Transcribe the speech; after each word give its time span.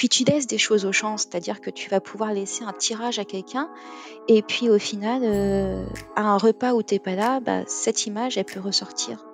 Puis 0.00 0.08
tu 0.08 0.24
laisses 0.24 0.46
des 0.46 0.56
choses 0.56 0.86
au 0.86 0.92
champ, 0.92 1.18
c'est-à-dire 1.18 1.60
que 1.60 1.68
tu 1.68 1.90
vas 1.90 2.00
pouvoir 2.00 2.32
laisser 2.32 2.64
un 2.64 2.72
tirage 2.72 3.18
à 3.18 3.26
quelqu'un, 3.26 3.68
et 4.28 4.40
puis 4.40 4.70
au 4.70 4.78
final, 4.78 5.20
euh, 5.24 5.84
à 6.16 6.22
un 6.22 6.38
repas 6.38 6.72
où 6.72 6.82
t'es 6.82 6.98
pas 6.98 7.14
là, 7.14 7.40
bah, 7.40 7.64
cette 7.66 8.06
image, 8.06 8.38
elle 8.38 8.46
peut 8.46 8.60
ressortir 8.60 9.26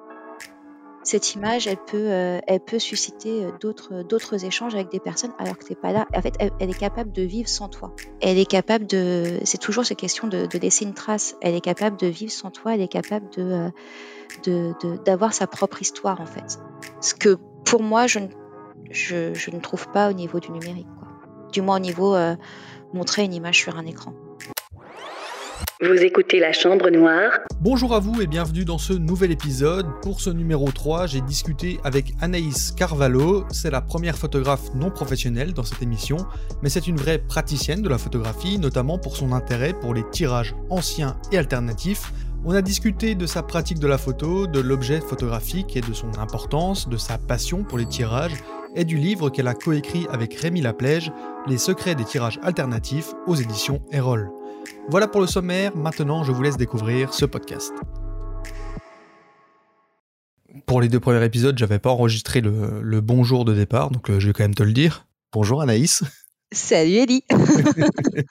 cette 1.05 1.35
image, 1.35 1.69
elle 1.69 1.77
peut, 1.77 2.11
euh, 2.11 2.41
elle 2.49 2.59
peut 2.59 2.81
susciter 2.81 3.45
euh, 3.45 3.53
d'autres, 3.61 4.03
d'autres 4.03 4.45
échanges 4.45 4.75
avec 4.75 4.91
des 4.91 4.99
personnes 4.99 5.31
alors 5.39 5.57
que 5.57 5.65
tu 5.65 5.71
n'es 5.71 5.77
pas 5.77 5.93
là. 5.93 6.09
En 6.13 6.21
fait, 6.21 6.35
elle, 6.41 6.51
est 6.69 6.77
capable 6.77 7.13
de 7.13 7.23
vivre 7.23 7.49
sans 7.49 7.69
toi. 7.69 7.95
Elle 8.21 8.41
est 8.41 8.51
capable 8.51 8.89
de. 8.89 9.39
C'est 9.45 9.61
toujours 9.61 9.85
cette 9.85 9.99
question 9.99 10.27
de, 10.27 10.49
laisser 10.59 10.85
une 10.85 10.95
trace. 10.95 11.37
Elle 11.43 11.55
est 11.55 11.61
capable 11.61 11.97
de 11.97 12.09
vivre 12.09 12.33
sans 12.33 12.51
toi. 12.51 12.75
Elle 12.75 12.81
est 12.81 12.89
capable 12.89 13.31
de, 13.37 13.71
de, 14.47 14.75
d'avoir 15.05 15.33
sa 15.33 15.47
propre 15.47 15.81
histoire 15.81 16.21
en 16.21 16.27
fait. 16.27 16.59
Ce 17.01 17.15
que 17.15 17.39
pour 17.65 17.85
moi, 17.85 18.09
je 18.09 18.19
ne, 18.19 18.27
je, 18.91 19.35
je 19.35 19.51
ne 19.51 19.61
trouve 19.61 19.89
pas 19.93 20.11
au 20.11 20.13
niveau 20.13 20.41
du 20.41 20.51
numérique. 20.51 20.89
Quoi. 20.99 21.09
Du 21.53 21.63
moins 21.63 21.77
au 21.77 21.81
niveau 21.81 22.17
montrer 22.93 23.25
une 23.25 23.35
image 23.35 23.59
sur 23.59 23.77
un 23.77 23.87
écran. 23.87 24.15
Vous 25.83 26.03
écoutez 26.03 26.41
La 26.41 26.53
Chambre 26.53 26.89
Noire. 26.89 27.33
Bonjour 27.61 27.95
à 27.95 27.99
vous 27.99 28.23
et 28.23 28.27
bienvenue 28.27 28.65
dans 28.65 28.79
ce 28.79 28.95
nouvel 28.95 29.31
épisode. 29.31 29.87
Pour 30.01 30.23
ce 30.23 30.31
numéro 30.31 30.71
3, 30.71 31.07
j'ai 31.07 31.21
discuté 31.21 31.79
avec 31.85 32.15
Anaïs 32.23 32.73
Carvalho. 32.73 33.45
C'est 33.51 33.71
la 33.71 33.83
première 33.83 34.17
photographe 34.17 34.73
non 34.75 34.91
professionnelle 34.91 35.53
dans 35.53 35.65
cette 35.65 35.83
émission, 35.83 36.17
mais 36.63 36.71
c'est 36.71 36.87
une 36.87 36.97
vraie 36.97 37.19
praticienne 37.19 37.83
de 37.83 37.91
la 37.91 37.99
photographie, 37.99 38.59
notamment 38.59 38.99
pour 38.99 39.19
son 39.19 39.33
intérêt 39.33 39.75
pour 39.75 39.93
les 39.93 40.09
tirages 40.11 40.55
anciens 40.71 41.19
et 41.31 41.37
alternatifs. 41.37 42.11
On 42.47 42.55
a 42.55 42.63
discuté 42.63 43.15
de 43.15 43.27
sa 43.27 43.43
pratique 43.43 43.79
de 43.79 43.87
la 43.87 43.99
photo, 43.99 44.47
de 44.47 44.61
l'objet 44.61 45.01
photographique 45.01 45.77
et 45.77 45.83
de 45.83 45.93
son 45.93 46.17
importance, 46.19 46.89
de 46.89 46.97
sa 46.97 47.19
passion 47.19 47.65
pour 47.65 47.77
les 47.77 47.87
tirages 47.87 48.43
et 48.77 48.85
du 48.85 48.97
livre 48.97 49.31
qu'elle 49.31 49.49
a 49.49 49.55
coécrit 49.55 50.07
avec 50.11 50.35
Rémi 50.35 50.61
Laplège, 50.61 51.11
Les 51.49 51.59
secrets 51.59 51.97
des 51.97 52.05
tirages 52.05 52.39
alternatifs 52.43 53.15
aux 53.27 53.35
éditions 53.35 53.83
Erol. 53.91 54.31
Voilà 54.89 55.09
pour 55.09 55.21
le 55.21 55.27
sommaire, 55.27 55.77
maintenant 55.77 56.23
je 56.23 56.31
vous 56.31 56.43
laisse 56.43 56.57
découvrir 56.57 57.13
ce 57.13 57.25
podcast. 57.25 57.73
Pour 60.67 60.81
les 60.81 60.89
deux 60.89 61.01
premiers 61.01 61.25
épisodes, 61.25 61.57
j'avais 61.59 61.79
pas 61.79 61.91
enregistré 61.91 62.41
le, 62.41 63.01
bonjour 63.01 63.45
de 63.45 63.55
départ, 63.55 63.91
donc 63.91 64.11
euh, 64.11 64.21
je 64.21 64.29
vais 64.29 64.33
quand 64.33 64.45
même 64.45 64.55
te 64.55 64.63
le 64.63 64.73
dire. 64.73 65.07
Bonjour 65.33 65.61
Anaïs. 65.61 66.05
Salut 66.53 66.95
Ellie. 66.95 67.25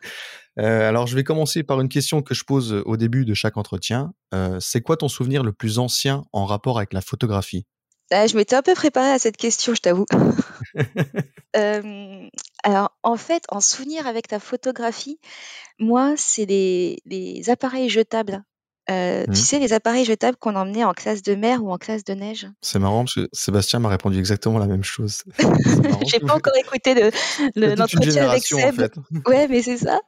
Euh, 0.58 0.88
alors 0.88 1.06
je 1.06 1.16
vais 1.16 1.26
commencer 1.26 1.64
par 1.64 1.82
une 1.82 1.90
question 1.90 2.22
que 2.22 2.34
je 2.34 2.46
pose 2.46 2.82
au 2.86 2.96
début 2.96 3.26
de 3.26 3.34
chaque 3.34 3.58
entretien. 3.58 4.14
Euh, 4.34 4.58
c'est 4.62 4.80
quoi 4.80 4.96
ton 4.96 5.10
souvenir 5.10 5.44
le 5.44 5.52
plus 5.52 5.80
ancien 5.80 6.24
en 6.32 6.46
rapport 6.46 6.78
avec 6.78 6.94
la 6.94 7.02
photographie? 7.02 7.66
Ah, 8.12 8.28
je 8.28 8.36
m'étais 8.36 8.56
un 8.56 8.62
peu 8.62 8.74
préparée 8.74 9.12
à 9.12 9.20
cette 9.20 9.38
question, 9.38 9.74
je 9.74 9.82
t'avoue. 9.82 10.06
Euh, 11.58 12.28
alors, 12.64 12.98
en 13.02 13.16
fait, 13.16 13.46
en 13.48 13.62
souvenir 13.62 14.08
avec 14.08 14.28
ta 14.28 14.42
photographie, 14.42 15.22
moi, 15.80 16.16
c'est 16.18 16.46
les, 16.46 17.44
appareils 17.48 17.88
jetables. 17.88 18.44
Euh, 18.90 19.24
tu 19.26 19.32
mmh. 19.32 19.36
sais, 19.36 19.60
les 19.60 19.74
appareils 19.74 20.06
jetables 20.06 20.38
qu'on 20.38 20.56
emmenait 20.56 20.84
en 20.84 20.94
classe 20.94 21.24
de 21.24 21.34
mer 21.34 21.64
ou 21.64 21.72
en 21.72 21.78
classe 21.78 22.04
de 22.04 22.14
neige. 22.14 22.48
C'est 22.62 22.78
marrant 22.78 23.04
parce 23.04 23.16
que 23.16 23.28
Sébastien 23.34 23.80
m'a 23.80 23.90
répondu 23.90 24.20
exactement 24.20 24.60
la 24.60 24.68
même 24.68 24.84
chose. 24.84 25.24
J'ai 26.08 26.20
pas 26.20 26.36
encore 26.36 26.56
écouté 26.56 26.94
l'entretien 27.56 28.30
avec 28.30 28.46
Seb. 28.46 28.60
En 28.60 28.72
fait. 28.74 28.94
Ouais, 29.28 29.48
mais 29.48 29.64
c'est 29.64 29.78
ça. 29.78 30.02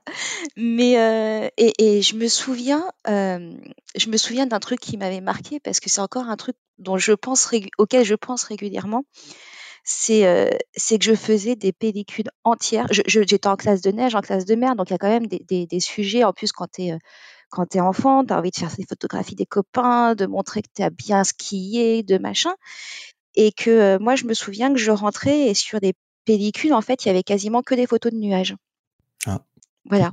Mais 0.56 1.00
euh, 1.00 1.50
et, 1.58 2.02
je 2.03 2.16
me 2.16 2.28
souviens, 2.28 2.86
je 3.08 4.09
me 4.09 4.17
souviens 4.17 4.45
d'un 4.45 4.59
truc 4.59 4.80
qui 4.80 4.97
m'avait 4.97 5.22
marqué 5.22 5.59
parce 5.59 5.80
que 5.80 5.89
c'est 5.89 6.02
encore 6.02 6.30
un 6.30 6.38
truc 6.38 6.56
dont 6.78 6.97
je 6.97 7.14
pense 7.14 7.50
auquel 7.80 8.06
je 8.06 8.14
pense 8.14 8.44
régulièrement, 8.44 9.06
c'est 9.84 10.59
c'est 10.75 11.00
que 11.00 11.06
je 11.06 11.16
faisais 11.16 11.56
des 11.56 11.72
pellicules 11.72 12.30
entières. 12.44 12.86
J'étais 12.91 13.47
en 13.47 13.56
classe 13.56 13.81
de 13.81 13.89
neige, 13.89 14.14
en 14.14 14.22
classe 14.22 14.45
de 14.45 14.53
mer, 14.53 14.75
donc 14.75 14.91
il 14.91 14.94
y 14.94 14.95
a 14.95 15.00
quand 15.00 15.09
même 15.09 15.25
des, 15.25 15.66
des, 15.66 15.80
sujets. 15.80 16.23
En 16.23 16.34
plus, 16.34 16.52
quand 16.52 16.67
tu 16.72 16.84
es, 16.84 16.97
quand 17.50 17.76
es 17.76 17.80
enfant, 17.80 18.26
tu 18.26 18.34
as 18.34 18.38
envie 18.38 18.52
de 18.52 18.58
faire 18.58 18.73
des 18.78 18.86
photographies 18.86 19.36
des 19.36 19.45
copains, 19.45 20.16
de 20.16 20.25
montrer 20.25 20.62
que 20.62 20.69
tu 20.75 20.84
as 20.84 20.90
bien 20.90 21.24
skié, 21.24 22.03
de 22.03 22.18
machin. 22.18 22.53
Et 23.35 23.52
que 23.52 23.97
moi, 24.00 24.16
je 24.16 24.25
me 24.25 24.34
souviens 24.34 24.74
que 24.74 24.80
je 24.80 24.91
rentrais 24.91 25.47
et 25.47 25.53
sur 25.53 25.80
des 25.80 25.94
pellicules, 26.25 26.74
en 26.74 26.81
fait, 26.81 27.06
il 27.06 27.07
y 27.07 27.12
avait 27.12 27.24
quasiment 27.24 27.62
que 27.62 27.75
des 27.75 27.88
photos 27.88 28.12
de 28.12 28.18
nuages. 28.18 28.56
Ah. 29.25 29.41
Voilà. 29.86 30.12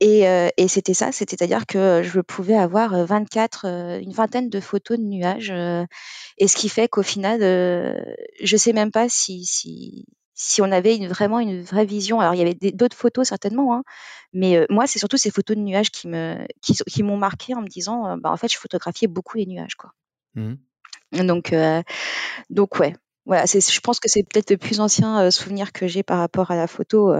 Et, 0.00 0.24
et 0.56 0.68
c'était 0.68 0.94
ça, 0.94 1.12
c'est-à-dire 1.12 1.66
que 1.66 2.02
je 2.02 2.20
pouvais 2.20 2.56
avoir 2.56 3.06
24, 3.06 3.64
une 4.02 4.12
vingtaine 4.12 4.50
de 4.50 4.60
photos 4.60 4.98
de 4.98 5.04
nuages. 5.04 5.52
et 6.38 6.48
ce 6.48 6.56
qui 6.56 6.68
fait 6.68 6.88
qu'au 6.88 7.02
final, 7.02 7.40
je 7.40 8.56
sais 8.56 8.72
même 8.72 8.90
pas 8.90 9.08
si, 9.08 9.44
si, 9.44 10.06
si 10.36 10.62
on 10.62 10.70
avait 10.70 10.96
une, 10.96 11.08
vraiment 11.08 11.40
une 11.40 11.62
vraie 11.62 11.86
vision. 11.86 12.20
Alors 12.20 12.34
il 12.34 12.38
y 12.38 12.42
avait 12.42 12.72
d'autres 12.72 12.96
photos 12.96 13.26
certainement, 13.28 13.74
hein, 13.74 13.82
mais 14.32 14.64
moi 14.70 14.86
c'est 14.86 15.00
surtout 15.00 15.16
ces 15.16 15.32
photos 15.32 15.56
de 15.56 15.62
nuages 15.62 15.90
qui 15.90 16.06
me 16.06 16.36
qui, 16.62 16.74
qui 16.74 17.02
m'ont 17.02 17.16
marqué 17.16 17.54
en 17.54 17.62
me 17.62 17.68
disant, 17.68 18.16
bah, 18.18 18.30
en 18.30 18.36
fait 18.36 18.52
je 18.52 18.58
photographiais 18.58 19.08
beaucoup 19.08 19.38
les 19.38 19.46
nuages 19.46 19.74
quoi. 19.74 19.90
Mmh. 20.34 20.54
Donc 21.24 21.54
donc 22.50 22.78
ouais, 22.78 22.94
voilà, 23.24 23.46
je 23.46 23.80
pense 23.80 23.98
que 23.98 24.08
c'est 24.08 24.22
peut-être 24.22 24.50
le 24.50 24.58
plus 24.58 24.80
ancien 24.80 25.30
souvenir 25.30 25.72
que 25.72 25.88
j'ai 25.88 26.02
par 26.02 26.18
rapport 26.18 26.50
à 26.50 26.56
la 26.56 26.66
photo, 26.66 27.14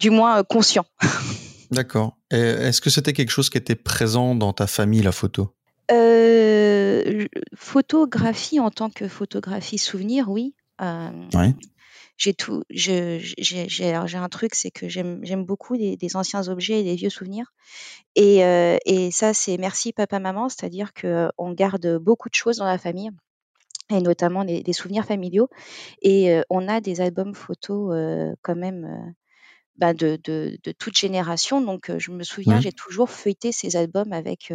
du 0.00 0.10
moins 0.10 0.42
conscient. 0.42 0.86
D'accord. 1.70 2.16
Est-ce 2.30 2.80
que 2.80 2.90
c'était 2.90 3.12
quelque 3.12 3.30
chose 3.30 3.50
qui 3.50 3.58
était 3.58 3.74
présent 3.74 4.34
dans 4.34 4.52
ta 4.52 4.66
famille, 4.66 5.02
la 5.02 5.12
photo? 5.12 5.54
Euh, 5.90 7.26
Photographie 7.54 8.60
en 8.60 8.70
tant 8.70 8.90
que 8.90 9.08
photographie 9.08 9.78
souvenir, 9.78 10.30
oui. 10.30 10.54
J'ai 12.16 12.34
tout. 12.34 12.64
J'ai 12.70 13.94
un 13.94 14.28
truc, 14.28 14.54
c'est 14.54 14.70
que 14.70 14.88
j'aime 14.88 15.44
beaucoup 15.44 15.74
les, 15.74 15.96
anciens 16.14 16.48
objets 16.48 16.80
et 16.80 16.82
les 16.82 16.96
vieux 16.96 17.10
souvenirs. 17.10 17.52
Et, 18.16 18.38
et 18.86 19.10
ça, 19.10 19.34
c'est 19.34 19.56
merci 19.56 19.92
papa 19.92 20.18
maman, 20.18 20.48
c'est-à-dire 20.48 20.92
que 20.92 21.30
on 21.38 21.52
garde 21.52 21.98
beaucoup 21.98 22.28
de 22.28 22.34
choses 22.34 22.56
dans 22.56 22.66
la 22.66 22.78
famille 22.78 23.10
et 23.90 24.00
notamment 24.00 24.44
des 24.44 24.72
souvenirs 24.72 25.04
familiaux. 25.04 25.48
Et 26.02 26.40
on 26.50 26.68
a 26.68 26.80
des 26.80 27.00
albums 27.00 27.34
photos 27.34 28.34
quand 28.42 28.56
même 28.56 29.14
bah, 29.76 29.94
de, 29.94 30.18
de, 30.24 30.58
de, 30.64 30.72
toute 30.72 30.98
génération. 30.98 31.60
Donc, 31.60 31.96
je 31.98 32.10
me 32.10 32.24
souviens, 32.24 32.60
j'ai 32.60 32.72
toujours 32.72 33.10
feuilleté 33.10 33.52
ces 33.52 33.76
albums 33.76 34.12
avec, 34.12 34.52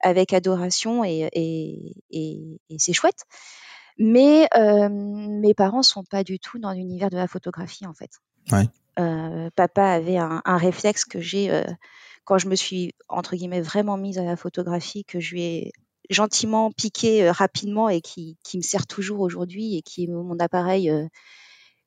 avec 0.00 0.32
adoration 0.32 1.04
et, 1.04 1.28
et, 1.32 1.92
et, 2.10 2.58
c'est 2.78 2.92
chouette. 2.92 3.24
Mais 3.98 4.48
mes 4.90 5.54
parents 5.54 5.82
sont 5.82 6.04
pas 6.04 6.24
du 6.24 6.38
tout 6.38 6.58
dans 6.58 6.72
l'univers 6.72 7.10
de 7.10 7.16
la 7.16 7.28
photographie, 7.28 7.86
en 7.86 7.94
fait. 7.94 8.10
papa 9.56 9.84
avait 9.84 10.18
un, 10.18 10.42
un 10.44 10.56
réflexe 10.56 11.04
que 11.04 11.20
j'ai 11.20 11.64
quand 12.24 12.38
je 12.38 12.48
me 12.48 12.54
suis, 12.54 12.94
entre 13.08 13.36
guillemets, 13.36 13.62
vraiment 13.62 13.96
mise 13.96 14.18
à 14.18 14.24
la 14.24 14.36
photographie, 14.36 15.04
que 15.04 15.18
je 15.18 15.34
lui 15.34 15.42
ai 15.42 15.72
gentiment 16.10 16.70
piqué 16.70 17.30
rapidement 17.30 17.88
et 17.88 18.00
qui, 18.00 18.36
qui 18.44 18.58
me 18.58 18.62
sert 18.62 18.86
toujours 18.86 19.20
aujourd'hui 19.20 19.76
et 19.76 19.82
qui 19.82 20.04
est 20.04 20.06
mon 20.08 20.38
appareil 20.38 20.90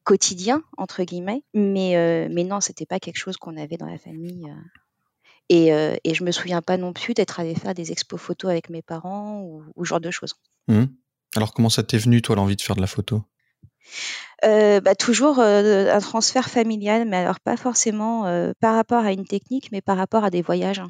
quotidien 0.03 0.63
entre 0.78 1.03
guillemets, 1.03 1.43
mais 1.53 1.95
euh, 1.95 2.28
mais 2.31 2.43
non, 2.43 2.61
c'était 2.61 2.85
pas 2.85 2.99
quelque 2.99 3.17
chose 3.17 3.38
qu'on 3.38 3.57
avait 3.57 3.78
dans 3.78 3.88
la 3.88 3.97
famille. 3.97 4.49
Euh. 4.49 4.61
Et, 5.49 5.73
euh, 5.73 5.95
et 6.03 6.13
je 6.13 6.23
me 6.23 6.31
souviens 6.31 6.61
pas 6.61 6.78
non 6.78 6.93
plus 6.93 7.13
d'être 7.13 7.39
allée 7.39 7.55
faire 7.55 7.73
des 7.73 7.91
expos 7.91 8.19
photos 8.19 8.51
avec 8.51 8.69
mes 8.69 8.81
parents 8.81 9.41
ou, 9.41 9.63
ou 9.75 9.83
genre 9.83 9.99
de 9.99 10.09
choses. 10.09 10.33
Mmh. 10.67 10.85
Alors 11.35 11.53
comment 11.53 11.69
ça 11.69 11.83
t'est 11.83 11.97
venu 11.97 12.21
toi 12.21 12.35
l'envie 12.35 12.55
de 12.55 12.61
faire 12.61 12.75
de 12.75 12.81
la 12.81 12.87
photo? 12.87 13.23
Bah, 14.43 14.95
toujours 14.95 15.39
un 15.39 15.99
transfert 15.99 16.49
familial, 16.49 17.07
mais 17.07 17.17
alors 17.17 17.39
pas 17.39 17.57
forcément 17.57 18.23
par 18.59 18.75
rapport 18.75 19.05
à 19.05 19.11
une 19.11 19.25
technique, 19.25 19.69
mais 19.71 19.81
par 19.81 19.97
rapport 19.97 20.23
à 20.23 20.29
des 20.29 20.41
voyages. 20.41 20.81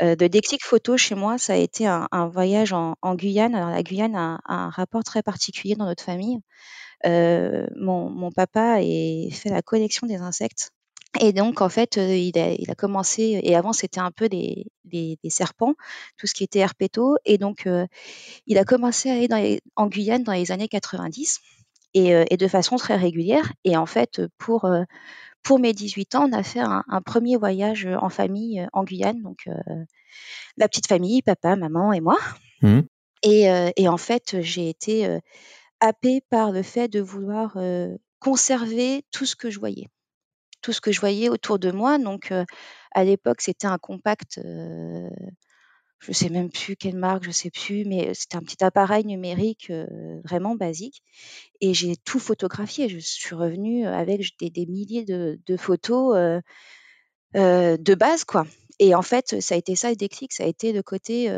de 0.00 0.26
déclic 0.26 0.64
photo 0.64 0.96
chez 0.96 1.14
moi, 1.14 1.38
ça 1.38 1.54
a 1.54 1.56
été 1.56 1.86
un, 1.86 2.26
voyage 2.28 2.72
en, 2.72 2.96
Guyane. 3.14 3.54
Alors 3.54 3.70
la 3.70 3.82
Guyane 3.82 4.14
a 4.14 4.40
un 4.46 4.70
rapport 4.70 5.02
très 5.02 5.22
particulier 5.22 5.74
dans 5.74 5.86
notre 5.86 6.04
famille. 6.04 6.38
Euh, 7.06 7.66
mon, 7.76 8.10
mon, 8.10 8.30
papa 8.30 8.76
a 8.76 9.30
fait 9.30 9.50
la 9.50 9.62
collection 9.62 10.06
des 10.06 10.16
insectes. 10.16 10.70
Et 11.20 11.32
donc, 11.32 11.60
en 11.60 11.68
fait, 11.68 11.98
euh, 11.98 12.16
il, 12.16 12.38
a, 12.38 12.52
il, 12.52 12.70
a, 12.70 12.74
commencé, 12.74 13.40
et 13.42 13.54
avant, 13.54 13.72
c'était 13.72 14.00
un 14.00 14.10
peu 14.10 14.28
des, 14.28 14.66
des, 14.84 15.18
des, 15.22 15.30
serpents, 15.30 15.74
tout 16.16 16.26
ce 16.26 16.32
qui 16.32 16.44
était 16.44 16.60
herpéto. 16.60 17.16
Et 17.26 17.36
donc, 17.36 17.66
euh, 17.66 17.86
il 18.46 18.56
a 18.58 18.64
commencé 18.64 19.10
à 19.10 19.14
aller 19.14 19.28
dans 19.28 19.58
en 19.76 19.88
Guyane 19.88 20.22
dans 20.22 20.32
les 20.32 20.52
années 20.52 20.68
90, 20.68 21.40
et, 21.94 22.12
et, 22.30 22.36
de 22.38 22.48
façon 22.48 22.76
très 22.76 22.96
régulière. 22.96 23.52
Et 23.64 23.76
en 23.76 23.84
fait, 23.84 24.22
pour, 24.38 24.66
pour 25.42 25.58
mes 25.58 25.74
18 25.74 26.14
ans, 26.14 26.28
on 26.30 26.32
a 26.32 26.42
fait 26.42 26.60
un, 26.60 26.82
un 26.88 27.02
premier 27.02 27.36
voyage 27.36 27.86
en 28.00 28.08
famille 28.08 28.66
en 28.72 28.82
Guyane. 28.84 29.20
Donc, 29.20 29.46
la 30.56 30.68
petite 30.68 30.86
famille, 30.86 31.20
papa, 31.20 31.54
maman 31.56 31.92
et 31.92 32.00
moi. 32.00 32.16
Mmh. 32.62 32.80
Et, 33.24 33.46
et, 33.76 33.88
en 33.88 33.98
fait, 33.98 34.40
j'ai 34.40 34.70
été 34.70 35.18
happée 35.80 36.22
par 36.30 36.50
le 36.50 36.62
fait 36.62 36.88
de 36.88 37.00
vouloir 37.00 37.58
conserver 38.18 39.04
tout 39.10 39.26
ce 39.26 39.36
que 39.36 39.50
je 39.50 39.58
voyais, 39.58 39.88
tout 40.62 40.72
ce 40.72 40.80
que 40.80 40.92
je 40.92 41.00
voyais 41.00 41.28
autour 41.28 41.58
de 41.58 41.70
moi. 41.70 41.98
Donc, 41.98 42.32
à 42.92 43.04
l'époque, 43.04 43.40
c'était 43.40 43.66
un 43.66 43.78
compact. 43.78 44.40
je 46.00 46.12
sais 46.12 46.30
même 46.30 46.50
plus 46.50 46.76
quelle 46.76 46.96
marque, 46.96 47.24
je 47.24 47.30
sais 47.30 47.50
plus, 47.50 47.84
mais 47.84 48.14
c'était 48.14 48.36
un 48.36 48.42
petit 48.42 48.62
appareil 48.64 49.04
numérique 49.04 49.72
vraiment 50.24 50.54
basique. 50.54 51.02
Et 51.60 51.74
j'ai 51.74 51.96
tout 51.96 52.18
photographié. 52.18 52.88
Je 52.88 52.98
suis 52.98 53.34
revenue 53.34 53.86
avec 53.86 54.22
des, 54.40 54.66
milliers 54.66 55.04
de, 55.04 55.56
photos 55.56 56.40
de 57.34 57.94
base, 57.94 58.24
quoi. 58.24 58.46
Et 58.78 58.94
en 58.94 59.02
fait, 59.02 59.40
ça 59.40 59.54
a 59.54 59.58
été 59.58 59.76
ça 59.76 59.90
le 59.90 59.96
déclic, 59.96 60.32
ça 60.32 60.44
a 60.44 60.46
été 60.46 60.72
de 60.72 60.80
côté 60.80 61.30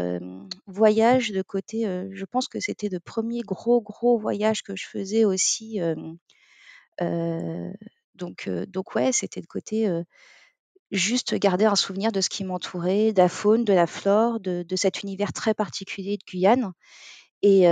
voyage, 0.67 1.31
de 1.31 1.43
côté, 1.43 1.85
je 2.11 2.25
pense 2.25 2.49
que 2.49 2.61
c'était 2.61 2.89
le 2.89 3.01
premier 3.01 3.43
gros, 3.43 3.83
gros 3.83 4.19
voyage 4.19 4.63
que 4.63 4.77
je 4.77 4.87
faisais 4.87 5.25
aussi. 5.25 5.81
Donc, 8.15 8.49
donc 8.69 8.95
ouais, 8.95 9.13
c'était 9.13 9.41
de 9.41 9.47
côté 9.47 9.89
juste 10.91 11.35
garder 11.35 11.65
un 11.65 11.77
souvenir 11.77 12.13
de 12.13 12.21
ce 12.21 12.29
qui 12.29 12.45
m'entourait, 12.45 13.13
de 13.13 13.19
la 13.19 13.29
faune, 13.29 13.65
de 13.65 13.73
la 13.73 13.87
flore, 13.87 14.41
de, 14.41 14.65
cet 14.77 15.03
univers 15.03 15.33
très 15.33 15.55
particulier 15.55 16.17
de 16.17 16.25
Guyane. 16.25 16.73
Et, 17.43 17.65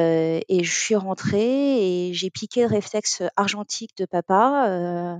je 0.50 0.70
suis 0.70 0.96
rentrée 0.96 2.08
et 2.08 2.14
j'ai 2.14 2.30
piqué 2.30 2.62
le 2.62 2.68
réflexe 2.68 3.22
argentique 3.36 3.96
de 3.96 4.06
papa. 4.06 5.18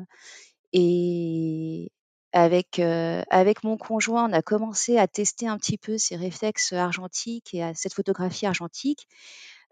et 0.72 1.90
avec, 2.32 2.78
avec 2.78 3.62
mon 3.64 3.76
conjoint, 3.76 4.28
on 4.28 4.32
a 4.32 4.42
commencé 4.42 4.98
à 4.98 5.06
tester 5.06 5.46
un 5.46 5.58
petit 5.58 5.78
peu 5.78 5.98
ces 5.98 6.16
réflexes 6.16 6.72
argentiques 6.72 7.54
et 7.54 7.62
à 7.62 7.74
cette 7.74 7.94
photographie 7.94 8.46
argentique. 8.46 9.06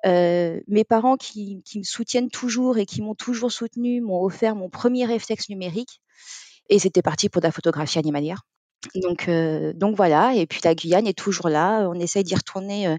Mes 0.04 0.84
parents 0.88 1.16
qui, 1.16 1.62
qui, 1.64 1.78
me 1.78 1.84
soutiennent 1.84 2.30
toujours 2.30 2.78
et 2.78 2.86
qui 2.86 3.02
m'ont 3.02 3.14
toujours 3.14 3.52
soutenu 3.52 4.00
m'ont 4.00 4.22
offert 4.22 4.54
mon 4.54 4.70
premier 4.70 5.04
réflexe 5.04 5.48
numérique. 5.48 6.00
Et 6.68 6.78
c'était 6.78 7.02
parti 7.02 7.28
pour 7.28 7.42
de 7.42 7.46
la 7.46 7.52
photographie 7.52 7.98
animalière. 7.98 8.42
Donc, 8.94 9.28
euh, 9.28 9.72
donc 9.74 9.96
voilà. 9.96 10.34
Et 10.34 10.46
puis 10.46 10.60
la 10.64 10.74
Guyane 10.74 11.06
est 11.06 11.18
toujours 11.18 11.48
là. 11.48 11.88
On 11.88 11.94
essaye 11.94 12.24
d'y 12.24 12.34
retourner 12.34 12.88
euh, 12.88 12.96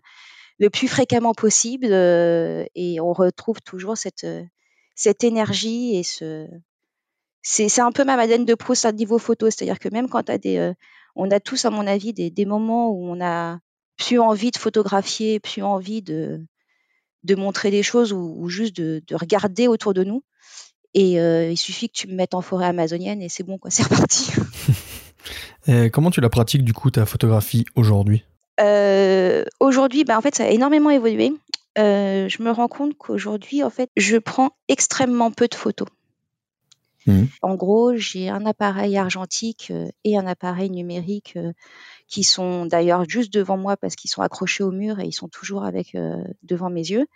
le 0.60 0.70
plus 0.70 0.88
fréquemment 0.88 1.34
possible 1.34 1.88
euh, 1.90 2.66
et 2.76 3.00
on 3.02 3.14
retrouve 3.14 3.62
toujours 3.62 3.98
cette, 3.98 4.28
cette 4.96 5.24
énergie 5.24 5.96
et 5.96 6.04
ce. 6.04 6.48
C'est 7.44 7.80
un 7.80 7.92
peu 7.92 8.04
ma 8.04 8.18
Madeleine 8.18 8.46
de 8.46 8.54
Proust 8.54 8.86
à 8.86 8.92
niveau 8.92 9.18
photo. 9.18 9.50
C'est-à-dire 9.50 9.80
que 9.80 9.90
même 9.90 10.10
quand 10.10 10.30
des. 10.30 10.74
on 11.16 11.32
a 11.32 11.40
tous, 11.40 11.66
à 11.66 11.72
mon 11.72 11.88
avis, 11.88 12.14
des, 12.14 12.30
des, 12.30 12.46
moments 12.46 12.92
où 12.92 13.10
on 13.10 13.20
a 13.20 13.58
plus 13.98 14.20
envie 14.20 14.52
de 14.52 14.58
photographier, 14.58 15.40
plus 15.40 15.64
envie 15.64 16.04
de, 16.04 16.46
de 17.24 17.36
montrer 17.36 17.72
des 17.72 17.84
choses 17.84 18.14
ou, 18.14 18.36
ou 18.38 18.50
juste 18.50 18.76
de, 18.76 19.02
de, 19.08 19.16
regarder 19.16 19.68
autour 19.68 19.94
de 19.94 20.04
nous. 20.04 20.24
Et 20.94 21.14
il 21.14 21.58
suffit 21.58 21.88
que 21.88 21.94
tu 21.94 22.08
me 22.08 22.16
mettes 22.16 22.34
en 22.34 22.42
forêt 22.42 22.66
amazonienne 22.66 23.22
et 23.22 23.30
c'est 23.30 23.44
bon, 23.44 23.58
quoi, 23.58 23.72
c'est 23.72 23.84
reparti. 23.84 24.32
comment 25.94 26.12
tu 26.12 26.20
la 26.20 26.30
pratiques 26.30 26.64
du 26.64 26.74
coup 26.74 26.92
ta 26.92 27.06
photographie 27.06 27.66
aujourd'hui? 27.76 28.24
Aujourd'hui, 29.60 30.04
bah, 30.04 30.18
en 30.18 30.22
fait, 30.22 30.36
ça 30.36 30.44
a 30.44 30.50
énormément 30.50 30.90
évolué. 30.90 31.32
je 31.78 32.44
me 32.44 32.52
rends 32.52 32.68
compte 32.68 32.98
qu'aujourd'hui, 32.98 33.64
en 33.64 33.70
fait, 33.70 33.90
je 33.96 34.18
prends 34.18 34.52
extrêmement 34.68 35.32
peu 35.32 35.48
de 35.48 35.56
photos. 35.56 35.88
Mmh. 37.08 37.24
En 37.42 37.56
gros, 37.56 37.96
j'ai 37.96 38.30
un 38.30 38.46
appareil 38.46 38.98
argentique 38.98 39.72
et 40.04 40.18
un 40.18 40.28
appareil 40.28 40.70
numérique 40.70 41.38
qui 42.08 42.24
sont 42.24 42.66
d'ailleurs 42.66 43.10
juste 43.10 43.34
devant 43.34 43.58
moi 43.58 43.78
parce 43.78 43.96
qu'ils 43.96 44.12
sont 44.12 44.22
accrochés 44.22 44.64
au 44.64 44.72
mur 44.72 45.00
et 45.00 45.06
ils 45.06 45.14
sont 45.14 45.30
toujours 45.30 45.64
avec 45.66 45.98
devant 46.44 46.70
mes 46.70 46.90
yeux. 46.90 47.08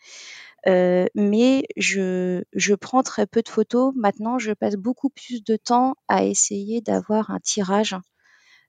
Euh, 0.67 1.05
mais 1.13 1.67
je, 1.77 2.43
je 2.53 2.73
prends 2.73 3.03
très 3.03 3.27
peu 3.27 3.41
de 3.41 3.49
photos. 3.49 3.93
Maintenant, 3.95 4.39
je 4.39 4.51
passe 4.51 4.75
beaucoup 4.75 5.09
plus 5.09 5.43
de 5.43 5.55
temps 5.57 5.95
à 6.07 6.25
essayer 6.25 6.81
d'avoir 6.81 7.29
un 7.29 7.39
tirage, 7.39 7.95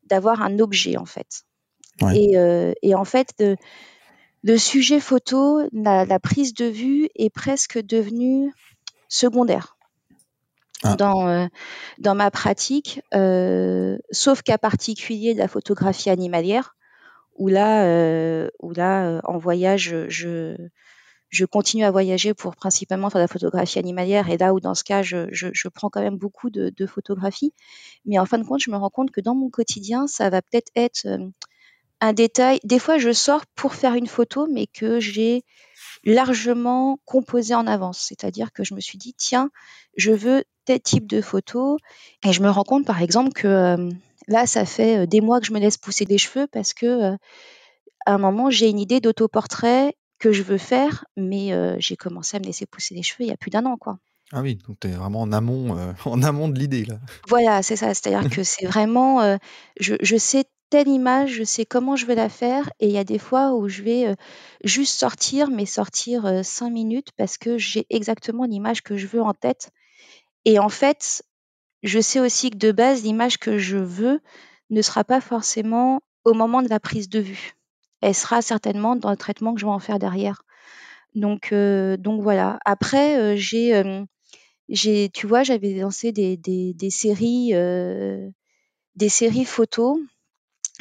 d'avoir 0.05 0.43
un 0.43 0.59
objet 0.59 0.97
en 0.97 1.07
fait. 1.07 1.45
Et, 2.15 2.37
euh, 2.37 2.75
et, 2.83 2.95
en 2.95 3.07
fait, 3.07 3.33
de, 3.39 3.57
le 4.43 4.59
sujet 4.59 5.01
photo, 5.01 5.63
la, 5.73 6.05
la, 6.05 6.21
prise 6.21 6.53
de 6.53 6.67
vue 6.67 7.09
est 7.15 7.31
presque 7.31 7.79
devenue 7.79 8.53
secondaire. 9.09 9.76
Ah. 10.83 10.97
Dans, 10.97 11.27
euh, 11.27 11.47
dans 11.99 12.15
ma 12.15 12.31
pratique, 12.31 13.01
euh, 13.15 13.97
sauf 14.11 14.43
cas 14.43 14.59
particulier 14.59 15.33
de 15.33 15.39
la 15.39 15.49
photographie 15.49 16.11
animalière, 16.11 16.77
où 17.37 17.49
là, 17.49 17.85
euh, 17.85 18.49
où 18.61 18.73
là 18.73 19.21
en 19.25 19.39
voyage, 19.39 19.95
je, 20.09 20.57
continue 21.51 21.85
à 21.85 21.91
voyager 21.91 22.35
pour 22.35 22.57
principalement 22.57 23.09
faire 23.11 23.21
de 23.21 23.25
la 23.25 23.29
photographie 23.29 23.79
animalière 23.79 24.29
et 24.31 24.37
là 24.37 24.55
où 24.55 24.61
dans 24.61 24.75
ce 24.75 24.85
cas 24.85 25.03
je, 25.03 25.69
prends 25.69 25.91
quand 25.91 26.01
même 26.01 26.17
beaucoup 26.17 26.51
de, 26.51 26.71
de, 26.75 26.87
photographies 26.87 27.53
mais 28.07 28.19
en 28.19 28.25
fin 28.25 28.39
de 28.39 28.45
compte 28.45 28.61
je 28.61 28.71
me 28.71 28.77
rends 28.77 28.91
compte 28.91 29.11
que 29.11 29.21
dans 29.21 29.35
mon 29.35 29.51
quotidien 29.51 30.07
ça 30.07 30.31
va 30.31 30.41
peut-être 30.41 30.71
être, 30.77 31.05
euh, 31.07 31.29
un 32.01 32.13
détail 32.15 32.59
des 32.65 32.79
fois 32.79 32.97
je 32.97 33.13
sors 33.13 33.45
pour 33.55 33.75
faire 33.75 33.95
une 33.95 34.07
photo 34.07 34.47
mais 34.51 34.67
que 34.67 34.99
j'ai 34.99 35.43
largement 36.07 36.99
composé 37.05 37.55
en 37.55 37.67
avance 37.67 37.99
c'est-à-dire 37.99 38.53
que 38.53 38.65
je 38.65 38.75
me 38.75 38.81
suis 38.81 38.97
dit 38.97 39.15
tiens 39.15 39.51
je 39.97 40.13
veux 40.13 40.45
tel 40.65 40.81
type 40.81 41.07
de 41.07 41.21
photo 41.21 41.79
et 42.25 42.33
je 42.33 42.43
me 42.43 42.49
rends 42.49 42.65
compte 42.65 42.87
par 42.87 43.03
exemple 43.03 43.33
que 43.33 43.49
euh, 43.49 43.91
là 44.29 44.47
ça 44.47 44.65
fait 44.65 44.99
euh, 45.03 45.07
des 45.07 45.21
mois 45.21 45.41
que 45.41 45.47
je 45.47 45.53
me 45.53 45.59
laisse 45.59 45.77
pousser 45.77 46.05
des 46.05 46.19
cheveux 46.19 46.47
parce 46.47 46.73
que 46.73 47.17
à 48.07 48.15
un 48.15 48.19
moment 48.19 48.51
j'ai 48.51 48.69
une 48.69 48.79
idée 48.79 49.01
d'autoportrait 49.01 49.97
que 50.19 50.33
je 50.33 50.43
veux 50.43 50.57
faire, 50.57 51.05
mais 51.19 51.53
j'ai 51.79 51.95
commencé 51.95 52.39
à 52.39 52.41
me 52.41 52.47
laisser 52.47 52.65
pousser 52.65 52.95
les 52.95 53.03
cheveux 53.03 53.25
il 53.25 53.27
y 53.27 53.33
a 53.33 53.37
plus 53.37 53.51
d'un 53.51 53.67
an, 53.67 53.77
quoi. 53.77 53.99
Ah 54.33 54.41
oui, 54.41 54.55
donc 54.67 54.81
tu 54.81 54.89
es 54.89 54.93
vraiment 54.93 55.21
en 55.21 55.31
amont, 55.31 55.77
en 56.07 56.23
amont 56.23 56.49
de 56.49 56.59
l'idée, 56.59 56.87
là. 56.87 56.99
Voilà, 57.29 57.63
c'est 57.63 57.77
ça. 57.77 57.93
C'est-à-dire 57.93 58.31
que 58.35 58.43
c'est 58.43 58.65
vraiment, 58.65 59.39
je, 59.79 59.95
je, 60.01 60.17
sais 60.17 60.45
telle 60.71 60.89
image, 60.89 61.33
je 61.33 61.45
sais 61.45 61.65
comment 61.65 61.97
je 61.97 62.07
vais 62.07 62.15
la 62.15 62.29
faire, 62.29 62.71
et 62.81 62.87
il 62.87 62.93
y 62.93 62.99
a 62.99 63.05
des 63.05 63.19
fois 63.19 63.55
où 63.55 63.69
je 63.69 63.83
vais 63.83 64.17
juste 64.65 64.99
sortir, 64.99 65.51
mais 65.51 65.67
sortir 65.67 66.45
cinq 66.45 66.71
minutes 66.71 67.11
parce 67.17 67.39
que 67.39 67.59
j'ai 67.59 67.87
exactement 67.91 68.45
l'image 68.45 68.83
que 68.83 68.97
je 68.97 69.07
veux 69.07 69.23
en 69.23 69.35
tête. 69.35 69.71
Et 70.45 70.59
en 70.59 70.69
fait, 70.69 71.23
je 71.83 72.01
sais 72.01 72.21
aussi 72.21 72.51
que 72.51 72.59
de 72.59 72.73
base, 72.73 73.03
l'image 73.05 73.39
que 73.39 73.59
je 73.59 73.79
veux 73.79 74.21
ne 74.71 74.83
sera 74.83 75.05
pas 75.05 75.21
forcément 75.21 76.03
au 76.25 76.35
moment 76.35 76.63
de 76.63 76.69
la 76.69 76.81
prise 76.81 77.09
de 77.09 77.21
vue 77.21 77.57
elle 78.01 78.15
sera 78.15 78.43
certainement 78.43 78.97
dans 78.97 79.11
le 79.11 79.17
traitement 79.17 79.55
que 79.55 79.61
je 79.61 79.67
vais 79.67 79.73
en 79.73 79.79
faire 79.79 79.99
derrière. 79.99 80.43
Donc, 81.15 81.53
euh, 81.53 81.97
voilà. 82.21 82.59
Après, 82.65 83.19
euh, 83.19 83.37
j'ai, 83.37 83.75
euh, 83.75 84.05
j'ai, 84.69 85.09
tu 85.11 85.27
vois, 85.27 85.43
j'avais 85.43 85.75
lancé 85.75 86.13
des 86.13 86.91
séries, 86.91 87.53
des 88.95 89.09
séries 89.09 89.45
photos. 89.45 89.99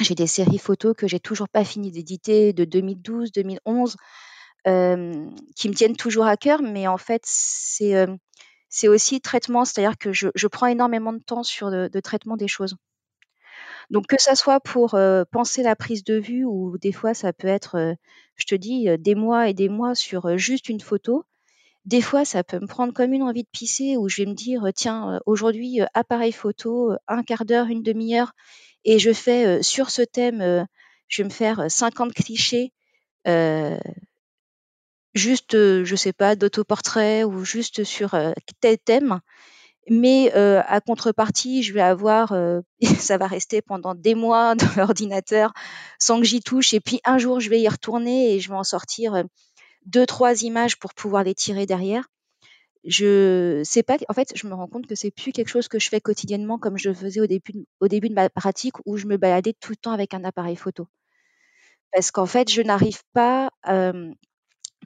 J'ai 0.00 0.14
des 0.14 0.26
séries 0.26 0.58
photos 0.58 0.94
que 0.96 1.08
j'ai 1.08 1.20
toujours 1.20 1.48
pas 1.48 1.64
fini 1.64 1.90
d'éditer 1.90 2.52
de 2.52 2.64
2012, 2.64 3.32
2011, 3.32 3.96
qui 4.64 5.68
me 5.68 5.74
tiennent 5.74 5.96
toujours 5.96 6.26
à 6.26 6.36
cœur, 6.36 6.60
mais 6.60 6.86
en 6.86 6.98
fait, 6.98 7.22
c'est 7.24 8.88
aussi 8.88 9.20
traitement, 9.20 9.64
c'est-à-dire 9.64 9.96
que 9.96 10.12
je, 10.12 10.28
je, 10.34 10.46
prends 10.48 10.66
énormément 10.66 11.12
de 11.12 11.22
temps 11.22 11.42
sur 11.42 11.70
le, 11.70 11.88
le 11.92 12.02
traitement 12.02 12.36
des 12.36 12.48
choses. 12.48 12.76
Donc 13.90 14.06
que 14.06 14.20
ça 14.20 14.34
soit 14.34 14.60
pour 14.60 14.98
penser 15.30 15.62
la 15.62 15.76
prise 15.76 16.04
de 16.04 16.18
vue 16.18 16.44
ou 16.44 16.76
des 16.78 16.92
fois 16.92 17.14
ça 17.14 17.32
peut 17.32 17.48
être, 17.48 17.96
je 18.36 18.46
te 18.46 18.54
dis, 18.54 18.88
des 18.98 19.14
mois 19.14 19.48
et 19.48 19.54
des 19.54 19.68
mois 19.68 19.94
sur 19.94 20.36
juste 20.36 20.68
une 20.68 20.80
photo. 20.80 21.24
Des 21.84 22.02
fois, 22.02 22.24
ça 22.24 22.42
peut 22.42 22.58
me 22.58 22.66
prendre 22.66 22.92
comme 22.92 23.12
une 23.12 23.22
envie 23.22 23.44
de 23.44 23.48
pisser 23.48 23.96
où 23.96 24.08
je 24.08 24.22
vais 24.22 24.26
me 24.28 24.34
dire, 24.34 24.64
tiens, 24.74 25.20
aujourd'hui, 25.24 25.78
appareil 25.94 26.32
photo, 26.32 26.92
un 27.06 27.22
quart 27.22 27.44
d'heure, 27.44 27.66
une 27.68 27.84
demi-heure, 27.84 28.32
et 28.86 28.98
je 28.98 29.12
fais 29.12 29.62
sur 29.62 29.90
ce 29.90 30.00
thème, 30.00 30.66
je 31.08 31.22
vais 31.22 31.28
me 31.28 31.32
faire 31.32 31.66
50 31.68 32.14
clichés, 32.14 32.72
juste, 35.14 35.52
je 35.52 35.96
sais 35.96 36.12
pas, 36.12 36.36
d'autoportrait 36.36 37.24
ou 37.24 37.44
juste 37.44 37.84
sur 37.84 38.16
tel 38.60 38.78
thème. 38.78 39.20
Mais 39.90 40.32
à 40.32 40.80
contrepartie, 40.80 41.62
je 41.62 41.72
vais 41.72 41.82
avoir, 41.82 42.34
ça 42.98 43.18
va 43.18 43.26
rester 43.26 43.60
pendant 43.60 43.94
des 43.94 44.14
mois 44.14 44.54
dans 44.54 44.68
l'ordinateur 44.76 45.52
sans 45.98 46.20
que 46.20 46.24
j'y 46.26 46.40
touche. 46.40 46.72
Et 46.72 46.80
puis 46.80 47.00
un 47.04 47.18
jour, 47.18 47.40
je 47.40 47.50
vais 47.50 47.60
y 47.60 47.68
retourner 47.68 48.34
et 48.34 48.40
je 48.40 48.48
vais 48.48 48.56
en 48.56 48.64
sortir 48.64 49.24
deux, 49.84 50.06
trois 50.06 50.42
images 50.42 50.78
pour 50.78 50.94
pouvoir 50.94 51.24
les 51.24 51.34
tirer 51.34 51.66
derrière. 51.66 52.06
Je 52.86 53.62
sais 53.64 53.82
pas, 53.82 53.96
en 54.08 54.14
fait, 54.14 54.32
je 54.36 54.46
me 54.46 54.54
rends 54.54 54.68
compte 54.68 54.86
que 54.86 54.94
c'est 54.94 55.10
plus 55.10 55.32
quelque 55.32 55.48
chose 55.48 55.66
que 55.68 55.78
je 55.80 55.88
fais 55.88 56.00
quotidiennement 56.00 56.58
comme 56.58 56.78
je 56.78 56.92
faisais 56.92 57.20
au 57.20 57.26
début, 57.26 57.66
au 57.80 57.88
début 57.88 58.08
de 58.08 58.14
ma 58.14 58.30
pratique 58.30 58.74
où 58.86 58.96
je 58.96 59.06
me 59.06 59.16
baladais 59.16 59.54
tout 59.54 59.72
le 59.72 59.76
temps 59.76 59.90
avec 59.92 60.14
un 60.14 60.22
appareil 60.24 60.56
photo. 60.56 60.86
Parce 61.92 62.10
qu'en 62.12 62.26
fait, 62.26 62.50
je 62.50 62.62
n'arrive 62.62 63.02
pas, 63.12 63.50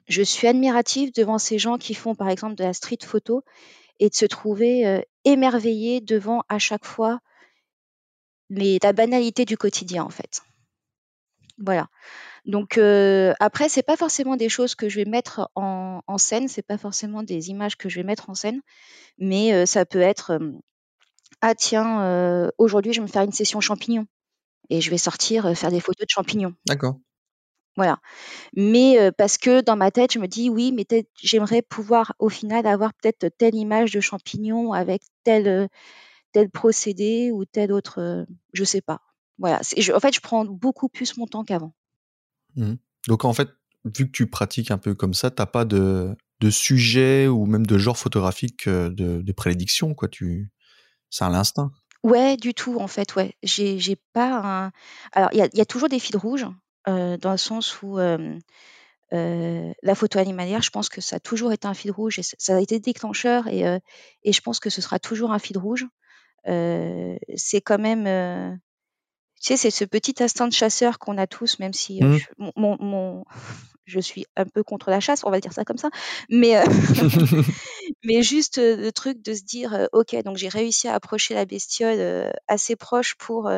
je 0.07 0.21
suis 0.23 0.47
admirative 0.47 1.13
devant 1.13 1.37
ces 1.37 1.59
gens 1.59 1.77
qui 1.77 1.93
font 1.93 2.15
par 2.15 2.29
exemple 2.29 2.55
de 2.55 2.63
la 2.63 2.73
street 2.73 2.99
photo 3.03 3.43
et 3.99 4.09
de 4.09 4.15
se 4.15 4.25
trouver 4.25 5.03
émerveillé 5.23 6.01
devant 6.01 6.43
à 6.49 6.57
chaque 6.57 6.85
fois 6.85 7.19
les, 8.49 8.79
la 8.81 8.93
banalité 8.93 9.45
du 9.45 9.57
quotidien 9.57 10.03
en 10.03 10.09
fait. 10.09 10.41
Voilà. 11.59 11.87
Donc 12.45 12.77
euh, 12.77 13.33
après, 13.39 13.69
c'est 13.69 13.83
pas 13.83 13.97
forcément 13.97 14.35
des 14.35 14.49
choses 14.49 14.75
que 14.75 14.89
je 14.89 14.97
vais 14.97 15.05
mettre 15.05 15.49
en, 15.55 16.01
en 16.07 16.17
scène, 16.17 16.47
c'est 16.47 16.65
pas 16.65 16.77
forcément 16.77 17.23
des 17.23 17.49
images 17.49 17.77
que 17.77 17.89
je 17.89 17.97
vais 17.97 18.03
mettre 18.03 18.29
en 18.29 18.33
scène, 18.33 18.61
mais 19.19 19.65
ça 19.65 19.85
peut 19.85 20.01
être 20.01 20.39
ah 21.41 21.55
tiens, 21.55 22.49
aujourd'hui 22.57 22.93
je 22.93 23.01
vais 23.01 23.07
me 23.07 23.11
faire 23.11 23.23
une 23.23 23.31
session 23.31 23.61
champignons 23.61 24.07
et 24.69 24.81
je 24.81 24.89
vais 24.89 24.97
sortir 24.97 25.55
faire 25.57 25.71
des 25.71 25.79
photos 25.79 26.05
de 26.05 26.11
champignons. 26.11 26.53
D'accord. 26.65 26.95
Voilà. 27.77 27.99
Mais 28.55 29.11
parce 29.17 29.37
que 29.37 29.61
dans 29.61 29.75
ma 29.75 29.91
tête, 29.91 30.13
je 30.13 30.19
me 30.19 30.27
dis 30.27 30.49
oui, 30.49 30.71
mais 30.71 30.85
j'aimerais 31.21 31.61
pouvoir 31.61 32.13
au 32.19 32.29
final 32.29 32.67
avoir 32.67 32.93
peut-être 32.95 33.29
telle 33.37 33.55
image 33.55 33.91
de 33.91 33.99
champignon 34.01 34.73
avec 34.73 35.03
tel, 35.23 35.69
tel 36.31 36.49
procédé 36.49 37.31
ou 37.31 37.45
tel 37.45 37.71
autre, 37.71 38.25
je 38.53 38.63
sais 38.63 38.81
pas. 38.81 39.01
Voilà. 39.37 39.57
en 39.59 39.99
fait, 39.99 40.13
je 40.13 40.21
prends 40.21 40.45
beaucoup 40.45 40.89
plus 40.89 41.17
mon 41.17 41.25
temps 41.27 41.43
qu'avant. 41.43 41.73
Mmh. 42.55 42.73
Donc 43.07 43.25
en 43.25 43.33
fait, 43.33 43.49
vu 43.85 44.07
que 44.07 44.11
tu 44.11 44.27
pratiques 44.27 44.71
un 44.71 44.77
peu 44.77 44.93
comme 44.93 45.13
ça, 45.13 45.31
t'as 45.31 45.45
pas 45.45 45.65
de, 45.65 46.15
de 46.39 46.49
sujet 46.49 47.27
ou 47.27 47.45
même 47.45 47.65
de 47.65 47.77
genre 47.77 47.97
photographique 47.97 48.67
de, 48.67 48.89
de 49.21 49.31
prédilection, 49.31 49.93
quoi. 49.93 50.07
Tu, 50.07 50.51
c'est 51.09 51.23
à 51.23 51.29
l'instinct. 51.29 51.71
Ouais, 52.03 52.35
du 52.35 52.53
tout, 52.53 52.79
en 52.79 52.87
fait, 52.87 53.15
ouais. 53.15 53.35
J'ai, 53.43 53.95
pas 54.13 54.41
un. 54.43 54.71
Alors, 55.11 55.29
il 55.33 55.37
y 55.53 55.61
a, 55.61 55.65
toujours 55.65 55.89
des 55.89 55.99
fils 55.99 56.15
rouges, 56.15 56.47
dans 56.87 57.31
le 57.31 57.37
sens 57.37 57.81
où 57.81 57.97
la 59.11 59.95
photo 59.95 60.19
animalière, 60.19 60.61
je 60.61 60.71
pense 60.71 60.89
que 60.89 61.01
ça 61.01 61.17
a 61.17 61.19
toujours 61.19 61.51
été 61.51 61.67
un 61.67 61.73
fil 61.73 61.91
rouge 61.91 62.17
et 62.19 62.23
ça 62.23 62.55
a 62.55 62.59
été 62.59 62.79
déclencheur 62.79 63.47
et, 63.47 63.63
et 64.23 64.33
je 64.33 64.41
pense 64.41 64.59
que 64.59 64.69
ce 64.69 64.81
sera 64.81 64.97
toujours 64.99 65.31
un 65.31 65.39
fil 65.39 65.57
rouge. 65.59 65.85
c'est 66.45 67.61
quand 67.63 67.79
même 67.79 68.59
sais, 69.45 69.57
c'est 69.57 69.71
ce 69.71 69.85
petit 69.85 70.15
instinct 70.21 70.47
de 70.47 70.53
chasseur 70.53 70.99
qu'on 70.99 71.17
a 71.17 71.27
tous, 71.27 71.59
même 71.59 71.73
si 71.73 72.03
euh, 72.03 72.07
mmh. 72.07 72.17
je, 72.17 72.25
mon, 72.55 72.77
mon, 72.79 73.25
je 73.85 73.99
suis 73.99 74.25
un 74.35 74.45
peu 74.45 74.63
contre 74.63 74.89
la 74.89 74.99
chasse, 74.99 75.23
on 75.23 75.31
va 75.31 75.39
dire 75.39 75.53
ça 75.53 75.65
comme 75.65 75.77
ça. 75.77 75.89
Mais, 76.29 76.57
euh, 76.57 76.63
mais 78.03 78.21
juste 78.23 78.57
euh, 78.57 78.77
le 78.77 78.91
truc 78.91 79.21
de 79.21 79.33
se 79.33 79.43
dire, 79.43 79.87
ok, 79.93 80.15
donc 80.23 80.37
j'ai 80.37 80.49
réussi 80.49 80.87
à 80.87 80.93
approcher 80.93 81.33
la 81.33 81.45
bestiole 81.45 82.31
assez 82.47 82.75
proche 82.75 83.15
pour 83.15 83.49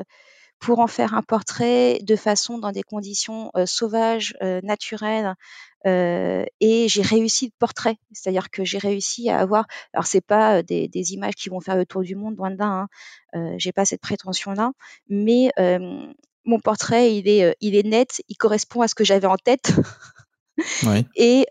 pour 0.64 0.80
en 0.80 0.88
faire 0.88 1.14
un 1.14 1.22
portrait 1.22 2.00
de 2.04 2.16
façon 2.16 2.58
dans 2.58 2.72
des 2.72 2.84
conditions 2.84 3.52
sauvages, 3.66 4.34
naturelles, 4.64 5.36
et 5.86 6.88
j'ai 6.88 7.02
réussi 7.02 7.48
le 7.48 7.52
portrait. 7.60 7.98
C'est-à-dire 8.14 8.50
que 8.50 8.64
j'ai 8.64 8.78
réussi 8.78 9.30
à 9.30 9.40
avoir. 9.40 9.68
Alors 9.94 10.06
c'est 10.06 10.22
pas 10.22 10.64
des, 10.64 10.88
des, 10.88 11.12
images 11.12 11.36
qui 11.36 11.50
vont 11.50 11.60
faire 11.60 11.76
le 11.76 11.86
tour 11.86 12.02
du 12.02 12.16
monde, 12.16 12.38
loin 12.38 12.50
de 12.50 12.58
là. 12.58 12.88
Hein. 13.34 13.56
j'ai 13.58 13.74
pas 13.74 13.84
cette 13.84 14.00
prétention-là, 14.00 14.72
mais 15.10 15.52
mon 16.46 16.60
portrait, 16.60 17.14
il 17.14 17.28
est, 17.28 17.58
il 17.60 17.76
est 17.76 17.84
net, 17.84 18.22
il 18.30 18.38
correspond 18.38 18.82
à 18.82 18.88
ce 18.88 18.96
que 18.96 19.04
j'avais 19.04 19.28
en 19.28 19.38
tête. 19.38 19.74
Oui. 20.84 21.06
Et 21.18 21.46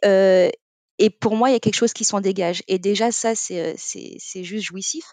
et 0.98 1.10
pour 1.10 1.34
moi, 1.34 1.50
il 1.50 1.52
y 1.52 1.56
a 1.56 1.60
quelque 1.60 1.74
chose 1.74 1.92
qui 1.92 2.04
s'en 2.04 2.20
dégage. 2.20 2.62
Et 2.68 2.78
déjà, 2.78 3.10
ça, 3.10 3.34
c'est 3.34 3.74
c'est 3.76 4.44
juste 4.44 4.64
jouissif. 4.64 5.04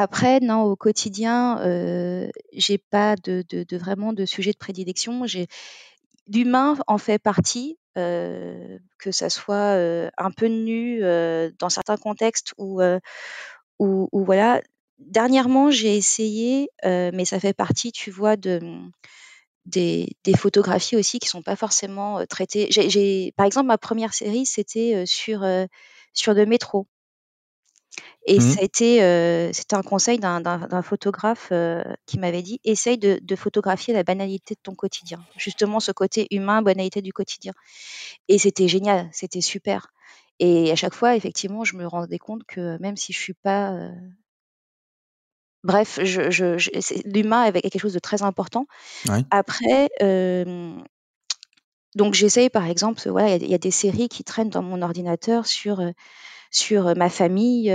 Après, 0.00 0.38
non, 0.38 0.62
au 0.62 0.76
quotidien, 0.76 1.58
euh, 1.62 2.28
j'ai 2.52 2.78
pas 2.78 3.16
de, 3.16 3.44
vraiment 3.76 4.12
de 4.12 4.26
sujet 4.26 4.52
de 4.52 4.56
prédilection. 4.56 5.24
L'humain 6.32 6.76
en 6.86 6.98
fait 6.98 7.18
partie, 7.18 7.78
euh, 7.96 8.78
que 9.00 9.10
ça 9.10 9.28
soit 9.28 9.74
euh, 9.74 10.08
un 10.16 10.30
peu 10.30 10.46
nu 10.46 11.02
euh, 11.02 11.50
dans 11.58 11.68
certains 11.68 11.96
contextes 11.96 12.54
ou, 12.58 12.80
voilà. 14.12 14.62
Dernièrement, 15.00 15.72
j'ai 15.72 15.96
essayé, 15.96 16.70
mais 16.84 17.24
ça 17.24 17.40
fait 17.40 17.52
partie, 17.52 17.90
tu 17.90 18.12
vois, 18.12 18.36
de 18.36 18.60
des, 19.66 20.14
photographies 20.36 20.94
aussi 20.94 21.18
qui 21.18 21.28
sont 21.28 21.42
pas 21.42 21.56
forcément 21.56 22.24
traitées. 22.26 22.68
Par 23.36 23.46
exemple, 23.46 23.66
ma 23.66 23.78
première 23.78 24.14
série, 24.14 24.46
c'était 24.46 25.06
sur 25.06 25.44
sur 26.12 26.34
le 26.34 26.46
métro. 26.46 26.86
Et 28.28 28.38
mmh 28.38 28.40
ça 28.42 28.60
a 28.60 28.62
été, 28.62 29.52
c'était 29.54 29.74
un 29.74 29.82
conseil 29.82 30.18
d'un 30.18 30.82
photographe 30.82 31.50
qui 32.06 32.18
m'avait 32.18 32.42
dit 32.42 32.60
essaye 32.62 32.98
de, 32.98 33.36
photographier 33.36 33.94
la 33.94 34.02
banalité 34.02 34.54
de 34.54 34.60
ton 34.62 34.74
quotidien. 34.74 35.24
Justement, 35.36 35.80
ce 35.80 35.92
côté 35.92 36.26
humain, 36.30 36.60
banalité 36.60 37.00
du 37.00 37.12
quotidien. 37.12 37.54
Et 38.28 38.38
c'était 38.38 38.68
génial, 38.68 39.08
c'était 39.12 39.40
super. 39.40 39.88
Et 40.40 40.70
à 40.70 40.76
chaque 40.76 40.94
fois, 40.94 41.16
effectivement, 41.16 41.64
je 41.64 41.76
me 41.76 41.86
rendais 41.86 42.18
compte 42.18 42.44
que 42.44 42.78
même 42.80 42.98
si 42.98 43.14
je 43.14 43.18
suis 43.18 43.34
pas. 43.34 43.74
Bref, 45.64 45.98
je, 46.04 47.08
l'humain 47.08 47.40
avait 47.40 47.62
quelque 47.62 47.80
chose 47.80 47.94
de 47.94 47.98
très 47.98 48.22
important. 48.22 48.66
Après, 49.30 49.88
donc 51.94 52.12
j'essaye, 52.12 52.50
par 52.50 52.66
exemple, 52.66 53.00
voilà, 53.08 53.36
il 53.36 53.48
y, 53.48 53.54
a 53.54 53.58
des 53.58 53.70
séries 53.70 54.10
qui 54.10 54.22
traînent 54.22 54.50
dans 54.50 54.62
mon 54.62 54.82
ordinateur 54.82 55.46
sur 55.46 55.80
sur 56.50 56.96
ma 56.96 57.08
famille, 57.08 57.66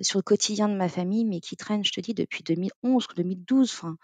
sur 0.00 0.18
le 0.18 0.22
quotidien 0.22 0.68
de 0.68 0.74
ma 0.74 0.88
famille, 0.88 1.24
mais 1.24 1.40
qui 1.40 1.56
traîne, 1.56 1.84
je 1.84 1.92
te 1.92 2.00
dis, 2.00 2.14
depuis 2.14 2.42
2011, 2.42 3.06
2012. 3.16 3.72
Enfin, 3.72 3.96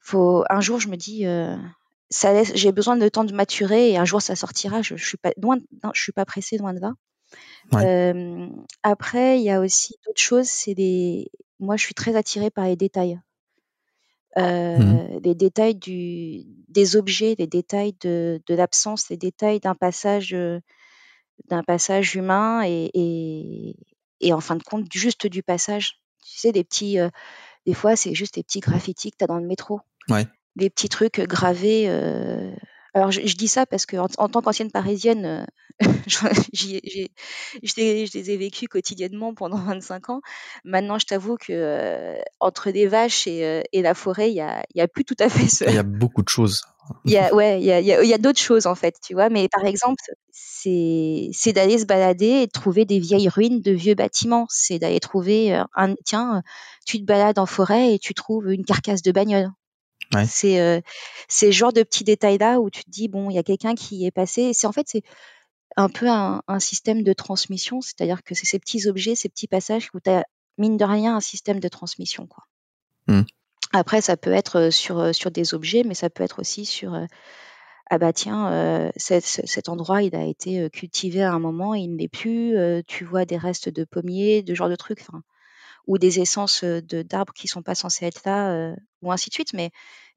faut, 0.00 0.44
un 0.50 0.60
jour, 0.60 0.80
je 0.80 0.88
me 0.88 0.96
dis, 0.96 1.24
ça 2.10 2.32
laisse, 2.32 2.52
j'ai 2.54 2.72
besoin 2.72 2.96
de 2.96 3.08
temps 3.08 3.24
de 3.24 3.34
maturer 3.34 3.90
et 3.90 3.98
un 3.98 4.04
jour 4.04 4.22
ça 4.22 4.36
sortira. 4.36 4.82
Je, 4.82 4.96
je 4.96 5.06
suis 5.06 5.18
pas 5.18 5.32
loin, 5.36 5.58
je 5.94 6.00
suis 6.00 6.12
pas 6.12 6.24
pressée 6.24 6.58
loin 6.58 6.72
de 6.72 6.80
là. 6.80 6.94
après, 8.82 9.38
il 9.38 9.44
y 9.44 9.50
a 9.50 9.60
aussi 9.60 9.94
d'autres 10.06 10.20
choses. 10.20 10.48
C'est 10.48 10.74
des, 10.74 11.30
moi, 11.60 11.76
je 11.76 11.84
suis 11.84 11.94
très 11.94 12.16
attirée 12.16 12.50
par 12.50 12.64
les 12.64 12.76
détails. 12.76 13.20
Mmh. 14.36 15.18
les 15.24 15.34
détails 15.34 15.74
du, 15.74 16.44
des 16.68 16.94
objets, 16.94 17.34
les 17.38 17.48
détails 17.48 17.94
de, 18.00 18.40
de 18.46 18.54
l'absence, 18.54 19.08
les 19.10 19.16
détails 19.16 19.58
d'un 19.58 19.74
passage 19.74 20.36
d'un 21.46 21.62
passage 21.62 22.14
humain 22.14 22.62
et, 22.64 22.90
et, 22.94 23.76
et, 24.20 24.32
en 24.32 24.40
fin 24.40 24.56
de 24.56 24.62
compte, 24.62 24.86
juste 24.92 25.26
du 25.26 25.42
passage. 25.42 26.00
Tu 26.24 26.38
sais, 26.38 26.52
des 26.52 26.64
petits, 26.64 26.98
euh, 26.98 27.08
des 27.66 27.74
fois, 27.74 27.96
c'est 27.96 28.14
juste 28.14 28.34
des 28.34 28.42
petits 28.42 28.60
graffitis 28.60 29.10
que 29.10 29.16
tu 29.18 29.24
as 29.24 29.28
dans 29.28 29.38
le 29.38 29.46
métro. 29.46 29.80
Ouais. 30.08 30.26
Des 30.56 30.70
petits 30.70 30.88
trucs 30.88 31.20
gravés. 31.20 31.88
Euh, 31.88 32.52
alors, 32.94 33.10
je, 33.10 33.20
dis 33.20 33.48
ça 33.48 33.66
parce 33.66 33.86
qu'en 33.86 34.06
en, 34.18 34.28
tant 34.28 34.40
qu'ancienne 34.40 34.70
parisienne, 34.70 35.46
euh, 35.80 35.80
je 36.06 38.18
les 38.18 38.30
ai 38.30 38.36
vécus 38.36 38.68
quotidiennement 38.68 39.34
pendant 39.34 39.58
25 39.58 40.10
ans. 40.10 40.20
Maintenant, 40.64 40.98
je 40.98 41.06
t'avoue 41.06 41.36
que 41.36 42.16
entre 42.40 42.70
des 42.70 42.86
vaches 42.86 43.26
et, 43.26 43.62
et 43.72 43.82
la 43.82 43.94
forêt, 43.94 44.30
il 44.30 44.34
n'y 44.34 44.40
a, 44.40 44.64
y 44.74 44.80
a 44.80 44.88
plus 44.88 45.04
tout 45.04 45.16
à 45.18 45.28
fait 45.28 45.48
ce. 45.48 45.64
Il 45.64 45.74
y 45.74 45.78
a 45.78 45.82
beaucoup 45.82 46.22
de 46.22 46.28
choses. 46.28 46.62
Il 47.04 47.12
y 47.12 47.18
a, 47.18 47.34
ouais, 47.34 47.60
il 47.60 47.66
y 47.66 47.72
a, 47.72 47.80
y 47.80 48.14
a 48.14 48.18
d'autres 48.18 48.40
choses 48.40 48.66
en 48.66 48.74
fait, 48.74 48.96
tu 49.06 49.12
vois. 49.12 49.28
Mais 49.28 49.48
par 49.48 49.66
exemple, 49.66 50.02
c'est, 50.30 51.28
c'est 51.32 51.52
d'aller 51.52 51.78
se 51.78 51.84
balader 51.84 52.26
et 52.26 52.46
de 52.46 52.50
trouver 52.50 52.86
des 52.86 52.98
vieilles 52.98 53.28
ruines 53.28 53.60
de 53.60 53.72
vieux 53.72 53.94
bâtiments. 53.94 54.46
C'est 54.48 54.78
d'aller 54.78 55.00
trouver 55.00 55.62
un, 55.76 55.94
tiens, 56.06 56.42
tu 56.86 56.98
te 56.98 57.04
balades 57.04 57.38
en 57.38 57.46
forêt 57.46 57.94
et 57.94 57.98
tu 57.98 58.14
trouves 58.14 58.50
une 58.50 58.64
carcasse 58.64 59.02
de 59.02 59.12
bagnole. 59.12 59.50
Ouais. 60.14 60.24
C'est, 60.26 60.60
euh, 60.60 60.80
genre 61.50 61.72
de 61.72 61.82
petits 61.82 62.04
détails 62.04 62.38
là 62.38 62.60
où 62.60 62.70
tu 62.70 62.84
te 62.84 62.90
dis 62.90 63.08
bon, 63.08 63.30
il 63.30 63.34
y 63.34 63.38
a 63.38 63.42
quelqu'un 63.42 63.74
qui 63.74 64.06
est 64.06 64.10
passé. 64.10 64.52
C'est 64.54 64.66
en 64.66 64.72
fait 64.72 64.86
c'est 64.88 65.02
un 65.76 65.88
peu 65.88 66.08
un, 66.08 66.42
un 66.48 66.60
système 66.60 67.02
de 67.02 67.12
transmission, 67.12 67.80
c'est-à-dire 67.80 68.22
que 68.22 68.34
c'est 68.34 68.46
ces 68.46 68.58
petits 68.58 68.88
objets, 68.88 69.14
ces 69.14 69.28
petits 69.28 69.48
passages 69.48 69.90
où 69.94 70.00
tu 70.00 70.10
as 70.10 70.24
mine 70.56 70.76
de 70.76 70.84
rien 70.84 71.16
un 71.16 71.20
système 71.20 71.60
de 71.60 71.68
transmission 71.68 72.26
quoi. 72.26 72.44
Mmh. 73.06 73.22
Après, 73.72 74.00
ça 74.00 74.16
peut 74.16 74.32
être 74.32 74.70
sur, 74.70 75.14
sur 75.14 75.30
des 75.30 75.52
objets, 75.52 75.82
mais 75.84 75.94
ça 75.94 76.08
peut 76.08 76.24
être 76.24 76.40
aussi 76.40 76.64
sur 76.64 76.98
ah 77.90 77.98
bah 77.98 78.14
tiens, 78.14 78.90
cet, 78.96 79.68
endroit, 79.68 80.02
il 80.02 80.16
a 80.16 80.24
été 80.24 80.70
cultivé 80.70 81.22
à 81.22 81.32
un 81.32 81.38
moment, 81.38 81.74
il 81.74 81.92
ne 81.92 81.98
l'est 81.98 82.08
plus. 82.08 82.56
tu 82.86 83.04
vois 83.04 83.26
des 83.26 83.36
restes 83.36 83.68
de 83.68 83.84
pommiers, 83.84 84.42
de 84.42 84.54
genre 84.54 84.70
de 84.70 84.76
trucs, 84.76 85.02
ou 85.88 85.98
des 85.98 86.20
essences 86.20 86.62
de 86.62 87.02
d'arbres 87.02 87.32
qui 87.32 87.48
sont 87.48 87.62
pas 87.62 87.74
censés 87.74 88.06
être 88.06 88.22
là, 88.24 88.72
ou 89.02 89.10
ainsi 89.10 89.30
de 89.30 89.34
suite. 89.34 89.54
Mais 89.54 89.70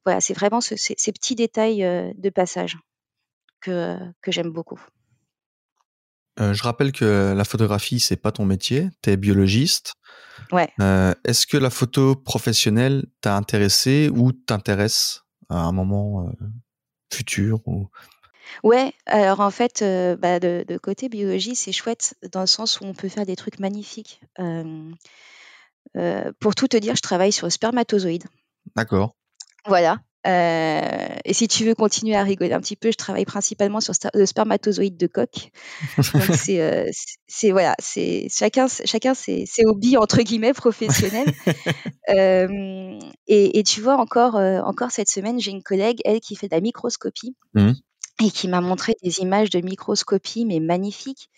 voilà, 0.05 0.21
c'est 0.21 0.35
vraiment 0.35 0.61
ces, 0.61 0.75
petits 0.75 1.35
détails 1.35 1.79
de 2.15 2.29
passage 2.29 2.77
que, 3.61 3.97
que 4.21 4.31
j'aime 4.31 4.51
beaucoup. 4.51 4.79
je 6.37 6.61
rappelle 6.61 6.91
que 6.91 7.33
la 7.35 7.45
photographie, 7.45 7.99
c'est 7.99 8.17
pas 8.17 8.31
ton 8.31 8.45
métier, 8.45 8.89
tu 9.01 9.11
es 9.11 9.17
biologiste. 9.17 9.93
Ouais. 10.51 10.69
Est-ce 11.23 11.47
que 11.47 11.57
la 11.57 11.69
photo 11.69 12.15
professionnelle 12.15 13.05
t'a 13.21 13.35
intéressé 13.35 14.09
ou 14.13 14.33
t'intéresse 14.33 15.23
à 15.49 15.61
un 15.61 15.71
moment 15.71 16.29
futur 17.13 17.61
ou... 17.65 17.87
Ouais, 18.63 18.93
alors 19.05 19.39
en 19.39 19.51
fait, 19.51 19.81
bah, 20.19 20.41
de, 20.41 20.77
côté 20.77 21.07
biologie, 21.07 21.55
c'est 21.55 21.71
chouette 21.71 22.15
dans 22.33 22.41
le 22.41 22.47
sens 22.47 22.81
où 22.81 22.83
on 22.83 22.93
peut 22.93 23.07
faire 23.07 23.25
des 23.25 23.37
trucs 23.37 23.59
magnifiques. 23.59 24.19
Pour 26.39 26.55
tout 26.55 26.67
te 26.67 26.77
dire, 26.77 26.95
je 26.95 27.01
travaille 27.01 27.31
sur 27.31 27.47
le 27.47 27.51
spermatozoïde. 27.51 28.25
D'accord. 28.75 29.15
Voilà. 29.65 29.97
et 30.25 31.33
si 31.33 31.47
tu 31.47 31.65
veux 31.65 31.75
continuer 31.75 32.15
à 32.15 32.23
rigoler 32.23 32.53
un 32.53 32.61
petit 32.61 32.75
peu, 32.75 32.91
je 32.91 32.97
travaille 32.97 33.25
principalement 33.25 33.79
sur 33.79 33.93
le 34.13 34.25
spermatozoïde 34.25 34.97
de 34.97 35.07
coq. 35.07 35.51
Donc 35.97 36.23
c'est, 36.35 36.91
c'est 37.27 37.51
voilà, 37.51 37.75
c'est 37.79 38.27
chacun, 38.31 38.67
chacun 38.67 39.13
ses, 39.13 39.45
ses, 39.45 39.65
hobbies 39.65 39.97
entre 39.97 40.21
guillemets 40.21 40.53
professionnels. 40.53 41.33
et, 42.07 43.59
et, 43.59 43.63
tu 43.63 43.81
vois 43.81 43.97
encore, 43.97 44.35
encore 44.35 44.91
cette 44.91 45.09
semaine, 45.09 45.39
j'ai 45.39 45.51
une 45.51 45.63
collègue, 45.63 46.01
elle, 46.05 46.19
qui 46.19 46.35
fait 46.35 46.47
de 46.47 46.55
la 46.55 46.61
microscopie 46.61 47.35
mmh. 47.53 47.71
et 48.23 48.31
qui 48.31 48.47
m'a 48.47 48.61
montré 48.61 48.95
des 49.03 49.19
images 49.19 49.49
de 49.49 49.59
microscopie 49.61 50.45
mais 50.45 50.59
magnifiques. 50.59 51.29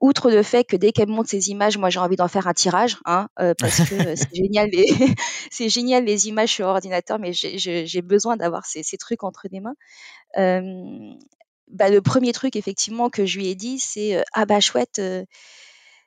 Outre 0.00 0.30
le 0.30 0.42
fait 0.42 0.64
que 0.64 0.76
dès 0.76 0.92
qu'elle 0.92 1.08
monte 1.08 1.28
ces 1.28 1.50
images, 1.50 1.78
moi 1.78 1.90
j'ai 1.90 2.00
envie 2.00 2.16
d'en 2.16 2.28
faire 2.28 2.46
un 2.46 2.52
tirage, 2.52 2.96
hein, 3.04 3.28
parce 3.36 3.78
que 3.88 3.94
c'est 4.16 4.34
génial, 4.34 4.68
les... 4.70 4.86
c'est 5.50 5.68
génial 5.68 6.04
les 6.04 6.28
images 6.28 6.50
sur 6.50 6.66
ordinateur, 6.66 7.18
mais 7.18 7.32
j'ai 7.32 8.02
besoin 8.02 8.36
d'avoir 8.36 8.66
ces, 8.66 8.82
ces, 8.82 8.96
trucs 8.96 9.24
entre 9.24 9.46
les 9.50 9.60
mains. 9.60 9.74
Bah, 11.68 11.88
le 11.88 12.02
premier 12.02 12.32
truc 12.32 12.56
effectivement 12.56 13.08
que 13.08 13.24
je 13.24 13.38
lui 13.38 13.48
ai 13.48 13.54
dit, 13.54 13.78
c'est 13.78 14.22
ah 14.34 14.44
bah 14.44 14.60
chouette 14.60 15.00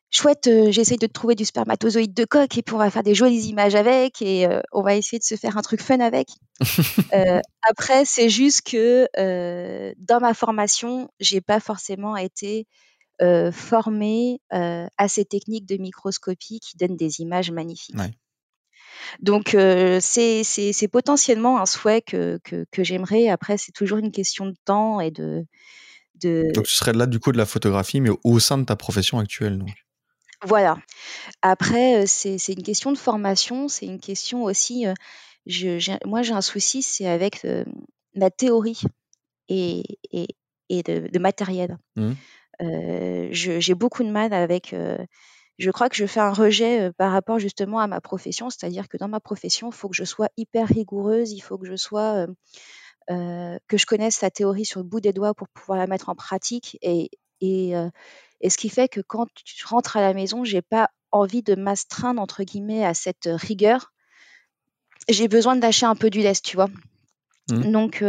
chouette, 0.10 0.50
j'essaye 0.70 0.98
de 0.98 1.08
trouver 1.08 1.36
du 1.36 1.46
spermatozoïde 1.46 2.14
de 2.14 2.26
coq 2.26 2.58
et 2.58 2.62
puis 2.62 2.76
on 2.76 2.78
va 2.78 2.90
faire 2.90 3.04
des 3.04 3.16
jolies 3.16 3.48
images 3.48 3.76
avec 3.76 4.22
et 4.22 4.48
on 4.72 4.82
va 4.82 4.96
essayer 4.96 5.20
de 5.20 5.24
se 5.24 5.36
faire 5.36 5.58
un 5.58 5.62
truc 5.62 5.82
fun 5.82 6.00
avec. 6.00 6.28
après, 7.62 8.06
c'est 8.06 8.30
juste 8.30 8.62
que 8.70 9.08
dans 9.98 10.20
ma 10.20 10.34
formation, 10.34 11.10
j'ai 11.20 11.42
pas 11.42 11.60
forcément 11.60 12.16
été 12.16 12.68
formée 13.52 14.42
à 14.52 15.08
ces 15.08 15.26
techniques 15.26 15.66
de 15.66 15.78
microscopie 15.78 16.60
qui 16.60 16.78
donnent 16.78 16.98
des 16.98 17.22
images 17.22 17.52
magnifiques. 17.52 17.96
Donc 19.20 19.56
c'est 20.00 20.90
potentiellement 20.92 21.60
un 21.60 21.66
souhait 21.66 22.02
que, 22.02 22.40
que, 22.44 22.84
j'aimerais. 22.84 23.30
Après, 23.30 23.58
c'est 23.58 23.72
toujours 23.72 23.98
une 23.98 24.12
question 24.12 24.46
de 24.46 24.56
temps 24.66 25.00
et 25.00 25.12
de, 25.12 25.46
de... 26.16 26.52
Donc 26.54 26.68
ce 26.68 26.78
serait 26.78 26.94
là 26.94 27.06
du 27.06 27.20
coup 27.20 27.32
de 27.32 27.38
la 27.38 27.46
photographie, 27.46 28.02
mais 28.02 28.12
au 28.24 28.40
sein 28.40 28.58
de 28.58 28.64
ta 28.64 28.76
profession 28.76 29.20
actuelle. 29.20 29.60
Donc. 29.60 29.70
Voilà. 30.44 30.78
Après, 31.42 32.06
c'est 32.06 32.38
une 32.48 32.64
question 32.64 32.92
de 32.92 32.98
formation, 32.98 33.68
c'est 33.68 33.86
une 33.86 34.00
question 34.00 34.44
aussi, 34.44 34.86
je 35.46 35.98
moi 36.06 36.22
j'ai 36.22 36.34
un 36.34 36.42
souci, 36.42 36.82
c'est 36.82 37.08
avec, 37.08 37.46
la 38.14 38.32
théorie 38.32 38.82
et 39.48 39.84
et 40.12 40.28
et 40.70 40.84
de 40.84 41.20
matériel. 41.20 41.78
Mmh. 41.96 42.14
J'ai 42.60 43.74
beaucoup 43.76 44.04
de 44.04 44.10
mal 44.12 44.34
avec, 44.34 44.76
je 45.60 45.72
crois 45.72 45.90
que 45.90 45.96
je 45.96 46.06
fais 46.06 46.20
un 46.20 46.34
rejet, 46.34 46.92
par 46.98 47.12
rapport 47.12 47.40
justement 47.40 47.80
à 47.80 47.88
ma 47.88 48.02
profession. 48.02 48.50
C'est-à-dire 48.50 48.88
que 48.90 48.98
dans 48.98 49.08
ma 49.08 49.20
profession, 49.20 49.70
il 49.70 49.76
faut 49.76 49.90
que 49.90 49.96
je 49.96 50.04
sois 50.06 50.30
hyper 50.38 50.68
rigoureuse, 50.68 51.32
il 51.32 51.42
faut 51.42 51.58
que 51.58 51.68
je 51.68 51.76
sois, 51.76 52.28
que 53.10 53.78
je 53.78 53.86
connaisse 53.86 54.22
la 54.22 54.32
théorie 54.32 54.66
sur 54.66 54.80
le 54.80 54.86
bout 54.86 55.02
des 55.02 55.14
doigts 55.14 55.34
pour 55.34 55.48
pouvoir 55.50 55.78
la 55.80 55.88
mettre 55.88 56.10
en 56.10 56.16
pratique 56.16 56.78
et 56.82 57.10
et 57.42 57.74
et 58.42 58.50
ce 58.50 58.58
qui 58.58 58.70
fait 58.70 58.88
que 58.88 59.02
quand 59.02 59.28
tu 59.34 59.66
rentres 59.66 59.98
à 59.98 60.02
la 60.02 60.14
maison, 60.14 60.44
j'ai 60.44 60.62
pas 60.62 60.90
envie 61.12 61.44
de 61.44 61.56
m'astreindre 61.56 62.22
entre 62.22 62.44
guillemets 62.44 62.86
à 62.86 62.94
cette 62.94 63.28
rigueur. 63.32 63.94
J'ai 65.10 65.28
besoin 65.28 65.56
de 65.56 65.62
lâcher 65.62 65.86
un 65.86 65.96
peu 65.96 66.10
du 66.10 66.20
lest, 66.22 66.44
tu 66.46 66.56
vois? 66.56 66.70
Mmh. 67.50 67.72
Donc, 67.72 68.04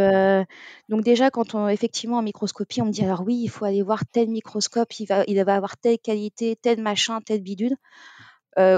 donc 0.89 1.05
déjà, 1.05 1.31
quand 1.31 1.55
on, 1.55 1.69
effectivement 1.69 2.19
en 2.19 2.23
microscopie, 2.23 2.83
on 2.83 2.87
me 2.87 2.93
dit 2.93 3.05
alors 3.05 3.23
oui, 3.25 3.41
il 3.43 3.49
faut 3.49 3.65
aller 3.65 3.83
voir 3.83 4.05
tel 4.07 4.29
microscope, 4.29 4.93
il 4.99 5.07
va, 5.07 5.25
il 5.29 5.43
va 5.43 5.55
avoir 5.55 5.77
telle 5.77 5.99
qualité, 5.99 6.57
tel 6.61 6.81
machin, 6.81 7.21
tel 7.25 7.41
bidule. 7.41 7.77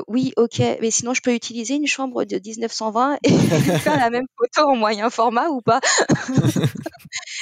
oui, 0.08 0.32
ok, 0.36 0.60
mais 0.80 0.90
sinon 0.90 1.14
je 1.14 1.22
peux 1.22 1.34
utiliser 1.34 1.74
une 1.76 1.86
chambre 1.86 2.24
de 2.24 2.36
1920 2.36 3.18
et 3.24 3.30
faire 3.78 3.96
la 3.96 4.10
même 4.10 4.26
photo 4.36 4.68
en 4.68 4.76
moyen 4.76 5.08
format 5.08 5.48
ou 5.48 5.62
pas? 5.62 5.80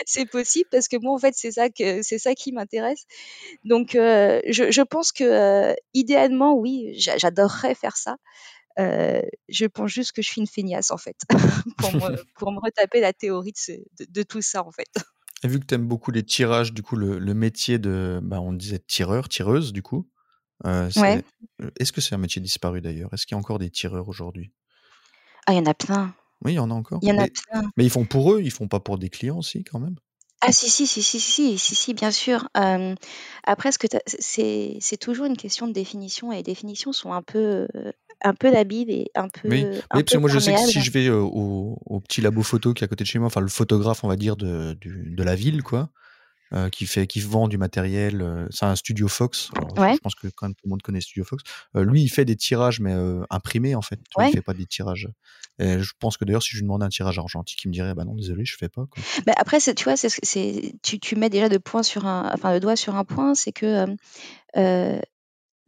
C'est 0.06 0.26
possible 0.26 0.68
parce 0.70 0.88
que 0.88 0.96
moi 0.96 1.14
en 1.14 1.18
fait 1.18 1.34
c'est 1.36 1.50
ça 1.50 1.68
que 1.68 2.02
c'est 2.02 2.18
ça 2.18 2.34
qui 2.34 2.52
m'intéresse. 2.52 3.04
Donc 3.64 3.90
je, 3.92 4.70
je, 4.70 4.82
pense 4.82 5.12
que 5.12 5.74
idéalement 5.94 6.54
oui, 6.54 6.94
j'adorerais 6.96 7.74
faire 7.74 7.96
ça. 7.96 8.16
Je 8.78 9.66
pense 9.66 9.90
juste 9.90 10.12
que 10.12 10.22
je 10.22 10.28
suis 10.28 10.40
une 10.40 10.46
feignasse 10.46 10.90
en 10.90 10.98
fait 10.98 11.16
pour, 11.78 11.92
me, 11.94 12.24
pour, 12.38 12.52
me, 12.52 12.60
retaper 12.60 13.00
la 13.00 13.12
théorie 13.12 13.52
de, 13.98 14.06
de, 14.08 14.22
tout 14.22 14.42
ça 14.42 14.64
en 14.64 14.70
fait. 14.70 14.88
Et 15.44 15.48
vu 15.48 15.60
que 15.60 15.66
tu 15.66 15.74
aimes 15.74 15.86
beaucoup 15.86 16.10
les 16.10 16.24
tirages, 16.24 16.72
du 16.72 16.82
coup 16.82 16.96
le, 16.96 17.18
le 17.18 17.34
métier 17.34 17.78
de, 17.78 18.20
bah, 18.22 18.40
on 18.40 18.52
disait 18.52 18.78
tireur, 18.78 19.28
tireuse 19.28 19.72
du 19.72 19.82
coup, 19.82 20.08
euh, 20.66 20.90
est-ce 21.78 21.92
que 21.92 22.00
c'est 22.00 22.14
un 22.14 22.18
métier 22.18 22.42
disparu 22.42 22.80
d'ailleurs? 22.80 23.12
Est-ce 23.12 23.26
qu'il 23.26 23.34
y 23.34 23.36
a 23.36 23.38
encore 23.38 23.58
des 23.58 23.70
tireurs 23.70 24.08
aujourd'hui? 24.08 24.52
Ah, 25.46 25.52
il 25.52 25.56
y 25.56 25.60
en 25.60 25.66
a 25.66 25.74
plein. 25.74 26.14
Oui, 26.44 26.52
il 26.52 26.56
y 26.56 26.58
en 26.58 26.70
a 26.70 26.74
encore. 26.74 26.98
Il 27.02 27.08
y 27.08 27.12
en 27.12 27.18
a 27.18 27.22
mais, 27.22 27.30
plein. 27.30 27.62
Mais 27.76 27.84
ils 27.84 27.90
font 27.90 28.04
pour 28.04 28.32
eux, 28.32 28.40
ils 28.42 28.50
font 28.50 28.68
pas 28.68 28.80
pour 28.80 28.98
des 28.98 29.08
clients 29.08 29.38
aussi 29.38 29.64
quand 29.64 29.78
même? 29.78 29.96
Ah 30.40 30.52
si 30.52 30.70
si 30.70 30.86
si 30.86 31.02
si 31.02 31.18
si 31.18 31.58
si 31.58 31.74
si 31.74 31.94
bien 31.94 32.12
sûr. 32.12 32.48
après 32.54 33.72
ce 33.72 33.78
que 33.78 33.88
c'est 34.06 34.76
c'est 34.80 34.96
toujours 34.96 35.26
une 35.26 35.36
question 35.36 35.66
de 35.66 35.72
définition 35.72 36.30
et 36.30 36.36
les 36.36 36.42
définitions 36.44 36.92
sont 36.92 37.12
un 37.12 37.22
peu 37.22 37.66
un 38.22 38.34
peu 38.34 38.50
labiles 38.50 38.90
et 38.90 39.10
un 39.14 39.28
peu 39.28 39.48
oui, 39.48 39.64
oui 39.68 39.80
parce 39.90 40.04
que 40.04 40.18
moi 40.18 40.30
je 40.30 40.38
sais 40.38 40.52
que 40.52 40.60
si 40.60 40.80
je 40.80 40.90
vais 40.90 41.08
au, 41.08 41.78
au, 41.84 42.00
petit 42.00 42.20
labo 42.20 42.42
photo 42.42 42.74
qui 42.74 42.82
est 42.82 42.86
à 42.86 42.88
côté 42.88 43.04
de 43.04 43.08
chez 43.08 43.18
moi, 43.18 43.26
enfin 43.26 43.40
le 43.40 43.48
photographe 43.48 44.04
on 44.04 44.08
va 44.08 44.16
dire 44.16 44.36
de, 44.36 44.76
de 44.82 45.22
la 45.22 45.34
ville 45.34 45.62
quoi, 45.62 45.90
euh, 46.54 46.70
qui 46.70 46.86
fait 46.86 47.06
qui 47.06 47.20
vend 47.20 47.46
du 47.46 47.58
matériel. 47.58 48.22
Euh, 48.22 48.46
c'est 48.50 48.64
un 48.64 48.74
Studio 48.74 49.06
Fox. 49.06 49.50
Je 49.76 49.98
pense 49.98 50.14
que 50.14 50.28
quand 50.28 50.46
même 50.46 50.54
tout 50.54 50.64
le 50.64 50.70
monde 50.70 50.80
connaît 50.80 51.02
Studio 51.02 51.22
Fox. 51.22 51.42
Euh, 51.76 51.84
lui, 51.84 52.00
il 52.00 52.08
fait 52.08 52.24
des 52.24 52.36
tirages, 52.36 52.80
mais 52.80 52.94
imprimés 53.28 53.74
en 53.74 53.82
fait. 53.82 54.00
Il 54.18 54.30
fait 54.32 54.40
pas 54.40 54.54
des 54.54 54.64
tirages. 54.64 55.08
Et 55.58 55.78
je 55.80 55.92
pense 55.98 56.16
que 56.16 56.24
d'ailleurs, 56.24 56.42
si 56.42 56.52
je 56.52 56.56
lui 56.56 56.62
demandais 56.62 56.86
un 56.86 56.88
tirage 56.88 57.18
argentique, 57.18 57.62
il 57.64 57.68
me 57.68 57.72
dirait 57.74 57.94
bah 57.94 58.04
non, 58.04 58.14
désolé, 58.14 58.46
je 58.46 58.56
fais 58.56 58.70
pas. 58.70 58.86
Quoi. 58.86 59.02
Bah 59.26 59.34
après, 59.36 59.58
tu 59.60 59.84
vois, 59.84 59.96
c'est, 59.96 60.74
tu, 60.82 60.98
tu 60.98 61.16
mets 61.16 61.28
déjà 61.28 61.50
de 61.50 61.58
point 61.58 61.82
sur 61.82 62.06
un, 62.06 62.30
enfin 62.32 62.54
le 62.54 62.60
doigt 62.60 62.76
sur 62.76 62.94
un 62.94 63.04
point, 63.04 63.34
c'est 63.34 63.52
que 63.52 63.86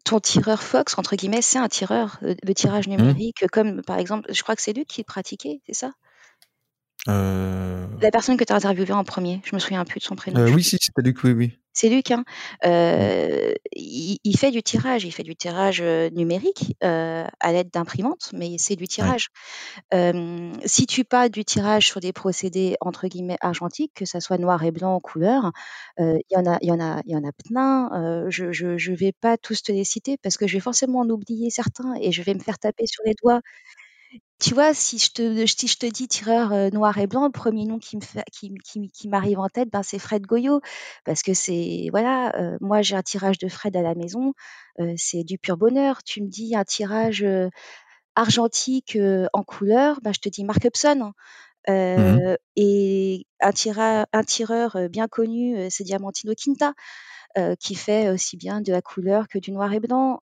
ton 0.04 0.20
tireur 0.20 0.62
Fox, 0.62 0.98
entre 0.98 1.16
guillemets, 1.16 1.42
c'est 1.42 1.58
un 1.58 1.68
tireur 1.68 2.18
de 2.22 2.52
tirage 2.52 2.88
mmh. 2.88 2.96
numérique, 2.96 3.44
comme 3.52 3.82
par 3.82 3.98
exemple, 3.98 4.32
je 4.32 4.42
crois 4.42 4.56
que 4.56 4.62
c'est 4.62 4.72
lui 4.72 4.84
qui 4.84 5.00
le 5.00 5.04
pratiquait, 5.04 5.60
c'est 5.66 5.74
ça? 5.74 5.92
Euh... 7.08 7.86
La 8.00 8.10
personne 8.10 8.36
que 8.36 8.44
tu 8.44 8.52
as 8.52 8.56
interviewée 8.56 8.92
en 8.92 9.04
premier, 9.04 9.40
je 9.44 9.54
me 9.54 9.60
souviens 9.60 9.84
plus 9.84 10.00
de 10.00 10.04
son 10.04 10.16
prénom. 10.16 10.40
Euh, 10.40 10.50
oui, 10.52 10.62
si, 10.62 10.76
c'était 10.80 11.02
Luc, 11.02 11.22
oui, 11.24 11.32
oui. 11.32 11.58
C'est 11.72 11.88
Luc, 11.88 12.10
hein. 12.10 12.24
Euh, 12.66 13.52
il, 13.72 14.18
il, 14.24 14.36
fait 14.36 14.50
du 14.50 14.62
tirage, 14.62 15.04
il 15.04 15.12
fait 15.12 15.22
du 15.22 15.36
tirage 15.36 15.80
numérique 15.80 16.74
à 16.80 17.52
l'aide 17.52 17.70
d'imprimantes, 17.70 18.30
mais 18.34 18.56
c'est 18.58 18.74
du 18.74 18.88
tirage. 18.88 19.28
Ouais. 19.92 20.52
si 20.64 20.86
tu 20.86 21.04
parles 21.04 21.30
du 21.30 21.44
tirage 21.44 21.86
sur 21.86 22.00
des 22.00 22.12
procédés 22.12 22.76
entre 22.80 23.06
guillemets 23.06 23.38
argentiques, 23.40 23.92
que 23.94 24.04
ça 24.04 24.20
soit 24.20 24.36
noir 24.36 24.62
et 24.64 24.72
blanc 24.72 24.96
en 24.96 25.00
couleur, 25.00 25.52
il 25.96 26.20
y 26.30 26.36
en 26.36 26.44
a, 26.44 26.58
il 26.60 26.68
y 26.68 26.72
en 26.72 26.80
a, 26.80 27.00
il 27.06 27.12
y 27.12 27.16
en 27.16 27.22
a 27.26 27.32
plein. 27.32 28.28
je, 28.28 28.50
je, 28.50 28.76
je 28.76 28.92
vais 28.92 29.12
pas 29.12 29.38
tous 29.38 29.62
te 29.62 29.70
les 29.70 29.84
citer 29.84 30.18
parce 30.18 30.36
que 30.36 30.48
je 30.48 30.54
vais 30.54 30.60
forcément 30.60 31.00
en 31.00 31.08
oublier 31.08 31.50
certains 31.50 31.94
et 32.00 32.10
je 32.10 32.22
vais 32.22 32.34
me 32.34 32.40
faire 32.40 32.58
taper 32.58 32.86
sur 32.88 33.04
les 33.06 33.14
doigts 33.22 33.40
tu 34.40 34.54
vois, 34.54 34.72
si 34.74 34.98
je 34.98 35.12
te, 35.12 35.46
si 35.46 35.68
je 35.68 35.76
te 35.76 35.86
dis 35.86 36.08
tireur 36.08 36.52
euh, 36.52 36.70
noir 36.70 36.96
et 36.98 37.06
blanc, 37.06 37.24
le 37.26 37.30
premier 37.30 37.66
nom 37.66 37.78
qui 37.78 37.96
me 37.96 38.02
qui, 38.32 38.54
qui, 38.64 38.90
qui 38.90 39.08
m'arrive 39.08 39.38
en 39.38 39.48
tête, 39.48 39.70
ben, 39.70 39.82
c'est 39.82 39.98
Fred 39.98 40.22
Goyot. 40.26 40.60
Parce 41.04 41.22
que 41.22 41.34
c'est, 41.34 41.88
voilà, 41.90 42.34
euh, 42.36 42.56
moi 42.60 42.82
j'ai 42.82 42.96
un 42.96 43.02
tirage 43.02 43.38
de 43.38 43.48
Fred 43.48 43.76
à 43.76 43.82
la 43.82 43.94
maison, 43.94 44.32
euh, 44.80 44.94
c'est 44.96 45.24
du 45.24 45.38
pur 45.38 45.56
bonheur. 45.56 46.02
Tu 46.02 46.22
me 46.22 46.28
dis 46.28 46.56
un 46.56 46.64
tirage 46.64 47.24
argentique 48.16 48.98
en 49.32 49.42
couleur, 49.42 50.00
ben, 50.02 50.12
je 50.12 50.20
te 50.20 50.28
dis 50.28 50.44
Mark 50.44 50.64
Hudson. 50.64 51.12
Mmh 51.68 52.36
et 52.56 53.26
un 53.40 53.52
tireur 53.52 54.76
bien 54.90 55.06
connu, 55.06 55.70
c'est 55.70 55.84
Diamantino 55.84 56.32
Quinta. 56.34 56.72
qui 57.60 57.74
fait 57.74 58.08
aussi 58.08 58.36
bien 58.36 58.60
de 58.62 58.72
la 58.72 58.82
couleur 58.82 59.28
que 59.28 59.38
du 59.38 59.52
noir 59.52 59.72
et 59.72 59.80
blanc. 59.80 60.18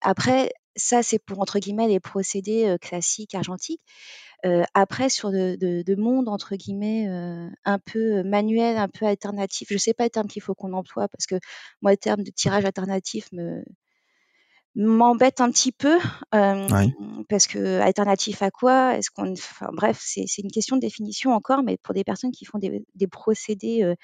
après, 0.00 0.52
ça, 0.76 1.02
c'est 1.02 1.18
pour, 1.18 1.40
entre 1.40 1.58
guillemets, 1.58 1.88
les 1.88 2.00
procédés 2.00 2.76
classiques 2.80 3.34
argentiques. 3.34 3.82
après, 4.74 5.08
sur 5.08 5.30
de, 5.30 5.56
de, 5.56 5.94
monde, 5.96 6.28
entre 6.28 6.56
guillemets, 6.56 7.06
un 7.64 7.78
peu 7.78 8.22
manuel, 8.22 8.76
un 8.76 8.88
peu 8.88 9.06
alternatif, 9.06 9.68
je 9.68 9.74
ne 9.74 9.78
sais 9.78 9.94
pas 9.94 10.04
le 10.04 10.10
terme 10.10 10.28
qu'il 10.28 10.42
faut 10.42 10.54
qu'on 10.54 10.72
emploie, 10.72 11.08
parce 11.08 11.26
que 11.26 11.36
moi, 11.82 11.92
le 11.92 11.96
terme 11.96 12.22
de 12.22 12.30
tirage 12.30 12.64
alternatif 12.64 13.30
me 13.32 13.64
m'embête 14.76 15.40
un 15.40 15.50
petit 15.50 15.72
peu 15.72 15.98
parce 16.30 17.46
que 17.48 17.80
alternatif 17.80 18.40
à 18.42 18.50
quoi? 18.50 18.96
Est-ce 18.96 19.10
qu'on 19.10 19.32
enfin 19.32 19.68
bref 19.72 19.98
c'est 20.00 20.38
une 20.38 20.50
question 20.50 20.76
de 20.76 20.80
définition 20.80 21.32
encore 21.32 21.62
mais 21.62 21.76
pour 21.78 21.92
des 21.92 22.04
personnes 22.04 22.30
qui 22.30 22.44
font 22.44 22.58
des, 22.58 22.84
des 22.94 23.06
procédés 23.08 23.94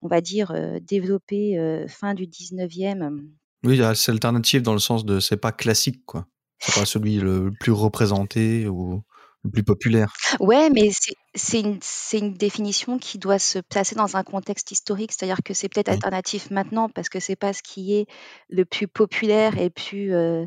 on 0.00 0.08
va 0.08 0.20
dire 0.20 0.52
développés 0.80 1.84
fin 1.88 2.14
du 2.14 2.26
19e 2.26 3.28
oui, 3.64 3.80
c'est 3.94 4.12
alternatif 4.12 4.62
dans 4.62 4.72
le 4.72 4.78
sens 4.78 5.04
de 5.04 5.20
c'est 5.20 5.36
pas 5.36 5.52
classique, 5.52 6.04
quoi. 6.06 6.26
C'est 6.60 6.74
pas 6.74 6.86
celui 6.86 7.16
le 7.16 7.52
plus 7.60 7.72
représenté 7.72 8.66
ou 8.66 9.02
le 9.44 9.50
plus 9.50 9.62
populaire. 9.62 10.12
Ouais, 10.40 10.70
mais 10.70 10.90
c'est 11.34 11.60
une, 11.60 11.78
une, 12.12 12.34
définition 12.34 12.98
qui 12.98 13.18
doit 13.18 13.38
se 13.38 13.60
placer 13.60 13.94
dans 13.94 14.16
un 14.16 14.24
contexte 14.24 14.72
historique, 14.72 15.12
c'est-à-dire 15.12 15.42
que 15.44 15.54
c'est 15.54 15.68
peut-être 15.68 15.88
alternatif 15.88 16.50
maintenant 16.50 16.88
parce 16.88 17.08
que 17.08 17.20
c'est 17.20 17.36
pas 17.36 17.52
ce 17.52 17.62
qui 17.62 17.94
est 17.94 18.06
le 18.48 18.64
plus 18.64 18.88
populaire 18.88 19.56
et 19.58 19.70
plus 19.70 20.14
euh, 20.14 20.46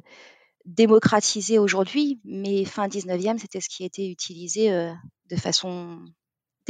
démocratisé 0.66 1.60
aujourd'hui, 1.60 2.20
mais 2.26 2.66
fin 2.66 2.88
19e, 2.88 3.38
c'était 3.40 3.62
ce 3.62 3.70
qui 3.70 3.86
était 3.86 4.08
utilisé 4.08 4.72
euh, 4.72 4.92
de 5.30 5.36
façon 5.38 6.04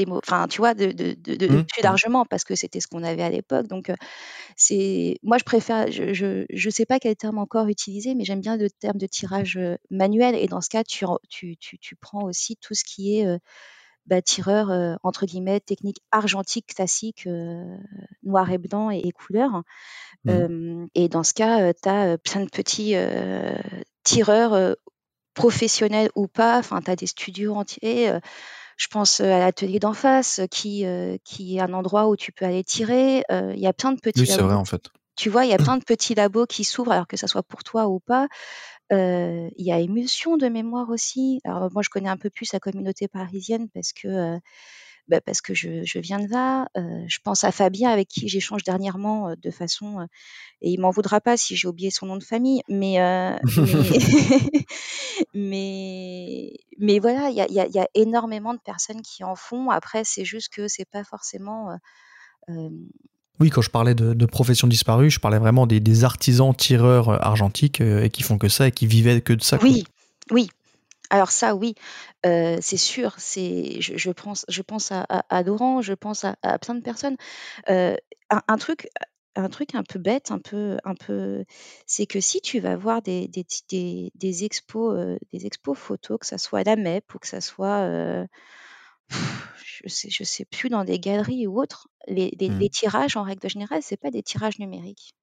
enfin, 0.09 0.47
tu 0.47 0.59
vois, 0.59 0.73
de, 0.73 0.91
de, 0.91 1.13
de, 1.13 1.47
mmh. 1.47 1.65
plus 1.65 1.81
largement 1.83 2.25
parce 2.25 2.43
que 2.43 2.55
c'était 2.55 2.79
ce 2.79 2.87
qu'on 2.87 3.03
avait 3.03 3.23
à 3.23 3.29
l'époque. 3.29 3.67
Donc, 3.67 3.91
c'est, 4.55 5.17
moi, 5.23 5.37
je 5.37 5.43
préfère, 5.43 5.91
je, 5.91 6.13
je, 6.13 6.45
je, 6.49 6.69
sais 6.69 6.85
pas 6.85 6.99
quel 6.99 7.15
terme 7.15 7.37
encore 7.37 7.67
utiliser, 7.67 8.15
mais 8.15 8.23
j'aime 8.23 8.41
bien 8.41 8.57
le 8.57 8.69
terme 8.69 8.97
de 8.97 9.07
tirage 9.07 9.59
manuel. 9.89 10.35
Et 10.35 10.47
dans 10.47 10.61
ce 10.61 10.69
cas, 10.69 10.83
tu, 10.83 11.05
tu, 11.29 11.57
tu, 11.57 11.77
tu 11.77 11.95
prends 11.95 12.23
aussi 12.23 12.57
tout 12.57 12.73
ce 12.73 12.83
qui 12.83 13.19
est 13.19 13.39
bah, 14.07 14.21
tireur 14.21 14.97
entre 15.03 15.25
guillemets 15.25 15.59
technique 15.59 16.01
argentique 16.11 16.67
classique, 16.75 17.27
noir 18.23 18.51
et 18.51 18.57
blanc 18.57 18.89
et, 18.89 19.11
couleur. 19.11 19.63
Mmh. 20.25 20.85
et 20.95 21.09
dans 21.09 21.23
ce 21.23 21.33
cas, 21.33 21.73
tu 21.73 21.89
as 21.89 22.17
plein 22.17 22.43
de 22.43 22.49
petits 22.49 22.95
tireurs 24.03 24.75
professionnels 25.33 26.09
ou 26.15 26.27
pas. 26.27 26.59
Enfin, 26.59 26.81
tu 26.81 26.91
as 26.91 26.95
des 26.95 27.07
studios 27.07 27.55
entiers. 27.55 28.11
Je 28.81 28.87
pense 28.87 29.19
à 29.19 29.37
l'atelier 29.37 29.77
d'en 29.77 29.93
face, 29.93 30.41
qui, 30.49 30.85
qui 31.23 31.57
est 31.57 31.61
un 31.61 31.73
endroit 31.73 32.07
où 32.09 32.15
tu 32.15 32.31
peux 32.31 32.45
aller 32.45 32.63
tirer. 32.63 33.23
Il 33.29 33.59
y 33.59 33.67
a 33.67 33.73
plein 33.73 33.91
de 33.91 33.99
petits. 33.99 34.21
Oui, 34.21 34.27
c'est 34.27 34.41
vrai 34.41 34.55
en 34.55 34.65
fait. 34.65 34.89
Tu 35.15 35.29
vois, 35.29 35.45
il 35.45 35.51
y 35.51 35.53
a 35.53 35.57
plein 35.57 35.77
de 35.77 35.83
petits 35.83 36.15
labos 36.15 36.47
qui 36.47 36.63
s'ouvrent, 36.63 36.91
alors 36.91 37.07
que 37.07 37.15
ça 37.15 37.27
soit 37.27 37.43
pour 37.43 37.63
toi 37.63 37.87
ou 37.87 37.99
pas. 37.99 38.27
il 38.89 39.51
y 39.55 39.71
a 39.71 39.79
Émulsion 39.79 40.35
de 40.35 40.47
mémoire 40.47 40.89
aussi. 40.89 41.41
Alors 41.43 41.69
moi, 41.71 41.83
je 41.83 41.89
connais 41.89 42.09
un 42.09 42.17
peu 42.17 42.31
plus 42.31 42.51
la 42.53 42.59
communauté 42.59 43.07
parisienne 43.07 43.67
parce 43.71 43.93
que 43.93 44.39
bah, 45.11 45.21
parce 45.21 45.41
que 45.41 45.53
je, 45.53 45.99
viens 45.99 46.19
de 46.19 46.31
là. 46.31 46.67
je 46.75 47.19
pense 47.23 47.43
à 47.43 47.51
Fabien 47.51 47.89
avec 47.91 48.07
qui 48.07 48.27
j'échange 48.27 48.63
dernièrement 48.63 49.35
de 49.39 49.51
façon 49.51 50.07
et 50.61 50.71
il 50.71 50.79
m'en 50.79 50.89
voudra 50.89 51.21
pas 51.21 51.37
si 51.37 51.55
j'ai 51.55 51.67
oublié 51.67 51.91
son 51.91 52.07
nom 52.07 52.17
de 52.17 52.23
famille, 52.23 52.61
mais 52.67 52.95
mais, 55.33 56.53
mais, 56.79 56.99
voilà, 56.99 57.29
il 57.29 57.35
y 57.35 57.41
a, 57.41 57.47
y 57.67 57.79
a, 57.79 57.87
énormément 57.93 58.53
de 58.53 58.59
personnes 58.59 59.01
qui 59.01 59.23
en 59.23 59.35
font. 59.35 59.69
Après, 59.69 60.03
c'est 60.03 60.25
juste 60.25 60.49
que 60.53 60.67
c'est 60.67 60.89
pas 60.89 61.03
forcément 61.03 61.77
oui, 63.39 63.49
quand 63.49 63.61
je 63.61 63.69
parlais 63.69 63.95
de, 63.95 64.25
profession 64.25 64.67
disparue, 64.67 65.09
je 65.09 65.19
parlais 65.19 65.39
vraiment 65.39 65.67
des, 65.67 66.03
artisans 66.03 66.55
tireurs 66.55 67.09
argentiques 67.25 67.81
et 67.81 68.09
qui 68.09 68.23
font 68.23 68.37
que 68.37 68.49
ça 68.49 68.67
et 68.67 68.71
qui 68.71 68.87
vivaient 68.87 69.21
que 69.21 69.33
de 69.33 69.43
ça. 69.43 69.57
Oui, 69.61 69.83
oui, 70.31 70.49
alors 71.11 71.29
ça, 71.31 71.55
oui, 71.55 71.75
c'est 72.23 72.77
sûr. 72.77 73.15
C'est, 73.17 73.81
je, 73.81 74.11
pense, 74.11 74.45
je 74.49 74.61
pense 74.61 74.91
à, 74.91 75.03
à, 75.03 75.43
Laurent, 75.43 75.81
je 75.81 75.93
pense 75.93 76.25
à, 76.25 76.59
plein 76.59 76.75
de 76.75 76.81
personnes. 76.81 77.17
un, 77.67 78.57
truc, 78.57 78.87
un 79.35 79.49
truc 79.49 79.75
un 79.75 79.83
peu 79.83 79.99
bête, 79.99 80.31
un 80.31 80.39
peu, 80.39 80.77
un 80.83 80.95
peu, 80.95 81.45
c'est 81.85 82.05
que 82.05 82.19
si 82.19 82.41
tu 82.41 82.59
vas 82.59 82.75
voir 82.75 83.01
des, 83.01 83.27
des, 83.27 83.45
des, 84.15 84.45
expos, 84.45 85.17
des 85.33 85.45
expos 85.45 85.77
photos, 85.77 86.17
que 86.19 86.25
ça 86.25 86.37
soit 86.37 86.59
à 86.59 86.63
la 86.63 86.75
MEP 86.75 87.13
ou 87.13 87.19
que 87.19 87.27
ça 87.27 87.41
soit, 87.41 88.25
je 89.09 89.87
sais, 89.87 90.09
je 90.09 90.23
sais 90.23 90.45
plus 90.45 90.69
dans 90.69 90.83
des 90.83 90.99
galeries 90.99 91.47
ou 91.47 91.59
autres, 91.59 91.87
les, 92.07 92.35
les, 92.39 92.49
mmh. 92.49 92.69
tirages 92.69 93.17
en 93.17 93.23
règle 93.23 93.49
générale, 93.49 93.81
c'est 93.83 93.97
pas 93.97 94.11
des 94.11 94.23
tirages 94.23 94.59
numériques. 94.59 95.13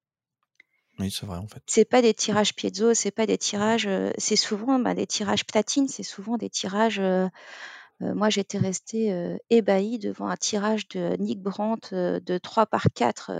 Oui, 0.99 1.11
c'est 1.11 1.25
vrai 1.25 1.37
en 1.37 1.47
fait. 1.47 1.63
C'est 1.65 1.85
pas 1.85 2.01
des 2.01 2.13
tirages 2.13 2.53
piezo, 2.53 2.93
c'est 2.93 3.11
pas 3.11 3.25
des 3.25 3.37
tirages, 3.37 3.87
c'est 4.17 4.35
souvent 4.35 4.79
bah, 4.79 4.93
des 4.93 5.07
tirages 5.07 5.45
platine, 5.45 5.87
c'est 5.87 6.03
souvent 6.03 6.37
des 6.37 6.49
tirages. 6.49 7.01
moi, 8.01 8.29
j'étais 8.29 8.57
restée 8.57 9.37
ébahie 9.49 9.97
devant 9.99 10.27
un 10.27 10.35
tirage 10.35 10.87
de 10.89 11.15
Nick 11.17 11.41
Brandt 11.41 11.95
de 11.95 12.37
3 12.37 12.65
par 12.65 12.87
4 12.93 13.31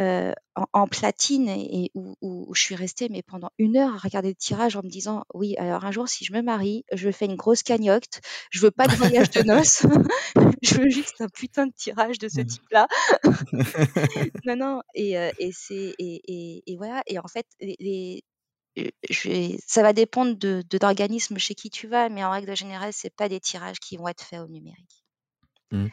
en, 0.00 0.88
platine 0.88 1.48
et, 1.48 1.90
où, 1.94 2.54
je 2.54 2.62
suis 2.62 2.74
restée 2.74 3.08
mais 3.10 3.22
pendant 3.22 3.50
une 3.58 3.76
heure 3.76 3.94
à 3.94 3.98
regarder 3.98 4.28
le 4.28 4.34
tirage 4.34 4.76
en 4.76 4.82
me 4.82 4.88
disant 4.88 5.24
oui 5.34 5.56
alors 5.58 5.84
un 5.84 5.90
jour 5.90 6.08
si 6.08 6.24
je 6.24 6.32
me 6.32 6.42
marie 6.42 6.84
je 6.92 7.10
fais 7.10 7.26
une 7.26 7.36
grosse 7.36 7.62
cagnotte 7.62 8.20
je 8.50 8.60
veux 8.60 8.70
pas 8.70 8.86
de 8.86 8.94
voyage 8.94 9.30
de 9.30 9.42
noces 9.42 9.84
je 10.62 10.74
veux 10.76 10.90
juste 10.90 11.20
un 11.20 11.28
putain 11.28 11.66
de 11.66 11.72
tirage 11.72 12.18
de 12.18 12.28
ce 12.28 12.40
mmh. 12.40 12.46
type 12.46 12.68
là 12.70 12.88
non 14.46 14.56
non 14.56 14.82
et, 14.94 15.12
et 15.38 15.50
c'est 15.52 15.94
et, 15.98 16.62
et, 16.66 16.76
voilà 16.76 17.02
et 17.06 17.18
en 17.18 17.28
fait 17.28 17.46
les, 17.60 18.24
je 19.08 19.56
ça 19.66 19.82
va 19.82 19.92
dépendre 19.92 20.36
de, 20.36 20.64
l'organisme 20.80 21.38
chez 21.38 21.54
qui 21.54 21.70
tu 21.70 21.88
vas 21.88 22.08
mais 22.08 22.24
en 22.24 22.30
règle 22.30 22.56
générale 22.56 22.92
c'est 22.92 23.14
pas 23.14 23.28
des 23.28 23.40
tirages 23.40 23.80
qui 23.80 23.96
vont 23.96 24.08
être 24.08 24.22
faits 24.22 24.40
au 24.40 24.48
numérique 24.48 24.99
Mmh. 25.70 25.86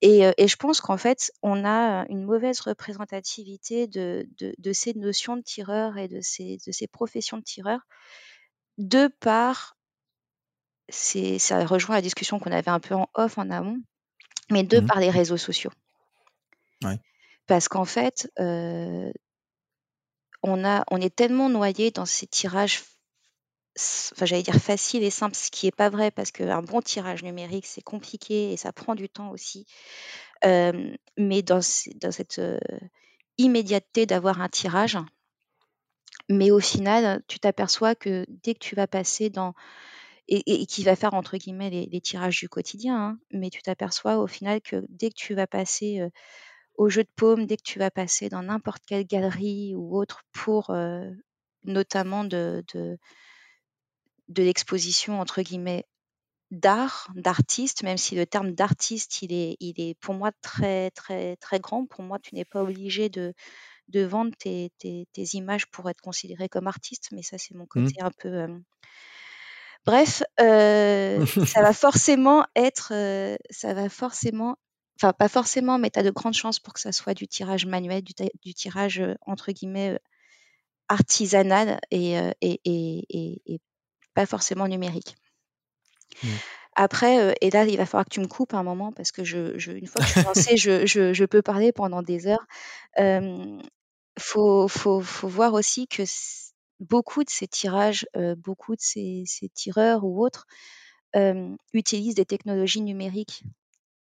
Et, 0.00 0.22
je 0.38 0.56
pense 0.56 0.80
qu'en 0.80 0.96
fait, 0.96 1.32
on 1.42 1.64
a 1.64 2.06
une 2.08 2.24
mauvaise 2.24 2.60
représentativité 2.60 3.86
de, 3.86 4.28
de, 4.38 4.72
ces 4.72 4.94
notions 4.94 5.36
de 5.36 5.42
tireur 5.42 5.96
et 5.96 6.08
de 6.08 6.20
ces, 6.20 6.58
de 6.66 6.72
ces 6.72 6.86
professions 6.86 7.38
de 7.38 7.42
tireur 7.42 7.80
de 8.78 9.08
par, 9.20 9.76
ça 10.88 11.64
rejoint 11.66 11.94
la 11.94 12.02
discussion 12.02 12.38
qu'on 12.38 12.52
avait 12.52 12.70
un 12.70 12.80
peu 12.80 12.94
en 12.94 13.08
off 13.14 13.38
en 13.38 13.50
amont, 13.50 13.80
mais 14.50 14.64
de 14.64 14.80
mmh. 14.80 14.86
par 14.86 14.98
les 14.98 15.10
réseaux 15.10 15.36
sociaux. 15.36 15.70
Parce 17.46 17.68
qu'en 17.68 17.84
fait, 17.84 18.30
on, 18.38 19.12
a, 20.64 20.84
on 20.90 21.00
est 21.00 21.14
tellement 21.14 21.48
noyé 21.48 21.90
dans 21.90 22.06
ces 22.06 22.26
tirages 22.26 22.82
enfin 23.78 24.26
j'allais 24.26 24.42
dire 24.42 24.56
facile 24.56 25.02
et 25.02 25.10
simple, 25.10 25.34
ce 25.34 25.50
qui 25.50 25.66
n'est 25.66 25.72
pas 25.72 25.88
vrai 25.88 26.10
parce 26.10 26.30
qu'un 26.30 26.62
bon 26.62 26.80
tirage 26.80 27.22
numérique, 27.22 27.66
c'est 27.66 27.82
compliqué 27.82 28.52
et 28.52 28.56
ça 28.56 28.72
prend 28.72 28.94
du 28.94 29.08
temps 29.08 29.30
aussi. 29.30 29.66
mais 30.42 31.42
dans, 31.42 31.60
dans 31.96 32.12
cette 32.12 32.40
immédiateté 33.38 34.06
d'avoir 34.06 34.40
un 34.40 34.48
tirage, 34.48 34.98
mais 36.28 36.50
au 36.50 36.60
final, 36.60 37.22
tu 37.28 37.40
t'aperçois 37.40 37.94
que 37.94 38.24
dès 38.28 38.54
que 38.54 38.60
tu 38.60 38.74
vas 38.74 38.86
passer 38.86 39.30
dans 39.30 39.54
et, 40.28 40.66
qui 40.66 40.84
va 40.84 40.96
faire 40.96 41.14
entre 41.14 41.36
guillemets 41.36 41.70
les, 41.70 42.00
tirages 42.00 42.38
du 42.38 42.48
quotidien, 42.48 42.96
hein, 42.96 43.18
mais 43.32 43.50
tu 43.50 43.60
t'aperçois 43.60 44.18
au 44.18 44.26
final 44.26 44.60
que 44.60 44.84
dès 44.88 45.10
que 45.10 45.16
tu 45.16 45.34
vas 45.34 45.46
passer 45.46 46.00
au 46.76 46.88
jeu 46.88 47.02
de 47.02 47.10
paume, 47.16 47.46
dès 47.46 47.56
que 47.56 47.62
tu 47.62 47.78
vas 47.78 47.90
passer 47.90 48.28
dans 48.28 48.42
n'importe 48.42 48.82
quelle 48.86 49.06
galerie 49.06 49.74
ou 49.74 49.96
autre 49.98 50.22
pour 50.32 50.74
notamment 51.64 52.24
de, 52.24 52.64
de 52.74 52.98
l'exposition 54.40 55.20
entre 55.20 55.42
guillemets 55.42 55.84
d'art, 56.52 57.08
d'artiste, 57.16 57.82
même 57.82 57.96
si 57.96 58.14
le 58.14 58.26
terme 58.26 58.52
d'artiste, 58.52 59.22
il 59.22 59.32
est, 59.32 59.56
il 59.58 59.80
est 59.80 59.94
pour 60.00 60.14
moi 60.14 60.30
très, 60.42 60.90
très, 60.90 61.36
très 61.36 61.58
grand. 61.58 61.86
Pour 61.86 62.04
moi, 62.04 62.18
tu 62.18 62.34
n'es 62.34 62.44
pas 62.44 62.62
obligé 62.62 63.08
de, 63.08 63.32
de 63.88 64.04
vendre 64.04 64.32
tes, 64.38 64.70
tes, 64.78 65.06
images 65.32 65.66
pour 65.66 65.88
être 65.88 66.02
considéré 66.02 66.48
comme 66.48 66.66
artiste, 66.66 67.08
mais 67.12 67.22
ça, 67.22 67.38
c'est 67.38 67.54
mon 67.54 67.64
mmh. 67.64 67.68
côté 67.68 67.94
un 68.00 68.10
peu. 68.10 68.46
Bref, 69.86 70.22
ça 70.38 71.62
va 71.62 71.72
forcément 71.72 72.46
être. 72.54 72.92
ça 73.50 73.74
va 73.74 73.88
forcément. 73.88 74.56
Enfin, 75.00 75.14
pas 75.14 75.28
forcément, 75.28 75.78
mais 75.78 75.90
tu 75.90 75.98
as 75.98 76.02
de 76.02 76.10
grandes 76.10 76.34
chances 76.34 76.60
pour 76.60 76.74
que 76.74 76.80
ça 76.80 76.92
soit 76.92 77.14
du 77.14 77.26
tirage 77.26 77.64
manuel, 77.64 78.02
du, 78.02 78.12
du 78.44 78.54
tirage 78.54 79.02
entre 79.22 79.50
guillemets 79.52 79.98
artisanal 80.88 81.80
et, 81.90 82.14
et, 82.42 82.60
et, 82.64 83.42
et 83.46 83.60
pas 84.14 84.26
forcément 84.26 84.68
numérique. 84.68 85.16
Mmh. 86.22 86.28
Après, 86.74 87.34
et 87.40 87.50
là, 87.50 87.64
il 87.64 87.76
va 87.76 87.84
falloir 87.84 88.06
que 88.06 88.14
tu 88.14 88.20
me 88.20 88.26
coupes 88.26 88.54
un 88.54 88.62
moment 88.62 88.92
parce 88.92 89.12
que 89.12 89.24
je, 89.24 89.70
une 89.70 89.86
fois 89.86 90.00
que 90.02 90.08
je 90.08 90.12
suis 90.12 90.22
lancée, 90.22 90.56
je, 90.56 90.86
je, 90.86 91.24
peux 91.24 91.42
parler 91.42 91.70
pendant 91.70 92.02
des 92.02 92.26
heures. 92.26 92.46
Il 92.98 93.62
faut, 94.18 94.68
faut, 94.68 95.00
faut, 95.00 95.28
voir 95.28 95.52
aussi 95.52 95.86
que 95.86 96.02
beaucoup 96.80 97.24
de 97.24 97.30
ces 97.30 97.46
tirages, 97.46 98.06
beaucoup 98.38 98.74
de 98.74 98.80
ces, 98.80 99.24
ces, 99.26 99.50
tireurs 99.50 100.04
ou 100.04 100.24
autres 100.24 100.46
utilisent 101.74 102.14
des 102.14 102.24
technologies 102.24 102.80
numériques. 102.82 103.42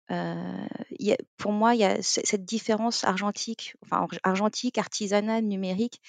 Y 0.08 1.12
a, 1.12 1.16
pour 1.38 1.50
moi, 1.50 1.74
il 1.74 1.80
y 1.80 1.84
a 1.84 2.00
cette 2.02 2.44
différence 2.44 3.02
argentique, 3.02 3.76
enfin 3.82 4.06
argentique, 4.22 4.78
artisanale, 4.78 5.44
numérique. 5.44 6.00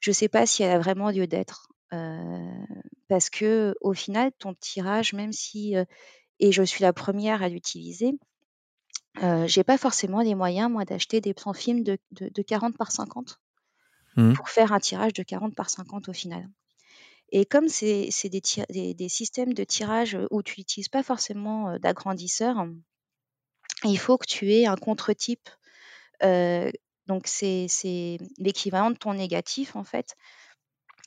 Je 0.00 0.10
ne 0.10 0.14
sais 0.14 0.28
pas 0.28 0.46
si 0.46 0.62
elle 0.62 0.72
a 0.72 0.78
vraiment 0.78 1.10
lieu 1.10 1.26
d'être 1.26 1.68
parce 1.90 3.30
que 3.30 3.74
au 3.80 3.94
final, 3.94 4.32
ton 4.38 4.54
tirage, 4.54 5.12
même 5.12 5.32
si, 5.32 5.74
et 6.40 6.52
je 6.52 6.62
suis 6.62 6.82
la 6.82 6.92
première 6.92 7.42
à 7.42 7.48
l'utiliser, 7.48 8.12
euh, 9.22 9.46
j'ai 9.46 9.64
pas 9.64 9.78
forcément 9.78 10.20
les 10.20 10.34
moyens, 10.34 10.70
moi, 10.70 10.84
d'acheter 10.84 11.20
des 11.20 11.32
plans 11.32 11.54
films 11.54 11.82
de, 11.82 11.98
de, 12.12 12.42
40 12.42 12.76
par 12.76 12.92
50 12.92 13.40
mmh. 14.16 14.34
pour 14.34 14.48
faire 14.48 14.72
un 14.72 14.80
tirage 14.80 15.14
de 15.14 15.22
40 15.22 15.54
par 15.54 15.70
50 15.70 16.08
au 16.08 16.12
final. 16.12 16.48
Et 17.30 17.44
comme 17.44 17.68
c'est 17.68 18.10
des, 18.24 18.94
des, 18.94 19.08
systèmes 19.08 19.54
de 19.54 19.64
tirage 19.64 20.16
où 20.30 20.42
tu 20.42 20.60
n'utilises 20.60 20.88
pas 20.88 21.02
forcément 21.02 21.76
d'agrandisseur, 21.78 22.66
il 23.84 23.98
faut 23.98 24.16
que 24.16 24.26
tu 24.26 24.52
aies 24.52 24.66
un 24.66 24.76
contre-type. 24.76 25.48
donc, 26.20 27.26
c'est 27.26 28.18
l'équivalent 28.38 28.90
de 28.90 28.96
ton 28.96 29.14
négatif, 29.14 29.74
en 29.74 29.82
fait, 29.82 30.14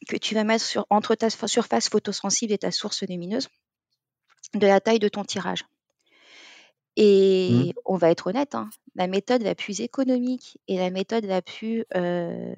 que 0.07 0.17
tu 0.17 0.35
vas 0.35 0.43
mettre 0.43 0.65
sur, 0.65 0.85
entre 0.89 1.15
ta 1.15 1.29
surface 1.29 1.89
photosensible 1.89 2.53
et 2.53 2.57
ta 2.57 2.71
source 2.71 3.03
lumineuse 3.03 3.49
de 4.53 4.67
la 4.67 4.79
taille 4.79 4.99
de 4.99 5.09
ton 5.09 5.23
tirage. 5.23 5.65
Et 6.95 7.73
mmh. 7.75 7.79
on 7.85 7.97
va 7.97 8.09
être 8.09 8.27
honnête, 8.27 8.55
hein, 8.55 8.69
la 8.95 9.07
méthode 9.07 9.43
la 9.43 9.55
plus 9.55 9.81
économique 9.81 10.59
et 10.67 10.77
la 10.77 10.89
méthode 10.89 11.25
la 11.25 11.41
plus, 11.41 11.85
euh, 11.95 12.53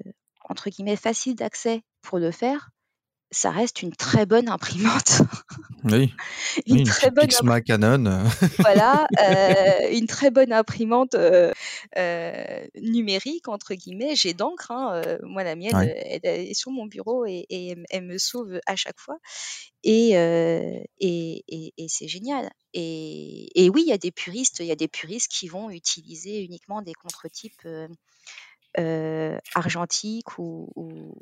entre 0.48 0.70
guillemets, 0.70 0.96
facile 0.96 1.36
d'accès 1.36 1.82
pour 2.00 2.18
le 2.18 2.30
faire, 2.30 2.70
ça 3.32 3.50
reste 3.50 3.82
une 3.82 3.92
très 3.92 4.26
bonne 4.26 4.48
imprimante. 4.48 5.22
Oui. 5.84 6.14
une, 6.66 6.84
très 6.84 7.10
bonne 7.10 7.26
Pixma 7.26 7.60
Canon. 7.60 8.04
voilà, 8.60 9.08
une 9.90 10.06
très 10.06 10.30
bonne 10.30 10.52
imprimante 10.52 11.16
numérique 12.76 13.48
entre 13.48 13.74
guillemets. 13.74 14.14
J'ai 14.14 14.32
d'encre, 14.32 14.70
hein, 14.70 15.02
moi 15.24 15.42
la 15.42 15.56
mienne, 15.56 15.74
elle, 15.74 16.20
est 16.22 16.54
sur 16.54 16.70
mon 16.70 16.86
bureau 16.86 17.26
et, 17.26 17.76
elle 17.90 18.04
me 18.04 18.16
sauve 18.16 18.60
à 18.64 18.76
chaque 18.76 19.00
fois. 19.00 19.16
Et, 19.82 20.12
et, 21.00 21.44
et, 21.48 21.88
c'est 21.88 22.06
génial. 22.06 22.48
Et, 22.74 23.68
oui, 23.74 23.82
il 23.84 23.88
y 23.88 23.92
a 23.92 23.98
des 23.98 24.12
puristes, 24.12 24.60
il 24.60 24.66
y 24.66 24.70
a 24.70 24.76
des 24.76 24.86
puristes 24.86 25.32
qui 25.32 25.48
vont 25.48 25.68
utiliser 25.68 26.44
uniquement 26.44 26.82
des 26.82 26.94
contre-types 26.94 27.66
argentiques 29.54 30.38
ou, 30.38 31.14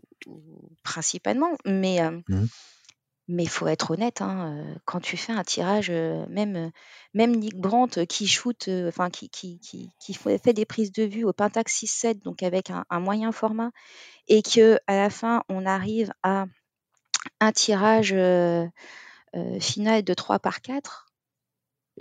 principalement. 0.83 1.57
Mais 1.65 2.01
mmh 2.29 2.47
mais 3.33 3.45
il 3.45 3.49
faut 3.49 3.69
être 3.69 3.93
honnête, 3.93 4.23
hein, 4.23 4.65
quand 4.87 4.99
tu 4.99 5.17
fais 5.17 5.33
un 5.33 5.45
tirage, 5.45 5.89
même, 5.89 6.73
même 7.15 7.37
Nick 7.37 7.55
Brandt 7.55 8.05
qui 8.07 8.27
shoot, 8.27 8.69
enfin 8.89 9.09
qui, 9.09 9.31
qui, 9.31 9.61
qui, 9.61 9.93
qui 10.01 10.15
fait 10.15 10.53
des 10.53 10.65
prises 10.65 10.91
de 10.91 11.05
vue 11.05 11.25
au 11.25 11.33
Pentax 11.33 11.85
6.7, 11.85 12.23
donc 12.25 12.43
avec 12.43 12.71
un, 12.71 13.01
moyen 13.01 13.31
format, 13.31 13.71
et 14.27 14.43
que 14.43 14.81
à 14.89 14.97
la 14.97 15.11
fin 15.11 15.45
on 15.49 15.65
arrive 15.65 16.13
à 16.25 16.47
un 17.39 17.53
tirage 17.53 18.17
final 19.61 20.03
de 20.03 20.15
3 20.15 20.41
par 20.41 20.61
4, 20.61 21.10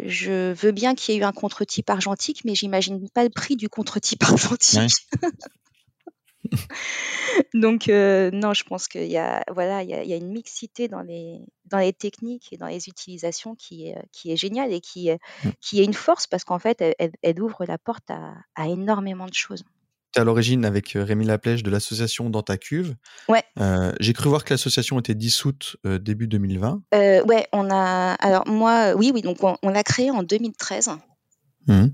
je 0.05 0.53
veux 0.53 0.71
bien 0.71 0.95
qu'il 0.95 1.13
y 1.13 1.17
ait 1.17 1.21
eu 1.21 1.23
un 1.23 1.31
contre-type 1.31 1.89
argentique, 1.89 2.41
mais 2.45 2.55
j'imagine 2.55 3.09
pas 3.09 3.23
le 3.23 3.29
prix 3.29 3.55
du 3.55 3.69
contre-type 3.69 4.23
argentique. 4.23 4.91
Donc 7.53 7.87
non, 7.87 8.53
je 8.53 8.63
pense 8.63 8.87
qu'il 8.87 9.11
y 9.11 9.17
a 9.17 9.43
voilà, 9.51 9.83
il 9.83 9.89
y 9.89 10.13
a, 10.13 10.15
une 10.15 10.31
mixité 10.31 10.87
dans 10.87 11.01
les 11.01 11.39
dans 11.65 11.77
les 11.77 11.93
techniques 11.93 12.51
et 12.51 12.57
dans 12.57 12.67
les 12.67 12.87
utilisations 12.87 13.55
qui 13.55 13.87
est 13.87 13.97
qui 14.11 14.31
est 14.31 14.35
géniale 14.35 14.73
et 14.73 14.81
qui 14.81 15.09
qui 15.61 15.81
est 15.81 15.85
une 15.85 15.93
force 15.93 16.27
parce 16.27 16.43
qu'en 16.43 16.59
fait, 16.59 16.83
elle, 17.21 17.41
ouvre 17.41 17.65
la 17.65 17.77
porte 17.77 18.09
à, 18.09 18.67
énormément 18.67 19.25
de 19.25 19.33
choses. 19.33 19.63
Tu 20.13 20.19
es 20.19 20.21
à 20.21 20.23
l'origine 20.23 20.65
avec 20.65 20.91
Rémi 20.95 21.25
Laplèche 21.25 21.63
de 21.63 21.69
l'association 21.69 22.29
Dans 22.29 22.41
ta 22.41 22.57
cuve. 22.57 22.95
Ouais. 23.27 23.43
J'ai 23.99 24.13
cru 24.13 24.29
voir 24.29 24.43
que 24.43 24.53
l'association 24.53 24.99
était 24.99 25.15
dissoute 25.15 25.77
début 25.85 26.27
2020. 26.27 26.81
ouais, 26.93 27.47
on 27.53 27.69
a. 27.71 28.13
Alors 28.19 28.47
moi, 28.47 28.93
oui, 28.95 29.11
oui, 29.13 29.21
donc 29.21 29.37
on, 29.43 29.69
l'a 29.69 29.83
créée 29.83 30.11
en 30.11 30.23
2013. 30.23 30.91
Mmh. 31.67 31.85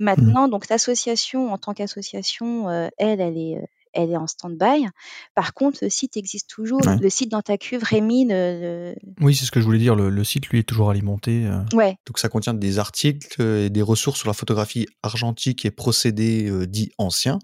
Maintenant, 0.00 0.48
donc 0.48 0.68
l'association 0.68 1.52
en 1.52 1.58
tant 1.58 1.74
qu'association, 1.74 2.70
elle, 2.98 3.20
elle 3.20 3.36
est, 3.36 3.60
elle 3.92 4.10
est 4.10 4.16
en 4.16 4.26
stand-by. 4.26 4.86
Par 5.34 5.54
contre, 5.54 5.78
le 5.82 5.90
site 5.90 6.16
existe 6.16 6.48
toujours. 6.48 6.80
Le 7.00 7.10
site 7.10 7.30
dans 7.30 7.42
ta 7.42 7.58
cuve, 7.58 7.82
Rémi. 7.82 8.26
Oui, 9.20 9.34
c'est 9.34 9.44
ce 9.44 9.50
que 9.50 9.60
je 9.60 9.64
voulais 9.64 9.78
dire. 9.78 9.94
Le, 9.94 10.24
site, 10.24 10.48
lui, 10.48 10.60
est 10.60 10.64
toujours 10.64 10.90
alimenté. 10.90 11.46
Euh. 11.46 11.62
Ouais. 11.72 11.96
Donc, 12.06 12.18
ça 12.18 12.28
contient 12.28 12.54
des 12.54 12.78
articles 12.78 13.40
et 13.42 13.70
des 13.70 13.82
ressources 13.82 14.20
sur 14.20 14.28
la 14.28 14.34
photographie 14.34 14.86
argentique 15.02 15.64
et 15.64 15.70
procédés 15.70 16.48
euh, 16.48 16.66
dits 16.66 16.92
anciens. 16.98 17.38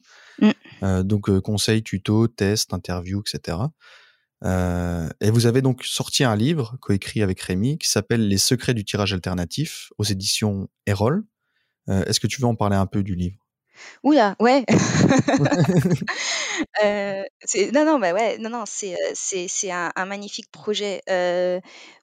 Euh, 0.83 1.03
donc, 1.03 1.31
conseils, 1.41 1.83
tutos, 1.83 2.29
tests, 2.29 2.75
interviews, 2.75 3.23
etc. 3.27 3.59
et 4.45 5.31
vous 5.31 5.47
avez 5.47 5.63
donc 5.63 5.83
sorti 5.85 6.23
un 6.23 6.37
livre 6.37 6.77
coécrit 6.81 7.23
avec 7.23 7.41
Rémi 7.41 7.79
qui 7.79 7.89
s'appelle 7.89 8.29
Les 8.29 8.39
secrets 8.39 8.75
du 8.75 8.85
tirage 8.85 9.15
alternatif 9.15 9.91
aux 9.99 10.05
éditions 10.05 10.69
Erol. 10.87 11.25
Est-ce 11.89 12.21
que 12.21 12.27
tu 12.27 12.41
veux 12.41 12.47
en 12.47 12.55
parler 12.55 12.77
un 12.77 12.87
peu 12.87 13.03
du 13.03 13.15
livre? 13.15 13.46
Oula, 14.03 14.37
ouais. 14.41 14.65
c'est 17.45 17.73
non, 17.73 17.85
non, 17.85 17.99
bah, 17.99 18.13
ouais, 18.13 18.39
non, 18.39 18.51
non, 18.51 18.65
c'est, 18.67 18.97
c'est 19.15 19.71
un 19.71 20.07
magnifique 20.07 20.51
projet. 20.51 21.01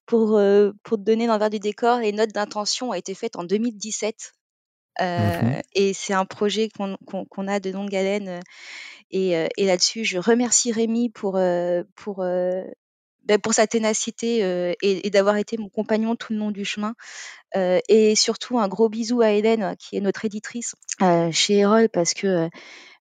pour, 0.06 0.40
pour 0.84 0.98
te 0.98 1.04
donner 1.04 1.28
l'envers 1.28 1.50
du 1.50 1.60
décor, 1.60 2.00
les 2.00 2.12
notes 2.12 2.34
d'intention 2.34 2.90
ont 2.90 2.94
été 2.94 3.14
faites 3.14 3.36
en 3.36 3.44
2017. 3.44 4.34
Mmh 5.00 5.62
et 5.76 5.94
c'est 5.94 6.14
un 6.14 6.26
projet 6.26 6.70
qu'on 6.70 7.48
a 7.48 7.60
de 7.60 7.72
longue 7.72 7.96
haleine, 7.96 8.40
et 9.12 9.32
et 9.58 9.66
là-dessus, 9.66 10.06
je 10.06 10.20
remercie 10.20 10.72
Rémi 10.72 11.10
pour, 11.10 11.40
pour, 11.96 12.24
bah, 13.26 13.38
pour 13.38 13.54
sa 13.54 13.68
ténacité, 13.68 14.76
et 14.82 15.10
d'avoir 15.10 15.38
été 15.38 15.58
mon 15.58 15.70
compagnon 15.70 16.16
tout 16.16 16.34
le 16.34 16.40
long 16.40 16.52
du 16.52 16.66
chemin. 16.66 16.94
et 17.56 18.16
surtout 18.16 18.60
un 18.60 18.68
gros 18.68 18.90
bisou 18.90 19.22
à 19.22 19.32
Hélène, 19.32 19.76
qui 19.80 19.98
est 19.98 20.02
notre 20.02 20.26
éditrice, 20.26 20.76
chez 21.32 21.60
Erol 21.60 21.90
parce 21.90 22.14
que, 22.14 22.50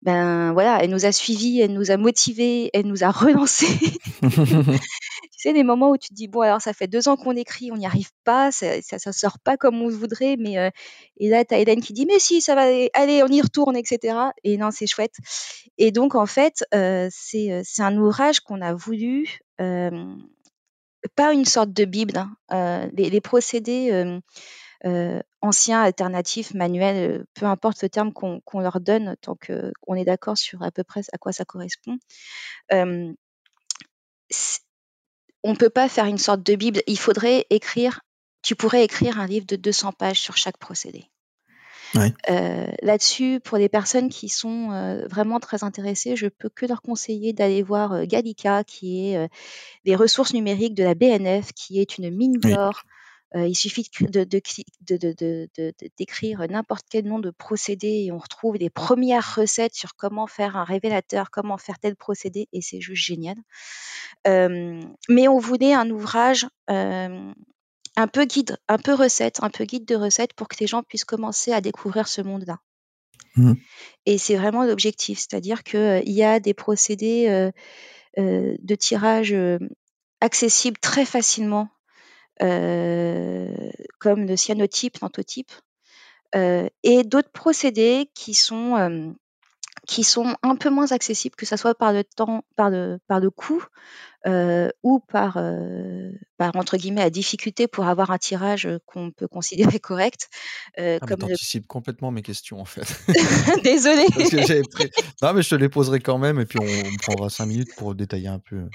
ben, 0.02 0.52
voilà, 0.52 0.82
elle 0.82 0.90
nous 0.90 1.06
a 1.06 1.12
suivis, 1.12 1.61
elle 1.61 1.72
nous 1.72 1.90
a 1.90 1.96
motivés, 1.96 2.70
elle 2.72 2.87
nous 2.87 3.04
a 3.04 3.11
relancés. 3.12 3.78
Tu 4.22 5.48
sais, 5.48 5.52
des 5.52 5.64
moments 5.64 5.90
où 5.90 5.96
tu 5.96 6.11
te 6.11 6.14
dis: 6.14 6.28
«Bon 6.28 6.40
alors 6.40 6.61
ça 6.61 6.72
fait 6.72 6.87
deux 6.87 7.08
ans 7.08 7.16
qu'on 7.16 7.35
écrit, 7.35 7.72
on 7.72 7.76
n'y 7.76 7.87
arrive 7.87 8.11
pas, 8.24 8.52
ça 8.52 8.80
ça 8.82 9.12
sort 9.12 9.38
pas 9.40 9.56
comme 9.56 9.80
on 9.82 9.88
voudrait», 9.88 10.37
mais 10.38 10.70
et 11.16 11.28
là 11.28 11.44
tu 11.44 11.54
as 11.54 11.58
Hélène 11.58 11.80
qui 11.80 11.92
dit: 11.92 12.06
«Mais 12.06 12.18
si, 12.20 12.40
ça 12.40 12.54
va 12.54 12.62
allez, 12.94 13.22
on 13.24 13.28
y 13.28 13.40
retourne» 13.40 13.76
etc. 13.76 14.14
et 14.44 14.56
non, 14.56 14.70
c'est 14.70 14.87
chouette 14.87 15.14
et 15.78 15.90
donc 15.90 16.14
en 16.14 16.26
fait, 16.26 16.64
c'est, 16.72 17.62
c'est 17.64 17.82
un 17.82 17.96
ouvrage 17.96 18.40
qu'on 18.40 18.61
a 18.61 18.74
voulu, 18.74 19.40
pas 21.14 21.33
une 21.33 21.44
sorte 21.44 21.72
de 21.72 21.85
bible, 21.85 22.25
hein, 22.48 22.90
les 22.94 23.20
procédés, 23.20 24.20
anciens, 25.40 25.83
alternatifs, 25.83 26.55
manuels, 26.55 27.25
peu 27.35 27.46
importe 27.46 27.83
le 27.83 27.88
terme 27.88 28.12
qu'on 28.12 28.61
leur 28.61 28.81
donne 28.81 29.16
tant 29.20 29.37
qu'on 29.37 29.94
est 29.94 30.05
d'accord 30.05 30.38
sur 30.38 30.62
à 30.62 30.70
peu 30.70 30.85
près 30.85 31.03
à 31.12 31.18
quoi 31.18 31.33
ça 31.33 31.44
correspond, 31.44 31.98
on 35.44 35.57
peut 35.57 35.70
pas 35.70 35.88
faire 35.88 36.07
une 36.07 36.18
sorte 36.18 36.42
de 36.42 36.55
bible. 36.55 36.83
Il 36.87 36.98
faudrait 36.98 37.46
écrire 37.51 38.01
tu 38.42 38.57
pourrais 38.57 38.85
écrire 38.85 39.20
un 39.20 39.27
livre 39.27 39.46
de 39.46 39.57
200 39.57 39.92
pages 39.92 40.20
sur 40.20 40.37
chaque 40.37 40.59
procédé. 40.59 41.05
Euh, 41.96 42.66
là-dessus, 42.83 43.40
pour 43.40 43.59
les 43.59 43.68
personnes 43.68 44.09
qui 44.09 44.28
sont 44.28 44.70
euh, 44.72 45.07
vraiment 45.09 45.40
très 45.40 45.64
intéressées, 45.64 46.16
je 46.16 46.26
peux 46.26 46.48
que 46.48 46.66
leur 46.66 46.83
conseiller 46.83 47.33
d'aller 47.33 47.62
voir 47.62 47.92
euh, 47.92 48.05
Gallica, 48.05 48.64
qui 48.64 49.09
est 49.09 49.28
les 49.85 49.96
ressources 49.96 50.33
numériques 50.33 50.74
de 50.74 50.85
la 50.85 50.94
BNF, 50.94 51.52
qui 51.52 51.81
est 51.81 51.98
une 51.98 52.11
mine 52.11 52.38
d'or. 52.38 52.83
il 53.35 53.55
suffit 53.55 53.87
de, 54.00 54.24
d'écrire 55.98 56.46
n'importe 56.48 56.87
quel 56.90 57.07
nom 57.07 57.18
de 57.18 57.31
procédé 57.31 58.05
et 58.07 58.12
on 58.12 58.18
retrouve 58.18 58.57
les 58.57 58.70
premières 58.70 59.37
recettes 59.37 59.74
sur 59.74 59.94
comment 59.94 60.26
faire 60.26 60.57
un 60.57 60.64
révélateur, 60.64 61.31
comment 61.31 61.59
faire 61.59 61.78
tel 61.78 61.96
procédé, 61.96 62.48
et 62.52 62.61
c'est 62.61 62.81
juste 62.81 63.05
génial. 63.05 63.37
mais 64.26 65.28
on 65.28 65.38
voulait 65.38 65.74
un 65.74 65.90
ouvrage 65.90 66.46
un 67.96 68.09
peu 68.09 68.24
guide, 68.24 68.59
un 68.68 68.78
peu 68.78 68.94
recette, 68.94 69.42
un 69.42 69.50
peu 69.50 69.64
guide 69.64 69.85
de 69.85 69.94
recettes 69.94 70.33
pour 70.35 70.48
que 70.48 70.57
les 70.61 70.66
gens 70.66 70.83
puissent 70.83 71.05
commencer 71.05 71.52
à 71.52 71.61
découvrir 71.61 72.09
ce 72.09 72.22
monde-là. 72.22 72.59
Mmh. 73.37 73.55
Et 74.07 74.18
c'est 74.18 74.37
vraiment 74.37 74.64
l'objectif, 74.64 75.18
c'est-à-dire 75.18 75.62
qu'il 75.62 76.11
y 76.11 76.22
a 76.22 76.40
des 76.40 76.55
procédés 76.55 77.50
de 78.16 78.74
tirage 78.74 79.35
accessibles 80.20 80.78
très 80.78 81.05
facilement, 81.05 81.68
comme 82.38 84.26
le 84.26 84.37
cyanotype, 84.37 84.98
l'antotype, 84.98 85.52
et 86.35 87.05
d'autres 87.05 87.33
procédés 87.33 88.11
qui 88.14 88.35
sont 88.35 89.14
qui 89.87 90.05
sont 90.05 90.37
un 90.42 90.57
peu 90.57 90.71
moins 90.71 90.92
accessibles, 90.92 91.35
que 91.35 91.47
ce 91.47 91.57
soit 91.57 91.75
par 91.75 91.92
le 91.92 92.05
temps, 92.05 92.45
par 92.57 92.71
le, 92.71 92.99
par 93.09 93.18
le 93.18 93.31
coût, 93.31 93.64
euh, 94.25 94.68
ou 94.85 95.01
par, 95.01 95.37
euh, 95.37 96.12
par, 96.37 96.55
entre 96.55 96.77
guillemets, 96.77 97.01
la 97.01 97.11
difficulté 97.11 97.66
pour 97.66 97.87
avoir 97.87 98.12
un 98.12 98.18
tirage 98.18 98.68
qu'on 98.87 99.11
peut 99.11 99.27
considérer 99.77 99.81
correct. 99.81 100.29
Euh, 100.79 100.99
ah, 101.01 101.07
comme 101.07 101.27
complètement 101.66 102.12
mes 102.12 102.23
questions, 102.23 102.61
en 102.61 102.64
fait. 102.64 102.87
Désolée. 103.64 104.07
Non, 105.21 105.33
mais 105.33 105.42
je 105.42 105.51
te 105.51 105.55
les 105.57 105.68
poserai 105.68 105.99
quand 105.99 106.18
même, 106.18 106.38
et 106.38 106.47
puis 106.47 106.61
on, 106.61 106.97
prendra 107.03 107.29
cinq 107.31 107.47
minutes 107.47 107.75
pour 107.77 107.97
détailler 107.97 108.29
un 108.29 108.38
peu. 108.38 108.68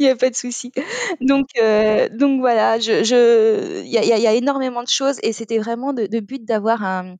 Il 0.00 0.06
n'y 0.06 0.10
a 0.10 0.16
pas 0.16 0.30
de 0.30 0.34
souci. 0.34 0.72
Donc, 1.20 1.50
euh, 1.60 2.08
donc 2.08 2.40
voilà, 2.40 2.78
il 2.78 2.82
je, 2.82 3.04
je, 3.04 3.82
y, 3.84 3.96
a, 3.96 4.04
y, 4.04 4.26
a, 4.26 4.34
énormément 4.34 4.82
de 4.82 4.88
choses, 4.88 5.18
et 5.22 5.32
c'était 5.32 5.58
vraiment 5.58 5.92
de 5.92 6.20
but 6.20 6.44
d'avoir 6.44 6.82
un 6.82 7.14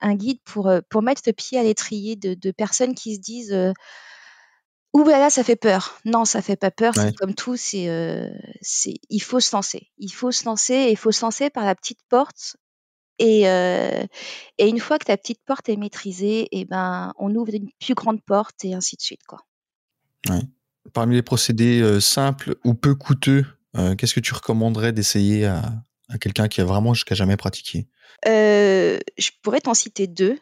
un 0.00 0.14
guide 0.14 0.38
pour, 0.44 0.70
pour 0.90 1.02
mettre 1.02 1.22
le 1.26 1.32
pied 1.32 1.58
à 1.58 1.62
l'étrier 1.62 2.16
de, 2.16 2.34
de, 2.34 2.50
personnes 2.50 2.94
qui 2.94 3.14
se 3.14 3.20
disent 3.20 3.56
Ouh 4.92 5.04
là, 5.04 5.30
ça 5.30 5.44
fait 5.44 5.56
peur. 5.56 5.98
Non, 6.04 6.24
ça 6.24 6.40
fait 6.40 6.56
pas 6.56 6.70
peur. 6.70 6.94
C'est 6.94 7.14
comme 7.16 7.34
tout. 7.34 7.56
C'est, 7.56 8.30
c'est, 8.62 8.94
il 9.10 9.20
faut 9.20 9.40
se 9.40 9.54
lancer. 9.54 9.90
Il 9.98 10.12
faut 10.12 10.32
se 10.32 10.44
lancer. 10.44 10.74
Et 10.74 10.90
il 10.90 10.96
faut 10.96 11.12
se 11.12 11.24
lancer 11.24 11.50
par 11.50 11.66
la 11.66 11.74
petite 11.74 12.00
porte. 12.08 12.56
Et, 13.18 13.42
et 13.42 14.68
une 14.68 14.78
fois 14.78 14.98
que 14.98 15.04
ta 15.04 15.16
petite 15.18 15.40
porte 15.44 15.68
est 15.68 15.76
maîtrisée, 15.76 16.42
et 16.44 16.60
eh 16.60 16.64
ben, 16.64 17.12
on 17.18 17.34
ouvre 17.34 17.52
une 17.54 17.68
plus 17.78 17.94
grande 17.94 18.22
porte 18.22 18.64
et 18.64 18.74
ainsi 18.74 18.96
de 18.96 19.02
suite, 19.02 19.24
quoi. 19.26 19.40
Parmi 20.92 21.16
les 21.16 21.22
procédés 21.22 22.00
simples 22.00 22.56
ou 22.64 22.72
peu 22.72 22.94
coûteux, 22.94 23.44
qu'est-ce 23.98 24.14
que 24.14 24.20
tu 24.20 24.32
recommanderais 24.32 24.92
d'essayer 24.92 25.44
à, 25.46 25.62
à 26.08 26.18
quelqu'un 26.18 26.48
qui 26.48 26.60
a 26.60 26.64
vraiment 26.64 26.94
jusqu'à 26.94 27.14
jamais 27.14 27.36
pratiqué 27.36 27.86
Je 28.24 29.30
pourrais 29.42 29.60
t'en 29.60 29.74
citer 29.74 30.06
deux. 30.06 30.38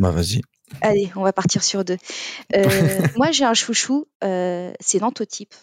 bah 0.00 0.10
vas-y. 0.10 0.40
Allez, 0.80 1.12
on 1.16 1.22
va 1.22 1.32
partir 1.32 1.62
sur 1.62 1.84
deux. 1.84 1.98
Euh, 2.54 2.62
moi, 3.16 3.30
j'ai 3.30 3.44
un 3.44 3.54
chouchou, 3.54 4.06
euh, 4.24 4.72
c'est 4.80 4.98
l'antotype. 4.98 5.54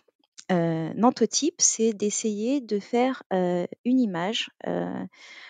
nantotype, 0.49 1.55
c'est 1.59 1.93
d'essayer 1.93 2.61
de 2.61 2.79
faire 2.79 3.23
une 3.31 3.99
image. 3.99 4.49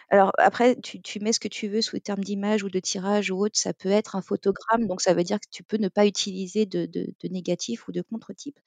alors 0.10 0.32
après, 0.38 0.76
tu, 0.82 1.20
mets 1.20 1.34
ce 1.34 1.40
que 1.40 1.48
tu 1.48 1.68
veux 1.68 1.82
sous 1.82 1.96
le 1.96 2.02
terme 2.02 2.24
d'image 2.24 2.64
ou 2.64 2.70
de 2.70 2.80
tirage 2.80 3.32
ou 3.32 3.38
autre. 3.38 3.58
Ça 3.58 3.74
peut 3.74 3.92
être 3.92 4.16
un 4.16 4.22
photogramme, 4.22 4.88
donc 4.88 5.02
ça 5.02 5.14
veut 5.14 5.24
dire 5.24 5.40
que 5.40 5.50
tu 5.52 5.64
peux 5.64 5.78
ne 5.78 5.90
pas 5.90 6.06
utiliser 6.06 6.66
de, 6.66 6.90
négatif 7.30 7.88
ou 7.88 7.92
de 7.92 8.02
contre-type. 8.02 8.60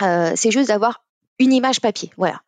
c'est 0.00 0.50
juste 0.50 0.68
d'avoir 0.68 1.04
une 1.38 1.52
image 1.52 1.80
papier, 1.80 2.10
voilà. 2.16 2.42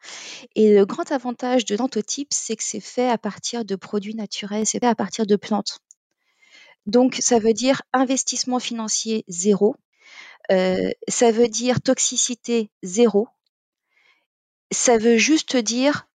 Et 0.57 0.75
le 0.75 0.85
grand 0.85 1.13
avantage 1.13 1.65
de 1.65 1.77
nantotype, 1.77 2.33
c'est 2.33 2.57
que 2.57 2.65
c'est 2.65 2.81
fait 2.81 3.09
à 3.09 3.19
partir 3.19 3.65
de 3.65 3.77
produits 3.77 4.15
naturels, 4.15 4.67
c'est 4.67 4.81
fait 4.81 4.87
à 4.87 4.95
partir 4.95 5.27
de 5.27 5.37
plantes. 5.37 5.81
Donc, 6.87 7.19
ça 7.21 7.39
veut 7.39 7.53
dire 7.53 7.83
investissement 7.93 8.59
financier 8.59 9.25
zéro. 9.29 9.77
Euh, 10.51 10.91
ça 11.09 11.31
veut 11.31 11.49
dire 11.49 11.81
toxicité 11.81 12.71
zéro. 12.83 13.29
Ça 14.73 14.99
veut 14.99 15.17
juste 15.17 15.57
dire 15.57 16.09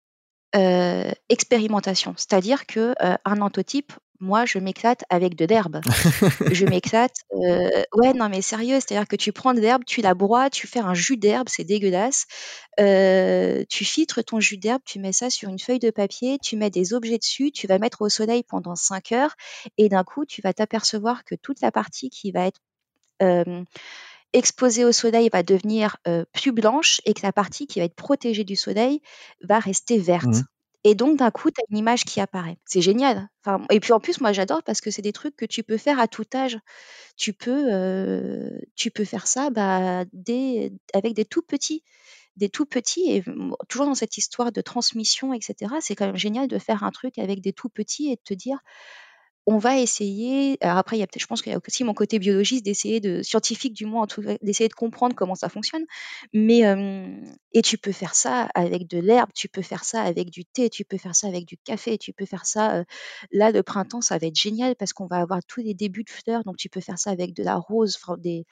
euh, 0.56 1.12
expérimentation. 1.30 2.14
C'est-à-dire 2.18 2.66
que 2.66 2.94
euh, 3.02 3.16
un 3.26 3.42
moi, 4.26 4.46
je 4.46 4.58
m'éclate 4.58 5.04
avec 5.10 5.36
de 5.36 5.46
l'herbe. 5.46 5.82
je 6.52 6.66
m'éclate. 6.66 7.16
ouais, 7.32 8.14
non, 8.14 8.28
mais 8.28 8.42
sérieux, 8.42 8.76
c'est-à-dire 8.76 9.08
que 9.08 9.16
tu 9.16 9.32
prends 9.32 9.54
de 9.54 9.60
l'herbe, 9.60 9.84
tu 9.86 10.02
la 10.02 10.16
broies, 10.16 10.50
tu 10.50 10.68
fais 10.68 10.80
un 10.80 10.96
jus 10.96 11.18
d'herbe, 11.18 11.48
c'est 11.48 11.64
dégueulasse. 11.64 12.26
tu 12.78 13.86
filtres 13.86 14.24
ton 14.24 14.40
jus 14.40 14.58
d'herbe, 14.58 14.82
tu 14.84 15.00
mets 15.00 15.14
ça 15.14 15.30
sur 15.30 15.50
une 15.50 15.60
feuille 15.60 15.80
de 15.80 15.92
papier, 15.92 16.40
tu 16.42 16.58
mets 16.58 16.72
des 16.72 16.94
objets 16.94 17.20
dessus, 17.20 17.52
tu 17.52 17.68
vas 17.68 17.78
mettre 17.78 18.02
au 18.02 18.10
soleil 18.10 18.44
pendant 18.44 18.76
5 18.76 19.12
heures, 19.12 19.36
et 19.78 19.88
d'un 19.90 20.04
coup, 20.04 20.26
tu 20.26 20.42
vas 20.42 20.54
t'apercevoir 20.54 21.24
que 21.24 21.36
toute 21.36 21.62
la 21.62 21.72
partie 21.72 22.10
qui 22.10 22.32
va 22.32 22.48
être 22.48 22.62
exposée 24.34 24.84
au 24.86 24.92
soleil 24.92 25.30
va 25.32 25.44
devenir 25.44 25.98
plus 26.34 26.52
blanche 26.52 27.00
et 27.06 27.14
que 27.14 27.22
la 27.22 27.32
partie 27.32 27.68
qui 27.68 27.80
va 27.80 27.86
être 27.86 27.96
protégée 27.96 28.44
du 28.44 28.56
soleil 28.56 29.02
va 29.42 29.60
rester 29.60 30.00
verte. 30.00 30.26
Mmh. 30.26 30.44
Et 30.86 30.93
donc, 30.93 31.17
d'un 31.17 31.32
coup, 31.32 31.50
tu 31.50 31.60
as 31.60 31.65
une 31.71 31.78
image 31.78 32.06
qui 32.06 32.21
apparaît. 32.21 32.58
C'est 32.63 32.80
génial. 32.80 33.28
Et 33.71 33.80
puis 33.80 33.91
en 33.91 34.00
plus, 34.00 34.21
moi, 34.21 34.32
j'adore 34.34 34.62
parce 34.63 34.82
que 34.82 34.91
c'est 34.91 35.02
des 35.02 35.13
trucs 35.13 35.36
que 35.36 35.45
tu 35.45 35.63
peux 35.63 35.78
faire 35.78 36.00
à 36.00 36.08
tout 36.08 36.26
âge. 36.34 36.60
Tu 37.17 37.34
peux, 37.34 38.52
tu 38.76 38.91
peux 38.91 39.04
faire 39.04 39.26
ça 39.26 39.50
bah, 39.50 40.06
avec 40.93 41.13
des 41.15 41.26
tout 41.26 41.41
petits. 41.41 41.84
Des 42.38 42.50
tout 42.50 42.65
petits, 42.65 43.12
et 43.12 43.24
toujours 43.69 43.86
dans 43.86 43.95
cette 43.95 44.17
histoire 44.17 44.52
de 44.52 44.60
transmission, 44.60 45.34
etc., 45.34 45.74
c'est 45.80 45.95
quand 45.95 46.08
même 46.08 46.17
génial 46.17 46.50
de 46.50 46.60
faire 46.60 46.84
un 46.84 46.91
truc 46.91 47.17
avec 47.17 47.39
des 47.39 47.54
tout 47.54 47.69
petits 47.69 48.12
et 48.12 48.17
de 48.17 48.21
te 48.26 48.34
dire, 48.34 48.60
on 49.48 49.58
va 49.58 49.80
essayer. 49.80 50.58
Alors 50.62 50.78
après, 50.78 50.98
il 50.98 51.00
y 51.00 51.04
a 51.04 51.08
je 51.16 51.26
pense 51.26 51.42
qu'il 51.42 51.52
y 51.52 51.56
a 51.56 51.60
aussi 51.66 51.84
mon 51.84 51.94
côté 51.94 52.20
biologiste 52.20 52.66
d'essayer 52.66 53.00
de 53.00 53.22
scientifique 53.22 53.74
du 53.74 53.86
moins, 53.86 54.04
en 54.04 54.08
tout 54.08 54.22
cas, 54.22 54.38
d'essayer 54.42 54.68
de 54.68 54.74
comprendre 54.74 55.16
comment 55.16 55.36
ça 55.36 55.50
fonctionne. 55.50 55.86
Mais 56.34 56.64
et 57.54 57.62
tu 57.62 57.78
peux 57.78 57.92
faire 57.92 58.16
ça 58.16 58.50
avec 58.56 58.88
de 58.88 59.00
l'herbe, 59.00 59.30
tu 59.34 59.48
peux 59.48 59.62
faire 59.62 59.84
ça 59.84 60.02
avec 60.02 60.30
du 60.30 60.46
thé, 60.46 60.70
tu 60.70 60.84
peux 60.84 60.98
faire 60.98 61.16
ça 61.16 61.28
avec 61.28 61.46
du 61.46 61.58
café, 61.58 61.98
tu 61.98 62.12
peux 62.12 62.26
faire 62.26 62.46
ça. 62.46 62.84
là, 63.32 63.52
le 63.52 63.64
printemps, 63.64 64.02
ça 64.02 64.18
va 64.18 64.28
être 64.28 64.36
génial 64.36 64.76
parce 64.76 64.94
qu'on 64.94 65.08
va 65.08 65.18
avoir 65.18 65.40
tous 65.48 65.62
les 65.62 65.74
débuts 65.74 66.04
de 66.04 66.10
fleurs, 66.10 66.44
donc 66.44 66.58
tu 66.58 66.70
peux 66.70 66.82
faire 66.82 66.98
ça 66.98 67.12
avec 67.12 67.34
de 67.34 67.44
la 67.44 67.56
rose. 67.56 67.98
des, 68.18 68.46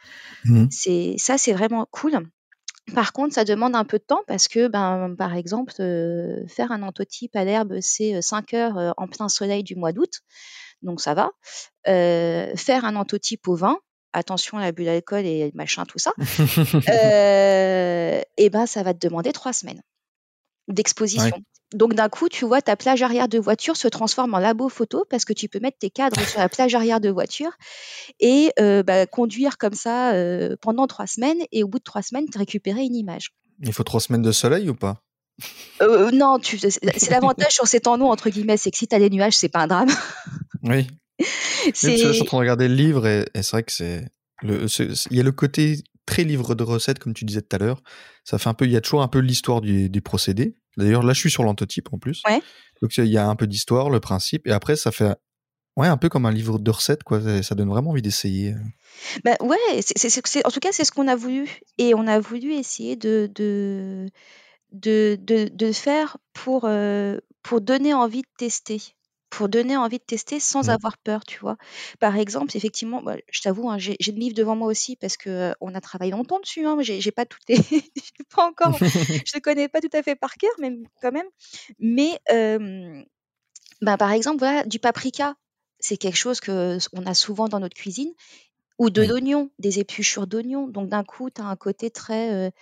mmh. 0.45 0.67
c'est 0.69 1.15
ça, 1.17 1.37
c'est 1.37 1.53
vraiment 1.53 1.87
cool. 1.91 2.19
Par 2.93 3.13
contre, 3.13 3.33
ça 3.33 3.45
demande 3.45 3.75
un 3.75 3.85
peu 3.85 3.97
de 3.97 4.03
temps 4.03 4.23
parce 4.27 4.49
que, 4.49 4.67
ben, 4.67 5.15
par 5.17 5.35
exemple, 5.35 5.71
faire 5.73 6.71
un 6.71 6.83
antotype 6.83 7.35
à 7.35 7.45
l'herbe, 7.45 7.77
c'est 7.79 8.21
5 8.21 8.53
heures 8.53 8.93
en 8.97 9.07
plein 9.07 9.29
soleil 9.29 9.63
du 9.63 9.75
mois 9.75 9.93
d'août 9.93 10.21
donc 10.83 11.01
ça 11.01 11.13
va. 11.13 11.31
faire 11.85 12.85
un 12.85 12.95
antotype 12.95 13.47
au 13.47 13.55
vin, 13.55 13.77
attention 14.13 14.57
à 14.57 14.61
l'abus 14.61 14.85
d'alcool 14.85 15.25
et 15.25 15.51
machin, 15.55 15.85
tout 15.85 15.99
ça, 15.99 16.13
et 18.37 18.49
ben 18.49 18.65
ça 18.65 18.83
va 18.83 18.93
te 18.93 19.05
demander 19.05 19.31
trois 19.31 19.53
semaines 19.53 19.81
d'exposition. 20.67 21.41
Donc 21.73 21.95
d'un 21.95 22.07
coup, 22.07 22.29
tu 22.29 22.45
vois, 22.45 22.61
ta 22.61 22.75
plage 22.75 23.01
arrière 23.01 23.27
de 23.27 23.39
voiture 23.39 23.75
se 23.75 23.87
transforme 23.87 24.35
en 24.35 24.39
labo 24.39 24.69
photo 24.69 25.05
parce 25.09 25.25
que 25.25 25.33
tu 25.33 25.49
peux 25.49 25.59
mettre 25.59 25.79
tes 25.79 25.89
cadres 25.89 26.19
sur 26.27 26.39
la 26.39 26.47
plage 26.47 26.75
arrière 26.75 27.01
de 27.01 27.09
voiture 27.09 27.51
et 28.19 28.51
bah, 28.57 29.07
conduire 29.07 29.57
comme 29.57 29.73
ça 29.73 30.13
pendant 30.61 30.87
trois 30.87 31.07
semaines 31.07 31.39
et 31.51 31.63
au 31.63 31.67
bout 31.67 31.79
de 31.79 31.83
trois 31.83 32.03
semaines, 32.03 32.25
tu 32.31 32.37
récupérer 32.37 32.83
une 32.83 32.95
image. 32.95 33.33
Il 33.61 33.73
faut 33.73 33.83
trois 33.83 33.99
semaines 33.99 34.21
de 34.21 34.31
soleil 34.31 34.69
ou 34.69 34.75
pas? 34.75 35.01
Non, 35.81 36.37
c'est 36.41 37.09
l'avantage 37.09 37.53
sur 37.53 37.67
ces 37.67 37.79
temps 37.79 37.97
longs, 37.97 38.11
entre 38.11 38.29
guillemets, 38.29 38.57
c'est 38.57 38.71
que 38.71 38.77
si 38.77 38.87
tu 38.87 38.95
as 38.95 38.99
des 38.99 39.09
nuages, 39.09 39.35
c'est 39.35 39.49
pas 39.49 39.61
un 39.61 39.67
drame. 39.67 39.89
Oui. 40.63 40.87
C'est... 41.73 41.97
Je 41.97 42.11
suis 42.13 42.21
en 42.21 42.25
train 42.25 42.37
de 42.37 42.41
regarder 42.41 42.69
le 42.69 42.75
livre 42.75 43.05
et, 43.05 43.25
c'est 43.35 43.51
vrai 43.51 43.63
que 43.63 43.71
c'est, 43.71 44.07
il 44.41 45.17
y 45.17 45.19
a 45.19 45.23
le 45.23 45.31
côté 45.31 45.83
très 46.05 46.23
livre 46.23 46.55
de 46.55 46.63
recettes, 46.63 46.99
comme 46.99 47.13
tu 47.13 47.25
disais 47.25 47.41
tout 47.41 47.55
à 47.55 47.59
l'heure. 47.59 47.81
Ça 48.23 48.37
fait 48.37 48.49
un 48.49 48.53
peu, 48.53 48.65
il 48.65 48.71
y 48.71 48.77
a 48.77 48.81
toujours 48.81 49.01
un 49.01 49.07
peu 49.07 49.19
l'histoire 49.19 49.61
du, 49.61 49.89
procédé. 50.01 50.55
D'ailleurs, 50.77 51.03
là, 51.03 51.13
je 51.13 51.19
suis 51.19 51.31
sur 51.31 51.43
l'antotype 51.43 51.89
en 51.93 51.99
plus. 51.99 52.21
Ouais. 52.27 52.41
Donc, 52.81 52.97
il 52.97 53.05
y 53.05 53.17
a 53.17 53.27
un 53.27 53.35
peu 53.35 53.47
d'histoire, 53.47 53.89
le 53.89 53.99
principe, 53.99 54.47
et 54.47 54.51
après, 54.51 54.75
ça 54.75 54.91
fait, 54.91 55.15
ouais, 55.77 55.87
un 55.87 55.97
peu 55.97 56.09
comme 56.09 56.25
un 56.25 56.31
livre 56.31 56.59
de 56.59 56.71
recettes, 56.71 57.03
quoi. 57.03 57.21
Ça 57.43 57.55
donne 57.55 57.69
vraiment 57.69 57.91
envie 57.91 58.01
d'essayer. 58.01 58.55
Ben 59.23 59.35
ouais, 59.41 59.81
c'est, 59.81 60.45
en 60.45 60.51
tout 60.51 60.59
cas, 60.59 60.69
c'est 60.71 60.83
ce 60.83 60.91
qu'on 60.91 61.07
a 61.07 61.15
voulu. 61.15 61.47
Et 61.77 61.93
on 61.93 62.07
a 62.07 62.19
voulu 62.19 62.53
essayer 62.53 62.95
de, 62.95 63.29
de, 63.33 64.07
de, 64.73 65.17
de, 65.21 65.71
faire 65.71 66.17
pour, 66.33 66.69
pour 67.41 67.61
donner 67.61 67.93
envie 67.93 68.21
de 68.21 68.27
tester 68.37 68.81
pour 69.33 69.49
donner 69.49 69.75
envie 69.75 69.97
de 69.97 70.03
tester 70.03 70.39
sans 70.39 70.67
mmh. 70.67 70.69
avoir 70.69 70.97
peur, 70.99 71.25
tu 71.25 71.39
vois. 71.39 71.57
Par 71.99 72.17
exemple, 72.17 72.55
effectivement, 72.55 73.01
bah, 73.01 73.15
je 73.31 73.41
t'avoue, 73.41 73.67
hein, 73.67 73.79
j'ai 73.79 73.97
le 73.99 74.19
livre 74.19 74.35
devant 74.35 74.55
moi 74.55 74.67
aussi 74.67 74.95
parce 74.95 75.17
que 75.17 75.55
on 75.59 75.73
a 75.73 75.81
travaillé 75.81 76.11
longtemps 76.11 76.39
dessus. 76.39 76.67
Hein, 76.67 76.77
j'ai 76.81 77.11
pas 77.11 77.25
tout, 77.25 77.39
j'ai 77.49 77.81
pas 78.35 78.45
encore, 78.45 78.77
je 78.79 79.31
le 79.33 79.39
connais 79.39 79.67
pas 79.67 79.81
tout 79.81 79.89
à 79.93 80.03
fait 80.03 80.15
par 80.15 80.35
cœur, 80.35 80.51
même 80.59 80.83
quand 81.01 81.11
même. 81.11 81.25
Mais 81.79 82.19
bah, 83.81 83.97
par 83.97 84.11
exemple, 84.11 84.37
voilà, 84.37 84.63
du 84.65 84.77
paprika, 84.77 85.35
c'est 85.79 85.97
quelque 85.97 86.17
chose 86.17 86.39
que 86.39 86.77
on 86.93 87.05
a 87.07 87.15
souvent 87.15 87.47
dans 87.47 87.59
notre 87.59 87.75
cuisine, 87.75 88.13
ou 88.77 88.91
de 88.91 89.01
l'oignon, 89.01 89.49
des 89.57 89.79
épluchures 89.79 90.27
d'oignons. 90.27 90.67
Donc 90.67 90.89
d'un 90.89 91.03
coup, 91.03 91.31
tu 91.31 91.41
as 91.41 91.45
un 91.45 91.55
côté 91.55 91.89
très 91.89 92.53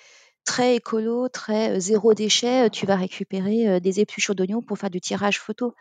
très 0.44 0.76
écolo, 0.76 1.30
très 1.30 1.80
zéro 1.80 2.14
déchet, 2.14 2.70
tu 2.70 2.86
vas 2.86 2.96
récupérer 2.96 3.80
des 3.80 4.00
épluchures 4.00 4.36
d'oignons 4.36 4.62
pour 4.62 4.78
faire 4.78 4.90
du 4.90 5.02
tirage 5.02 5.40
photo. 5.40 5.74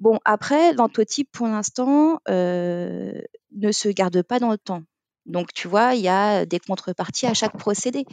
Bon, 0.00 0.18
après, 0.24 0.72
l'antotype, 0.72 1.30
pour 1.32 1.46
l'instant, 1.46 2.20
ne 2.28 3.72
se 3.72 3.88
garde 3.88 4.22
pas 4.22 4.38
dans 4.38 4.50
le 4.50 4.58
temps. 4.58 4.82
Donc, 5.26 5.52
tu 5.52 5.66
vois, 5.66 5.94
il 5.94 6.02
y 6.02 6.08
a 6.08 6.46
des 6.46 6.60
contreparties 6.60 7.26
à 7.26 7.34
chaque 7.34 7.58
procédé. 7.58 8.04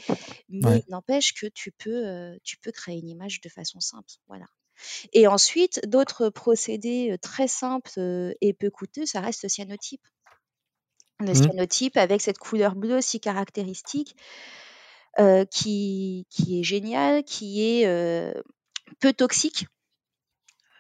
Mais 0.50 0.84
n'empêche 0.90 1.34
que 1.34 1.46
tu 1.48 1.72
peux, 1.72 2.38
tu 2.44 2.58
peux 2.58 2.72
créer 2.72 2.98
une 2.98 3.10
image 3.10 3.40
de 3.42 3.50
façon 3.50 3.80
simple. 3.80 4.10
Voilà. 4.28 4.46
Et 5.14 5.28
ensuite, 5.28 5.80
d'autres 5.88 6.30
procédés 6.30 7.16
très 7.22 7.48
simples 7.48 7.92
et 8.42 8.54
peu 8.54 8.72
coûteux, 8.72 9.06
ça 9.06 9.22
reste 9.22 9.44
le 9.44 9.50
cyanotype. 9.50 10.02
Le 11.20 11.32
mmh. 11.32 11.36
cyanotype 11.36 11.98
avec 11.98 12.22
cette 12.22 12.40
couleur 12.40 12.76
bleue 12.76 13.00
si 13.00 13.20
caractéristique 13.20 14.16
qui, 15.50 16.28
qui 16.30 16.60
est 16.60 16.64
génial, 16.64 17.24
qui 17.24 17.64
est 17.64 18.34
peu 19.00 19.14
toxique. 19.14 19.68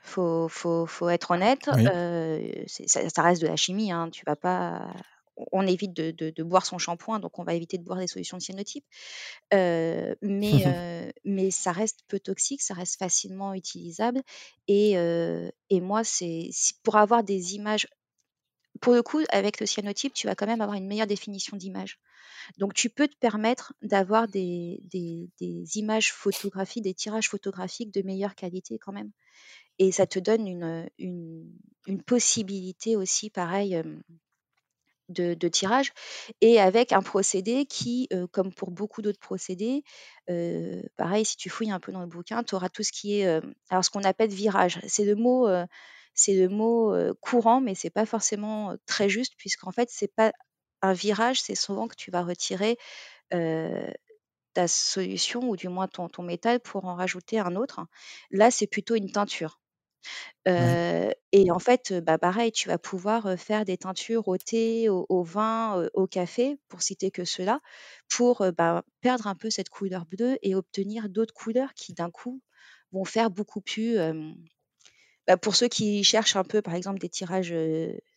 Faut, 0.01 0.47
faut, 0.49 0.85
faut 0.85 1.09
être 1.09 1.31
honnête. 1.31 1.65
ça, 1.65 3.21
reste 3.21 3.41
de 3.41 3.47
la 3.47 3.55
chimie. 3.55 3.91
Hein, 3.91 4.09
tu 4.11 4.23
vas 4.25 4.35
pas. 4.35 4.93
On 5.51 5.65
évite 5.65 5.93
de, 5.93 6.11
de, 6.11 6.43
boire 6.43 6.65
son 6.65 6.77
shampoing, 6.77 7.19
donc 7.19 7.39
on 7.39 7.43
va 7.43 7.55
éviter 7.55 7.79
de 7.79 7.83
boire 7.83 7.97
des 7.97 8.05
solutions 8.05 8.37
de 8.37 8.43
cyanotype. 8.43 8.85
mais, 9.51 10.13
mais 11.23 11.51
ça 11.51 11.71
reste 11.71 12.01
peu 12.07 12.19
toxique, 12.19 12.61
ça 12.61 12.73
reste 12.73 12.99
facilement 12.99 13.53
utilisable. 13.53 14.21
Et, 14.67 14.93
et 15.69 15.81
moi, 15.81 16.03
c'est 16.03 16.49
pour 16.83 16.97
avoir 16.97 17.23
des 17.23 17.55
images. 17.55 17.87
Pour 18.83 18.93
le 18.93 19.01
coup, 19.01 19.21
avec 19.29 19.61
le 19.61 19.65
cyanotype, 19.65 20.13
tu 20.13 20.27
vas 20.27 20.35
quand 20.35 20.45
même 20.45 20.59
avoir 20.59 20.77
une 20.77 20.87
meilleure 20.87 21.07
définition 21.07 21.55
d'image. 21.55 21.99
Donc 22.57 22.73
tu 22.73 22.89
peux 22.89 23.07
te 23.07 23.15
permettre 23.15 23.73
d'avoir 23.81 24.27
des, 24.27 24.81
images 25.75 26.11
photographiques, 26.11 26.83
des 26.83 26.93
tirages 26.93 27.29
photographiques 27.29 27.93
de 27.93 28.01
meilleure 28.01 28.35
qualité 28.35 28.77
quand 28.77 28.91
même. 28.91 29.11
Et 29.79 29.93
ça 29.93 30.05
te 30.05 30.19
donne 30.19 30.89
une, 30.99 32.03
possibilité 32.05 32.97
aussi, 32.97 33.29
pareil, 33.29 33.81
de, 35.07 35.47
tirage. 35.47 35.93
Et 36.41 36.59
avec 36.59 36.91
un 36.91 37.01
procédé 37.01 37.65
qui, 37.65 38.09
comme 38.33 38.53
pour 38.53 38.69
beaucoup 38.69 39.01
d'autres 39.01 39.17
procédés, 39.17 39.85
pareil, 40.97 41.23
si 41.23 41.37
tu 41.37 41.49
fouilles 41.49 41.71
un 41.71 41.79
peu 41.79 41.93
dans 41.93 42.01
le 42.01 42.07
bouquin, 42.07 42.43
tu 42.43 42.53
auras 42.53 42.67
tout 42.67 42.83
ce 42.83 42.91
qui 42.91 43.21
est, 43.21 43.41
alors 43.69 43.85
ce 43.85 43.89
qu'on 43.89 44.03
appelle 44.03 44.29
virage. 44.29 44.81
C'est 44.87 45.05
le 45.05 45.15
mot 45.15 45.47
c'est 46.13 46.35
le 46.35 46.49
mot 46.49 46.93
courant, 47.21 47.61
mais 47.61 47.75
c'est 47.75 47.89
pas 47.89 48.05
forcément 48.05 48.75
très 48.85 49.09
juste, 49.09 49.33
puisqu'en 49.37 49.71
fait, 49.71 49.89
c'est 49.91 50.13
pas 50.13 50.31
un 50.81 50.93
virage, 50.93 51.41
c'est 51.41 51.55
souvent 51.55 51.87
que 51.87 51.95
tu 51.95 52.11
vas 52.11 52.23
retirer 52.23 52.77
ta 54.53 54.67
solution 54.67 55.41
ou 55.49 55.55
du 55.55 55.67
moins 55.69 55.87
ton, 55.87 56.09
ton 56.09 56.23
métal 56.23 56.59
pour 56.59 56.85
en 56.85 56.95
rajouter 56.95 57.39
un 57.39 57.55
autre. 57.55 57.81
Là, 58.31 58.51
c'est 58.51 58.67
plutôt 58.67 58.95
une 58.95 59.11
teinture. 59.11 59.59
et 61.31 61.51
en 61.51 61.59
fait, 61.59 61.93
bah, 61.93 62.17
pareil, 62.17 62.51
tu 62.51 62.67
vas 62.69 62.77
pouvoir, 62.77 63.37
faire 63.39 63.65
des 63.65 63.77
teintures 63.77 64.27
au 64.27 64.37
thé, 64.37 64.89
au 64.89 65.23
vin, 65.23 65.87
au 65.93 66.07
café, 66.07 66.57
pour 66.69 66.81
citer 66.81 67.11
que 67.11 67.25
cela, 67.25 67.59
pour, 68.09 68.45
bah, 68.57 68.83
perdre 69.01 69.27
un 69.27 69.35
peu 69.35 69.49
cette 69.49 69.69
couleur 69.69 70.05
bleue 70.05 70.37
et 70.41 70.55
obtenir 70.55 71.09
d'autres 71.09 71.33
couleurs 71.33 71.73
qui, 71.75 71.93
d'un 71.93 72.11
coup, 72.11 72.41
vont 72.91 73.05
faire 73.05 73.29
beaucoup 73.31 73.61
plus, 73.61 73.97
bah, 75.27 75.37
pour 75.37 75.55
ceux 75.55 75.67
qui 75.69 76.03
cherchent 76.03 76.35
un 76.35 76.43
peu, 76.43 76.61
par 76.61 76.75
exemple, 76.75 76.99
des 76.99 77.09
tirages, 77.09 77.53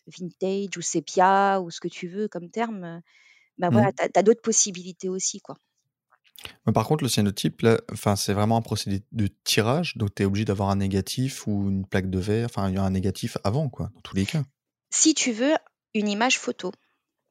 vintage 0.06 0.76
ou 0.76 0.82
sépia 0.82 1.60
ou 1.60 1.70
ce 1.70 1.80
que 1.80 1.88
tu 1.88 2.08
veux 2.08 2.28
comme 2.28 2.50
terme, 2.50 3.02
bah, 3.58 3.70
voilà, 3.70 3.88
Mmh. 3.88 3.96
tu 3.98 4.04
as 4.18 4.24
d'autres 4.24 4.42
possibilités 4.42 5.08
aussi, 5.10 5.40
quoi. 5.40 5.56
par 6.74 6.86
contre, 6.86 7.02
le 7.04 7.08
cyanotype, 7.08 7.62
là, 7.62 7.80
c'est 8.16 8.32
vraiment 8.34 8.56
un 8.56 8.62
procédé 8.62 9.02
de 9.12 9.28
tirage, 9.44 9.96
donc 9.96 10.14
tu 10.14 10.22
es 10.22 10.26
obligé 10.26 10.44
d'avoir 10.44 10.70
un 10.70 10.76
négatif 10.76 11.46
ou 11.46 11.68
une 11.70 11.86
plaque 11.86 12.10
de 12.10 12.18
verre, 12.18 12.46
enfin, 12.46 12.68
il 12.68 12.74
y 12.74 12.78
a 12.78 12.82
un 12.82 12.90
négatif 12.90 13.38
avant, 13.44 13.68
quoi, 13.68 13.90
dans 13.94 14.00
tous 14.00 14.16
les 14.16 14.26
cas? 14.26 14.42
Si 14.90 15.14
tu 15.14 15.30
veux 15.30 15.54
une 15.94 16.08
image 16.08 16.40
photo, 16.40 16.72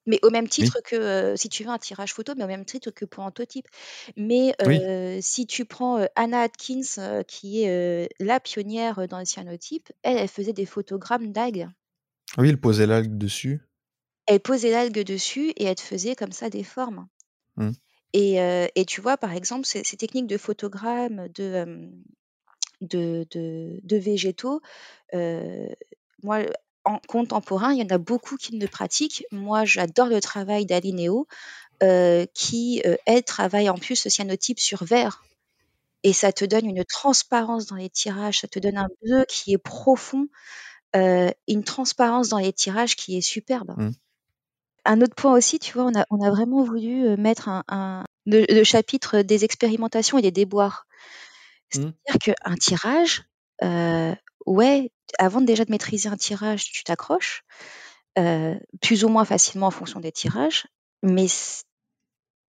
mais 0.06 0.20
au 0.24 0.30
même 0.30 0.48
titre 0.48 0.80
que, 0.84 1.36
si 1.36 1.50
tu 1.50 1.64
veux 1.64 1.70
un 1.70 1.78
tirage 1.78 2.14
photo, 2.14 2.34
mais 2.38 2.44
au 2.44 2.48
même 2.48 2.66
titre 2.66 2.92
que 2.92 3.06
pour 3.06 3.24
Antotype. 3.24 3.68
Mais, 4.16 4.54
Oui. 4.66 4.80
si 5.22 5.48
tu 5.48 5.66
prends, 5.66 6.06
Anna 6.16 6.42
Atkins, 6.42 7.24
qui 7.28 7.64
est, 7.64 8.10
la 8.20 8.40
pionnière, 8.40 9.08
dans 9.08 9.20
le 9.20 9.26
cyanotype, 9.26 9.92
elle, 10.04 10.18
elle 10.18 10.28
faisait 10.28 10.54
des 10.54 10.66
photogrammes 10.66 11.32
d'algues. 11.32 11.68
Oui, 12.38 12.50
elle 12.50 12.60
posait 12.60 12.88
l'algue 12.88 13.18
dessus. 13.18 13.62
Elle 14.28 14.40
posait 14.40 14.72
l'algue 14.72 15.04
dessus 15.04 15.50
et 15.56 15.66
elle 15.66 15.76
te 15.76 15.82
faisait 15.82 16.16
comme 16.16 16.32
ça 16.32 16.50
des 16.50 16.64
formes. 16.64 17.08
Mmh. 17.58 17.72
Et 18.14 18.36
et 18.76 18.86
tu 18.86 19.02
vois, 19.02 19.18
par 19.18 19.34
exemple, 19.34 19.66
ces 19.66 19.84
ces 19.84 19.98
techniques 19.98 20.28
de 20.28 20.38
photogrammes 20.38 21.28
de, 21.30 21.92
de 22.82 23.26
de 23.32 23.80
de 23.84 23.98
végétaux, 23.98 24.62
moi, 26.24 26.40
en 26.86 27.00
contemporain, 27.08 27.74
il 27.74 27.80
y 27.80 27.84
en 27.84 27.96
a 27.96 27.98
beaucoup 27.98 28.38
qui 28.38 28.58
le 28.58 28.68
pratiquent. 28.68 29.26
Moi, 29.32 29.66
j'adore 29.66 30.08
le 30.08 30.22
travail 30.22 30.66
d'Alineo, 30.66 31.28
qui, 32.34 32.82
elle, 33.06 33.24
travaille 33.24 33.70
en 33.70 33.78
plus 33.78 34.06
le 34.06 34.10
cyanotype 34.10 34.60
sur 34.60 34.84
verre 34.84 35.24
et 36.06 36.14
ça 36.14 36.32
te 36.32 36.46
donne 36.46 36.68
une 36.68 36.86
transparence 36.86 37.66
dans 37.66 37.76
les 37.76 37.90
tirages, 37.90 38.42
ça 38.42 38.48
te 38.48 38.60
donne 38.60 38.78
un 38.78 38.88
bleu 39.02 39.26
qui 39.28 39.54
est 39.54 39.58
profond, 39.58 40.28
une 40.94 41.64
transparence 41.66 42.30
dans 42.30 42.38
les 42.38 42.54
tirages 42.54 42.96
qui 42.96 43.18
est 43.18 43.22
superbe. 43.22 43.74
Mmh. 43.76 43.92
Un 44.86 45.02
autre 45.02 45.16
point 45.16 45.34
aussi, 45.34 45.58
tu 45.58 45.74
vois, 45.74 45.86
on 45.86 46.00
a 46.00 46.06
on 46.12 46.22
a 46.22 46.30
vraiment 46.30 46.64
voulu, 46.64 47.18
mettre 47.18 47.50
un 47.50 48.06
le 48.28 48.64
chapitre 48.64 49.24
des 49.24 49.46
expérimentations 49.46 50.20
et 50.20 50.22
des 50.22 50.32
déboires. 50.32 50.86
Mmh. 51.74 51.90
C'est-à-dire 52.06 52.36
qu'un 52.36 52.56
tirage, 52.56 53.24
ouais, 54.46 54.92
avant 55.20 55.42
déjà 55.42 55.66
de 55.66 55.72
maîtriser 55.72 56.10
un 56.10 56.18
tirage, 56.18 56.72
tu 56.72 56.84
t'accroches, 56.84 57.44
plus 58.82 59.04
ou 59.04 59.10
moins 59.10 59.26
facilement 59.26 59.68
en 59.68 59.72
fonction 59.72 60.00
des 60.00 60.12
tirages, 60.12 60.68
mais 61.04 61.28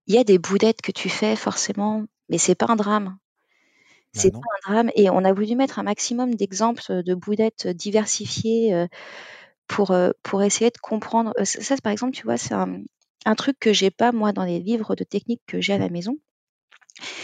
il 0.08 0.14
y 0.14 0.18
a 0.18 0.24
des 0.24 0.38
boulettes 0.38 0.82
que 0.82 0.90
tu 0.92 1.08
fais 1.08 1.36
forcément, 1.36 2.04
mais 2.28 2.38
c'est 2.38 2.54
pas 2.56 2.66
un 2.68 2.76
drame. 2.76 3.18
Bah 4.14 4.22
C'est 4.22 4.30
pas 4.32 4.38
un 4.68 4.72
drame 4.72 4.90
et 4.96 5.10
on 5.10 5.24
a 5.24 5.32
voulu 5.32 5.56
mettre 5.56 5.78
un 5.78 5.84
maximum 5.84 6.34
d'exemples, 6.34 7.02
de 7.04 7.14
boulettes 7.14 7.68
diversifiées, 7.68 8.86
pour, 9.68 9.94
pour 10.22 10.42
essayer 10.42 10.70
de 10.70 10.78
comprendre, 10.78 11.32
ça, 11.44 11.76
par 11.82 11.92
exemple, 11.92 12.14
tu 12.14 12.24
vois, 12.24 12.38
c'est 12.38 12.54
un 12.54 12.82
un 13.26 13.34
truc 13.34 13.58
que 13.58 13.72
j'ai 13.72 13.90
pas 13.90 14.12
moi 14.12 14.32
dans 14.32 14.44
les 14.44 14.60
livres 14.60 14.94
de 14.96 15.04
technique 15.04 15.42
que 15.48 15.60
j'ai 15.60 15.72
à 15.74 15.78
la 15.78 15.90
maison. 15.90 16.18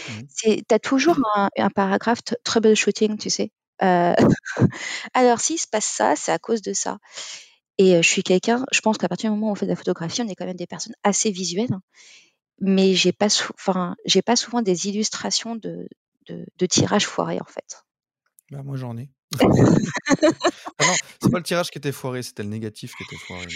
Mmh. 0.07 0.23
Tu 0.37 0.63
as 0.69 0.79
toujours 0.79 1.17
un 1.35 1.49
un 1.57 1.69
paragraphe 1.69 2.21
troubleshooting, 2.43 3.17
tu 3.17 3.29
sais? 3.29 3.51
alors 5.13 5.39
s'il 5.39 5.59
se 5.59 5.67
passe 5.67 5.85
ça, 5.85 6.15
c'est 6.15 6.31
à 6.31 6.39
cause 6.39 6.61
de 6.61 6.73
ça 6.73 6.99
et 7.77 8.01
je 8.01 8.07
suis 8.07 8.23
quelqu'un 8.23 8.65
je 8.71 8.81
pense 8.81 8.97
qu'à 8.97 9.09
partir 9.09 9.31
du 9.31 9.35
moment 9.35 9.49
où 9.49 9.51
on 9.51 9.55
fait 9.55 9.65
de 9.65 9.71
la 9.71 9.75
photographie, 9.75 10.21
on 10.21 10.27
est 10.27 10.35
quand 10.35 10.45
même 10.45 10.55
des 10.55 10.67
personnes 10.67 10.93
assez 11.03 11.31
visuelles, 11.31 11.75
mais 12.59 12.93
j'ai 12.93 13.11
pas 13.11 13.27
enfin, 13.55 13.95
j'ai 14.05 14.21
pas 14.21 14.35
souvent 14.35 14.61
des 14.61 14.87
illustrations 14.87 15.55
de 15.55 15.87
de 16.27 16.45
de 16.57 16.65
tirages 16.65 17.05
foirés, 17.05 17.39
en 17.41 17.45
fait. 17.45 17.83
Bah, 18.51 18.61
moi, 18.63 18.77
j'en 18.77 18.97
ai. 18.97 19.09
ah 19.41 19.45
non, 20.85 20.93
c'est 21.21 21.31
pas 21.31 21.39
le 21.39 21.43
tirage 21.43 21.71
qui 21.71 21.79
était 21.79 21.91
foiré, 21.91 22.21
c'était 22.21 22.43
le 22.43 22.49
négatif 22.49 22.93
qui 22.95 23.03
était 23.03 23.21
foiré. 23.25 23.47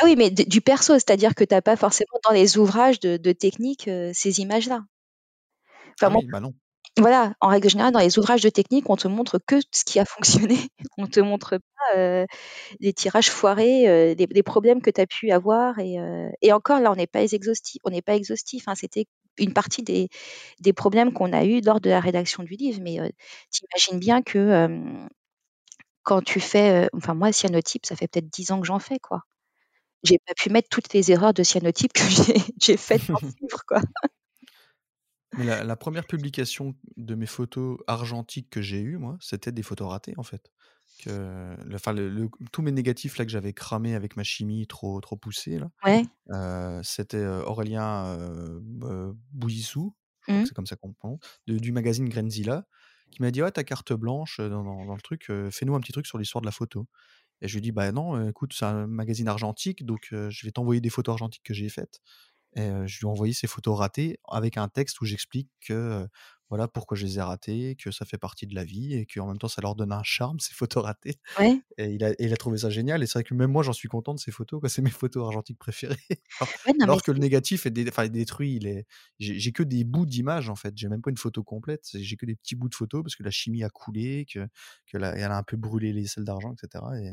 Ah 0.00 0.04
oui, 0.04 0.16
mais 0.16 0.30
du 0.30 0.60
perso, 0.60 0.94
c'est-à-dire 0.94 1.34
que 1.34 1.44
tu 1.44 1.54
as 1.54 1.62
pas 1.62 1.76
forcément 1.76 2.18
dans 2.24 2.32
les 2.32 2.58
ouvrages 2.58 2.98
de 2.98 3.16
de 3.16 3.32
technique, 3.32 3.88
ces 4.12 4.40
images-là. 4.40 4.80
Ah 4.82 5.90
Enfin 6.00 6.10
moi 6.10 6.20
oui, 6.22 6.28
bah 6.32 6.40
non. 6.40 6.52
Voilà, 7.00 7.34
en 7.40 7.48
règle 7.48 7.68
générale, 7.68 7.92
dans 7.92 7.98
les 8.00 8.18
ouvrages 8.18 8.42
de 8.42 8.48
technique, 8.50 8.88
on 8.88 8.96
te 8.96 9.08
montre 9.08 9.38
que 9.46 9.56
ce 9.72 9.84
qui 9.84 9.98
a 9.98 10.04
fonctionné. 10.04 10.56
On 10.98 11.06
te 11.08 11.18
montre 11.20 11.58
pas, 11.58 12.26
les 12.80 12.92
tirages 12.92 13.30
foirés, 13.30 14.14
les 14.16 14.26
les 14.30 14.42
problèmes 14.42 14.82
que 14.82 14.90
tu 14.90 15.00
as 15.00 15.06
pu 15.06 15.30
avoir 15.32 15.78
et 15.80 15.96
et 16.42 16.52
encore 16.52 16.80
là, 16.80 16.92
on 16.92 16.96
n'est 16.96 17.06
pas 17.08 17.22
exhaustif 17.22 17.80
on 17.84 17.90
n'est 17.90 18.02
pas 18.02 18.16
exhaustif, 18.16 18.68
hein. 18.68 18.74
C'était 18.76 19.06
une 19.38 19.52
partie 19.54 19.82
des 19.82 20.08
des 20.60 20.72
problèmes 20.74 21.12
qu'on 21.12 21.32
a 21.32 21.44
eu 21.44 21.60
lors 21.62 21.80
de 21.80 21.90
la 21.90 22.00
rédaction 22.00 22.42
du 22.44 22.54
livre, 22.54 22.80
mais 22.82 22.98
tu 23.52 23.62
imagines 23.72 24.00
bien 24.00 24.22
que, 24.22 24.68
quand 26.04 26.22
tu 26.22 26.40
fais, 26.40 26.88
enfin 26.94 27.14
moi, 27.14 27.32
cyanotype, 27.32 27.86
ça 27.86 27.96
fait 27.96 28.08
peut-être 28.08 28.30
10 28.30 28.52
ans 28.52 28.60
que 28.60 28.66
j'en 28.68 28.80
fais, 28.80 28.98
quoi. 29.00 29.22
J'ai 30.04 30.18
pas 30.26 30.34
pu 30.36 30.50
mettre 30.50 30.68
toutes 30.70 30.92
les 30.94 31.12
erreurs 31.12 31.34
de 31.34 31.42
cyanotype 31.44 31.92
que 31.94 32.02
j'ai 32.10 32.36
j'ai 32.62 32.76
faites 32.78 33.04
dans 33.12 33.18
ce 33.20 33.32
livre, 33.42 33.62
quoi. 33.68 33.80
Mais 35.36 35.44
la 35.44 35.64
la 35.64 35.76
1re 35.76 36.06
publication 36.06 36.74
de 36.96 37.14
mes 37.16 37.26
photos 37.26 37.78
argentiques 37.88 38.50
que 38.50 38.62
j'ai 38.62 38.80
eues, 38.80 38.98
moi, 38.98 39.16
c'était 39.20 39.50
des 39.52 39.62
photos 39.62 39.88
ratées, 39.88 40.14
en 40.16 40.22
fait. 40.22 40.52
Que 40.98 41.56
le 41.64 41.74
enfin, 41.74 41.92
le 41.92 42.08
le 42.08 42.28
tous 42.52 42.62
mes 42.62 42.70
négatifs 42.72 43.18
là 43.18 43.24
que 43.24 43.30
j'avais 43.32 43.52
cramés 43.52 43.94
avec 43.96 44.16
ma 44.16 44.22
chimie 44.24 44.66
trop 44.68 45.00
trop 45.00 45.16
poussée 45.16 45.58
là, 45.58 45.70
Ouais. 45.82 46.04
heu, 46.32 46.82
c'était, 46.84 47.24
Aurélien, 47.26 48.16
heu, 48.18 48.60
b 48.62 48.86
Bouissou, 49.32 49.96
Mmh. 50.28 50.46
c'est 50.46 50.54
comme 50.54 50.66
ça 50.66 50.76
qu'on 50.76 50.88
le 50.88 50.94
prononce, 50.94 51.20
de 51.48 51.58
du 51.58 51.72
magazine 51.72 52.08
Grainzilla, 52.08 52.66
qui 53.12 53.22
m'a 53.22 53.30
dit: 53.32 53.42
«Ouais, 53.42 53.52
tu 53.52 53.60
as 53.60 53.64
carte 53.64 53.92
blanche, 53.94 54.40
dans 54.40 54.64
dans 54.64 54.86
dans 54.86 54.96
le 54.96 55.02
truc, 55.02 55.26
fais-nous 55.52 55.74
un 55.76 55.80
petit 55.80 55.92
truc 55.92 56.06
sur 56.06 56.18
l'histoire 56.18 56.42
de 56.42 56.46
la 56.48 56.52
photo» 56.52 56.88
et 57.42 57.48
je 57.48 57.54
lui 57.54 57.58
ai 57.60 57.62
dit: 57.62 57.72
«Bah 57.72 57.92
non, 57.92 58.28
écoute, 58.30 58.52
c'est 58.54 58.66
un 58.66 58.86
magazine 58.88 59.28
argentique, 59.28 59.84
donc 59.86 60.08
je 60.12 60.46
vais 60.46 60.52
t'envoyer 60.52 60.80
des 60.82 60.90
photos 60.90 61.14
argentiques 61.14 61.44
que 61.44 61.54
j'ai 61.54 61.68
faites» 61.70 62.00
et 62.56 62.70
je 62.86 62.98
lui 63.00 63.06
ai 63.06 63.10
envoyé 63.10 63.32
ces 63.34 63.46
photos 63.46 63.78
ratées 63.78 64.18
avec 64.28 64.56
un 64.58 64.68
texte 64.68 65.00
où 65.00 65.04
j'explique 65.06 65.50
que, 65.60 66.06
voilà, 66.50 66.68
pourquoi 66.68 66.96
je 66.96 67.04
les 67.06 67.18
ai 67.18 67.22
ratées, 67.22 67.76
que 67.76 67.90
ça 67.90 68.04
fait 68.04 68.18
partie 68.18 68.46
de 68.46 68.54
la 68.54 68.64
vie 68.64 68.94
et 68.94 69.06
qu'en 69.06 69.26
même 69.28 69.38
temps 69.38 69.48
ça 69.48 69.62
leur 69.62 69.74
donne 69.76 69.92
un 69.92 70.02
charme 70.04 70.38
ces 70.40 70.54
photos 70.54 70.84
ratées 70.84 71.18
Ouais. 71.38 71.64
et 71.78 71.86
il 71.94 72.04
a 72.04 72.14
il 72.20 72.32
a 72.32 72.36
trouvé 72.36 72.58
ça 72.58 72.70
génial 72.70 73.02
et 73.02 73.06
c'est 73.06 73.14
vrai 73.20 73.24
que 73.24 73.34
même 73.34 73.50
moi 73.52 73.62
j'en 73.64 73.72
suis 73.72 73.88
content 73.88 74.14
de 74.14 74.20
ces 74.20 74.30
photos, 74.32 74.60
quoi. 74.60 74.68
C'est 74.68 74.82
mes 74.82 74.90
photos 74.90 75.24
argentiques 75.26 75.58
préférées. 75.58 75.96
Alors 76.40 76.54
Ouais, 76.66 76.72
non, 76.78 76.86
mais 76.88 76.98
alors 76.98 77.02
que 77.02 77.12
le 77.12 77.18
négatif 77.20 77.66
est 77.66 77.70
dé 77.70 77.84
enfin, 77.88 78.04
est 78.04 78.10
détruit, 78.10 78.56
il 78.56 78.66
est 78.68 78.86
j'ai 79.18 79.38
j'ai 79.38 79.52
que 79.52 79.62
des 79.64 79.84
bouts 79.84 80.06
d'images, 80.06 80.48
en 80.50 80.56
fait, 80.56 80.74
j'ai 80.76 80.88
même 80.88 81.02
pas 81.02 81.10
une 81.10 81.16
photo 81.18 81.42
complète, 81.44 81.88
j'ai 81.94 82.16
que 82.16 82.26
des 82.26 82.36
petits 82.36 82.56
bouts 82.56 82.68
de 82.68 82.74
photos 82.74 83.02
parce 83.02 83.16
que 83.16 83.22
la 83.24 83.30
chimie 83.30 83.64
a 83.64 83.70
coulé, 83.70 84.26
que 84.32 84.46
que 84.86 84.98
la 84.98 85.16
elle 85.16 85.24
a 85.32 85.36
un 85.38 85.42
peu 85.44 85.56
brûlé 85.56 85.92
les 85.92 86.06
sels 86.06 86.24
d'argent 86.24 86.52
et 86.52 86.56
cetera 86.60 86.98
et 87.00 87.12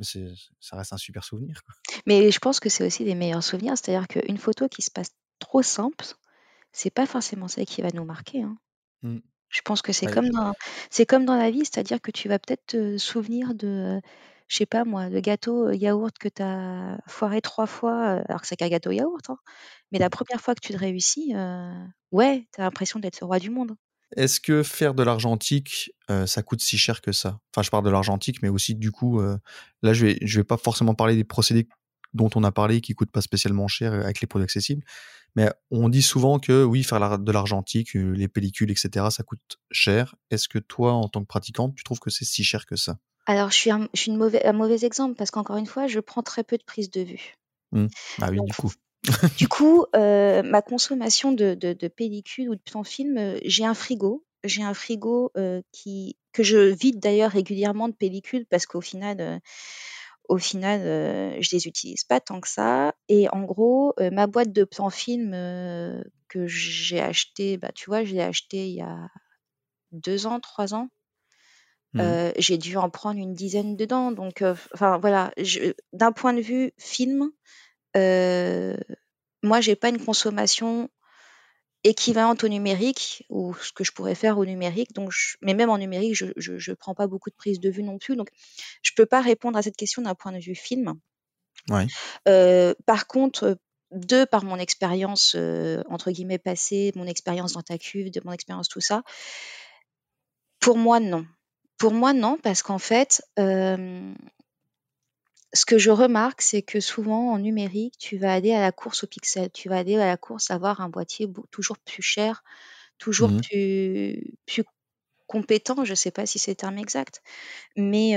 mais 0.00 0.34
ça 0.60 0.76
reste 0.76 0.92
un 0.94 0.98
super 0.98 1.24
souvenir, 1.24 1.62
quoi. 1.64 1.74
Mais 2.06 2.30
je 2.30 2.38
pense 2.38 2.60
que 2.60 2.68
c'est 2.68 2.84
aussi 2.86 3.04
des 3.04 3.14
meilleurs 3.14 3.42
souvenirs, 3.42 3.74
c'est-à-dire 3.76 4.08
qu'une 4.08 4.38
photo 4.38 4.68
qui 4.68 4.82
se 4.82 4.90
passe 4.90 5.10
trop 5.38 5.62
simple, 5.62 6.04
c'est 6.72 6.90
pas 6.90 7.06
forcément 7.06 7.48
celle 7.48 7.66
qui 7.66 7.82
va 7.82 7.90
nous 7.94 8.04
marquer, 8.04 8.42
hein. 8.42 8.58
Mmh. 9.02 9.20
Je 9.50 9.62
pense 9.62 9.82
que 9.82 9.92
c'est 9.92 10.06
Ouais, 10.06 10.08
comme 10.08 10.28
je 10.28 10.30
dans 10.30 10.54
c'est 10.90 11.06
comme 11.06 11.24
dans 11.26 11.36
la 11.36 11.50
vie, 11.50 11.60
c'est-à-dire 11.60 12.00
que 12.02 12.10
tu 12.12 12.28
vas 12.28 12.38
peut-être 12.38 12.66
te 12.66 12.98
souvenir 12.98 13.54
de, 13.54 14.00
je 14.48 14.56
sais 14.56 14.66
pas 14.66 14.84
moi, 14.84 15.08
le 15.10 15.20
gâteau 15.20 15.70
yaourt 15.72 16.16
que 16.18 16.28
tu 16.28 16.42
as 16.42 16.98
foiré 17.08 17.40
3 17.42 17.66
fois, 17.66 18.22
alors 18.28 18.42
que 18.42 18.46
c'est 18.48 18.56
qu'un 18.56 18.68
gâteau 18.70 18.92
yaourt, 18.92 19.30
hein, 19.30 19.38
mais 19.92 19.98
la 20.00 20.10
1re 20.10 20.40
fois 20.40 20.54
que 20.56 20.60
tu 20.66 20.72
le 20.72 20.78
réussis, 20.78 21.34
ouais, 22.12 22.48
tu 22.54 22.60
as 22.62 22.64
l'impression 22.64 23.00
d'être 23.00 23.20
le 23.20 23.26
roi 23.26 23.38
du 23.40 23.50
monde. 23.50 23.76
Est-ce 24.16 24.40
que 24.40 24.62
faire 24.62 24.94
de 24.94 25.02
l'argentique, 25.02 25.92
heu, 26.10 26.26
ça 26.26 26.42
coûte 26.42 26.60
si 26.60 26.78
cher 26.78 27.00
que 27.00 27.12
ça? 27.12 27.40
Enfin, 27.54 27.62
je 27.62 27.70
parle 27.70 27.84
de 27.84 27.90
l'argentique, 27.90 28.42
mais 28.42 28.48
aussi 28.48 28.74
du 28.74 28.90
coup, 28.90 29.20
là 29.82 29.92
je 29.92 30.06
vais 30.06 30.18
je 30.22 30.40
vais 30.40 30.44
pas 30.44 30.56
forcément 30.56 30.94
parler 30.94 31.16
des 31.16 31.24
procédés 31.24 31.68
dont 32.12 32.30
on 32.34 32.42
a 32.42 32.50
parlé 32.50 32.80
qui 32.80 32.94
coûtent 32.94 33.12
pas 33.12 33.20
spécialement 33.20 33.68
cher 33.68 33.92
avec 33.92 34.20
les 34.20 34.26
produits 34.26 34.44
accessibles, 34.44 34.82
mais 35.36 35.48
on 35.70 35.88
dit 35.88 36.02
souvent 36.02 36.40
que 36.40 36.64
oui, 36.64 36.82
faire 36.82 37.18
de 37.18 37.32
l'argentique, 37.32 37.94
les 37.94 38.26
pellicules 38.26 38.70
et 38.70 38.76
cetera, 38.76 39.12
ça 39.12 39.22
coûte 39.22 39.58
cher. 39.70 40.16
Est-ce 40.30 40.48
que 40.48 40.58
toi, 40.58 40.92
en 40.92 41.08
tant 41.08 41.20
que 41.22 41.28
pratiquante, 41.28 41.76
tu 41.76 41.84
trouves 41.84 42.00
que 42.00 42.10
c'est 42.10 42.24
si 42.24 42.42
cher 42.42 42.66
que 42.66 42.74
ça? 42.74 42.98
Alors 43.26 43.50
je 43.50 43.56
suis 43.56 43.70
un 43.70 43.88
je 43.94 44.00
suis 44.00 44.10
une 44.10 44.16
mauvais 44.16 44.44
un 44.44 44.52
mauvais 44.52 44.84
exemple 44.84 45.14
parce 45.14 45.30
qu'encore 45.30 45.56
une 45.56 45.66
fois, 45.66 45.86
je 45.86 46.00
prends 46.00 46.22
très 46.22 46.42
peu 46.42 46.58
de 46.58 46.64
prise 46.64 46.90
de 46.90 47.02
vue. 47.02 47.34
Mmh. 47.70 47.86
Bah 48.18 48.26
oui, 48.30 48.38
Donc 48.38 48.46
du 48.48 48.52
coup. 48.54 48.72
du 49.36 49.48
coup, 49.48 49.86
heu, 49.96 50.42
ma 50.42 50.62
consommation 50.62 51.32
de 51.32 51.54
de 51.54 51.72
de 51.72 51.88
pellicules 51.88 52.48
ou 52.50 52.54
de 52.56 52.60
plan 52.60 52.84
film, 52.84 53.36
j'ai 53.44 53.64
un 53.64 53.74
frigo. 53.74 54.24
J'ai 54.44 54.62
un 54.62 54.72
frigo, 54.74 55.30
heu, 55.36 55.62
qui 55.72 56.16
que 56.32 56.42
je 56.42 56.56
vide 56.58 57.00
d'ailleurs 57.00 57.30
régulièrement 57.32 57.88
de 57.88 57.94
pellicules 57.94 58.46
parce 58.46 58.66
qu'au 58.66 58.80
final, 58.80 59.40
au 60.28 60.38
final, 60.38 60.80
je 61.42 61.48
les 61.56 61.66
utilise 61.68 62.04
pas 62.04 62.20
tant 62.20 62.40
que 62.40 62.48
ça 62.48 62.94
et 63.08 63.28
en 63.30 63.42
gros, 63.44 63.94
ma 64.12 64.26
boîte 64.26 64.52
de 64.52 64.64
plan 64.64 64.90
film, 64.90 65.32
que 66.28 66.46
j'ai 66.46 67.00
acheté, 67.00 67.56
bah, 67.58 67.70
tu 67.74 67.86
vois, 67.90 68.04
je 68.04 68.14
l'ai 68.14 68.22
acheté 68.22 68.68
il 68.68 68.74
y 68.76 68.82
a 68.82 69.08
2 69.92 70.26
ans, 70.26 70.40
3 70.40 70.74
ans 70.74 70.90
Mmh. 71.92 72.20
j'ai 72.38 72.58
dû 72.58 72.76
en 72.76 72.90
prendre 72.90 73.18
une 73.18 73.34
dizaine 73.34 73.76
dedans 73.76 74.12
donc 74.12 74.42
enfin 74.74 74.98
voilà, 74.98 75.32
d'un 75.92 76.12
point 76.12 76.32
de 76.32 76.40
vue 76.40 76.72
film, 76.78 77.30
moi 77.94 79.60
j'ai 79.60 79.76
pas 79.76 79.88
une 79.88 80.04
consommation 80.04 80.88
équivalente 81.82 82.44
au 82.44 82.48
numérique 82.48 83.24
ou 83.30 83.54
ce 83.54 83.72
que 83.72 83.84
je 83.84 83.92
pourrais 83.92 84.14
faire 84.14 84.36
au 84.38 84.44
numérique 84.44 84.92
donc 84.92 85.12
mais 85.40 85.54
même 85.54 85.70
en 85.70 85.78
numérique 85.78 86.14
je 86.14 86.26
je 86.36 86.72
prends 86.72 86.94
pas 86.94 87.06
beaucoup 87.06 87.30
de 87.30 87.34
prise 87.34 87.58
de 87.58 87.70
vue 87.70 87.82
non 87.82 87.98
plus 87.98 88.16
donc 88.16 88.28
je 88.82 88.92
peux 88.94 89.06
pas 89.06 89.22
répondre 89.22 89.56
à 89.58 89.62
cette 89.62 89.76
question 89.76 90.02
d'un 90.02 90.14
point 90.14 90.32
de 90.32 90.38
vue 90.38 90.54
film. 90.54 90.94
Ouais. 91.68 91.86
par 92.86 93.06
contre, 93.06 93.58
de 93.90 94.24
par 94.24 94.44
mon 94.44 94.56
expérience, 94.56 95.36
entre 95.88 96.10
guillemets 96.10 96.38
«passée», 96.38 96.92
mon 96.94 97.06
expérience 97.06 97.52
dans 97.52 97.62
ta 97.62 97.76
cuve, 97.76 98.10
de 98.10 98.20
mon 98.24 98.32
expérience 98.32 98.68
tout 98.68 98.80
ça 98.80 99.02
pour 100.60 100.76
moi 100.76 101.00
non. 101.00 101.26
Pour 101.78 101.92
moi 101.92 102.12
non, 102.12 102.38
parce 102.42 102.62
qu'en 102.62 102.78
fait, 102.78 103.22
ce 105.52 105.64
que 105.66 105.78
je 105.78 105.90
remarque, 105.90 106.42
c'est 106.42 106.62
que 106.62 106.80
souvent 106.80 107.32
en 107.32 107.38
numérique, 107.38 107.96
tu 107.98 108.18
vas 108.18 108.32
aller 108.32 108.52
à 108.52 108.60
la 108.60 108.72
course 108.72 109.04
au 109.04 109.06
pixel. 109.06 109.50
Tu 109.52 109.68
vas 109.68 109.78
aller 109.78 109.96
à 109.96 110.06
la 110.06 110.16
course 110.16 110.50
à 110.50 110.54
avoir 110.54 110.80
un 110.80 110.88
boîtier 110.88 111.28
toujours 111.50 111.78
plus 111.78 112.02
cher, 112.02 112.44
toujours 112.98 113.30
Mmh 113.30 113.44
plus 113.50 114.34
plus 114.46 114.64
compétent, 115.28 115.84
je 115.84 115.94
sais 115.94 116.10
pas 116.12 116.26
si 116.26 116.38
c'est 116.40 116.52
le 116.52 116.56
terme 116.56 116.78
exact. 116.78 117.22
Mais 117.76 118.14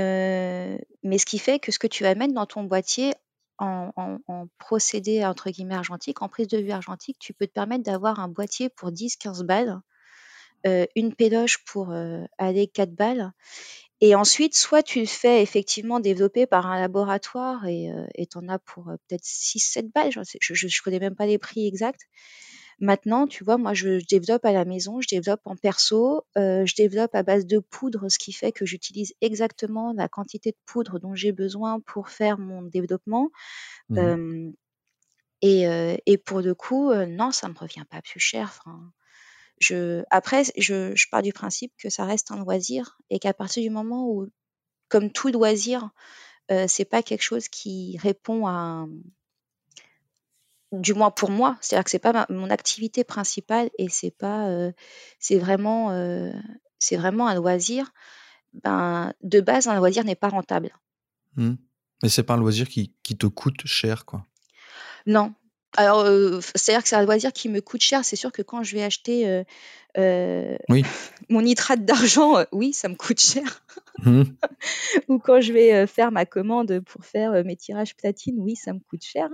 mais 1.03 1.17
ce 1.19 1.25
qui 1.27 1.39
fait 1.39 1.59
que 1.59 1.71
ce 1.71 1.79
que 1.79 1.87
tu 1.87 2.03
vas 2.03 2.15
mettre 2.15 2.33
dans 2.35 2.47
ton 2.47 2.63
boîtier 2.65 3.13
en 3.59 3.91
en 3.97 4.47
procédé 4.59 5.25
entre 5.25 5.49
guillemets 5.51 5.75
«argentique», 5.75 6.21
en 6.23 6.29
prise 6.29 6.47
de 6.49 6.57
vue 6.59 6.71
argentique, 6.71 7.17
tu 7.19 7.33
peux 7.33 7.47
te 7.47 7.53
permettre 7.53 7.83
d'avoir 7.83 8.19
un 8.19 8.27
boîtier 8.29 8.69
pour 8.69 8.91
10-15 8.91 9.43
balles, 9.43 9.81
une 10.95 11.15
pédoche 11.15 11.63
pour, 11.65 11.93
aller 12.39 12.67
4 12.67 12.93
balles 12.95 13.33
et 14.05 14.15
ensuite 14.15 14.53
soit 14.53 14.83
tu 14.83 14.99
le 14.99 15.05
fais 15.05 15.41
effectivement 15.41 16.01
développer 16.01 16.45
par 16.45 16.67
un 16.67 16.77
laboratoire 16.77 17.65
et 17.67 17.89
heu 17.89 18.05
tu 18.29 18.37
en 18.37 18.49
as 18.49 18.59
pour, 18.59 18.83
peut-être 18.85 19.23
6-7 19.23 19.91
balles, 19.93 20.11
je 20.11 20.53
je 20.53 20.81
connais 20.83 20.99
même 20.99 21.15
pas 21.15 21.25
les 21.25 21.37
prix 21.37 21.67
exacts. 21.67 22.01
Maintenant, 22.79 23.27
tu 23.27 23.45
vois, 23.45 23.57
moi 23.57 23.73
je 23.73 24.05
développe 24.09 24.43
à 24.43 24.51
la 24.51 24.65
maison, 24.65 24.99
je 24.99 25.07
développe 25.07 25.39
en 25.45 25.55
perso, 25.55 26.23
je 26.35 26.75
développe 26.75 27.15
à 27.15 27.23
base 27.23 27.45
de 27.45 27.59
poudre, 27.59 28.09
ce 28.09 28.19
qui 28.19 28.33
fait 28.33 28.51
que 28.51 28.65
j'utilise 28.65 29.13
exactement 29.21 29.93
la 29.95 30.09
quantité 30.09 30.51
de 30.51 30.57
poudre 30.65 30.99
dont 30.99 31.15
j'ai 31.15 31.31
besoin 31.31 31.79
pour 31.79 32.09
faire 32.09 32.37
mon 32.37 32.61
développement. 32.63 33.29
Mmh 33.89 34.51
et 35.41 35.65
et 36.05 36.17
pour 36.17 36.41
le 36.41 36.53
coup, 36.55 36.93
non, 36.93 37.31
ça 37.31 37.47
me 37.49 37.57
revient 37.57 37.85
pas 37.89 38.01
plus 38.01 38.19
cher, 38.19 38.47
enfin, 38.51 38.91
je 39.59 40.03
après 40.09 40.43
je 40.57 40.95
je 40.95 41.07
pars 41.09 41.21
du 41.21 41.33
principe 41.33 41.73
que 41.77 41.89
ça 41.89 42.05
reste 42.05 42.31
un 42.31 42.37
loisir 42.37 42.97
et 43.09 43.19
qu'à 43.19 43.33
partir 43.33 43.63
du 43.63 43.69
moment 43.69 44.07
où 44.09 44.27
comme 44.89 45.11
tout 45.11 45.29
loisir, 45.29 45.89
c'est 46.67 46.85
pas 46.85 47.01
quelque 47.01 47.23
chose 47.23 47.47
qui 47.47 47.97
répond 47.97 48.45
à 48.45 48.85
du 50.71 50.93
moins 50.93 51.11
pour 51.11 51.31
moi, 51.31 51.57
c'est-à-dire 51.61 51.83
que 51.83 51.89
c'est 51.89 51.99
pas 51.99 52.25
mon 52.29 52.49
activité 52.49 53.03
principale 53.03 53.69
et 53.79 53.89
c'est 53.89 54.11
pas, 54.11 54.71
c'est 55.19 55.39
vraiment, 55.39 55.89
c'est 56.77 56.97
vraiment 56.97 57.27
un 57.27 57.35
loisir, 57.35 57.91
ben, 58.53 59.13
de 59.23 59.41
base, 59.41 59.67
un 59.67 59.75
loisir 59.75 60.03
n'est 60.03 60.15
pas 60.15 60.29
rentable. 60.29 60.77
Mmh. 61.35 61.53
Mais 62.03 62.09
c'est 62.09 62.23
pas 62.23 62.35
un 62.35 62.37
loisir 62.37 62.67
qui 62.67 62.93
qui 63.01 63.17
te 63.17 63.25
coûte 63.25 63.65
cher, 63.65 64.05
quoi? 64.05 64.27
Non. 65.05 65.33
Alors, 65.77 66.05
c'est-à-dire 66.55 66.83
que 66.83 66.89
c'est 66.89 66.95
un 66.95 67.03
loisir 67.03 67.33
qui 67.33 67.49
me 67.49 67.61
coûte 67.61 67.81
cher. 67.81 68.05
C'est 68.05 68.15
sûr 68.15 68.31
que 68.31 68.41
quand 68.41 68.63
je 68.63 68.75
vais 68.75 68.83
acheter, 68.83 69.43
Oui. 69.97 70.83
mon 71.29 71.41
nitrate 71.41 71.85
d'argent, 71.85 72.43
oui, 72.51 72.73
ça 72.73 72.89
me 72.89 72.95
coûte 72.95 73.19
cher. 73.19 73.63
Mmh 73.99 74.23
Ou 75.07 75.19
quand 75.19 75.41
je 75.41 75.53
vais, 75.53 75.87
faire 75.87 76.11
ma 76.11 76.25
commande 76.25 76.79
pour 76.81 77.05
faire, 77.05 77.43
mes 77.43 77.55
tirages 77.55 77.95
platine, 77.95 78.35
oui, 78.39 78.55
ça 78.55 78.73
me 78.73 78.79
coûte 78.79 79.03
cher. 79.03 79.29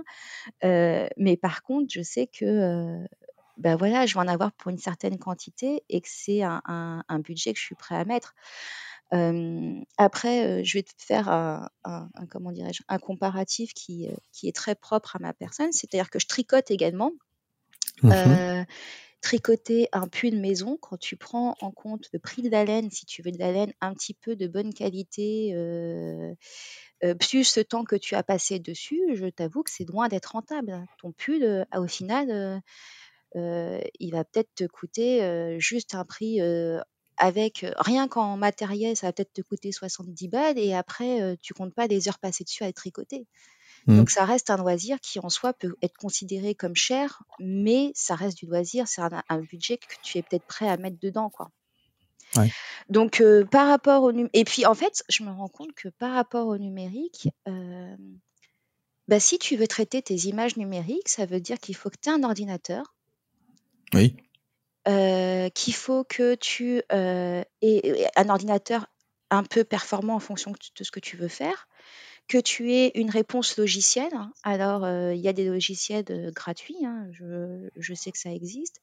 mais 0.62 1.36
par 1.36 1.62
contre, 1.62 1.88
je 1.92 2.02
sais 2.02 2.26
que, 2.26 3.04
voilà, 3.58 4.06
je 4.06 4.14
vais 4.14 4.20
en 4.20 4.28
avoir 4.28 4.52
pour 4.52 4.70
une 4.70 4.78
certaine 4.78 5.18
quantité 5.18 5.82
et 5.88 6.00
que 6.00 6.08
c'est 6.10 6.42
un 6.42 6.62
un 6.66 7.18
budget 7.18 7.52
que 7.52 7.58
je 7.58 7.64
suis 7.64 7.74
prêt 7.74 7.96
à 7.96 8.04
mettre 8.04 8.34
après, 9.10 10.64
je 10.64 10.78
vais 10.78 10.82
te 10.82 10.90
faire 10.98 11.28
un 11.28 12.08
comment 12.30 12.52
dirais-je? 12.52 12.82
Un 12.88 12.98
comparatif 12.98 13.74
qui, 13.74 14.08
qui 14.32 14.48
est 14.48 14.54
très 14.56 14.74
propre 14.74 15.16
à 15.16 15.18
ma 15.18 15.32
personne. 15.32 15.72
C'est-à-dire 15.72 16.10
que 16.10 16.18
je 16.18 16.26
tricote 16.26 16.70
également. 16.70 17.12
Mmh 18.02 18.64
tricoter 19.22 19.86
un 19.92 20.08
pull 20.08 20.40
maison, 20.40 20.78
quand 20.80 20.96
tu 20.96 21.14
prends 21.14 21.54
en 21.60 21.70
compte 21.70 22.08
le 22.14 22.18
prix 22.18 22.40
de 22.40 22.48
la 22.48 22.64
laine, 22.64 22.90
si 22.90 23.04
tu 23.04 23.20
veux 23.20 23.30
de 23.30 23.38
la 23.38 23.52
laine 23.52 23.70
un 23.82 23.92
petit 23.92 24.14
peu 24.14 24.34
de 24.34 24.46
bonne 24.46 24.72
qualité, 24.72 25.54
plus 27.18 27.44
ce 27.44 27.60
temps 27.60 27.84
que 27.84 27.96
tu 27.96 28.14
as 28.14 28.22
passé 28.22 28.58
dessus, 28.58 29.02
je 29.12 29.26
t'avoue 29.26 29.62
que 29.62 29.70
c'est 29.70 29.84
loin 29.84 30.08
d'être 30.08 30.32
rentable. 30.32 30.86
Ton 31.02 31.12
pull, 31.12 31.66
au 31.76 31.86
final, 31.86 32.62
il 33.34 34.10
va 34.10 34.24
peut-être 34.24 34.54
te 34.54 34.64
coûter, 34.64 35.58
juste 35.58 35.94
un 35.94 36.06
prix, 36.06 36.40
avec 37.20 37.64
rien 37.76 38.08
qu'en 38.08 38.36
matériel, 38.36 38.96
ça 38.96 39.06
va 39.06 39.12
peut-être 39.12 39.32
te 39.32 39.42
coûter 39.42 39.70
70 39.70 40.28
balles 40.28 40.58
et 40.58 40.74
après, 40.74 41.36
tu 41.42 41.54
comptes 41.54 41.74
pas 41.74 41.86
les 41.86 42.08
heures 42.08 42.18
passées 42.18 42.42
dessus 42.44 42.64
à 42.64 42.72
tricoter. 42.72 43.26
Mmh. 43.86 43.98
Donc 43.98 44.10
ça 44.10 44.24
reste 44.24 44.50
un 44.50 44.56
loisir 44.56 44.98
qui 45.00 45.20
en 45.20 45.28
soi 45.28 45.52
peut 45.52 45.74
être 45.82 45.96
considéré 45.96 46.54
comme 46.54 46.74
cher, 46.74 47.22
mais 47.38 47.92
ça 47.94 48.14
reste 48.14 48.38
du 48.38 48.46
loisir, 48.46 48.88
c'est 48.88 49.00
un 49.00 49.38
budget 49.38 49.76
que 49.76 49.94
tu 50.02 50.18
es 50.18 50.22
peut-être 50.22 50.46
prêt 50.46 50.68
à 50.68 50.76
mettre 50.76 50.98
dedans, 50.98 51.30
quoi. 51.30 51.50
Ouais. 52.36 52.50
Donc 52.88 53.22
par 53.50 53.68
rapport 53.68 54.02
au 54.02 54.12
et 54.32 54.44
puis 54.44 54.66
en 54.66 54.74
fait, 54.74 55.02
je 55.08 55.22
me 55.22 55.30
rends 55.30 55.48
compte 55.48 55.72
que 55.74 55.88
par 55.88 56.14
rapport 56.14 56.46
au 56.46 56.58
numérique, 56.58 57.28
bah, 59.08 59.20
si 59.20 59.38
tu 59.38 59.56
veux 59.56 59.66
traiter 59.66 60.02
tes 60.02 60.14
images 60.14 60.56
numériques, 60.56 61.08
ça 61.08 61.26
veut 61.26 61.40
dire 61.40 61.58
qu'il 61.58 61.76
faut 61.76 61.90
que 61.90 61.96
tu 62.00 62.08
aies 62.08 62.12
un 62.12 62.22
ordinateur. 62.22 62.94
Oui 63.92 64.16
qu'il 64.84 65.74
faut 65.74 66.04
que 66.04 66.34
tu, 66.34 66.82
aies 66.90 68.10
un 68.16 68.28
ordinateur 68.28 68.86
un 69.30 69.44
peu 69.44 69.64
performant 69.64 70.14
en 70.14 70.20
fonction 70.20 70.52
de 70.52 70.84
ce 70.84 70.90
que 70.90 71.00
tu 71.00 71.16
veux 71.16 71.28
faire, 71.28 71.68
que 72.28 72.38
tu 72.38 72.72
aies 72.72 72.92
une 72.94 73.10
réponse 73.10 73.56
logicielle. 73.56 74.12
Alors, 74.42 74.88
il 74.88 75.20
y 75.20 75.28
a 75.28 75.32
des 75.32 75.46
logiciels, 75.46 76.32
gratuits, 76.34 76.84
hein, 76.84 77.08
je 77.12 77.94
sais 77.94 78.12
que 78.12 78.18
ça 78.18 78.32
existe. 78.32 78.80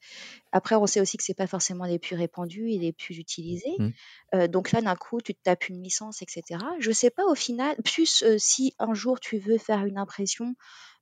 Après, 0.51 0.75
on 0.75 0.85
sait 0.85 1.01
aussi 1.01 1.17
que 1.17 1.23
c'est 1.23 1.33
pas 1.33 1.47
forcément 1.47 1.85
les 1.85 1.99
plus 1.99 2.15
répandus 2.15 2.71
et 2.71 2.77
les 2.77 2.93
plus 2.93 3.17
utilisés. 3.17 3.75
Mmh. 3.79 4.47
donc 4.47 4.71
là, 4.71 4.81
d'un 4.81 4.95
coup, 4.95 5.21
tu 5.21 5.33
te 5.33 5.41
tapes 5.41 5.69
une 5.69 5.81
licence 5.81 6.21
et 6.21 6.25
cetera. 6.29 6.75
Je 6.79 6.91
sais 6.91 7.09
pas 7.09 7.25
au 7.25 7.35
final 7.35 7.75
plus, 7.83 8.23
si 8.37 8.73
un 8.79 8.93
jour 8.93 9.19
tu 9.19 9.37
veux 9.37 9.57
faire 9.57 9.85
une 9.85 9.97
impression, 9.97 10.55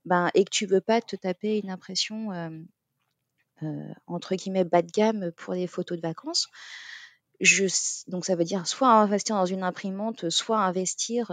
ben 0.06 0.30
et 0.36 0.46
que 0.46 0.52
tu 0.52 0.66
veux 0.66 0.82
pas 0.82 1.02
te 1.02 1.16
taper 1.16 1.58
une 1.58 1.70
impression, 1.70 2.30
entre 4.08 4.36
guillemets 4.36 4.64
«bas 4.64 4.82
de 4.82 4.91
gamme» 4.91 5.32
pour 5.38 5.53
les 5.53 5.68
photos 5.68 5.97
de 5.97 6.01
vacances. 6.01 6.47
Je 7.41 7.66
donc 8.08 8.26
ça 8.26 8.36
veut 8.36 8.45
dire 8.45 8.66
soit 8.66 8.89
investir 8.89 9.36
dans 9.36 9.45
une 9.45 9.64
imprimante, 9.64 10.30
soit 10.30 10.60
investir, 10.60 11.32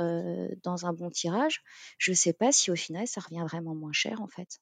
dans 0.62 0.86
un 0.86 0.92
bon 0.92 1.10
tirage. 1.10 1.62
Je 1.98 2.12
sais 2.12 2.32
pas 2.32 2.50
si 2.50 2.70
au 2.70 2.76
final 2.76 3.06
ça 3.06 3.20
revient 3.20 3.44
vraiment 3.48 3.74
moins 3.74 3.92
cher 3.92 4.20
en 4.20 4.26
fait. 4.26 4.60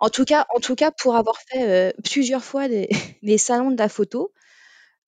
En 0.00 0.10
tout 0.10 0.24
cas 0.24 0.46
en 0.54 0.60
tout 0.60 0.74
cas 0.74 0.90
pour 0.90 1.16
avoir 1.16 1.36
fait, 1.48 1.94
plusieurs 2.04 2.44
fois 2.44 2.68
les 2.68 2.88
les 3.22 3.38
salons 3.38 3.70
de 3.70 3.78
la 3.78 3.88
photo, 3.88 4.32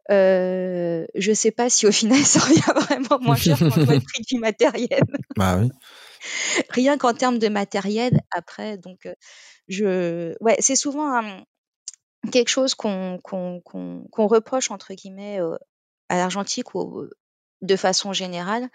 je 0.08 1.32
sais 1.34 1.50
pas 1.50 1.68
si 1.68 1.86
au 1.86 1.92
final 1.92 2.18
ça 2.24 2.40
revient 2.40 2.86
vraiment 2.86 3.18
moins 3.20 3.36
cher 3.36 3.58
quand 3.58 3.76
le 3.76 4.00
prix 4.00 4.22
du 4.26 4.38
matériel. 4.38 5.02
Bah 5.36 5.58
oui. 5.58 5.70
Rien 6.70 6.98
qu'en 6.98 7.14
termes 7.14 7.38
de 7.38 7.48
matériel 7.48 8.20
après 8.32 8.78
donc 8.78 9.08
je 9.68 10.34
ouais, 10.42 10.56
c'est 10.60 10.76
souvent, 10.76 11.22
quelque 12.32 12.48
chose 12.48 12.74
qu'on 12.74 13.18
qu'on 13.22 13.60
qu'on 13.62 14.26
reproche 14.26 14.70
entre 14.70 14.94
guillemets, 14.94 15.40
à 16.08 16.16
l'argentique 16.18 16.74
ou 16.74 17.06
de 17.62 17.76
façon 17.76 18.12
générale. 18.12 18.68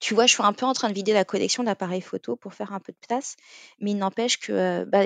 tu 0.00 0.14
vois, 0.14 0.26
je 0.26 0.32
suis 0.34 0.42
un 0.42 0.52
peu 0.52 0.66
en 0.66 0.72
train 0.74 0.88
de 0.88 0.94
vider 0.94 1.12
la 1.12 1.24
collection 1.24 1.62
d'appareils 1.64 2.00
photo 2.02 2.36
pour 2.36 2.54
faire 2.54 2.72
un 2.72 2.80
peu 2.80 2.92
de 2.92 2.98
place, 3.06 3.36
mais 3.80 3.92
il 3.92 3.98
n'empêche 3.98 4.38
que, 4.40 4.84
bah, 4.84 5.04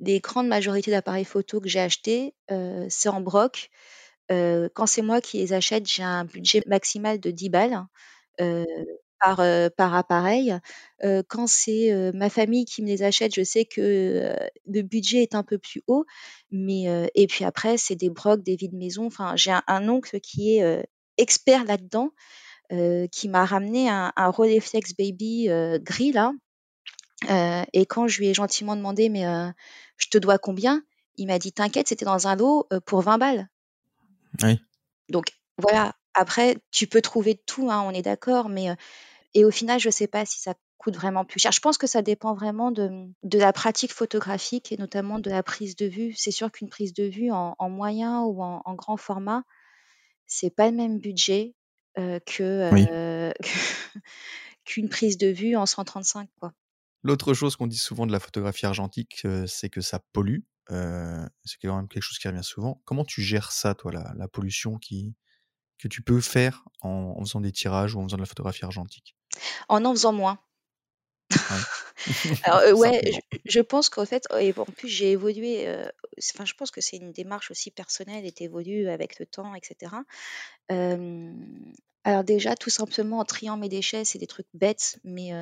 les 0.00 0.20
grandes 0.20 0.48
majorités 0.48 0.90
d'appareils 0.90 1.24
photo 1.24 1.60
que 1.60 1.68
j'ai 1.68 1.80
achetés, 1.80 2.34
c'est 2.88 3.08
en 3.08 3.20
broc. 3.20 3.70
quand 4.30 4.86
c'est 4.86 5.02
moi 5.02 5.20
qui 5.20 5.38
les 5.38 5.52
achète, 5.52 5.86
j'ai 5.86 6.02
un 6.04 6.24
budget 6.24 6.62
maximal 6.66 7.20
de 7.20 7.30
10 7.30 7.50
balles, 7.50 7.84
par, 8.38 9.40
par 9.76 9.94
appareil. 9.94 10.54
quand 11.28 11.46
c'est, 11.46 12.10
ma 12.14 12.30
famille 12.30 12.64
qui 12.64 12.82
me 12.82 12.88
les 12.88 13.02
achète, 13.02 13.34
je 13.34 13.42
sais 13.44 13.64
que, 13.64 14.34
le 14.66 14.82
budget 14.82 15.22
est 15.22 15.34
un 15.34 15.42
peu 15.42 15.58
plus 15.58 15.82
haut, 15.86 16.04
mais 16.50 16.84
et 17.14 17.26
puis 17.26 17.44
après 17.44 17.76
c'est 17.76 17.96
des 17.96 18.10
brocs, 18.10 18.42
des 18.42 18.56
vides 18.56 18.74
maison. 18.74 19.06
Enfin, 19.06 19.36
j'ai 19.36 19.52
un 19.66 19.88
oncle 19.88 20.20
qui 20.20 20.56
est, 20.56 20.86
expert 21.18 21.64
là-dedans, 21.64 22.10
qui 23.12 23.28
m'a 23.28 23.44
ramené 23.44 23.88
un 23.88 24.12
un 24.16 24.28
Rolleiflex 24.28 24.94
Baby, 24.96 25.48
gris 25.80 26.12
là, 26.12 26.32
et 27.72 27.86
quand 27.86 28.08
je 28.08 28.18
lui 28.18 28.28
ai 28.28 28.34
gentiment 28.34 28.76
demandé: 28.76 29.08
«Mais, 29.08 29.24
je 29.96 30.08
te 30.08 30.18
dois 30.18 30.38
combien?» 30.38 30.82
il 31.16 31.26
m'a 31.26 31.38
dit: 31.38 31.52
«T'inquiète, 31.52 31.88
c'était 31.88 32.06
dans 32.06 32.26
un 32.26 32.34
lot, 32.34 32.66
pour 32.86 33.02
20 33.02 33.18
balles». 33.18 33.48
Oui. 34.42 34.58
Donc 35.10 35.26
voilà, 35.58 35.94
après 36.14 36.58
tu 36.70 36.86
peux 36.86 37.00
trouver 37.00 37.40
tout, 37.46 37.70
hein, 37.70 37.82
on 37.86 37.90
est 37.90 38.02
d'accord, 38.02 38.48
mais 38.48 38.68
et 39.34 39.44
au 39.44 39.50
final, 39.50 39.80
je 39.80 39.88
ne 39.88 39.92
sais 39.92 40.06
pas 40.06 40.26
si 40.26 40.40
ça 40.40 40.54
coûte 40.78 40.96
vraiment 40.96 41.24
plus 41.24 41.40
cher. 41.40 41.52
Je 41.52 41.60
pense 41.60 41.78
que 41.78 41.86
ça 41.86 42.02
dépend 42.02 42.34
vraiment 42.34 42.70
de, 42.70 42.90
de 43.22 43.38
la 43.38 43.52
pratique 43.52 43.92
photographique 43.92 44.72
et 44.72 44.76
notamment 44.76 45.18
de 45.18 45.30
la 45.30 45.42
prise 45.42 45.76
de 45.76 45.86
vue. 45.86 46.12
C'est 46.16 46.30
sûr 46.30 46.50
qu'une 46.50 46.68
prise 46.68 46.92
de 46.92 47.04
vue 47.04 47.30
en, 47.30 47.56
moyen 47.70 48.22
ou 48.22 48.42
en, 48.42 48.74
grand 48.74 48.96
format, 48.96 49.44
c'est 50.26 50.50
pas 50.50 50.70
le 50.70 50.76
même 50.76 50.98
budget 50.98 51.54
que 51.96 53.32
qu'une 54.64 54.88
prise 54.88 55.18
de 55.18 55.28
vue 55.28 55.56
en 55.56 55.66
135 55.66 56.28
quoi. 56.40 56.52
L'autre 57.04 57.34
chose 57.34 57.56
qu'on 57.56 57.66
dit 57.66 57.76
souvent 57.76 58.06
de 58.06 58.12
la 58.12 58.20
photographie 58.20 58.64
argentique, 58.64 59.26
c'est 59.46 59.68
que 59.68 59.80
ça 59.80 59.98
pollue. 60.12 60.40
c'est 60.68 61.58
quand 61.60 61.76
même 61.76 61.88
quelque 61.88 62.02
chose 62.02 62.18
qui 62.18 62.28
revient 62.28 62.44
souvent. 62.44 62.80
Comment 62.84 63.04
tu 63.04 63.22
gères 63.22 63.52
ça, 63.52 63.74
toi, 63.74 63.92
la, 63.92 64.28
pollution 64.28 64.78
qui, 64.78 65.14
que 65.82 65.88
tu 65.88 66.02
peux 66.02 66.20
faire 66.20 66.64
en, 66.80 67.18
faisant 67.24 67.40
des 67.40 67.52
tirages 67.52 67.94
ou 67.94 68.00
en 68.00 68.04
faisant 68.04 68.16
de 68.16 68.22
la 68.22 68.26
photographie 68.26 68.64
argentique? 68.64 69.16
En 69.68 69.84
en 69.84 69.92
faisant 69.92 70.12
moins. 70.12 70.38
Alors, 72.44 72.78
ouais, 72.78 73.00
je, 73.44 73.60
pense 73.60 73.88
qu'en 73.88 74.06
fait, 74.06 74.26
et 74.38 74.54
en 74.56 74.64
plus, 74.64 74.88
j'ai 74.88 75.12
évolué. 75.12 75.68
enfin, 76.34 76.44
je 76.44 76.54
pense 76.54 76.70
que 76.70 76.80
c'est 76.80 76.96
une 76.96 77.12
démarche 77.12 77.50
aussi 77.50 77.70
personnelle 77.70 78.24
et 78.24 78.34
évolue 78.40 78.88
avec 78.88 79.18
le 79.18 79.26
temps, 79.26 79.54
etc. 79.54 79.92
alors 80.68 82.24
déjà, 82.24 82.56
tout 82.56 82.70
simplement 82.70 83.18
en 83.18 83.24
triant 83.24 83.56
mes 83.56 83.68
déchets, 83.68 84.04
c'est 84.04 84.18
des 84.18 84.26
trucs 84.26 84.48
bêtes, 84.54 84.98
mais 85.04 85.32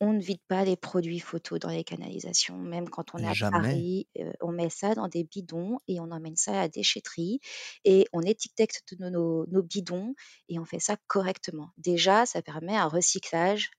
on 0.00 0.12
ne 0.12 0.20
vide 0.20 0.40
pas 0.48 0.64
les 0.64 0.76
produits 0.76 1.18
photos 1.18 1.58
dans 1.58 1.70
les 1.70 1.84
canalisations. 1.84 2.56
Même 2.56 2.88
quand 2.88 3.14
on 3.14 3.18
est 3.18 3.44
à 3.44 3.50
Paris, 3.50 4.08
on 4.40 4.52
met 4.52 4.70
ça 4.70 4.94
dans 4.94 5.08
des 5.08 5.24
bidons 5.24 5.78
et 5.88 6.00
on 6.00 6.10
emmène 6.10 6.36
ça 6.36 6.52
à 6.52 6.62
la 6.62 6.68
déchetterie 6.68 7.40
et 7.84 8.06
on 8.12 8.22
étiquette 8.22 8.82
nos, 8.98 9.46
nos 9.46 9.62
bidons 9.62 10.14
et 10.48 10.58
on 10.58 10.64
fait 10.64 10.78
ça 10.78 10.96
correctement. 11.08 11.70
Déjà, 11.78 12.26
ça 12.26 12.42
permet 12.42 12.76
un 12.76 12.86
recyclage 12.86 13.70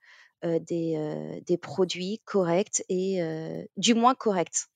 des, 0.44 1.42
des 1.46 1.58
produits 1.58 2.22
corrects 2.26 2.84
et 2.90 3.22
du 3.78 3.94
moins 3.94 4.16
corrects. 4.16 4.68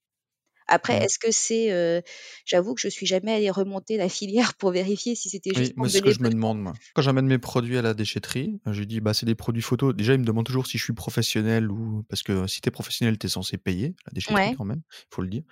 Après, 0.68 0.99
mmh. 0.99 1.03
est-ce 1.03 1.20
que 1.20 1.32
c'est, 1.32 2.03
j'avoue 2.45 2.74
que 2.76 2.82
je 2.82 2.88
suis 2.89 3.05
jamais 3.05 3.34
allée 3.34 3.49
remonter 3.51 3.97
la 3.97 4.09
filière 4.09 4.53
pour 4.55 4.72
vérifier 4.72 5.16
si 5.16 5.30
c'était 5.30 5.53
juste 5.53 5.74
Oui, 5.78 5.89
c'est 5.89 5.97
ce 5.97 6.01
que 6.01 6.11
je 6.11 6.20
me 6.20 6.30
demande, 6.32 6.59
moi. 6.61 6.74
Quand 6.95 7.03
j'amène 7.03 7.28
mes 7.28 7.38
produits 7.38 7.78
à 7.78 7.84
la 7.84 7.93
déchetterie, 7.93 8.59
je 8.66 8.84
dis: 8.84 9.01
«Bah, 9.01 9.14
c'est 9.14 9.28
des 9.28 9.36
produits 9.36 9.61
photos». 9.61 9.93
Déjà, 9.95 10.14
ils 10.14 10.20
me 10.20 10.26
demandent 10.26 10.45
toujours 10.45 10.66
si 10.66 10.80
je 10.80 10.84
suis 10.84 10.93
professionnel 10.93 11.70
ou 11.72 12.03
parce 12.09 12.24
que 12.24 12.47
si 12.47 12.59
tu 12.59 12.70
es 12.70 12.72
professionnel, 12.72 13.20
tu 13.20 13.28
es 13.28 13.30
censé 13.30 13.57
payer 13.57 13.95
la 14.07 14.11
déchetterie 14.14 14.51
quand 14.57 14.66
même, 14.66 14.82
il 14.89 15.14
faut 15.16 15.22
le 15.22 15.28
dire 15.30 15.43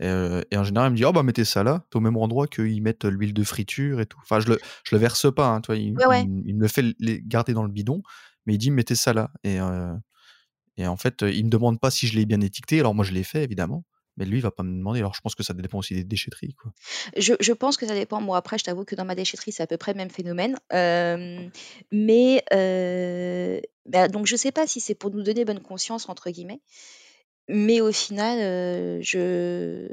et 0.00 0.56
en 0.56 0.62
général, 0.62 0.90
ils 0.90 0.92
me 0.92 0.96
disent: 0.96 1.06
«Oh 1.06 1.12
bah, 1.12 1.24
mettez 1.24 1.44
ça 1.44 1.64
là, 1.64 1.84
tu 1.90 1.98
au 1.98 2.00
même 2.00 2.16
endroit 2.16 2.46
qu'ils 2.46 2.80
mettent, 2.82 3.04
l'huile 3.04 3.34
de 3.34 3.42
friture 3.42 4.00
et 4.00 4.06
tout». 4.06 4.18
Enfin, 4.22 4.38
je 4.38 4.48
le 4.48 4.58
je 4.84 4.94
le 4.94 5.00
verse 5.00 5.26
pas, 5.34 5.48
hein, 5.48 5.60
tu 5.60 5.74
Il 5.76 6.56
me 6.56 6.68
fait 6.68 6.84
les 7.00 7.20
garder 7.24 7.52
dans 7.52 7.64
le 7.64 7.70
bidon, 7.72 8.02
mais 8.46 8.54
il 8.54 8.58
dit: 8.58 8.70
«Mettez 8.70 8.94
ça 8.94 9.12
là» 9.12 9.30
et 9.42 9.58
et 10.76 10.86
en 10.86 10.96
fait, 10.96 11.22
il 11.22 11.44
me 11.46 11.50
demande 11.50 11.80
pas 11.80 11.90
si 11.90 12.06
je 12.06 12.14
l'ai 12.16 12.24
bien 12.24 12.40
étiqueté. 12.40 12.78
Alors 12.80 12.94
moi, 12.94 13.04
je 13.04 13.12
l'ai 13.12 13.24
fait 13.24 13.42
évidemment 13.42 13.84
mais 14.18 14.24
lui, 14.24 14.38
il 14.38 14.42
va 14.42 14.50
pas 14.50 14.64
me 14.64 14.76
demander. 14.76 14.98
Alors, 14.98 15.14
je 15.14 15.20
pense 15.20 15.34
que 15.34 15.42
ça 15.42 15.54
dépend 15.54 15.78
aussi 15.78 15.94
des 15.94 16.04
déchetteries. 16.04 16.54
Quoi. 16.54 16.72
Je, 17.16 17.52
pense 17.52 17.76
que 17.76 17.86
ça 17.86 17.94
dépend. 17.94 18.20
Moi, 18.20 18.36
après, 18.36 18.58
je 18.58 18.64
t'avoue 18.64 18.84
que 18.84 18.96
dans 18.96 19.04
ma 19.04 19.14
déchetterie, 19.14 19.52
c'est 19.52 19.62
à 19.62 19.66
peu 19.66 19.76
près 19.76 19.92
le 19.92 19.98
même 19.98 20.10
phénomène. 20.10 20.58
mais 21.92 22.44
bah, 23.86 24.08
donc, 24.08 24.26
je 24.26 24.36
sais 24.36 24.52
pas 24.52 24.66
si 24.66 24.80
c'est 24.80 24.94
pour 24.94 25.10
nous 25.10 25.22
donner 25.22 25.44
bonne 25.44 25.60
conscience, 25.60 26.08
entre 26.08 26.30
guillemets. 26.30 26.60
Mais 27.48 27.80
au 27.80 27.92
final, 27.92 28.38
je. 29.02 29.88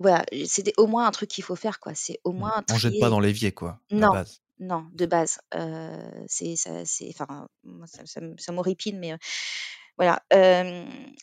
Voilà, 0.00 0.24
c'est 0.44 0.72
au 0.76 0.86
moins 0.86 1.06
un 1.06 1.10
truc 1.12 1.30
qu'il 1.30 1.44
faut 1.44 1.56
faire, 1.56 1.80
quoi. 1.80 1.94
C'est 1.94 2.20
au 2.24 2.32
mmh. 2.32 2.38
moins. 2.38 2.64
On 2.70 2.76
jette 2.76 3.00
pas 3.00 3.10
dans 3.10 3.20
l'évier, 3.20 3.52
quoi. 3.52 3.80
Non, 3.90 4.12
non, 4.60 4.86
de 4.92 5.06
base. 5.06 5.40
c'est, 6.26 6.56
ça, 6.56 6.82
enfin, 7.08 7.48
ça, 7.86 8.04
ça, 8.04 8.20
ça 8.36 8.52
m'horripile, 8.52 8.98
mais 8.98 9.14
voilà, 9.96 10.22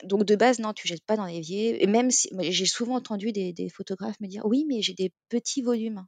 donc 0.04 0.24
de 0.26 0.36
base, 0.36 0.60
non, 0.60 0.74
tu 0.74 0.88
jettes 0.88 1.06
pas 1.06 1.18
dans 1.18 1.26
l'évier 1.26 1.84
et 1.84 1.88
même 1.88 2.12
si 2.12 2.30
j'ai 2.52 2.66
souvent 2.66 2.96
entendu 2.96 3.32
des 3.32 3.70
photographes 3.70 4.20
me 4.22 4.28
dire: 4.28 4.46
«Oui, 4.46 4.66
mais 4.68 4.82
j'ai 4.82 4.94
des 4.94 5.12
petits 5.30 5.62
volumes». 5.62 6.06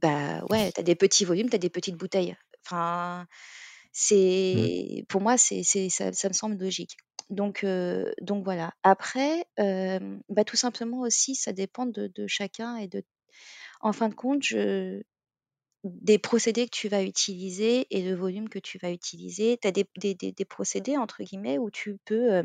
Bah, 0.00 0.44
ouais, 0.50 0.72
tu 0.72 0.80
as 0.80 0.84
des 0.84 0.94
petits 0.94 1.24
volumes, 1.24 1.48
tu 1.48 1.56
as 1.56 1.58
des 1.58 1.70
petites 1.70 1.96
bouteilles. 1.96 2.36
Enfin, 2.66 3.22
mmh. 3.22 3.26
c'est 3.92 5.04
pour 5.08 5.20
moi, 5.20 5.38
c'est 5.38 5.62
ça 5.62 6.12
ça 6.12 6.28
me 6.28 6.34
semble 6.34 6.56
logique. 6.58 6.96
Donc 7.30 7.64
donc 8.20 8.44
voilà. 8.44 8.72
Après, 8.82 9.46
bah, 9.56 10.44
tout 10.44 10.56
simplement 10.56 11.00
aussi, 11.00 11.34
ça 11.34 11.52
dépend 11.52 11.86
de 11.86 12.08
de 12.14 12.26
chacun 12.26 12.76
et 12.76 12.88
de 12.88 13.02
en 13.80 13.92
fin 13.92 14.08
de 14.08 14.14
compte, 14.14 14.42
je 14.42 15.02
des 16.00 16.18
procédés 16.18 16.66
que 16.66 16.76
tu 16.76 16.88
vas 16.88 17.02
utiliser 17.02 17.86
et 17.90 18.02
le 18.02 18.14
volume 18.14 18.48
que 18.48 18.58
tu 18.58 18.78
vas 18.78 18.90
utiliser. 18.90 19.58
Tu 19.58 19.68
as 19.68 19.72
des 19.72 19.86
des 19.96 20.14
des 20.14 20.44
procédés 20.44 20.96
entre 20.96 21.22
guillemets 21.22 21.58
où 21.58 21.70
tu 21.70 21.98
peux, 22.04 22.42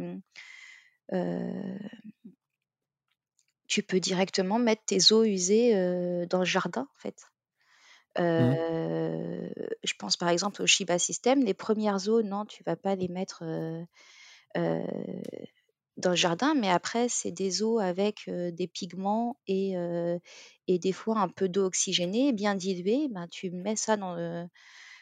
tu 3.67 3.83
peux 3.83 3.99
directement 3.99 4.59
mettre 4.59 4.83
tes 4.85 5.13
eaux 5.13 5.23
usées, 5.23 5.73
dans 6.29 6.39
le 6.39 6.45
jardin, 6.45 6.87
en 6.93 6.99
fait. 6.99 7.23
Mmh. 8.17 8.53
je 9.85 9.93
pense 9.97 10.17
par 10.17 10.27
exemple 10.27 10.61
au 10.61 10.67
Shiba 10.67 10.99
System, 10.99 11.45
les 11.45 11.53
premières 11.53 12.09
eaux, 12.09 12.21
non, 12.21 12.45
tu 12.45 12.61
vas 12.65 12.75
pas 12.75 12.95
les 12.95 13.07
mettre, 13.07 13.43
dans 15.97 16.11
le 16.11 16.15
jardin, 16.15 16.53
mais 16.55 16.69
après, 16.69 17.09
c'est 17.09 17.31
des 17.31 17.63
eaux 17.63 17.79
avec 17.79 18.29
des 18.29 18.67
pigments 18.67 19.37
et, 19.47 19.75
et 20.67 20.79
des 20.79 20.91
fois 20.91 21.19
un 21.19 21.27
peu 21.29 21.49
d'eau 21.49 21.65
oxygénée, 21.65 22.33
bien 22.33 22.55
diluée. 22.55 23.07
Ben, 23.11 23.27
tu 23.29 23.51
mets 23.51 23.75
ça 23.75 23.97
dans 23.97 24.15
le, 24.15 24.45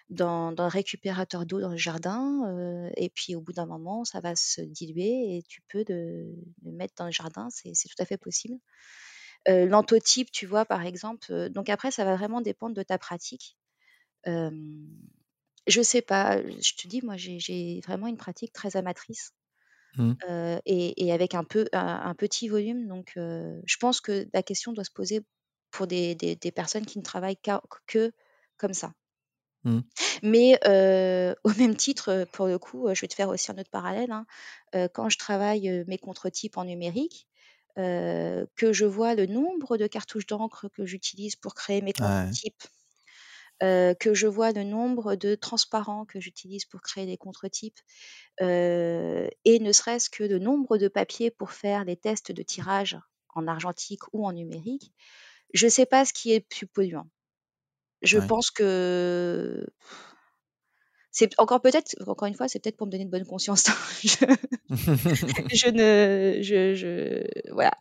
dans, 0.09 0.51
dans 0.51 0.67
récupérateur 0.67 1.45
d'eau 1.45 1.61
dans 1.61 1.69
le 1.69 1.77
jardin, 1.77 2.89
et 2.97 3.09
puis 3.09 3.35
au 3.35 3.41
bout 3.41 3.53
d'un 3.53 3.65
moment, 3.67 4.03
ça 4.03 4.19
va 4.19 4.35
se 4.35 4.61
diluer 4.61 5.37
et 5.37 5.43
tu 5.47 5.61
peux 5.67 5.85
le, 5.87 6.35
mettre 6.63 6.95
dans 6.97 7.05
le 7.05 7.11
jardin, 7.11 7.49
c'est 7.51 7.71
tout 7.73 8.01
à 8.01 8.05
fait 8.05 8.17
possible. 8.17 8.57
L'antotype, 9.47 10.31
tu 10.31 10.45
vois, 10.45 10.65
par 10.65 10.85
exemple. 10.85 11.49
donc 11.49 11.69
après, 11.69 11.91
ça 11.91 12.05
va 12.05 12.15
vraiment 12.15 12.41
dépendre 12.41 12.75
de 12.75 12.83
ta 12.83 12.97
pratique. 12.97 13.57
je 14.25 15.81
sais 15.81 16.01
pas, 16.01 16.41
je 16.41 16.73
te 16.75 16.87
dis, 16.87 17.01
moi, 17.03 17.15
j'ai 17.17 17.81
vraiment 17.85 18.07
une 18.07 18.17
pratique 18.17 18.53
très 18.53 18.75
amatrice. 18.75 19.33
Mmh. 19.97 20.13
et, 20.65 21.11
avec 21.11 21.33
un, 21.33 21.43
peu, 21.43 21.67
un, 21.73 22.13
petit 22.15 22.47
volume. 22.47 22.87
Donc, 22.87 23.13
je 23.15 23.77
pense 23.79 24.01
que 24.01 24.27
la 24.33 24.43
question 24.43 24.73
doit 24.73 24.83
se 24.83 24.91
poser 24.91 25.21
pour 25.71 25.87
des, 25.87 26.15
des, 26.15 26.51
personnes 26.51 26.85
qui 26.85 26.99
ne 26.99 27.03
travaillent 27.03 27.39
que 27.87 28.11
comme 28.57 28.73
ça. 28.73 28.93
Mmh. 29.63 29.79
Mais 30.23 30.59
au 31.43 31.53
même 31.57 31.75
titre, 31.75 32.27
pour 32.31 32.47
le 32.47 32.59
coup, 32.59 32.87
je 32.93 33.01
vais 33.01 33.07
te 33.07 33.15
faire 33.15 33.29
aussi 33.29 33.51
un 33.51 33.57
autre 33.57 33.71
parallèle. 33.71 34.11
Hein, 34.11 34.25
quand 34.93 35.09
je 35.09 35.17
travaille 35.17 35.83
mes 35.87 35.97
contre-types 35.97 36.57
en 36.57 36.65
numérique, 36.65 37.27
que 37.75 38.71
je 38.71 38.85
vois 38.85 39.15
le 39.15 39.25
nombre 39.25 39.77
de 39.77 39.87
cartouches 39.87 40.27
d'encre 40.27 40.69
que 40.69 40.85
j'utilise 40.85 41.35
pour 41.35 41.55
créer 41.55 41.81
mes 41.81 41.93
contre-types, 41.93 42.63
que 43.61 44.13
je 44.13 44.27
vois 44.27 44.51
le 44.51 44.63
nombre 44.63 45.15
de 45.15 45.35
transparents 45.35 46.05
que 46.05 46.19
j'utilise 46.19 46.65
pour 46.65 46.81
créer 46.81 47.05
des 47.05 47.17
contre-types, 47.17 47.79
et 48.41 49.59
ne 49.59 49.71
serait-ce 49.71 50.09
que 50.09 50.23
le 50.23 50.39
nombre 50.39 50.77
de 50.77 50.87
papiers 50.87 51.31
pour 51.31 51.51
faire 51.51 51.83
les 51.85 51.95
tests 51.95 52.31
de 52.31 52.43
tirage 52.43 52.97
en 53.35 53.47
argentique 53.47 54.01
ou 54.13 54.25
en 54.25 54.33
numérique, 54.33 54.93
je 55.53 55.65
ne 55.65 55.71
sais 55.71 55.85
pas 55.85 56.05
ce 56.05 56.13
qui 56.13 56.31
est 56.31 56.41
plus 56.41 56.67
polluant. 56.67 57.07
Je 58.01 58.17
pense 58.19 58.49
que 58.49 59.67
c'est 61.11 61.37
encore 61.37 61.61
peut-être, 61.61 61.95
encore 62.07 62.27
une 62.27 62.35
fois, 62.35 62.47
c'est 62.47 62.59
peut-être 62.59 62.77
pour 62.77 62.87
me 62.87 62.91
donner 62.91 63.05
de 63.05 63.09
bonne 63.09 63.25
conscience. 63.25 63.65
je, 64.03 65.69
ne, 65.69 66.41
je, 66.41 66.75
je, 66.75 67.51
voilà. 67.51 67.73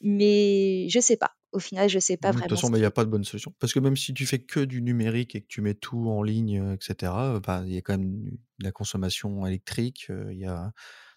Mais 0.00 0.88
je 0.88 0.98
sais 0.98 1.16
pas. 1.16 1.36
Au 1.52 1.58
final, 1.58 1.88
je 1.88 1.98
sais 1.98 2.16
pas 2.16 2.30
vraiment. 2.30 2.44
De 2.44 2.48
toute 2.50 2.60
façon, 2.60 2.74
il 2.74 2.78
n'y 2.78 2.84
a 2.84 2.90
pas 2.90 3.04
de 3.04 3.10
bonne 3.10 3.24
solution. 3.24 3.52
Parce 3.58 3.72
que 3.72 3.80
même 3.80 3.96
si 3.96 4.14
tu 4.14 4.26
fais 4.26 4.38
que 4.38 4.60
du 4.60 4.82
numérique 4.82 5.34
et 5.34 5.40
que 5.40 5.48
tu 5.48 5.60
mets 5.60 5.74
tout 5.74 6.08
en 6.08 6.22
ligne, 6.22 6.74
etc., 6.74 7.12
bah, 7.44 7.62
il 7.66 7.72
y 7.72 7.76
a 7.76 7.80
quand 7.80 7.98
même 7.98 8.24
de 8.24 8.64
la 8.64 8.72
consommation 8.72 9.46
électrique. 9.46 10.06
Il 10.30 10.38
y 10.38 10.46
a... 10.46 10.72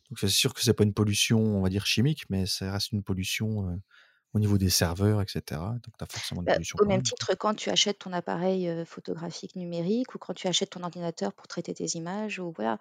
Donc 0.09 0.19
c'est 0.19 0.27
sûr 0.27 0.53
que 0.53 0.61
c'est 0.61 0.73
pas 0.73 0.83
une 0.83 0.93
pollution, 0.93 1.39
on 1.39 1.61
va 1.61 1.69
dire 1.69 1.85
chimique, 1.85 2.23
mais 2.29 2.45
ça 2.45 2.71
reste 2.71 2.91
une 2.91 3.03
pollution 3.03 3.79
au 4.33 4.39
niveau 4.39 4.57
des 4.57 4.69
serveurs, 4.69 5.21
etc. 5.21 5.41
Donc, 5.49 5.97
tu 5.97 6.03
as 6.03 6.07
forcément 6.07 6.41
une 6.41 6.45
bah, 6.45 6.53
pollution. 6.53 6.77
au 6.79 6.85
même 6.85 7.03
titre, 7.03 7.35
quand 7.35 7.53
tu 7.53 7.69
achètes 7.69 7.99
ton 7.99 8.13
appareil 8.13 8.69
photographique 8.85 9.55
numérique 9.55 10.15
ou 10.15 10.17
quand 10.17 10.33
tu 10.33 10.47
achètes 10.47 10.71
ton 10.71 10.83
ordinateur 10.83 11.33
pour 11.33 11.47
traiter 11.47 11.73
tes 11.73 11.85
images, 11.95 12.39
ou 12.39 12.51
voilà. 12.55 12.79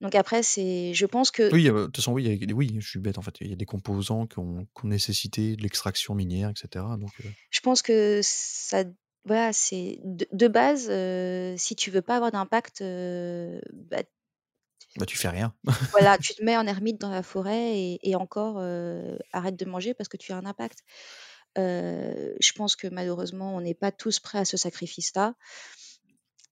Donc 0.00 0.14
après, 0.14 0.42
c'est, 0.42 0.94
je 0.94 1.06
pense 1.06 1.30
que. 1.30 1.52
Oui, 1.52 1.64
de 1.64 1.84
toute 1.86 1.96
façon, 1.96 2.12
oui, 2.12 2.46
oui, 2.52 2.76
je 2.78 2.88
suis 2.88 2.98
bête 2.98 3.18
en 3.18 3.22
fait. 3.22 3.36
Il 3.40 3.48
y 3.48 3.52
a 3.52 3.56
des 3.56 3.66
composants 3.66 4.26
qui 4.26 4.38
ont, 4.38 4.66
nécessité 4.84 5.56
de 5.56 5.62
l'extraction 5.62 6.14
minière, 6.14 6.50
etc. 6.50 6.84
Donc, 6.98 7.10
Je 7.50 7.60
pense 7.60 7.82
que 7.82 8.20
ça, 8.22 8.84
voilà, 9.24 9.52
c'est 9.52 10.00
de, 10.04 10.48
base, 10.48 10.90
si 11.60 11.76
tu 11.76 11.90
veux 11.90 12.02
pas 12.02 12.16
avoir 12.16 12.32
d'impact, 12.32 12.82
bah, 12.82 14.02
bah, 14.96 15.06
tu 15.06 15.16
fais 15.16 15.28
rien. 15.28 15.54
Voilà, 15.90 16.18
tu 16.18 16.34
te 16.34 16.42
mets 16.44 16.56
en 16.56 16.66
ermite 16.66 17.00
dans 17.00 17.10
la 17.10 17.22
forêt 17.22 17.98
et, 18.02 18.16
encore, 18.16 18.58
arrête 19.32 19.56
de 19.56 19.64
manger 19.64 19.94
parce 19.94 20.08
que 20.08 20.16
tu 20.16 20.32
as 20.32 20.36
un 20.36 20.46
impact. 20.46 20.80
je 21.56 22.52
pense 22.52 22.76
que 22.76 22.88
malheureusement, 22.88 23.56
on 23.56 23.60
n'est 23.60 23.74
pas 23.74 23.92
tous 23.92 24.20
prêts 24.20 24.38
à 24.38 24.44
ce 24.44 24.56
sacrifice-là. 24.56 25.34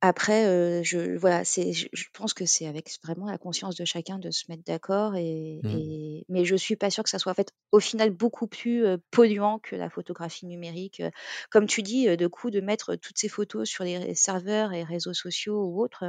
Après, 0.02 0.84
je 0.84 1.16
voilà, 1.16 1.44
c'est 1.44 1.72
je 1.72 2.04
pense 2.12 2.34
que 2.34 2.44
c'est 2.44 2.66
avec 2.66 2.90
vraiment 3.02 3.26
la 3.26 3.38
conscience 3.38 3.76
de 3.76 3.86
chacun 3.86 4.18
de 4.18 4.30
se 4.30 4.44
mettre 4.50 4.62
d'accord 4.64 5.12
mmh. 5.12 5.16
et 5.16 6.24
mais 6.28 6.44
je 6.44 6.54
suis 6.54 6.76
pas 6.76 6.90
sûre 6.90 7.02
que 7.02 7.10
ça 7.10 7.18
soit, 7.18 7.32
en 7.32 7.34
fait, 7.34 7.52
au 7.72 7.80
final 7.80 8.10
beaucoup 8.10 8.46
plus, 8.46 8.84
polluant 9.10 9.58
que 9.58 9.74
la 9.74 9.88
photographie 9.88 10.46
numérique, 10.46 11.02
comme 11.50 11.66
tu 11.66 11.82
dis, 11.82 12.14
de 12.14 12.26
coup, 12.26 12.50
de 12.50 12.60
mettre 12.60 12.96
toutes 12.96 13.18
ces 13.18 13.28
photos 13.28 13.68
sur 13.68 13.84
les 13.84 14.14
serveurs 14.14 14.74
et 14.74 14.84
réseaux 14.84 15.14
sociaux 15.14 15.64
ou 15.64 15.82
autres, 15.82 16.04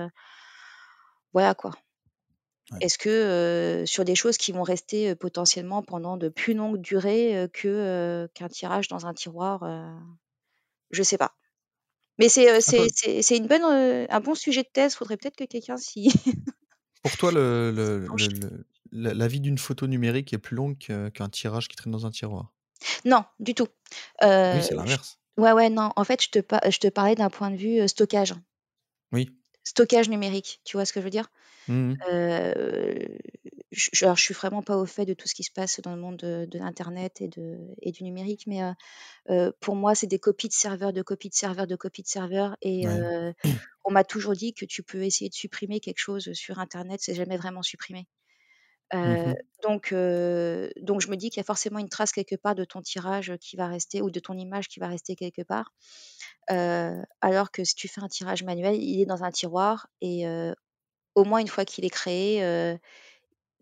voilà 1.34 1.56
quoi. 1.56 1.72
Est-ce 2.82 2.98
que, 2.98 3.84
sur 3.86 4.04
des 4.04 4.16
choses 4.16 4.38
qui 4.38 4.52
vont 4.52 4.64
rester, 4.64 5.16
potentiellement 5.16 5.84
pendant 5.84 6.18
de 6.18 6.30
plus 6.30 6.54
longues 6.54 6.82
durées, 6.82 7.48
que, 7.54 8.30
qu'un 8.34 8.50
tirage 8.50 8.88
dans 8.88 9.06
un 9.06 9.14
tiroir, 9.14 9.64
je 10.92 11.04
sais 11.04 11.18
pas. 11.18 11.34
Mais 12.20 12.30
c'est, 12.30 12.60
c'est 12.60 13.38
une 13.38 13.48
bonne, 13.48 13.64
un 13.64 14.20
bon 14.20 14.36
sujet 14.36 14.64
de 14.64 14.70
thèse, 14.72 14.96
faudrait 14.96 15.18
peut-être 15.18 15.38
que 15.38 15.46
quelqu'un 15.46 15.78
s'y 15.78 16.10
Pour 17.04 17.16
toi, 17.16 17.32
le 17.32 17.72
le 17.72 18.08
la 18.92 19.28
vie 19.28 19.40
d'une 19.40 19.58
photo 19.58 19.88
numérique 19.88 20.34
est 20.34 20.38
plus 20.38 20.56
longue 20.56 20.78
qu'un 20.78 21.30
tirage 21.30 21.68
qui 21.68 21.76
traîne 21.76 21.92
dans 21.92 22.06
un 22.06 22.12
tiroir? 22.12 22.54
Non, 23.06 23.24
du 23.40 23.54
tout. 23.54 23.68
Oui, 24.22 24.62
c'est 24.62 24.74
l'inverse. 24.74 25.20
ouais, 25.38 25.52
ouais, 25.52 25.70
non, 25.70 25.92
en 25.96 26.04
fait, 26.04 26.22
je 26.22 26.30
te 26.30 26.40
je 26.70 26.80
te 26.80 26.88
parlais 26.88 27.16
d'un 27.16 27.30
point 27.30 27.52
de 27.52 27.56
vue, 27.56 27.88
stockage. 27.88 28.34
Oui. 29.12 29.30
Stockage 29.68 30.10
numérique, 30.10 30.62
tu 30.64 30.78
vois 30.78 30.86
ce 30.86 30.94
que 30.94 31.00
je 31.00 31.06
veux 31.06 31.12
dire? 31.12 31.30
Mmh 31.68 31.96
je, 33.72 34.06
alors, 34.06 34.16
je 34.16 34.24
suis 34.24 34.34
vraiment 34.34 34.62
pas 34.64 34.78
au 34.78 34.86
fait 34.86 35.06
de 35.06 35.14
tout 35.14 35.28
ce 35.28 35.36
qui 35.36 35.44
se 35.44 35.52
passe 35.52 35.82
dans 35.82 35.94
le 35.94 36.02
monde 36.02 36.18
de, 36.18 36.58
l'internet 36.58 37.20
et, 37.22 37.28
de, 37.28 37.58
et 37.82 37.92
du 37.92 38.04
numérique, 38.04 38.46
mais 38.48 38.62
pour 39.60 39.76
moi, 39.76 39.96
c'est 39.96 40.08
des 40.08 40.20
copies 40.20 40.48
de 40.48 40.54
serveurs, 40.54 40.94
de 40.94 41.02
copies 41.02 41.30
de 41.30 41.36
serveurs, 41.36 41.68
de 41.68 41.76
copies 41.76 42.04
de 42.04 42.08
serveurs. 42.08 42.56
Et 42.62 42.86
on 43.84 43.92
m'a 43.92 44.04
toujours 44.04 44.34
dit 44.34 44.54
que 44.54 44.66
tu 44.66 44.84
peux 44.84 45.04
essayer 45.04 45.30
de 45.30 45.36
supprimer 45.36 45.80
quelque 45.80 46.00
chose 46.00 46.32
sur 46.34 46.60
internet, 46.60 47.00
c'est 47.04 47.16
jamais 47.16 47.38
vraiment 47.38 47.64
supprimé. 47.64 48.08
Mmh 48.94 49.34
donc, 49.64 49.90
donc, 49.92 51.02
je 51.02 51.10
me 51.10 51.16
dis 51.16 51.30
qu'il 51.30 51.40
y 51.40 51.42
a 51.42 51.44
forcément 51.44 51.80
une 51.80 51.90
trace 51.90 52.12
quelque 52.12 52.36
part 52.36 52.56
de 52.56 52.64
ton 52.64 52.82
tirage 52.82 53.34
qui 53.42 53.58
va 53.58 53.68
rester 53.68 54.02
ou 54.02 54.12
de 54.12 54.20
ton 54.20 54.38
image 54.38 54.68
qui 54.68 54.80
va 54.80 54.88
rester 54.88 55.16
quelque 55.16 55.42
part. 55.42 55.74
alors 56.48 57.52
que 57.52 57.64
si 57.64 57.76
tu 57.76 57.88
fais 57.88 58.02
un 58.02 58.08
tirage 58.08 58.44
manuel, 58.44 58.76
il 58.76 59.02
est 59.02 59.06
dans 59.06 59.24
un 59.24 59.32
tiroir 59.32 59.88
et 60.02 60.26
au 61.16 61.24
moins 61.26 61.40
une 61.40 61.48
fois 61.48 61.66
qu'il 61.66 61.86
est 61.86 61.90
créé, 61.90 62.42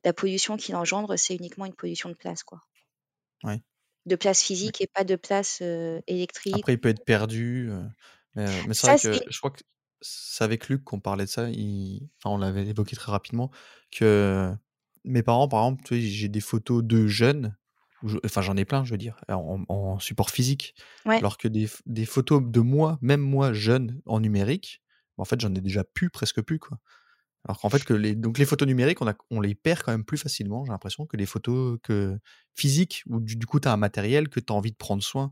la 0.03 0.13
pollution 0.13 0.57
qu'il 0.57 0.75
engendre, 0.75 1.17
c'est 1.17 1.35
uniquement 1.35 1.65
une 1.65 1.73
pollution 1.73 2.09
de 2.09 2.15
place, 2.15 2.43
quoi. 2.43 2.61
Ouais. 3.43 3.61
De 4.05 4.15
place 4.15 4.43
physique 4.43 4.81
et 4.81 4.87
pas 4.87 5.03
de 5.03 5.15
place 5.15 5.61
électrique. 6.07 6.57
Après, 6.59 6.73
il 6.73 6.79
peut 6.79 6.89
être 6.89 7.05
perdu. 7.05 7.71
mais, 8.35 8.73
c'est 8.73 8.87
vrai 8.87 8.99
que 8.99 9.31
je 9.31 9.37
crois 9.39 9.51
que 9.51 9.63
c'est 10.01 10.43
avec 10.43 10.67
Luc 10.67 10.83
qu'on 10.83 10.99
parlait 10.99 11.25
de 11.25 11.29
ça. 11.29 11.47
on 12.25 12.37
l'avait 12.37 12.67
évoqué 12.67 12.95
très 12.95 13.11
rapidement. 13.11 13.49
Que 13.91 14.53
mes 15.05 15.23
parents, 15.23 15.47
par 15.47 15.63
exemple, 15.63 15.95
j'ai 15.95 16.27
des 16.27 16.41
photos 16.41 16.83
de 16.83 17.07
jeunes. 17.07 17.55
Enfin, 18.23 18.41
j'en 18.41 18.55
ai 18.57 18.65
plein, 18.65 18.83
je 18.83 18.91
veux 18.91 18.97
dire, 18.97 19.19
en, 19.29 19.99
support 19.99 20.29
physique. 20.29 20.75
Alors 21.05 21.37
que 21.37 21.47
des, 21.47 21.69
des, 21.85 22.05
photos 22.05 22.41
de 22.43 22.59
moi, 22.59 22.99
même 23.01 23.21
moi, 23.21 23.53
jeune, 23.53 24.01
en 24.05 24.19
numérique, 24.19 24.81
bah, 25.17 25.21
en 25.21 25.25
fait, 25.25 25.39
j'en 25.39 25.53
ai 25.55 25.61
déjà 25.61 25.83
plus, 25.83 26.09
presque 26.09 26.41
plus, 26.41 26.59
quoi. 26.59 26.79
Alors 27.47 27.59
qu'en 27.59 27.69
fait, 27.69 27.83
que 27.83 27.93
les, 27.93 28.15
donc 28.15 28.39
les 28.39 28.45
photos 28.45 28.67
numériques, 28.67 29.01
on, 29.01 29.07
a, 29.07 29.13
on 29.29 29.39
les 29.39 29.53
perd 29.53 29.83
quand 29.83 29.91
même 29.91 30.03
plus 30.03 30.17
facilement, 30.17 30.65
j'ai 30.65 30.71
l'impression, 30.71 31.05
que 31.05 31.15
les 31.15 31.27
photos 31.27 31.77
que 31.83 32.17
physiques, 32.55 33.03
où 33.07 33.19
du, 33.19 33.37
coup, 33.45 33.59
tu 33.59 33.67
as 33.67 33.73
un 33.73 33.77
matériel 33.77 34.29
que 34.29 34.39
tu 34.39 34.51
as 34.51 34.55
envie 34.55 34.71
de 34.71 34.77
prendre 34.77 35.03
soin. 35.03 35.31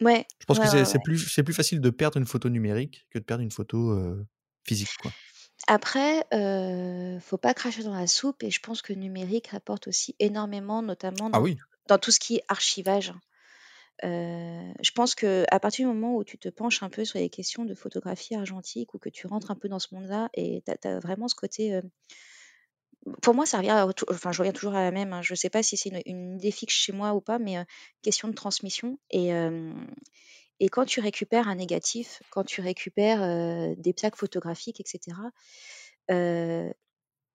Ouais. 0.00 0.26
Je 0.40 0.46
pense 0.46 0.58
que 0.58 0.84
c'est 0.84 1.02
plus, 1.04 1.42
plus 1.42 1.54
facile 1.54 1.80
de 1.80 1.90
perdre 1.90 2.16
une 2.16 2.26
photo 2.26 2.48
numérique 2.48 3.06
que 3.10 3.18
de 3.18 3.24
perdre 3.24 3.42
une 3.42 3.50
photo 3.50 3.94
physique. 4.66 4.88
Quoi. 5.02 5.12
Après, 5.66 6.24
euh, 6.32 7.20
faut 7.20 7.38
pas 7.38 7.54
cracher 7.54 7.82
dans 7.82 7.94
la 7.94 8.06
soupe 8.06 8.42
et 8.42 8.50
je 8.50 8.60
pense 8.60 8.82
que 8.82 8.92
le 8.92 8.98
numérique 8.98 9.52
apporte 9.54 9.88
aussi 9.88 10.16
énormément, 10.18 10.82
notamment 10.82 11.28
ah 11.32 11.38
dans, 11.38 11.42
oui. 11.42 11.58
dans 11.86 11.98
tout 11.98 12.10
ce 12.10 12.18
qui 12.18 12.36
est 12.36 12.44
archivage. 12.48 13.12
Je 14.02 14.90
pense 14.94 15.14
que 15.14 15.44
à 15.50 15.60
partir 15.60 15.86
du 15.86 15.94
moment 15.94 16.16
où 16.16 16.24
tu 16.24 16.38
te 16.38 16.48
penches 16.48 16.82
un 16.82 16.88
peu 16.88 17.04
sur 17.04 17.18
les 17.18 17.28
questions 17.28 17.66
de 17.66 17.74
photographie 17.74 18.34
argentique 18.34 18.94
ou 18.94 18.98
que 18.98 19.10
tu 19.10 19.26
rentres 19.26 19.50
un 19.50 19.56
peu 19.56 19.68
dans 19.68 19.78
ce 19.78 19.94
monde-là 19.94 20.30
et 20.32 20.62
tu 20.64 20.88
as, 20.88 20.98
vraiment 21.00 21.28
ce 21.28 21.34
côté. 21.34 21.80
Pour 23.20 23.34
moi, 23.34 23.44
ça 23.44 23.58
revient, 23.58 23.86
enfin, 24.10 24.32
je 24.32 24.38
reviens 24.38 24.52
toujours 24.52 24.74
à 24.74 24.82
la 24.82 24.90
même. 24.90 25.12
Hein, 25.12 25.20
je 25.22 25.34
ne 25.34 25.36
sais 25.36 25.50
pas 25.50 25.62
si 25.62 25.76
c'est 25.76 25.90
une, 26.06 26.36
idée 26.36 26.50
fixe 26.50 26.74
chez 26.74 26.92
moi 26.92 27.12
ou 27.12 27.20
pas, 27.20 27.38
mais 27.38 27.58
question 28.02 28.28
de 28.28 28.34
transmission. 28.34 28.98
Et, 29.10 29.32
et 30.60 30.68
quand 30.68 30.84
tu 30.84 31.00
récupères 31.00 31.48
un 31.48 31.56
négatif, 31.56 32.22
quand 32.30 32.44
tu 32.44 32.60
récupères 32.60 33.74
des 33.76 33.92
plaques 33.92 34.16
photographiques, 34.16 34.80
etc., 34.80 35.16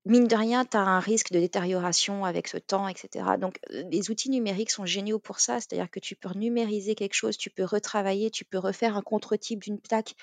mine 0.05 0.27
de 0.27 0.35
rien, 0.35 0.65
tu 0.65 0.77
as 0.77 0.81
un 0.81 0.99
risque 0.99 1.31
de 1.31 1.39
détérioration 1.39 2.25
avec 2.25 2.47
ce 2.47 2.57
temps, 2.57 2.87
etc. 2.87 3.25
Donc, 3.39 3.57
les 3.69 4.11
outils 4.11 4.29
numériques 4.29 4.69
sont 4.69 4.85
géniaux 4.85 5.17
pour 5.17 5.39
ça. 5.39 5.59
C'est-à-dire 5.59 5.89
que 5.89 5.99
tu 5.99 6.15
peux 6.15 6.29
numériser 6.35 6.93
quelque 6.93 7.15
chose, 7.15 7.37
tu 7.37 7.49
peux 7.49 7.63
retravailler, 7.63 8.29
tu 8.29 8.45
peux 8.45 8.59
refaire 8.59 8.95
un 8.95 9.01
contre-type 9.01 9.63
d'une 9.63 9.79
plaque 9.79 10.13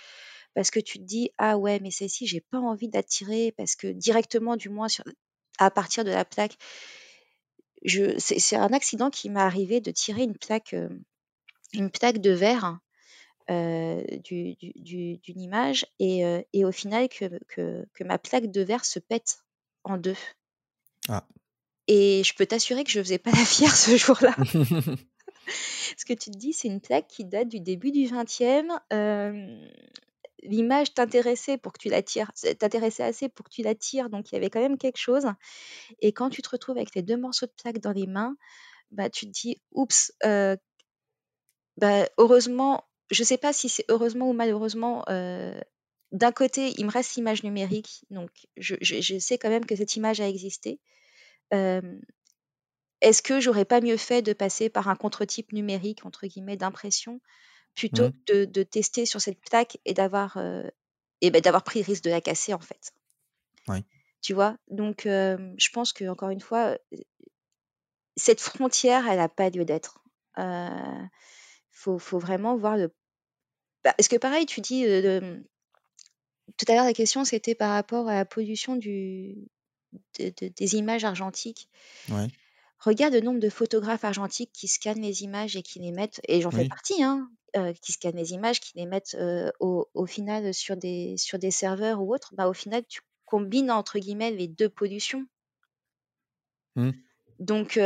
parce 0.54 0.70
que 0.70 0.78
tu 0.78 0.98
te 0.98 1.04
dis 1.04 1.30
ah 1.38 1.58
ouais, 1.58 1.80
mais 1.80 1.90
celle-ci, 1.90 2.26
j'ai 2.26 2.40
pas 2.40 2.58
envie 2.58 2.88
d'attirer 2.88 3.52
parce 3.56 3.74
que 3.74 3.88
directement, 3.88 4.56
du 4.56 4.68
moins, 4.68 4.86
à 5.58 5.70
partir 5.70 6.04
de 6.04 6.10
la 6.10 6.24
plaque, 6.24 6.56
c'est 7.84 8.56
un 8.56 8.72
accident 8.72 9.10
qui 9.10 9.30
m'est 9.30 9.40
arrivé 9.40 9.80
de 9.80 9.90
tirer 9.90 10.22
une 10.22 10.36
plaque, 10.38 10.76
une 11.72 11.90
plaque 11.90 12.18
de 12.18 12.30
verre. 12.30 12.78
D'une 13.48 15.40
image 15.40 15.86
et, 15.98 16.64
au 16.64 16.72
final 16.72 17.08
que, 17.08 17.40
que 17.48 18.04
ma 18.04 18.18
plaque 18.18 18.50
de 18.50 18.62
verre 18.62 18.84
se 18.84 18.98
pète 18.98 19.38
en 19.84 19.98
deux. 19.98 20.16
Ah. 21.08 21.26
Et 21.88 22.22
je 22.24 22.34
peux 22.34 22.46
t'assurer 22.46 22.84
que 22.84 22.90
je 22.90 23.00
faisais 23.00 23.18
pas 23.18 23.32
la 23.32 23.44
fière 23.44 23.74
ce 23.74 23.96
jour-là. 23.96 24.34
Ce 25.96 26.04
que 26.04 26.12
tu 26.12 26.30
te 26.30 26.38
dis, 26.38 26.52
c'est 26.52 26.68
une 26.68 26.80
plaque 26.80 27.08
qui 27.08 27.24
date 27.24 27.48
du 27.48 27.60
début 27.60 27.90
du 27.90 28.04
20e. 28.04 28.78
L'image 30.44 30.92
t'intéressait 30.94 31.56
pour 31.56 31.72
que 31.72 31.78
tu 31.78 31.88
la 31.88 32.02
tires, 32.02 32.32
t'intéressait 32.58 33.04
assez 33.04 33.28
pour 33.28 33.44
que 33.46 33.50
tu 33.50 33.62
la 33.62 33.76
tires, 33.76 34.10
donc 34.10 34.30
il 34.30 34.34
y 34.34 34.38
avait 34.38 34.50
quand 34.50 34.60
même 34.60 34.76
quelque 34.76 34.98
chose. 34.98 35.26
Et 36.00 36.12
quand 36.12 36.30
tu 36.30 36.42
te 36.42 36.48
retrouves 36.48 36.76
avec 36.76 36.96
les 36.96 37.02
deux 37.02 37.16
morceaux 37.16 37.46
de 37.46 37.52
plaque 37.62 37.78
dans 37.78 37.92
les 37.92 38.08
mains, 38.08 38.34
bah 38.90 39.08
tu 39.08 39.26
te 39.26 39.30
dis, 39.30 39.62
oups, 39.70 40.12
bah, 41.76 42.08
heureusement, 42.18 42.84
je 43.12 43.22
sais 43.22 43.38
pas 43.38 43.52
si 43.52 43.68
c'est 43.68 43.84
heureusement 43.88 44.30
ou 44.30 44.32
malheureusement, 44.32 45.04
d'un 46.12 46.32
côté, 46.32 46.74
il 46.76 46.86
me 46.86 46.90
reste 46.90 47.14
l'image 47.14 47.42
numérique, 47.44 48.04
donc 48.10 48.30
je, 48.56 49.18
sais 49.18 49.38
quand 49.38 49.48
même 49.48 49.66
que 49.66 49.76
cette 49.76 49.96
image 49.96 50.20
a 50.20 50.28
existé. 50.28 50.80
Est-ce 51.50 53.22
que 53.22 53.40
j'aurais 53.40 53.64
pas 53.64 53.80
mieux 53.80 53.96
fait 53.96 54.22
de 54.22 54.32
passer 54.32 54.68
par 54.68 54.88
un 54.88 54.96
contre-type 54.96 55.52
numérique, 55.52 56.04
entre 56.06 56.26
guillemets, 56.26 56.56
d'impression, 56.56 57.20
plutôt 57.74 58.08
mmh. 58.08 58.12
que 58.26 58.44
de, 58.44 58.62
tester 58.62 59.06
sur 59.06 59.20
cette 59.20 59.40
plaque 59.40 59.78
et 59.84 59.94
d'avoir 59.94 60.38
et 61.22 61.30
ben, 61.30 61.40
d'avoir 61.40 61.62
pris 61.62 61.80
le 61.80 61.86
risque 61.86 62.04
de 62.04 62.10
la 62.10 62.20
casser, 62.20 62.52
en 62.52 62.60
fait. 62.60 62.92
Oui. 63.68 63.84
Tu 64.20 64.34
vois? 64.34 64.56
Donc, 64.68 65.02
je 65.04 65.70
pense 65.72 65.92
que 65.92 66.04
encore 66.04 66.30
une 66.30 66.40
fois, 66.40 66.76
cette 68.16 68.40
frontière, 68.40 69.08
elle 69.08 69.18
n'a 69.18 69.28
pas 69.28 69.50
lieu 69.50 69.64
d'être. 69.64 70.02
Il 70.36 71.08
faut, 71.70 71.98
faut, 71.98 72.18
vraiment 72.18 72.56
voir 72.56 72.76
le. 72.76 72.94
Bah, 73.84 73.94
parce 73.96 74.08
que 74.08 74.16
pareil, 74.16 74.46
tu 74.46 74.60
dis, 74.60 74.84
tout 76.56 76.64
à 76.68 76.74
l'heure, 76.74 76.84
la 76.84 76.92
question, 76.92 77.24
c'était 77.24 77.54
par 77.54 77.70
rapport 77.70 78.08
à 78.08 78.14
la 78.14 78.24
pollution 78.24 78.76
du, 78.76 79.36
des 80.18 80.74
images 80.76 81.04
argentiques. 81.04 81.68
Regarde 82.78 83.14
le 83.14 83.20
nombre 83.20 83.38
de 83.38 83.48
photographes 83.48 84.04
argentiques 84.04 84.50
qui 84.52 84.66
scannent 84.66 85.02
les 85.02 85.22
images 85.22 85.56
et 85.56 85.62
qui 85.62 85.78
les 85.78 85.92
mettent, 85.92 86.20
et 86.26 86.40
j'en 86.40 86.50
fais 86.50 86.66
partie, 86.66 87.02
hein, 87.02 87.30
euh, 87.56 87.72
qui 87.74 87.92
scannent 87.92 88.16
les 88.16 88.32
images, 88.32 88.58
qui 88.58 88.72
les 88.76 88.86
mettent 88.86 89.14
euh, 89.14 89.52
au, 89.60 89.88
au, 89.94 90.06
final 90.06 90.52
sur 90.52 90.76
des, 90.76 91.16
sur 91.16 91.38
des 91.38 91.52
serveurs 91.52 92.02
ou 92.02 92.12
autres. 92.12 92.34
Bah, 92.34 92.48
au 92.48 92.52
final, 92.52 92.82
tu 92.88 93.00
combines 93.24 93.70
entre 93.70 94.00
guillemets 94.00 94.32
les 94.32 94.48
deux 94.48 94.68
pollutions. 94.68 95.26
Mmh. 96.74 96.90
Donc, 97.38 97.78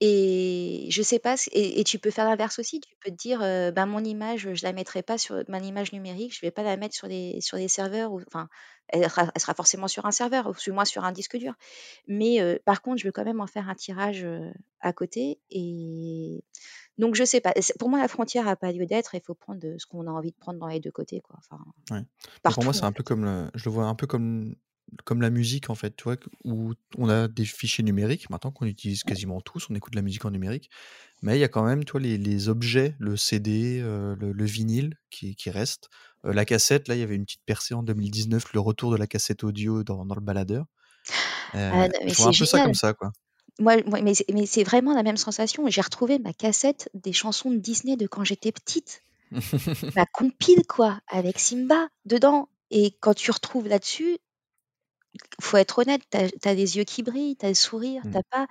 et 0.00 0.88
je 0.90 1.02
sais 1.02 1.18
pas, 1.18 1.36
et, 1.52 1.82
tu 1.84 1.98
peux 1.98 2.10
faire 2.10 2.26
l'inverse 2.26 2.58
aussi. 2.58 2.80
Tu 2.80 2.94
peux 3.02 3.10
te 3.10 3.16
dire, 3.16 3.38
ben 3.40 3.86
mon 3.86 4.04
image, 4.04 4.52
je 4.52 4.62
la 4.62 4.72
mettrai 4.72 5.02
pas 5.02 5.16
sur 5.16 5.42
mon 5.48 5.62
image 5.62 5.92
numérique, 5.92 6.34
je 6.34 6.40
vais 6.42 6.50
pas 6.50 6.62
la 6.62 6.76
mettre 6.76 6.94
sur 6.94 7.06
les 7.06 7.40
sur 7.40 7.56
les 7.56 7.68
serveurs. 7.68 8.12
Ou, 8.12 8.20
enfin, 8.26 8.48
elle 8.88 9.08
sera, 9.08 9.54
forcément 9.54 9.88
sur 9.88 10.04
un 10.04 10.10
serveur, 10.10 10.48
ou 10.48 10.52
du 10.52 10.70
moins 10.70 10.84
sur 10.84 11.04
un 11.04 11.12
disque 11.12 11.38
dur. 11.38 11.54
Mais 12.08 12.60
par 12.66 12.82
contre, 12.82 12.98
je 12.98 13.08
veux 13.08 13.12
quand 13.12 13.24
même 13.24 13.40
en 13.40 13.46
faire 13.46 13.70
un 13.70 13.74
tirage 13.74 14.26
à 14.80 14.92
côté. 14.92 15.40
Et 15.50 16.44
donc, 16.98 17.14
je 17.14 17.24
sais 17.24 17.40
pas. 17.40 17.54
Pour 17.78 17.88
moi, 17.88 17.98
la 17.98 18.08
frontière 18.08 18.48
a 18.48 18.56
pas 18.56 18.72
lieu 18.72 18.84
d'être. 18.84 19.14
Il 19.14 19.22
faut 19.22 19.34
prendre 19.34 19.62
ce 19.78 19.86
qu'on 19.86 20.06
a 20.06 20.10
envie 20.10 20.30
de 20.30 20.36
prendre 20.36 20.58
dans 20.58 20.68
les 20.68 20.80
deux 20.80 20.90
côtés, 20.92 21.22
quoi. 21.22 21.38
Enfin, 21.38 22.04
pour 22.42 22.64
moi, 22.64 22.74
c'est 22.74 22.84
un 22.84 22.92
peu 22.92 23.02
comme 23.02 23.50
je 23.54 23.64
le 23.64 23.70
vois 23.70 23.86
un 23.86 23.94
peu 23.94 24.06
comme 24.06 24.56
comme 25.04 25.20
la 25.20 25.30
musique, 25.30 25.70
en 25.70 25.74
fait, 25.74 25.96
tu 25.96 26.04
vois, 26.04 26.16
où 26.44 26.72
on 26.96 27.08
a 27.08 27.28
des 27.28 27.44
fichiers 27.44 27.84
numériques, 27.84 28.30
maintenant 28.30 28.50
qu'on 28.50 28.66
utilise 28.66 29.02
quasiment 29.02 29.40
tous, 29.40 29.68
on 29.70 29.74
écoute 29.74 29.92
de 29.92 29.98
la 29.98 30.02
musique 30.02 30.24
en 30.24 30.30
numérique, 30.30 30.70
mais 31.22 31.36
il 31.36 31.40
y 31.40 31.44
a 31.44 31.48
quand 31.48 31.64
même, 31.64 31.84
toi, 31.84 32.00
les, 32.00 32.18
les 32.18 32.48
objets, 32.48 32.94
le 32.98 33.16
CD, 33.16 33.80
le, 33.80 34.44
vinyle 34.44 34.96
qui, 35.10 35.34
qui 35.34 35.50
reste. 35.50 35.88
la 36.24 36.44
cassette, 36.44 36.88
là, 36.88 36.94
il 36.94 37.00
y 37.00 37.02
avait 37.02 37.16
une 37.16 37.24
petite 37.24 37.44
percée 37.44 37.74
en 37.74 37.82
2019, 37.82 38.52
le 38.52 38.60
retour 38.60 38.90
de 38.92 38.96
la 38.96 39.06
cassette 39.06 39.44
audio 39.44 39.82
dans, 39.82 40.04
dans 40.06 40.14
le 40.14 40.20
baladeur. 40.20 40.66
Ah, 41.52 41.88
je 42.06 42.14
vois 42.14 42.28
un 42.28 42.32
peu 42.32 42.44
ça 42.44 42.62
comme 42.62 42.74
ça, 42.74 42.92
quoi. 42.92 43.12
Moi, 43.58 43.76
mais 44.02 44.14
c'est 44.46 44.64
vraiment 44.64 44.94
la 44.94 45.02
même 45.02 45.16
sensation. 45.16 45.66
J'ai 45.68 45.80
retrouvé 45.80 46.18
ma 46.18 46.34
cassette 46.34 46.90
des 46.92 47.12
chansons 47.12 47.50
de 47.50 47.56
Disney 47.56 47.96
de 47.96 48.06
quand 48.06 48.22
j'étais 48.22 48.52
petite. 48.52 49.02
Ma 49.96 50.04
compile, 50.06 50.62
quoi, 50.68 51.00
avec 51.08 51.38
Simba 51.38 51.88
dedans. 52.04 52.48
Et 52.70 52.96
quand 53.00 53.14
tu 53.14 53.30
retrouves 53.30 53.66
là-dessus, 53.66 54.18
faut 55.40 55.56
être 55.56 55.78
honnête, 55.78 56.02
tu 56.10 56.18
as, 56.18 56.54
des 56.54 56.76
yeux 56.76 56.84
qui 56.84 57.02
brillent, 57.02 57.36
tu 57.36 57.46
as 57.46 57.48
le 57.48 57.54
sourire, 57.54 58.02
mmh. 58.04 58.10
t'as 58.10 58.22
pas. 58.30 58.46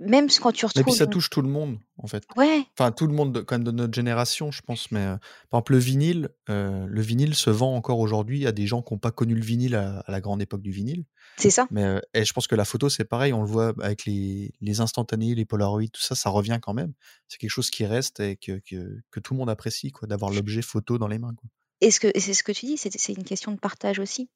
Même 0.00 0.28
quand 0.40 0.50
tu 0.50 0.64
Et 0.76 0.82
puis 0.82 0.94
ça 0.94 1.06
touche 1.06 1.28
tout 1.28 1.42
le 1.42 1.48
monde, 1.48 1.78
en 1.98 2.06
fait. 2.06 2.24
Ouais. 2.34 2.64
Enfin, 2.78 2.90
tout 2.90 3.06
le 3.06 3.12
monde, 3.12 3.44
quand 3.44 3.56
même, 3.56 3.64
de 3.64 3.70
notre 3.70 3.92
génération, 3.92 4.50
je 4.50 4.62
pense. 4.62 4.90
Mais 4.90 5.04
par 5.50 5.58
exemple, 5.58 5.72
le 5.72 5.78
vinyle, 5.78 6.28
le 6.48 7.00
vinyle 7.02 7.34
se 7.34 7.50
vend 7.50 7.76
encore 7.76 7.98
aujourd'hui 7.98 8.46
à 8.46 8.52
des 8.52 8.66
gens 8.66 8.80
qui 8.80 8.94
n'ont 8.94 8.98
pas 8.98 9.10
connu 9.10 9.34
le 9.34 9.42
vinyle 9.42 9.74
à, 9.74 10.02
la 10.08 10.22
grande 10.22 10.40
époque 10.40 10.62
du 10.62 10.70
vinyle. 10.70 11.04
C'est 11.36 11.50
ça. 11.50 11.66
Mais 11.70 12.00
et 12.14 12.24
je 12.24 12.32
pense 12.32 12.46
que 12.46 12.54
la 12.54 12.64
photo, 12.64 12.88
c'est 12.88 13.04
pareil. 13.04 13.34
On 13.34 13.42
le 13.42 13.48
voit 13.48 13.74
avec 13.82 14.06
les, 14.06 14.54
les 14.62 14.80
instantanés, 14.80 15.34
les 15.34 15.44
Polaroids, 15.44 15.88
tout 15.92 16.00
ça, 16.00 16.14
ça 16.14 16.30
revient 16.30 16.60
quand 16.62 16.72
même. 16.72 16.94
C'est 17.28 17.36
quelque 17.36 17.50
chose 17.50 17.68
qui 17.68 17.84
reste 17.84 18.20
et 18.20 18.36
que, 18.36 18.58
que, 18.66 19.02
que 19.10 19.20
tout 19.20 19.34
le 19.34 19.38
monde 19.38 19.50
apprécie, 19.50 19.92
quoi, 19.92 20.08
d'avoir 20.08 20.30
l'objet 20.30 20.62
photo 20.62 20.96
dans 20.96 21.08
les 21.08 21.18
mains. 21.18 21.34
Quoi. 21.34 21.50
Et 21.82 21.90
c'est 21.90 22.34
ce 22.34 22.42
que 22.42 22.52
tu 22.52 22.66
dis, 22.66 22.76
c'est 22.76 23.12
une 23.12 23.24
question 23.24 23.52
de 23.52 23.58
partage 23.58 23.98
aussi. 23.98 24.28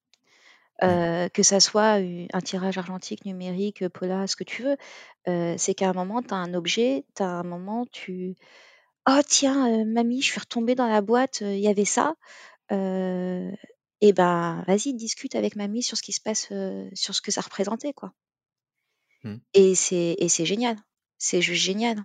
Mmh. 0.83 1.29
que 1.33 1.43
ça 1.43 1.61
soit 1.61 1.95
un 2.33 2.41
tirage 2.41 2.79
argentique, 2.79 3.25
numérique, 3.25 3.89
polar, 3.89 4.29
ce 4.29 4.37
que 4.37 4.45
tu 4.45 4.62
veux. 4.64 4.77
c'est 5.59 5.75
qu'à 5.75 5.91
un 5.91 5.93
moment, 5.95 6.22
tu 6.22 6.35
as 6.35 6.37
un 6.39 6.55
objet, 6.55 7.05
tu 7.16 7.22
as 7.22 7.29
un 7.29 7.43
moment, 7.45 7.87
tu 7.93 8.35
«Oh 9.09 9.20
tiens, 9.29 9.85
mamie, 9.87 10.22
je 10.22 10.31
suis 10.33 10.41
retombée 10.41 10.75
dans 10.77 10.89
la 10.89 11.01
boîte, 11.03 11.43
il 11.43 11.59
y 11.61 11.68
avait 11.68 11.85
ça». 11.87 12.14
et 12.70 14.12
ben, 14.12 14.64
vas-y, 14.68 14.95
discute 14.95 15.35
avec 15.37 15.57
mamie 15.57 15.83
sur 15.83 15.97
ce 15.97 16.03
qui 16.03 16.12
se 16.12 16.20
passe, 16.20 16.53
sur 16.95 17.14
ce 17.14 17.22
que 17.22 17.31
ça 17.31 17.41
représentait, 17.43 17.93
quoi. 17.95 18.12
Mmh. 19.22 19.37
Et 19.55 19.75
c'est 19.75 20.16
et 20.18 20.29
c'est 20.29 20.47
génial. 20.47 20.77
C'est 21.18 21.41
juste 21.43 21.62
génial 21.62 22.05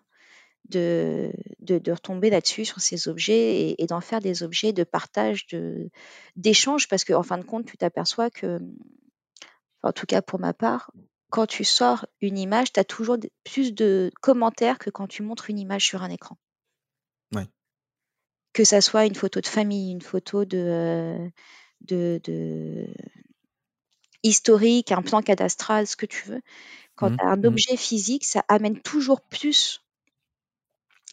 de, 0.68 1.32
de, 1.60 1.91
retomber 1.91 2.30
là-dessus, 2.30 2.66
sur 2.66 2.80
ces 2.80 3.07
objets, 3.07 3.76
et, 3.78 3.86
d'en 3.88 4.01
faire 4.01 4.20
des 4.20 4.43
objets 4.43 4.74
de 4.74 4.84
partage, 4.84 5.47
de, 5.47 5.89
d'échange, 6.36 6.88
parce 6.88 7.03
qu'en 7.03 7.20
en 7.20 7.24
fin 7.24 7.38
de 7.38 7.43
compte, 7.43 7.66
tu 7.66 7.78
t'aperçois 7.78 8.30
que, 8.30 8.60
en 9.82 9.91
tout 9.91 10.05
cas 10.05 10.22
pour 10.22 10.39
ma 10.39 10.53
part, 10.53 10.91
quand 11.30 11.45
tu 11.45 11.64
sors 11.64 12.05
une 12.22 12.38
image, 12.38 12.74
tu 12.74 12.80
as 12.80 12.84
toujours 12.84 13.18
plus 13.43 13.74
de 13.74 14.12
commentaires 14.22 14.80
que 14.80 14.89
quand 14.89 15.07
tu 15.07 15.24
montres 15.24 15.49
une 15.49 15.60
image 15.60 15.86
sur 15.86 16.03
un 16.03 16.10
écran. 16.10 16.38
Que 18.51 18.64
ça 18.64 18.82
soit 18.82 19.05
une 19.05 19.14
photo 19.14 19.41
de 19.41 19.47
famille, 19.47 19.91
une 19.91 20.01
photo 20.01 20.43
de, 20.43 21.30
de, 21.82 22.20
de 22.24 22.88
historique, 24.24 24.91
un 24.91 25.03
plan 25.03 25.22
cadastral, 25.22 25.86
ce 25.86 25.95
que 25.95 26.07
tu 26.07 26.28
veux. 26.28 26.41
Quand 26.95 27.12
mmh 27.12 27.18
tu 27.18 27.24
as 27.24 27.30
un 27.30 27.38
mmh 27.38 27.45
objet 27.45 27.78
physique, 27.78 28.26
ça 28.26 28.43
amène 28.47 28.82
toujours 28.82 29.22
plus 29.22 29.82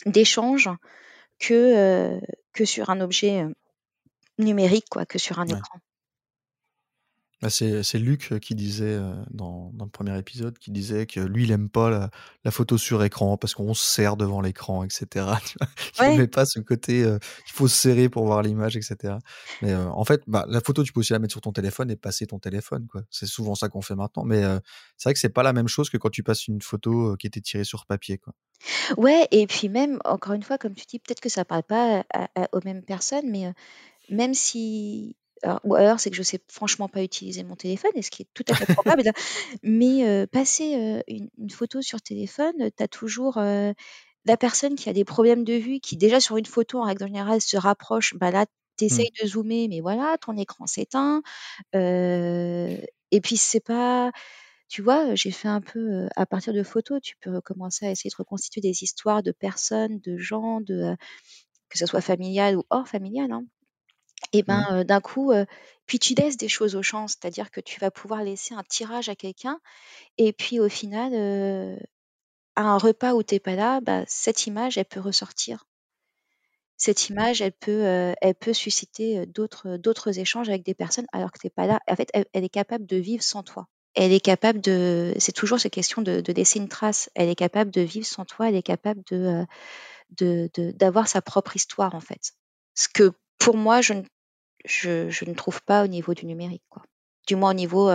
d'échange 0.07 0.71
que, 1.39 2.19
que 2.53 2.65
sur 2.65 2.91
un 2.91 3.01
objet 3.01 3.45
numérique, 4.39 4.87
quoi, 4.91 5.05
que 5.07 5.19
sur 5.19 5.39
un 5.39 5.47
écran. 5.47 5.79
Bah, 7.47 7.51
c'est 7.51 7.99
Luc 8.01 8.41
qui 8.41 8.57
disait 8.57 8.99
dans, 9.31 9.71
dans, 9.73 9.85
le 9.85 9.91
premier 9.91 10.19
épisode, 10.19 10.59
qui 10.59 10.73
disait 10.73 11.07
que 11.07 11.21
lui, 11.21 11.45
il 11.45 11.53
aime 11.53 11.69
pas 11.69 11.91
la, 11.91 12.11
la 12.45 12.51
photo 12.51 12.77
sur 12.77 13.05
écran 13.05 13.37
parce 13.37 13.55
qu'on 13.55 13.73
se 13.73 13.85
serre 13.85 14.17
devant 14.17 14.41
l'écran, 14.41 14.83
etc. 14.83 15.27
il 16.01 16.09
n'aimait 16.09 16.27
pas 16.27 16.45
ce 16.45 16.59
côté, 16.59 17.03
il 17.03 17.53
faut 17.53 17.69
se 17.69 17.77
serrer 17.77 18.09
pour 18.09 18.27
voir 18.27 18.43
l'image, 18.43 18.77
etc. 18.77 19.15
Mais 19.63 19.73
en 19.77 20.05
fait, 20.05 20.23
bah, 20.27 20.45
la 20.49 20.61
photo, 20.61 20.83
tu 20.83 20.93
peux 20.93 20.99
aussi 20.99 21.13
la 21.13 21.21
mettre 21.21 21.35
sur 21.35 21.41
ton 21.41 21.53
téléphone 21.53 21.89
et 21.89 21.95
passer 21.95 22.27
ton 22.27 22.41
téléphone. 22.41 22.89
C'est 23.11 23.27
souvent 23.27 23.55
ça 23.55 23.69
qu'on 23.69 23.81
fait 23.81 23.95
maintenant. 23.95 24.25
Mais 24.25 24.43
c'est 24.97 25.09
vrai 25.09 25.15
que 25.15 25.21
c'est 25.21 25.29
pas 25.29 25.45
la 25.45 25.53
même 25.53 25.69
chose 25.69 25.89
que 25.89 25.99
quand 25.99 26.11
tu 26.11 26.25
passes 26.25 26.49
une 26.49 26.61
photo 26.61 27.15
qui 27.17 27.29
était 27.29 27.41
tirée 27.41 27.63
sur 27.63 27.87
papier. 27.87 28.19
Quoi. 28.19 28.35
Ouais, 28.97 29.29
et 29.31 29.47
puis 29.47 29.69
même, 29.69 30.01
encore 30.05 30.33
une 30.33 30.43
fois, 30.43 30.59
comme 30.59 30.75
tu 30.75 30.85
dis, 30.87 30.99
peut-être 30.99 31.21
que 31.21 31.29
ça 31.29 31.45
parle 31.45 31.63
pas 31.63 32.05
aux 32.51 32.61
mêmes 32.65 32.83
personnes, 32.83 33.31
mais 33.31 33.53
même 34.11 34.35
si 34.35 35.15
ou 35.65 35.75
alors 35.75 36.01
c'est 36.01 36.11
que 36.11 36.17
je 36.17 36.23
sais 36.23 36.41
franchement 36.49 36.89
pas 36.89 37.03
utiliser 37.03 37.45
mon 37.45 37.57
téléphone 37.57 37.93
et 37.95 38.03
ce 38.03 38.11
qui 38.11 38.23
est 38.23 38.29
tout 38.35 38.45
à 38.49 38.55
fait 38.55 38.73
probable. 38.75 39.03
Mais, 39.63 40.27
passer, 40.29 41.03
une 41.09 41.51
photo 41.51 41.83
sur 41.83 42.01
téléphone, 42.03 42.55
tu 42.77 42.83
as 42.83 42.89
toujours, 42.89 43.37
la 43.39 44.37
personne 44.39 44.75
qui 44.75 44.89
a 44.89 44.93
des 44.93 45.05
problèmes 45.05 45.45
de 45.45 45.55
vue, 45.55 45.81
qui 45.81 45.97
déjà 45.97 46.21
sur 46.21 46.37
une 46.37 46.47
photo 46.47 46.81
en 46.81 46.85
règle 46.85 47.07
générale 47.07 47.41
se 47.41 47.57
rapproche, 47.57 48.15
bah 48.15 48.31
là 48.31 48.47
tu 48.79 48.85
mmh. 48.85 48.87
essayes 48.87 49.11
de 49.23 49.27
zoomer, 49.29 49.69
mais 49.69 49.81
voilà, 49.81 50.17
ton 50.21 50.37
écran 50.37 50.67
s'éteint. 50.67 51.23
et 51.73 53.21
puis 53.23 53.37
c'est 53.37 53.61
pas 53.61 54.11
tu 54.69 54.83
vois, 54.83 55.15
j'ai 55.15 55.31
fait 55.31 55.49
un 55.49 55.61
peu, 55.61 56.09
à 56.17 56.27
partir 56.27 56.53
de 56.53 56.63
photos, 56.63 57.01
tu 57.03 57.17
peux 57.21 57.41
commencer 57.41 57.87
à 57.87 57.91
essayer 57.93 58.11
de 58.11 58.17
reconstituer 58.17 58.61
des 58.61 58.83
histoires 58.83 59.23
de 59.23 59.33
personnes, 59.33 60.01
de 60.01 60.17
gens, 60.19 60.61
de, 60.61 60.97
que 61.71 61.79
ce 61.79 61.87
soit 61.87 62.01
familial 62.01 62.57
ou 62.59 62.65
hors 62.71 62.89
familial, 62.89 63.33
hein. 63.33 63.45
Et 64.33 64.43
mmh. 64.43 64.47
ben, 64.47 64.85
d'un 64.85 65.01
coup, 65.01 65.33
puis 65.87 65.99
tu 65.99 66.15
laisses 66.15 66.37
des 66.37 66.49
choses 66.49 66.75
au 66.75 66.83
champ, 66.83 67.07
c'est-à-dire 67.09 67.51
que 67.51 67.61
tu 67.61 67.81
vas 67.81 67.91
pouvoir 67.91 68.23
laisser 68.23 68.55
un 68.55 68.63
tirage 68.63 69.09
à 69.09 69.15
quelqu'un 69.15 69.61
et 70.19 70.33
puis 70.33 70.59
au 70.61 70.69
final, 70.69 71.15
à 72.57 72.63
un 72.63 72.79
repas 72.79 73.15
où 73.15 73.23
tu 73.23 73.37
es 73.37 73.41
pas 73.41 73.55
là, 73.55 73.81
bah, 73.81 74.05
cette 74.07 74.47
image, 74.47 74.79
elle 74.79 74.87
peut 74.87 75.01
ressortir. 75.01 75.67
Cette 76.77 77.09
mmh. 77.09 77.13
image, 77.13 77.41
elle 77.43 77.53
peut, 77.53 78.15
elle 78.21 78.35
peut 78.35 78.53
susciter, 78.53 79.27
d'autres, 79.27 79.77
d'autres 79.77 80.19
échanges 80.19 80.49
avec 80.49 80.65
des 80.65 80.75
personnes 80.75 81.07
alors 81.13 81.33
que 81.33 81.39
tu 81.39 81.47
es 81.47 81.51
pas 81.51 81.67
là. 81.67 81.81
En 81.89 81.97
fait, 81.97 82.11
elle 82.13 82.45
est 82.45 82.49
capable 82.49 82.87
de 82.87 82.97
vivre 82.97 83.23
sans 83.23 83.43
toi. 83.43 83.67
Elle 83.95 84.13
est 84.13 84.21
capable 84.21 84.61
de 84.61 85.15
c'est 85.19 85.33
toujours 85.33 85.59
cette 85.59 85.73
question 85.73 86.03
de 86.03 86.21
de 86.21 86.33
laisser 86.35 86.59
une 86.59 86.69
trace. 86.69 87.09
Elle 87.15 87.31
est 87.31 87.35
capable 87.35 87.71
de 87.71 87.81
vivre 87.81 88.07
sans 88.07 88.27
toi, 88.27 88.51
elle 88.51 88.55
est 88.55 88.63
capable 88.63 89.03
de, 89.11 89.47
de 90.11 90.51
d'avoir 90.73 91.09
sa 91.09 91.23
propre 91.23 91.57
histoire, 91.57 91.95
en 91.95 92.01
fait. 92.01 92.33
Ce 92.75 92.89
que 92.89 93.13
pour 93.47 93.57
moi, 93.57 93.81
je 93.81 93.93
ne 93.93 94.03
je, 94.65 95.25
ne 95.25 95.35
trouve 95.35 95.63
pas 95.63 95.85
au 95.85 95.87
niveau 95.87 96.15
du 96.15 96.27
numérique, 96.27 96.65
quoi. 96.69 96.83
Du 97.29 97.37
moins 97.37 97.53
au 97.53 97.55
niveau 97.55 97.89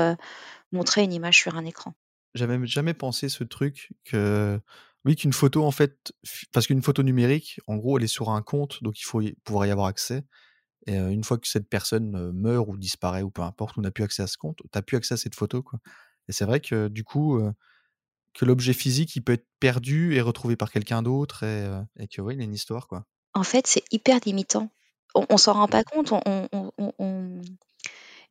montrer 0.71 1.03
une 1.03 1.11
image 1.11 1.39
sur 1.39 1.55
un 1.55 1.65
écran. 1.65 1.93
J'avais 2.35 2.65
jamais 2.65 2.93
pensé 2.93 3.27
ce 3.27 3.43
truc 3.43 3.91
que 4.05 4.61
oui 5.03 5.17
qu'une 5.17 5.33
photo 5.33 5.65
en 5.65 5.71
fait 5.71 6.13
parce 6.53 6.67
qu'une 6.67 6.81
photo 6.81 7.03
numérique 7.03 7.59
en 7.67 7.75
gros 7.75 7.97
elle 7.97 8.05
est 8.05 8.07
sur 8.07 8.29
un 8.29 8.41
compte 8.41 8.83
donc 8.83 8.99
il 8.99 9.03
faut 9.03 9.21
pouvoir 9.43 9.65
y 9.65 9.71
avoir 9.71 9.87
accès 9.87 10.23
et 10.85 10.95
une 10.95 11.23
fois 11.23 11.39
que 11.39 11.47
cette 11.47 11.67
personne 11.67 12.31
meurt 12.31 12.67
ou 12.69 12.77
disparaît 12.77 13.23
ou 13.23 13.31
peu 13.31 13.41
importe 13.41 13.77
ou 13.77 13.81
n'a 13.81 13.89
plus 13.89 14.03
accès 14.03 14.21
à 14.21 14.27
ce 14.27 14.37
compte 14.37 14.57
tu 14.57 14.69
n'as 14.75 14.83
plus 14.83 14.97
accès 14.97 15.15
à 15.15 15.17
cette 15.17 15.33
photo 15.33 15.63
quoi 15.63 15.79
et 16.27 16.31
c'est 16.33 16.45
vrai 16.45 16.59
que 16.59 16.87
du 16.87 17.03
coup 17.03 17.41
que 18.35 18.45
l'objet 18.45 18.73
physique 18.73 19.15
il 19.15 19.23
peut 19.23 19.33
être 19.33 19.47
perdu 19.59 20.13
et 20.13 20.21
retrouvé 20.21 20.55
par 20.55 20.71
quelqu'un 20.71 21.01
d'autre 21.01 21.41
et, 21.41 21.67
et 21.97 22.07
que 22.07 22.21
oui 22.21 22.35
il 22.35 22.41
a 22.41 22.43
une 22.43 22.53
histoire 22.53 22.87
quoi 22.87 23.07
en 23.33 23.43
fait 23.43 23.65
c'est 23.65 23.83
hyper 23.91 24.19
limitant 24.23 24.69
on, 25.15 25.25
on 25.29 25.37
s'en 25.37 25.53
rend 25.53 25.67
pas 25.67 25.83
compte. 25.83 26.13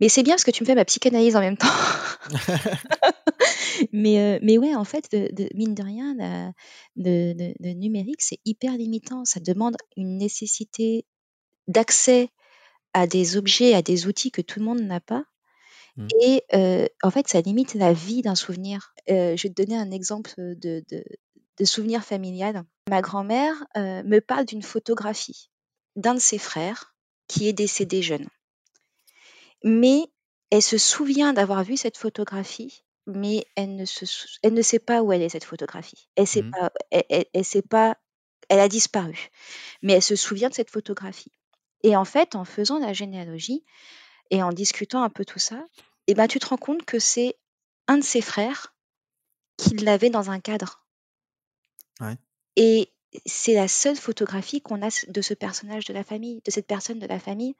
Mais 0.01 0.09
c'est 0.09 0.22
bien 0.22 0.35
parce 0.35 0.45
que 0.45 0.51
tu 0.51 0.62
me 0.62 0.66
fais 0.66 0.74
ma 0.74 0.87
psychanalyse 0.87 1.37
en 1.37 1.41
même 1.41 1.59
temps. 1.59 1.68
mais, 3.93 4.18
euh, 4.18 4.39
mais 4.43 4.57
ouais, 4.57 4.74
en 4.74 4.85
fait, 4.85 5.12
de, 5.12 5.49
mine 5.55 5.74
de 5.74 5.83
rien, 5.83 6.55
le, 6.97 7.74
numérique, 7.74 8.22
c'est 8.22 8.41
hyper 8.47 8.76
limitant. 8.76 9.24
Ça 9.26 9.41
demande 9.41 9.76
une 9.97 10.16
nécessité 10.16 11.05
d'accès 11.68 12.31
à 12.95 13.07
des 13.07 13.37
objets, 13.37 13.74
à 13.74 13.83
des 13.83 14.07
outils 14.07 14.31
que 14.31 14.41
tout 14.41 14.59
le 14.59 14.64
monde 14.64 14.81
n'a 14.81 15.01
pas. 15.01 15.24
Mmh. 15.97 16.09
Et 16.22 16.43
euh, 16.55 16.87
en 17.03 17.11
fait, 17.11 17.28
ça 17.28 17.43
limite 17.43 17.74
la 17.74 17.93
vie 17.93 18.22
d'un 18.22 18.35
souvenir. 18.35 18.95
Euh, 19.11 19.37
je 19.37 19.43
vais 19.43 19.53
te 19.55 19.62
donner 19.62 19.76
un 19.76 19.91
exemple 19.91 20.33
de, 20.37 20.83
de 20.89 21.64
souvenir 21.64 22.03
familial. 22.03 22.64
Ma 22.89 23.03
grand-mère 23.03 23.66
me 23.76 24.18
parle 24.20 24.47
d'une 24.47 24.62
photographie 24.62 25.50
d'un 26.01 26.15
de 26.15 26.21
ses 26.21 26.39
frères 26.39 26.95
qui 27.29 27.49
est 27.49 27.53
décédé 27.53 28.03
jeune. 28.03 28.29
Mais 29.63 30.03
elle 30.51 30.63
se 30.63 30.79
souvient 30.79 31.33
d'avoir 31.33 31.63
vu 31.63 31.77
cette 31.77 31.97
photographie, 31.97 32.83
mais 33.07 33.47
elle 33.57 33.77
ne, 33.77 33.85
se, 33.85 34.05
elle 34.43 34.55
ne 34.55 34.63
sait 34.63 34.79
pas 34.79 35.03
où 35.03 35.13
elle 35.13 35.23
est 35.23 35.29
cette 35.29 35.45
photographie. 35.45 36.09
Elle 36.17 36.27
sait 36.27 36.43
mmh. 36.43 36.51
pas, 36.51 36.73
elle, 36.91 37.45
sait 37.45 37.63
pas, 37.63 37.97
elle 38.49 38.61
a 38.61 38.69
disparu, 38.69 39.31
mais 39.83 39.95
elle 39.95 40.03
se 40.03 40.17
souvient 40.17 40.49
de 40.49 40.55
cette 40.55 40.71
photographie. 40.71 41.33
Et 41.83 41.97
en 41.97 42.05
fait, 42.05 42.35
en 42.35 42.45
faisant 42.45 42.79
la 42.79 42.93
généalogie 42.93 43.65
et 44.31 44.43
en 44.43 44.53
discutant 44.53 45.03
un 45.03 45.11
peu 45.11 45.25
tout 45.25 45.39
ça, 45.39 45.65
eh 46.07 46.15
ben, 46.15 46.27
tu 46.27 46.39
te 46.39 46.47
rends 46.47 46.57
compte 46.57 46.85
que 46.85 46.99
c'est 46.99 47.37
un 47.87 47.99
de 47.99 48.05
ses 48.05 48.23
frères 48.23 48.75
qui 49.57 49.77
l'avait 49.77 50.11
dans 50.11 50.31
un 50.31 50.41
cadre. 50.41 50.85
Et 52.57 52.93
c'est 53.27 53.55
la 53.55 53.69
seule 53.69 53.97
photographie 53.97 54.61
qu'on 54.61 54.83
a 54.83 55.05
de 55.09 55.21
ce 55.21 55.35
personnage 55.35 55.85
de 55.85 55.93
la 55.93 56.05
famille, 56.05 56.41
de 56.45 56.51
cette 56.51 56.67
personne 56.67 56.99
de 56.99 57.07
la 57.07 57.19
famille. 57.19 57.55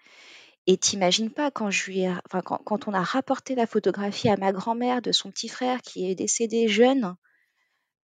Et 0.67 0.77
t'imagines 0.77 1.31
pas 1.31 1.51
quand 1.51 1.71
je 1.71 1.91
lui 1.91 2.07
enfin, 2.07 2.43
quand, 2.43 2.59
quand 2.59 2.87
on 2.87 2.93
a 2.93 3.03
rapporté 3.03 3.55
la 3.55 3.67
photographie 3.67 4.29
à 4.29 4.37
ma 4.37 4.53
grand-mère 4.53 5.01
de 5.03 5.11
son 5.11 5.31
petit 5.31 5.49
frère 5.49 5.81
qui 5.81 6.11
est 6.11 6.15
décédé 6.15 6.69
jeune, 6.69 7.17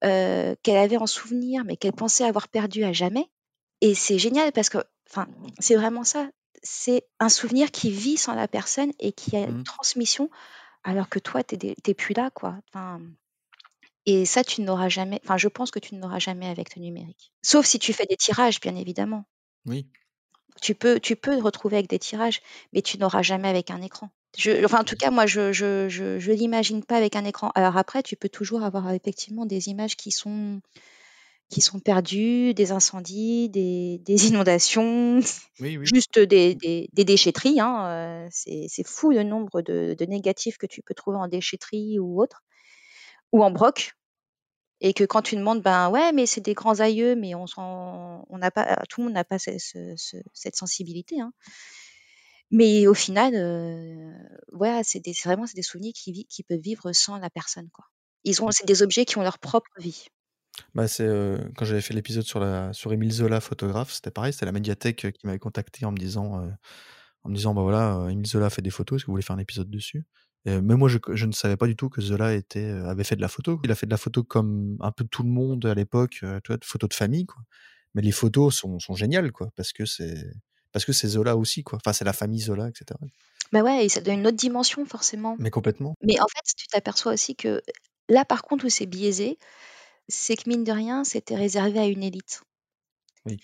euh, 0.03 0.55
qu'elle 0.61 0.77
avait 0.77 0.97
en 0.97 1.07
souvenir, 1.07 1.63
mais 1.65 1.77
qu'elle 1.77 1.93
pensait 1.93 2.25
avoir 2.25 2.47
perdu 2.47 2.83
à 2.83 2.93
jamais. 2.93 3.29
Et 3.81 3.95
c'est 3.95 4.19
génial 4.19 4.51
parce 4.51 4.69
que, 4.69 4.77
enfin, 5.09 5.27
c'est 5.59 5.75
vraiment 5.75 6.03
ça. 6.03 6.29
C'est 6.63 7.07
un 7.19 7.29
souvenir 7.29 7.71
qui 7.71 7.91
vit 7.91 8.17
sans 8.17 8.35
la 8.35 8.47
personne 8.47 8.91
et 8.99 9.11
qui 9.11 9.35
a 9.35 9.41
une 9.41 9.59
mmh. 9.59 9.63
transmission, 9.63 10.29
alors 10.83 11.09
que 11.09 11.19
toi, 11.19 11.43
tu 11.43 11.57
n'es 11.57 11.93
plus 11.93 12.13
là, 12.13 12.29
quoi. 12.29 12.57
Enfin, 12.69 13.01
et 14.05 14.25
ça, 14.25 14.43
tu 14.43 14.61
n'auras 14.61 14.89
jamais. 14.89 15.19
Enfin, 15.23 15.37
je 15.37 15.47
pense 15.47 15.71
que 15.71 15.79
tu 15.79 15.95
n'auras 15.95 16.19
jamais 16.19 16.47
avec 16.47 16.75
le 16.75 16.81
numérique. 16.81 17.31
Sauf 17.41 17.65
si 17.65 17.79
tu 17.79 17.93
fais 17.93 18.05
des 18.05 18.17
tirages, 18.17 18.59
bien 18.59 18.75
évidemment. 18.75 19.25
Oui. 19.65 19.87
Tu 20.61 20.75
peux, 20.75 20.99
tu 20.99 21.15
peux 21.15 21.37
retrouver 21.39 21.77
avec 21.77 21.89
des 21.89 21.99
tirages, 21.99 22.41
mais 22.73 22.81
tu 22.81 22.97
n'auras 22.97 23.21
jamais 23.23 23.49
avec 23.49 23.71
un 23.71 23.81
écran. 23.81 24.09
Je, 24.37 24.63
enfin, 24.65 24.81
en 24.81 24.83
tout 24.83 24.95
cas, 24.95 25.11
moi, 25.11 25.25
je 25.25 25.51
je, 25.53 25.89
je, 25.89 26.19
je 26.19 26.31
l'imagine 26.31 26.83
pas 26.83 26.97
avec 26.97 27.15
un 27.15 27.25
écran. 27.25 27.51
Alors 27.55 27.77
après, 27.77 28.03
tu 28.03 28.15
peux 28.15 28.29
toujours 28.29 28.63
avoir 28.63 28.91
effectivement 28.91 29.45
des 29.45 29.69
images 29.69 29.95
qui 29.95 30.11
sont 30.11 30.61
qui 31.49 31.61
sont 31.61 31.79
perdues, 31.79 32.53
des 32.53 32.71
incendies, 32.71 33.49
des, 33.49 33.99
des 34.03 34.27
inondations, 34.29 35.19
juste 35.59 36.19
des, 36.19 36.55
des, 36.55 36.89
des 36.93 37.05
déchetteries. 37.05 37.59
Hein. 37.59 37.85
Euh, 37.87 38.27
c'est 38.31 38.65
c'est 38.67 38.87
fou 38.87 39.11
le 39.11 39.23
nombre 39.23 39.61
de, 39.61 39.95
de 39.97 40.05
négatifs 40.05 40.57
que 40.57 40.65
tu 40.65 40.81
peux 40.81 40.93
trouver 40.93 41.17
en 41.17 41.27
déchetterie 41.27 41.99
ou 41.99 42.21
autre, 42.21 42.43
ou 43.35 43.43
en 43.43 43.51
broc. 43.51 43.93
Et 44.81 44.93
que 44.93 45.03
quand 45.03 45.21
tu 45.21 45.35
demandes, 45.35 45.61
ben 45.61 45.89
ouais, 45.89 46.11
mais 46.11 46.25
c'est 46.25 46.41
des 46.41 46.53
grands 46.53 46.79
aïeux, 46.79 47.15
mais 47.15 47.33
on 47.33 47.45
on 47.57 48.37
n'a 48.37 48.51
pas, 48.51 48.75
tout 48.89 49.01
le 49.01 49.05
monde 49.05 49.13
n'a 49.13 49.23
pas 49.23 49.37
cette 49.39 50.55
sensibilité. 50.55 51.21
Hein. 51.21 51.31
Mais 52.51 52.87
au 52.87 52.93
final, 52.93 53.33
euh, 53.35 54.11
c'est 54.83 55.01
vraiment 55.23 55.47
c'est 55.47 55.55
des 55.55 55.63
souvenirs 55.63 55.93
qui, 55.95 56.25
qui 56.25 56.43
peuvent 56.43 56.59
vivre 56.59 56.91
sans 56.91 57.17
la 57.17 57.29
personne, 57.29 57.69
quoi. 57.71 57.85
Ils 58.23 58.41
ont, 58.41 58.49
c'est 58.51 58.65
des 58.65 58.81
objets 58.83 59.05
qui 59.05 59.17
ont 59.17 59.23
leur 59.23 59.39
propre 59.39 59.69
vie. 59.79 60.07
Bah, 60.73 60.87
c'est, 60.87 61.07
quand 61.57 61.65
j'avais 61.65 61.81
fait 61.81 61.93
l'épisode 61.93 62.23
sur 62.23 62.39
la 62.39 62.73
sur 62.73 62.91
Émile 62.91 63.11
Zola, 63.11 63.39
photographe, 63.39 63.93
c'était 63.93 64.11
pareil, 64.11 64.33
c'était 64.33 64.45
la 64.45 64.51
médiathèque, 64.51 65.11
qui 65.11 65.25
m'avait 65.25 65.39
contacté 65.39 65.85
en 65.85 65.91
me 65.91 65.97
disant, 65.97 66.41
en 67.23 67.29
me 67.29 67.35
disant: 67.35 67.53
«Bah, 67.53 67.61
voilà, 67.61 68.07
Émile 68.09 68.27
Zola 68.27 68.49
fait 68.49 68.61
des 68.61 68.71
photos, 68.71 68.97
est-ce 68.97 69.05
que 69.05 69.07
vous 69.07 69.13
voulez 69.13 69.23
faire 69.23 69.35
un 69.35 69.39
épisode 69.39 69.69
dessus?» 69.69 70.05
Et 70.45 70.61
même 70.61 70.77
moi, 70.77 70.89
je 70.89 70.99
je 71.13 71.25
ne 71.25 71.31
savais 71.31 71.57
pas 71.57 71.67
du 71.67 71.75
tout 71.75 71.89
que 71.89 72.01
Zola 72.01 72.33
était, 72.33 72.69
avait 72.69 73.03
fait 73.03 73.15
de 73.15 73.21
la 73.21 73.27
photo. 73.27 73.59
Il 73.63 73.71
a 73.71 73.75
fait 73.75 73.85
de 73.87 73.91
la 73.91 73.97
photo 73.97 74.23
comme 74.23 74.77
un 74.79 74.91
peu 74.91 75.03
tout 75.03 75.23
le 75.23 75.29
monde 75.29 75.65
à 75.65 75.73
l'époque, 75.73 76.19
tu 76.21 76.25
vois? 76.47 76.57
De 76.57 76.65
photos 76.65 76.89
de 76.89 76.93
famille, 76.93 77.25
quoi. 77.25 77.41
Mais 77.95 78.01
les 78.01 78.11
photos 78.11 78.55
sont 78.55 78.79
sont 78.79 78.95
géniales, 78.95 79.31
quoi, 79.31 79.51
parce 79.55 79.73
que 79.73 79.85
c'est 79.85 80.31
parce 80.71 80.83
que 80.85 80.91
c'est 80.91 81.07
Zola 81.07 81.37
aussi, 81.37 81.63
quoi. 81.63 81.77
Enfin, 81.77 81.93
c'est 81.93 82.05
la 82.05 82.13
famille 82.13 82.41
Zola, 82.41 82.69
etc. 82.69 82.99
Bah 83.51 83.61
ouais, 83.61 83.85
et 83.85 83.89
ça 83.89 84.01
donne 84.01 84.19
une 84.19 84.27
autre 84.27 84.37
dimension, 84.37 84.85
forcément. 84.85 85.35
Mais 85.39 85.49
complètement. 85.49 85.95
Mais 86.01 86.19
en 86.19 86.27
fait, 86.27 86.53
tu 86.57 86.67
t'aperçois 86.67 87.13
aussi 87.13 87.35
que 87.35 87.61
là, 88.09 88.25
par 88.25 88.41
contre, 88.41 88.65
où 88.65 88.69
c'est 88.69 88.85
biaisé, 88.85 89.37
c'est 90.09 90.35
que 90.35 90.49
mine 90.49 90.63
de 90.63 90.71
rien, 90.71 91.03
c'était 91.03 91.35
réservé 91.35 91.79
à 91.79 91.85
une 91.85 92.03
élite. 92.03 92.41
Oui. 93.25 93.37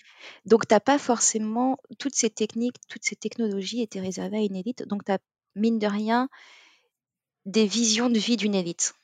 Donc, 0.44 0.68
tu 0.68 0.74
pas 0.84 0.98
forcément 0.98 1.78
toutes 1.98 2.14
ces 2.14 2.30
techniques, 2.30 2.76
toutes 2.88 3.04
ces 3.04 3.16
technologies 3.16 3.82
étaient 3.82 4.00
réservées 4.00 4.38
à 4.38 4.42
une 4.42 4.56
élite. 4.56 4.86
Donc, 4.86 5.04
tu 5.04 5.12
as, 5.12 5.18
mine 5.56 5.78
de 5.78 5.86
rien, 5.86 6.28
des 7.46 7.66
visions 7.66 8.08
de 8.10 8.18
vie 8.18 8.36
d'une 8.36 8.54
élite. 8.54 8.94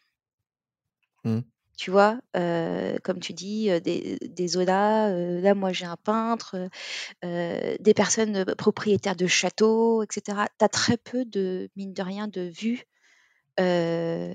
Mmh. 1.25 1.41
Tu 1.77 1.91
vois, 1.93 2.19
comme 2.33 3.21
tu 3.21 3.33
dis, 3.33 3.69
des, 3.81 4.19
des 4.21 4.49
Zola, 4.49 5.11
là 5.11 5.55
moi 5.55 5.73
j'ai 5.73 5.87
un 5.87 5.97
peintre, 5.97 6.57
des 7.23 7.95
personnes 7.95 8.45
propriétaires 8.57 9.15
de 9.15 9.29
châteaux, 9.29 10.03
etc. 10.03 10.39
Tu 10.59 10.65
as 10.65 10.69
très 10.69 10.97
peu 10.97 11.25
de, 11.25 11.71
mine 11.77 11.95
de 11.95 12.03
rien, 12.03 12.27
de 12.27 12.41
vues, 12.41 12.85
j'allais 13.59 14.35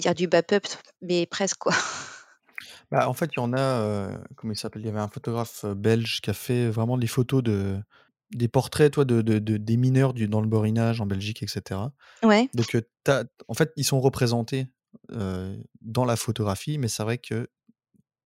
dire 0.00 0.14
du 0.14 0.26
bas 0.26 0.42
peuple, 0.42 0.70
mais 1.02 1.26
presque 1.26 1.58
quoi. 1.58 1.74
Bah, 2.90 3.08
en 3.08 3.14
fait, 3.14 3.30
il 3.32 3.36
y 3.36 3.40
en 3.40 3.52
a, 3.52 4.08
comment 4.36 4.52
il 4.52 4.56
s'appelle? 4.56 4.82
Il 4.82 4.86
y 4.86 4.88
avait 4.88 5.00
un 5.00 5.08
photographe 5.08 5.66
belge 5.66 6.20
qui 6.22 6.30
a 6.30 6.34
fait 6.34 6.70
vraiment 6.70 6.96
des 6.96 7.06
photos 7.06 7.42
de 7.42 7.78
des 8.32 8.48
portraits, 8.48 8.92
toi, 8.92 9.04
de, 9.04 9.22
de, 9.22 9.38
des 9.38 9.76
mineurs 9.76 10.14
du, 10.14 10.28
dans 10.28 10.40
le 10.40 10.48
Borinage 10.48 11.00
en 11.00 11.06
Belgique, 11.06 11.42
etc. 11.42 11.80
Ouais. 12.22 12.48
Donc, 12.54 12.76
en 13.48 13.54
fait, 13.54 13.72
ils 13.76 13.84
sont 13.84 14.00
représentés 14.00 14.66
dans 15.10 16.04
la 16.04 16.16
photographie, 16.16 16.78
mais 16.78 16.88
c'est 16.88 17.02
vrai 17.02 17.18
que 17.18 17.48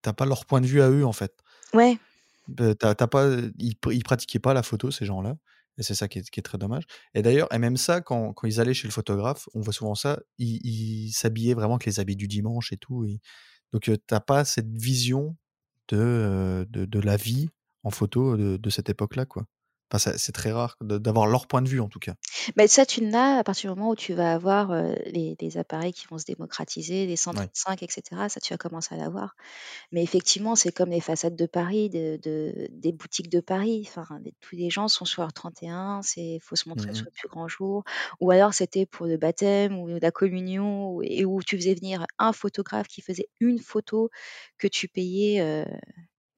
t'as 0.03 0.12
pas 0.12 0.26
leur 0.26 0.46
point 0.46 0.61
de 0.61 0.66
vue 0.66 0.80
à 0.80 0.90
eux, 0.90 1.05
en 1.05 1.12
fait. 1.12 1.34
Ouais. 1.74 1.99
Bah, 2.49 2.74
pas, 2.74 3.36
ils, 3.59 3.74
ils 3.90 4.05
pratiquaient 4.05 4.38
pas 4.38 4.55
la 4.55 4.62
photo, 4.62 4.90
ces 4.90 5.05
gens-là. 5.05 5.36
Et 5.78 5.82
c'est 5.84 5.94
ça 5.94 6.09
qui 6.09 6.18
est, 6.18 6.42
très 6.42 6.59
dommage. 6.59 6.84
Et 7.14 7.22
d'ailleurs, 7.22 7.53
et 7.53 7.59
même 7.59 7.76
ça, 7.76 8.01
quand, 8.01 8.32
quand, 8.32 8.49
ils 8.49 8.61
allaient 8.61 8.74
chez 8.74 8.88
le 8.88 8.92
photographe, 8.92 9.49
on 9.55 9.61
voit 9.61 9.72
souvent 9.72 9.94
ça, 9.94 10.18
ils 10.38 11.12
s'habillaient 11.12 11.55
vraiment 11.55 11.74
avec 11.74 11.86
les 11.86 12.01
habits 12.01 12.16
du 12.16 12.26
dimanche 12.26 12.72
et 12.72 12.76
tout. 12.76 13.05
Et... 13.05 13.20
Donc, 13.72 13.90
t'as 14.07 14.20
pas 14.20 14.44
cette 14.44 14.76
vision 14.76 15.36
de, 15.88 16.66
de, 16.68 16.84
de, 16.84 17.01
la 17.01 17.16
vie 17.16 17.49
en 17.84 17.90
photo 17.90 18.36
de, 18.36 18.57
de 18.57 18.70
cette 18.70 18.90
époque-là, 18.90 19.24
quoi 19.24 19.46
c'est 19.97 20.32
très 20.32 20.53
rare 20.53 20.76
d'avoir 20.82 21.26
leur 21.26 21.47
point 21.47 21.62
de 21.62 21.68
vue 21.68 21.80
en 21.80 21.89
tout 21.89 21.99
cas. 21.99 22.14
Mais 22.57 22.68
ça, 22.68 22.84
tu 22.84 23.09
l'as 23.09 23.39
à 23.39 23.45
partir 23.45 23.72
du 23.72 23.78
moment 23.78 23.93
où 23.93 23.97
tu 23.97 24.12
vas 24.12 24.34
avoir 24.34 24.72
les, 25.07 25.36
appareils 25.57 25.95
qui 25.95 26.07
vont 26.07 26.18
se 26.18 26.26
démocratiser, 26.26 27.07
les 27.07 27.16
135, 27.16 27.82
etc. 27.82 28.03
Ça, 28.28 28.41
tu 28.41 28.53
vas 28.53 28.59
commencer 28.59 28.95
à 28.95 28.99
l'avoir. 28.99 29.34
Mais 29.93 30.03
effectivement, 30.03 30.57
c'est 30.57 30.72
comme 30.72 30.91
les 30.91 31.01
façades 31.01 31.36
de 31.36 31.47
Paris, 31.47 31.89
de, 31.89 32.18
des 32.70 32.93
boutiques 32.93 33.30
de 33.30 33.41
Paris. 33.41 33.89
Enfin, 33.89 34.20
tous 34.41 34.57
les 34.57 34.68
gens 34.68 34.89
sont 34.89 35.07
sur 35.07 35.22
leur 35.22 35.32
31, 35.32 36.01
il 36.16 36.41
faut 36.41 36.57
se 36.57 36.68
montrer 36.68 36.91
mmh 36.91 36.95
sur 36.95 37.05
le 37.07 37.11
plus 37.11 37.28
grand 37.28 37.49
jour. 37.49 37.84
Ou 38.20 38.30
alors, 38.30 38.53
c'était 38.53 38.84
pour 38.84 39.07
le 39.07 39.16
baptême 39.16 39.78
ou 39.78 39.86
la 39.86 40.11
communion, 40.11 41.01
et 41.03 41.24
où 41.24 41.43
tu 41.43 41.57
faisais 41.57 41.74
venir 41.74 42.07
un 42.18 42.32
photographe 42.32 42.89
qui 42.89 43.01
faisait 43.01 43.28
une 43.41 43.59
photo 43.59 44.11
que 44.59 44.68
tu 44.68 44.89
payais 44.89 45.64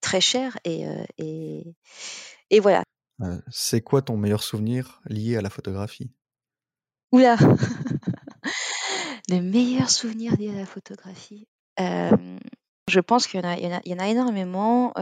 très 0.01 0.21
cher. 0.21 0.57
Et, 0.65 0.85
et, 1.19 1.75
et 2.51 2.61
voilà 2.61 2.85
c'est 3.51 3.83
quoi 3.83 4.03
ton 4.03 4.17
meilleur 4.17 4.43
souvenir 4.43 5.01
lié 5.07 5.37
à 5.37 5.43
la 5.43 5.51
photographie? 5.51 6.11
Oula! 7.13 7.37
Le 9.29 9.41
meilleur 9.41 9.91
souvenir 9.91 10.37
lié 10.37 10.51
à 10.51 10.55
la 10.59 10.67
photographie? 10.67 11.47
je 11.79 13.01
pense 13.01 13.27
qu'il 13.27 13.41
y 13.41 13.47
en 13.47 13.49
a 13.49 13.57
il 13.57 13.65
y 13.65 13.91
y 13.91 13.95
en 13.95 13.99
a 13.99 14.09
énormément, 14.09 14.93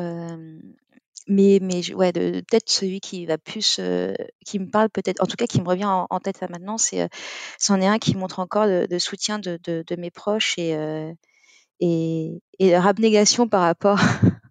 mais 1.27 1.59
mais 1.61 1.95
ouais, 1.95 2.13
peut-être 2.13 2.69
celui 2.69 3.01
qui 3.01 3.27
va 3.27 3.39
plus, 3.39 3.81
qui 4.47 4.59
me 4.59 4.71
parle 4.71 4.91
peut-être 4.91 5.23
en 5.23 5.27
tout 5.27 5.37
cas 5.37 5.47
qui 5.47 5.61
me 5.61 5.69
revient 5.69 5.87
en 5.87 6.21
tête 6.21 6.41
là 6.41 6.49
maintenant, 6.51 6.79
c'est, 6.79 7.09
c'en 7.59 7.81
est 7.81 7.87
un 7.87 7.99
qui 7.99 8.17
montre 8.17 8.39
encore 8.39 8.67
le 8.67 8.99
soutien 8.99 9.39
de 9.39 9.59
de 9.65 9.97
mes 9.97 10.11
proches 10.11 10.55
et 10.59 10.77
et 11.81 12.43
et 12.59 12.71
leur 12.71 12.87
abnégation 12.87 13.49
par 13.49 13.63
rapport 13.63 13.99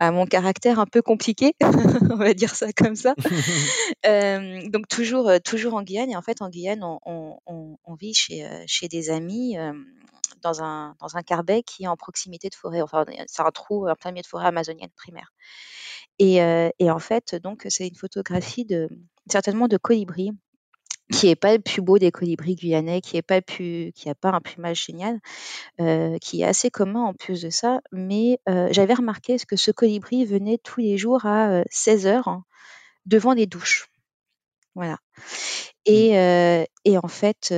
à 0.00 0.10
mon 0.12 0.24
caractère 0.24 0.80
un 0.80 0.86
peu 0.86 1.02
compliqué, 1.02 1.54
on 2.10 2.16
va 2.16 2.32
dire 2.32 2.54
ça 2.54 2.72
comme 2.72 2.96
ça. 2.96 3.14
euh, 4.06 4.66
donc 4.68 4.88
toujours, 4.88 5.28
euh, 5.28 5.38
toujours 5.38 5.74
en 5.74 5.82
Guyane. 5.82 6.10
Et 6.10 6.16
en 6.16 6.22
fait, 6.22 6.40
en 6.40 6.48
Guyane, 6.48 6.82
on, 6.82 6.98
on, 7.46 7.76
on 7.84 7.94
vit 7.94 8.14
chez, 8.14 8.46
euh, 8.46 8.64
chez 8.66 8.88
des 8.88 9.10
amis 9.10 9.58
euh, 9.58 9.74
dans 10.42 10.62
un 10.62 10.96
dans 11.00 11.18
un 11.18 11.22
carbet 11.22 11.62
qui 11.62 11.84
est 11.84 11.86
en 11.86 11.96
proximité 11.96 12.48
de 12.48 12.54
forêt. 12.54 12.80
Enfin, 12.80 13.04
c'est 13.26 13.42
un 13.42 13.50
trou 13.50 13.88
en 13.88 13.94
plein 13.94 14.10
milieu 14.10 14.22
de 14.22 14.26
forêt 14.26 14.46
amazonienne 14.46 14.90
primaire. 14.96 15.32
Et, 16.18 16.36
et 16.78 16.90
en 16.90 16.98
fait, 16.98 17.34
donc 17.34 17.66
c'est 17.70 17.88
une 17.88 17.96
photographie 17.96 18.66
de 18.66 18.90
certainement 19.30 19.68
de 19.68 19.78
colibris 19.78 20.32
qui 21.12 21.28
est 21.28 21.36
pas 21.36 21.52
le 21.52 21.60
plus 21.60 21.82
beau 21.82 21.98
des 21.98 22.10
colibris 22.10 22.54
guyanais, 22.54 23.00
qui 23.00 23.16
est 23.16 23.22
pas 23.22 23.40
plus, 23.40 23.92
qui 23.94 24.08
a 24.08 24.14
pas 24.14 24.30
un 24.30 24.40
plumage 24.40 24.84
génial, 24.84 25.20
euh, 25.80 26.18
qui 26.18 26.42
est 26.42 26.44
assez 26.44 26.70
commun 26.70 27.02
en 27.02 27.14
plus 27.14 27.42
de 27.42 27.50
ça. 27.50 27.80
Mais 27.92 28.38
euh, 28.48 28.68
j'avais 28.70 28.94
remarqué 28.94 29.36
que 29.38 29.56
ce 29.56 29.70
colibri 29.70 30.24
venait 30.24 30.58
tous 30.58 30.80
les 30.80 30.98
jours 30.98 31.26
à 31.26 31.62
16 31.70 32.06
euh, 32.06 32.10
heures 32.10 32.28
hein, 32.28 32.44
devant 33.06 33.32
les 33.32 33.46
douches. 33.46 33.88
Voilà. 34.74 34.98
Et, 35.84 36.12
mmh. 36.12 36.66
et 36.84 36.98
en 36.98 37.08
fait, 37.08 37.52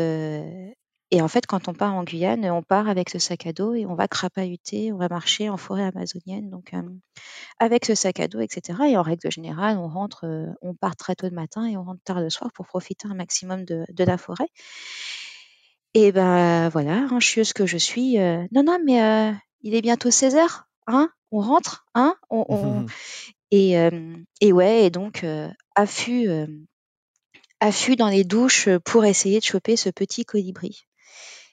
et 1.14 1.20
en 1.20 1.28
fait, 1.28 1.46
quand 1.46 1.68
on 1.68 1.74
part 1.74 1.94
en 1.94 2.04
Guyane, 2.04 2.46
on 2.46 2.62
part 2.62 2.88
avec 2.88 3.10
ce 3.10 3.18
sac 3.18 3.46
à 3.46 3.52
dos 3.52 3.74
et 3.74 3.84
on 3.84 3.94
va 3.94 4.08
crapahuter, 4.08 4.94
on 4.94 4.96
va 4.96 5.10
marcher 5.10 5.50
en 5.50 5.58
forêt 5.58 5.84
amazonienne, 5.84 6.48
donc 6.48 6.72
avec 7.58 7.84
ce 7.84 7.94
sac 7.94 8.18
à 8.18 8.28
dos, 8.28 8.40
etc. 8.40 8.78
Et 8.88 8.96
en 8.96 9.02
règle 9.02 9.30
générale, 9.30 9.76
on 9.76 9.88
rentre, 9.88 10.24
on 10.62 10.72
part 10.72 10.96
très 10.96 11.14
tôt 11.14 11.28
le 11.28 11.34
matin 11.34 11.66
et 11.66 11.76
on 11.76 11.84
rentre 11.84 12.00
tard 12.02 12.22
le 12.22 12.30
soir 12.30 12.50
pour 12.54 12.66
profiter 12.66 13.08
un 13.08 13.14
maximum 13.14 13.66
de, 13.66 13.84
la 13.98 14.16
forêt. 14.16 14.48
Et 15.92 16.12
ben 16.12 16.70
voilà, 16.70 17.06
hein, 17.10 17.20
chieuse 17.20 17.52
que 17.52 17.66
je 17.66 17.76
suis. 17.76 18.16
non, 18.16 18.62
non, 18.64 18.78
mais 18.82 19.34
il 19.60 19.74
est 19.74 19.82
bientôt 19.82 20.10
16 20.10 20.36
heures, 20.36 20.64
hein 20.86 21.10
On 21.30 21.42
rentre, 21.42 21.84
hein 21.94 22.16
on, 22.30 22.86
et, 23.50 23.74
et 24.40 24.52
ouais, 24.54 24.86
et 24.86 24.90
donc 24.90 25.26
affût, 25.74 26.30
affût 27.60 27.96
dans 27.96 28.08
les 28.08 28.24
douches 28.24 28.70
pour 28.78 29.04
essayer 29.04 29.40
de 29.40 29.44
choper 29.44 29.76
ce 29.76 29.90
petit 29.90 30.24
colibri. 30.24 30.86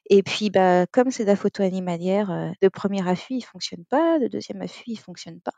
Et 0.10 0.24
puis, 0.24 0.50
bah, 0.50 0.86
comme 0.88 1.12
c'est 1.12 1.24
de 1.24 1.30
la 1.30 1.36
photo 1.36 1.64
animalière, 1.64 2.54
le 2.62 2.70
premier 2.70 3.08
affût, 3.08 3.36
il 3.36 3.42
fonctionne 3.42 3.86
pas, 3.86 4.18
le 4.18 4.30
deuxième 4.30 4.62
affût, 4.62 4.84
il 4.88 5.00
fonctionne 5.00 5.40
pas. 5.40 5.54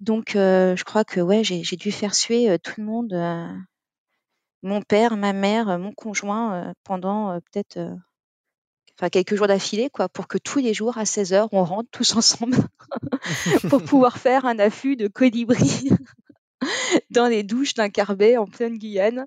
Donc, 0.00 0.30
je 0.34 0.84
crois 0.84 1.04
que 1.04 1.20
ouais, 1.20 1.44
j'ai 1.44 1.76
dû 1.76 1.92
faire 1.92 2.14
suer, 2.14 2.58
tout 2.60 2.74
le 2.78 2.84
monde, 2.84 3.12
mon 4.62 4.80
père, 4.80 5.16
ma 5.16 5.34
mère, 5.34 5.78
mon 5.78 5.92
conjoint, 5.92 6.72
pendant, 6.84 7.38
peut-être, 7.40 7.78
enfin 9.00 9.08
quelques 9.08 9.34
jours 9.34 9.46
d'affilée 9.46 9.88
quoi, 9.88 10.08
pour 10.10 10.28
que 10.28 10.36
tous 10.36 10.58
les 10.58 10.74
jours 10.74 10.98
à 10.98 11.04
16h, 11.04 11.48
on 11.52 11.64
rentre 11.64 11.88
tous 11.90 12.16
ensemble 12.16 12.56
pour 13.70 13.82
pouvoir 13.84 14.18
faire 14.18 14.44
un 14.44 14.58
affût 14.58 14.96
de 14.96 15.08
colibri 15.08 15.90
dans 17.10 17.26
les 17.26 17.42
douches 17.42 17.74
d'un 17.74 17.88
Carbet 17.88 18.36
en 18.36 18.46
pleine 18.46 18.76
Guyane. 18.76 19.26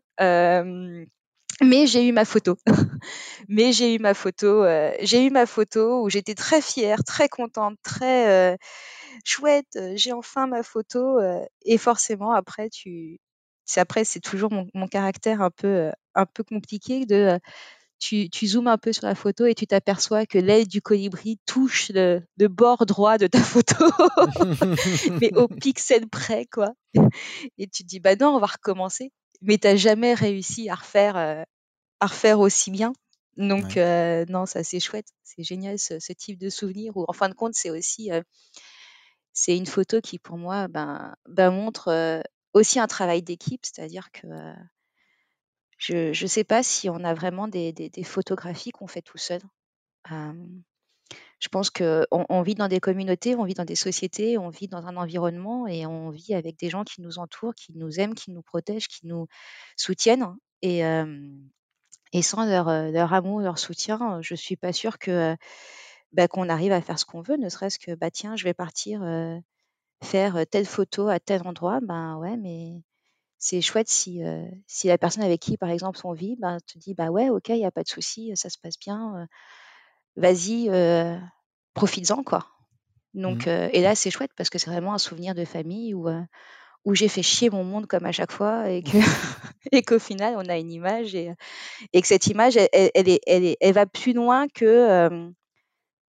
Mais 1.64 1.88
j'ai 1.88 2.08
eu 2.08 2.12
ma 2.12 2.26
photo. 2.26 2.58
mais 3.48 3.72
j'ai 3.72 3.96
eu 3.96 4.00
ma 4.00 4.14
photo, 4.14 4.66
j'ai 5.02 5.26
eu 5.26 5.30
ma 5.30 5.46
photo 5.46 6.04
où 6.04 6.10
j'étais 6.10 6.36
très 6.36 6.62
fière, 6.62 7.04
très 7.04 7.30
contente, 7.30 7.78
très, 7.84 8.58
chouette, 9.26 9.80
j'ai 9.96 10.14
enfin 10.14 10.48
ma 10.48 10.64
photo, 10.64 11.20
et 11.66 11.78
forcément 11.78 12.32
après 12.32 12.70
tu 12.70 13.20
c'est 13.66 13.80
après 13.80 14.04
c'est 14.04 14.20
toujours 14.20 14.52
mon 14.52 14.68
mon 14.74 14.88
caractère 14.88 15.42
un 15.42 15.52
peu, 15.52 15.92
un 16.16 16.26
peu 16.26 16.44
compliqué 16.44 17.06
de, 17.06 17.40
tu, 18.04 18.30
tu, 18.30 18.48
zoomes 18.48 18.68
un 18.68 18.78
peu 18.78 18.92
sur 18.92 19.06
la 19.06 19.16
photo 19.16 19.46
et 19.46 19.56
tu 19.56 19.66
t'aperçois 19.66 20.26
que 20.26 20.38
l'aile 20.38 20.68
du 20.68 20.82
colibri 20.82 21.40
touche 21.46 21.90
le, 21.94 22.22
bord 22.38 22.86
droit 22.86 23.18
de 23.18 23.28
ta 23.28 23.40
photo, 23.42 23.86
mais 25.22 25.34
au 25.36 25.48
pixel 25.48 26.08
près, 26.10 26.46
quoi. 26.52 26.74
Et 27.58 27.68
tu 27.68 27.84
te 27.84 27.88
dis, 27.88 28.00
bah 28.02 28.16
non, 28.20 28.36
on 28.36 28.40
va 28.40 28.48
recommencer. 28.48 29.12
Mais 29.44 29.58
tu 29.58 29.68
n'as 29.68 29.76
jamais 29.76 30.14
réussi 30.14 30.70
à 30.70 30.76
refaire, 30.76 31.18
euh, 31.18 31.44
à 32.00 32.08
refaire 32.08 32.40
aussi 32.40 32.72
bien. 32.72 32.94
Donc, 33.38 33.78
euh, 33.78 34.26
non, 34.30 34.46
ça 34.46 34.64
c'est 34.64 34.80
chouette. 34.80 35.08
C'est 35.24 35.44
génial 35.44 35.80
ce, 35.80 36.14
type 36.14 36.38
de 36.38 36.50
souvenir 36.50 36.96
où, 36.96 37.06
en 37.08 37.14
fin 37.14 37.30
de 37.30 37.34
compte, 37.34 37.54
c'est 37.56 37.70
aussi 37.70 38.12
euh, 38.12 38.22
c'est 39.34 39.58
une 39.58 39.66
photo 39.66 40.02
qui, 40.02 40.20
pour 40.20 40.38
moi, 40.38 40.68
ben, 40.68 41.16
ben 41.28 41.52
montre 41.52 42.24
aussi 42.54 42.80
un 42.80 42.88
travail 42.88 43.24
d'équipe, 43.24 43.66
c'est-à-dire 43.66 44.12
que 44.12 44.28
je 45.78 46.24
ne 46.24 46.28
sais 46.28 46.44
pas 46.44 46.64
si 46.64 46.90
on 46.90 47.04
a 47.04 47.14
vraiment 47.14 47.48
des, 47.48 47.92
photographies 48.04 48.72
qu'on 48.72 48.88
fait 48.88 49.02
tout 49.02 49.18
seul. 49.18 49.42
Je 51.40 51.50
pense 51.50 51.70
qu'on 51.70 52.06
on 52.10 52.42
vit 52.42 52.56
dans 52.56 52.68
des 52.70 52.80
communautés, 52.80 53.36
on 53.36 53.44
vit 53.44 53.54
dans 53.54 53.66
des 53.66 53.76
sociétés, 53.76 54.38
on 54.38 54.50
vit 54.50 54.68
dans 54.68 54.86
un 54.88 54.96
environnement 54.96 55.68
et 55.68 55.86
on 55.86 56.10
vit 56.10 56.34
avec 56.34 56.58
des 56.58 56.70
gens 56.70 56.84
qui 56.84 57.02
nous 57.02 57.20
entourent, 57.20 57.54
qui 57.54 57.74
nous 57.76 58.00
aiment, 58.00 58.16
qui 58.16 58.32
nous 58.32 58.42
protègent, 58.42 58.88
qui 58.88 59.06
nous 59.08 59.28
soutiennent. 59.76 60.36
Et, 60.62 60.84
et 62.14 62.22
sans 62.22 62.46
leur, 62.46 62.92
leur, 62.92 63.14
amour, 63.14 63.42
leur 63.42 63.60
soutien, 63.60 64.22
je 64.22 64.34
ne 64.34 64.38
suis 64.38 64.56
pas 64.56 64.72
sûre 64.72 64.98
que 65.00 65.36
bah, 66.14 66.30
qu'on 66.30 66.48
arrive 66.48 66.72
à 66.72 66.82
faire 66.82 66.98
ce 66.98 67.06
qu'on 67.06 67.22
veut, 67.22 67.36
ne 67.36 67.50
serait-ce 67.50 67.80
que 67.80 67.94
bah 67.94 68.10
tiens, 68.10 68.38
je 68.38 68.46
vais 68.46 68.54
partir 68.54 69.04
faire 70.02 70.48
telle 70.50 70.66
photo 70.66 71.10
à 71.10 71.20
tel 71.20 71.46
endroit. 71.46 71.80
Ben 71.82 72.16
ouais, 72.18 72.38
mais 72.38 72.82
c'est 73.38 73.60
chouette 73.60 73.90
si, 73.90 74.22
si 74.68 74.88
la 74.88 74.98
personne 74.98 75.24
avec 75.24 75.42
qui, 75.42 75.58
par 75.58 75.70
exemple, 75.70 76.00
on 76.06 76.14
vit, 76.14 76.38
ben, 76.40 76.60
te 76.66 76.78
dit 76.78 76.94
bah 76.94 77.10
ouais, 77.10 77.30
ok, 77.30 77.50
il 77.50 77.56
n'y 77.56 77.66
a 77.66 77.72
pas 77.72 77.84
de 77.84 77.90
souci, 77.90 78.32
ça 78.36 78.50
se 78.50 78.58
passe 78.58 78.80
bien, 78.80 79.28
vas-y, 80.16 80.70
profites-en, 81.74 82.24
quoi. 82.24 82.48
Donc, 83.14 83.46
mmh. 83.46 83.70
et 83.74 83.82
là, 83.82 83.96
c'est 83.96 84.12
chouette 84.12 84.32
parce 84.36 84.50
que 84.50 84.58
c'est 84.58 84.72
vraiment 84.72 84.94
un 84.94 84.98
souvenir 84.98 85.36
de 85.36 85.46
famille 85.46 85.94
où, 85.94 86.10
où 86.86 86.96
j'ai 86.96 87.08
fait 87.08 87.24
chier 87.24 87.50
mon 87.50 87.64
monde 87.64 87.88
comme 87.88 88.06
à 88.06 88.12
chaque 88.12 88.32
fois 88.32 88.70
et 88.70 88.82
que 88.82 88.98
et 89.72 89.84
qu'au 89.84 90.00
final, 90.00 90.36
on 90.38 90.50
a 90.50 90.58
une 90.58 90.72
image 90.72 91.16
et, 91.16 91.32
et 91.94 92.02
que 92.02 92.08
cette 92.08 92.28
image, 92.28 92.58
elle, 92.58 92.70
elle, 92.94 93.10
est, 93.10 93.22
elle, 93.26 93.44
est, 93.44 93.58
elle 93.62 93.74
va 93.74 93.86
plus 93.86 94.14
loin 94.14 94.48
que, 94.48 95.32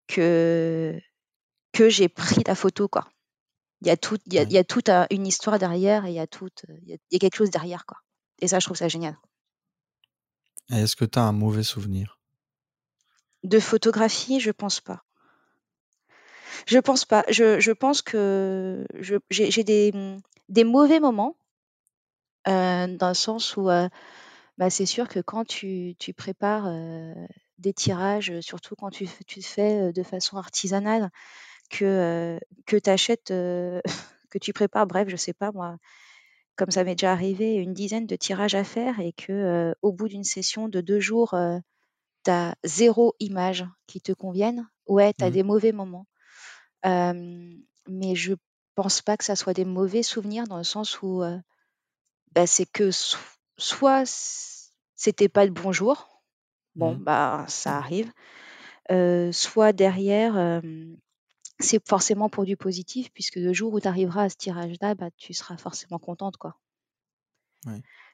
que, 0.07 0.99
que 1.73 1.89
j'ai 1.89 2.09
pris 2.09 2.43
la 2.47 2.55
photo, 2.55 2.89
quoi. 2.89 3.09
Il 3.83 3.89
y 3.89 3.91
a 3.91 3.97
tout, 3.97 4.19
il 4.27 4.35
y 4.35 4.59
a, 4.59 4.65
toute 4.65 4.91
une 5.11 5.27
histoire 5.27 5.59
derrière 5.59 6.05
et 6.05 6.11
il 6.11 6.15
y 6.15 6.21
a 6.21 6.27
tout, 6.27 6.51
il 6.83 6.99
y 7.11 7.17
a, 7.17 7.19
quelque 7.19 7.37
chose 7.37 7.51
derrière, 7.51 7.87
quoi. 7.87 7.99
Et 8.41 8.49
ça, 8.49 8.59
je 8.59 8.67
trouve 8.67 8.77
ça 8.77 8.89
génial. 8.89 9.17
Est-ce 10.71 10.97
que 10.97 11.05
tu 11.05 11.19
as 11.19 11.23
un 11.23 11.33
mauvais 11.33 11.63
souvenir? 11.63 12.20
De 13.43 13.59
photographie, 13.59 14.39
je 14.39 14.51
pense 14.51 14.81
pas. 14.81 15.03
Je 16.67 16.79
pense 16.79 17.05
pas. 17.05 17.25
Je, 17.29 17.59
je 17.61 17.73
pense 17.73 18.03
que 18.03 18.87
j'ai 19.31 19.65
des, 19.65 19.93
des, 20.49 20.65
mauvais 20.65 21.01
moments, 21.01 21.37
euh, 22.49 22.87
dans 22.97 23.09
le 23.09 23.15
sens 23.15 23.57
où 23.57 23.65
bah, 24.59 24.71
c'est 24.71 24.87
sûr 24.87 25.09
que 25.09 25.21
quand 25.21 25.45
tu, 25.45 25.95
tu 25.99 26.13
prépares 26.13 26.71
des 27.59 27.73
tirages, 27.73 28.41
surtout 28.41 28.75
quand 28.77 28.91
tu, 28.91 29.09
tu 29.27 29.43
fais 29.43 29.93
de 29.93 30.03
façon 30.03 30.37
artisanale, 30.37 31.11
que, 31.71 32.39
que 32.67 32.77
tu 32.77 32.91
achètes, 32.91 33.29
que 34.31 34.39
tu 34.39 34.53
prépares, 34.53 34.87
bref, 34.87 35.09
je 35.09 35.17
sais 35.17 35.33
pas 35.33 35.51
moi, 35.53 35.77
comme 36.57 36.71
ça 36.71 36.85
m'est 36.85 36.95
déjà 36.95 37.13
arrivé, 37.13 37.55
une 37.55 37.73
dizaine 37.73 38.07
de 38.07 38.17
tirages 38.17 38.55
à 38.55 38.65
faire 38.65 39.01
et 39.01 39.13
que 39.13 39.75
au 39.81 39.93
bout 39.93 40.09
d'une 40.09 40.25
session 40.25 40.69
de 40.69 40.83
deux 40.83 41.01
jours, 41.01 41.35
tu 42.25 42.31
as 42.31 42.55
zéro 42.65 43.15
image 43.21 43.67
qui 43.87 44.01
te 44.01 44.13
convienne, 44.13 44.69
ouais, 44.87 45.13
tu 45.13 45.25
as 45.25 45.29
mmh. 45.29 45.33
des 45.33 45.43
mauvais 45.43 45.73
moments. 45.73 46.07
mais 46.85 48.15
je 48.15 48.35
pense 48.75 49.03
pas 49.03 49.17
que 49.17 49.25
ça 49.25 49.37
soit 49.37 49.55
des 49.55 49.65
mauvais 49.65 50.03
souvenirs 50.03 50.45
dans 50.45 50.59
le 50.59 50.65
sens 50.65 51.03
où 51.03 51.23
bah, 52.33 52.47
c'est 52.47 52.67
que 52.67 52.91
soit 53.57 54.05
c'était 54.95 55.29
pas 55.29 55.45
le 55.45 55.51
bon 55.51 55.73
jour, 55.73 56.23
bon, 56.75 56.95
mmh. 56.95 57.05
bah 57.05 57.45
ça 57.49 57.77
arrive, 57.77 58.13
soit 59.33 59.73
derrière, 59.73 60.63
c'est 61.59 61.87
forcément 61.87 62.29
pour 62.29 62.45
du 62.45 62.57
positif, 62.57 63.11
puisque 63.13 63.37
le 63.37 63.53
jour 63.53 63.73
où 63.73 63.81
tu 63.81 63.89
arriveras 63.89 64.25
à 64.25 64.29
ce 64.29 64.37
tirage-là, 64.37 64.95
bah, 64.95 65.11
tu 65.17 65.35
seras 65.35 65.57
forcément 65.57 65.99
contente. 65.99 66.37
Quoi. 66.37 66.57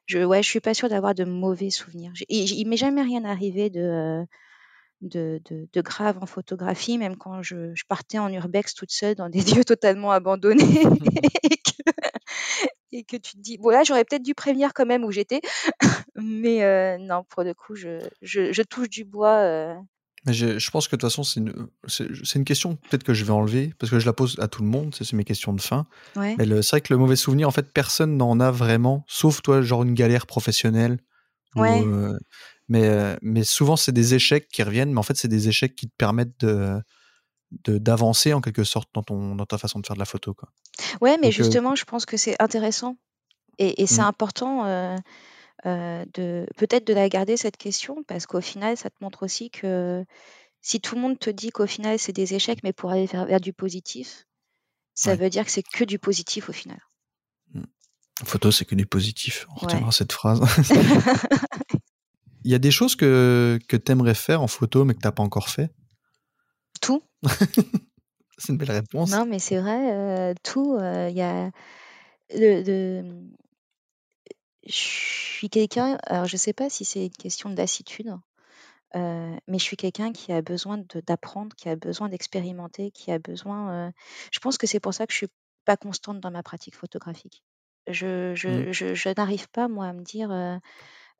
Je 0.07 0.24
ouais, 0.24 0.42
je 0.42 0.48
suis 0.48 0.61
pas 0.61 0.74
sûre 0.74 0.88
d'avoir 0.88 1.14
de 1.14 1.24
mauvais 1.24 1.70
souvenirs. 1.70 2.12
Il 2.28 2.52
il 2.52 2.68
m'est 2.68 2.76
jamais 2.76 3.02
rien 3.02 3.24
arrivé 3.24 3.70
de, 3.70 4.24
de, 5.02 5.40
de, 5.50 5.80
grave 5.80 6.18
en 6.20 6.26
photographie, 6.26 6.98
même 6.98 7.16
quand 7.16 7.42
je, 7.42 7.72
partais 7.88 8.18
en 8.18 8.32
urbex 8.32 8.74
toute 8.74 8.90
seule 8.90 9.14
dans 9.14 9.28
des 9.28 9.40
lieux 9.54 9.64
totalement 9.64 10.11
abandonnés 10.11 10.64
et, 12.92 13.04
que, 13.04 13.16
tu 13.16 13.36
te 13.36 13.40
dis, 13.40 13.59
bon 13.59 13.70
là, 13.70 13.84
j'aurais 13.84 14.04
peut-être 14.04 14.22
dû 14.22 14.34
prévenir 14.34 14.72
quand 14.74 14.86
même 14.86 15.04
où 15.04 15.11
j'étais, 15.11 15.40
mais 16.14 16.64
euh, 16.64 16.98
non, 16.98 17.24
pour 17.24 17.42
le 17.42 17.54
coup, 17.54 17.74
je, 17.74 17.98
je, 18.22 18.62
touche 18.62 18.88
du 18.88 19.04
bois. 19.04 19.38
Euh, 19.38 19.74
je, 20.33 20.70
pense 20.70 20.89
que 20.89 20.97
de 20.97 21.01
toute 21.01 21.11
façon, 21.11 21.22
c'est 21.22 21.41
une, 22.35 22.45
question 22.45 22.77
peut-être 22.77 23.05
que 23.05 23.14
je 23.14 23.24
vais 23.24 23.33
enlever, 23.33 23.72
parce 23.79 23.91
que 23.91 23.99
je 23.99 24.07
la 24.07 24.12
pose 24.12 24.37
à 24.41 24.49
tout 24.49 24.62
le 24.62 24.68
monde, 24.68 24.95
c'est, 24.95 25.12
mes 25.12 25.24
questions 25.24 25.53
de 25.53 25.61
fin. 25.61 25.87
Mais 26.16 26.37
c'est 26.39 26.70
vrai 26.70 26.81
que 26.81 26.93
le 26.93 26.99
mauvais 26.99 27.16
souvenir, 27.16 27.49
en 27.49 27.53
fait, 27.53 27.72
personne 27.72 28.16
n'en 28.16 28.41
a 28.41 28.51
vraiment, 28.51 29.05
sauf 29.09 29.43
toi, 29.43 29.62
genre 29.62 29.83
une 29.83 29.95
galère 29.95 30.27
professionnelle. 30.27 30.99
Euh, 31.57 32.18
mais, 32.68 32.85
euh, 32.85 33.16
mais 33.22 33.45
souvent, 33.45 33.77
c'est 33.77 33.93
des 33.93 34.14
échecs 34.14 34.49
qui 34.49 34.62
reviennent, 34.62 34.93
mais 34.93 34.99
en 34.99 35.05
fait, 35.05 35.16
c'est 35.16 35.29
des 35.29 35.49
échecs 35.49 35.74
qui 35.74 35.89
te 35.89 35.95
permettent 35.97 36.41
de, 36.41 36.83
d'avancer 37.66 38.33
en 38.33 38.41
quelque 38.41 38.64
sorte 38.64 38.89
dans, 38.95 39.03
ton, 39.03 39.35
dans 39.35 39.47
ta 39.47 39.59
façon 39.59 39.81
de 39.81 39.87
faire 39.87 39.95
de 39.95 40.01
la 40.01 40.07
photo. 40.07 40.35
Quoi. 40.35 40.49
Ouais, 41.01 41.16
mais 41.20 41.29
euh, 41.29 41.31
justement, 41.31 41.74
je 41.74 41.85
pense 41.85 42.07
que 42.07 42.16
c'est 42.16 42.37
intéressant 42.41 42.97
et, 43.59 43.87
c'est 43.87 44.03
mmh. 44.03 44.05
important 44.05 44.66
euh, 44.66 44.97
de 45.64 46.46
peut-être 46.57 46.86
de 46.86 46.94
la 46.94 47.09
garder 47.09 47.36
cette 47.36 47.57
question 47.57 48.04
parce 48.07 48.26
qu'au 48.26 48.40
final, 48.40 48.76
ça 48.76 48.90
te 48.90 48.96
montre 49.00 49.24
aussi 49.24 49.50
que 49.50 50.04
si 50.61 50.80
tout 50.80 50.94
le 50.94 51.00
monde 51.00 51.18
te 51.18 51.30
dit 51.30 51.50
qu'au 51.50 51.66
final 51.66 51.98
c'est 51.98 52.12
des 52.12 52.34
échecs, 52.34 52.62
mais 52.62 52.72
pour 52.72 52.90
aller 52.90 53.07
vers, 53.07 53.40
du 53.40 53.52
positif, 53.52 54.26
ça 54.94 55.14
veut 55.14 55.30
dire 55.30 55.44
que 55.44 55.50
c'est 55.50 55.62
que 55.62 55.84
du 55.84 55.98
positif 55.98 56.48
au 56.48 56.52
final. 56.52 56.80
Mmh. 57.54 57.62
Photo, 58.24 58.50
c'est 58.50 58.64
que 58.64 58.74
du 58.74 58.86
positif. 58.86 59.46
On 59.50 59.54
retiendra 59.54 59.92
cette 59.92 60.12
phrase. 60.12 60.40
Il 62.46 62.52
y 62.52 62.54
a 62.54 62.59
des 62.59 62.70
choses 62.70 62.94
que, 62.94 63.59
que 63.68 63.76
tu 63.76 63.90
aimerais 63.90 64.14
faire 64.14 64.40
en 64.40 64.46
photo, 64.46 64.84
mais 64.84 64.94
que 64.94 65.00
tu 65.00 65.07
n'as 65.07 65.12
pas 65.12 65.24
encore 65.24 65.48
fait? 65.48 65.68
Tout. 66.80 67.02
c'est 68.38 68.52
une 68.52 68.57
belle 68.57 68.70
réponse. 68.70 69.11
Non, 69.11 69.26
mais 69.26 69.40
c'est 69.40 69.59
vrai, 69.59 69.92
euh, 69.92 70.32
tout. 70.44 70.76
Euh, 70.76 71.09
il 71.11 71.16
y 71.16 71.22
a 71.22 71.50
le, 72.34 73.02
je 74.66 74.72
suis 74.72 75.48
quelqu'un, 75.48 75.98
alors 76.04 76.26
je 76.26 76.36
sais 76.36 76.52
pas 76.52 76.68
si 76.68 76.84
c'est 76.84 77.06
une 77.06 77.10
question 77.10 77.50
de 77.50 77.56
lassitude, 77.56 78.14
euh, 78.94 79.36
mais 79.46 79.58
je 79.58 79.64
suis 79.64 79.76
quelqu'un 79.76 80.12
qui 80.12 80.32
a 80.32 80.42
besoin 80.42 80.82
d'apprendre, 81.06 81.54
qui 81.56 81.68
a 81.68 81.76
besoin 81.76 82.08
d'expérimenter, 82.08 82.90
qui 82.90 83.12
a 83.12 83.18
besoin. 83.18 83.70
Euh, 83.70 83.90
je 84.32 84.38
pense 84.40 84.58
que 84.58 84.66
c'est 84.66 84.80
pour 84.80 84.94
ça 84.94 85.06
que 85.06 85.12
je 85.12 85.18
suis 85.18 85.28
pas 85.64 85.76
constante 85.76 86.20
dans 86.20 86.30
ma 86.30 86.43
pratique 86.43 86.76
photographique. 86.76 87.43
Je, 87.88 88.34
je, 88.34 88.48
mmh. 88.48 88.72
je, 88.72 88.94
je 88.94 89.09
n'arrive 89.16 89.48
pas, 89.48 89.68
moi, 89.68 89.86
à 89.86 89.93
me 89.93 90.02
dire. 90.02 90.30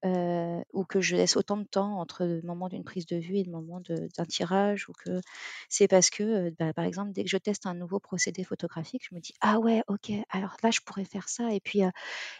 Euh, 0.05 0.47
euh, 0.57 0.63
ou 0.73 0.85
que 0.85 1.01
je 1.01 1.17
laisse 1.17 1.37
autant 1.37 1.57
de 1.57 1.65
temps 1.65 2.01
entre 2.01 2.25
le 2.25 2.43
moment 2.43 2.69
d'une 2.69 2.85
prise 2.85 3.07
de 3.07 3.17
vue 3.17 3.39
et 3.39 3.45
le 3.45 3.51
moment 3.51 3.81
d'un 3.81 4.25
tirage, 4.25 4.89
ou 4.89 4.93
que 4.93 5.21
c'est 5.69 5.89
parce 5.89 6.11
que, 6.11 6.23
euh, 6.23 6.51
bah, 6.59 6.73
par 6.73 6.85
exemple, 6.85 7.13
dès 7.13 7.25
que 7.25 7.31
je 7.31 7.37
teste 7.37 7.67
un 7.67 7.75
nouveau 7.75 7.99
procédé 7.99 8.45
photographique, 8.45 9.03
je 9.09 9.15
me 9.15 9.21
dis 9.21 9.33
ah 9.41 9.59
ouais, 9.59 9.83
ok, 9.89 10.13
alors 10.31 10.57
là 10.63 10.71
je 10.71 10.81
pourrais 10.81 11.05
faire 11.05 11.29
ça, 11.29 11.53
et 11.53 11.61
puis 11.61 11.85
euh, 11.85 11.91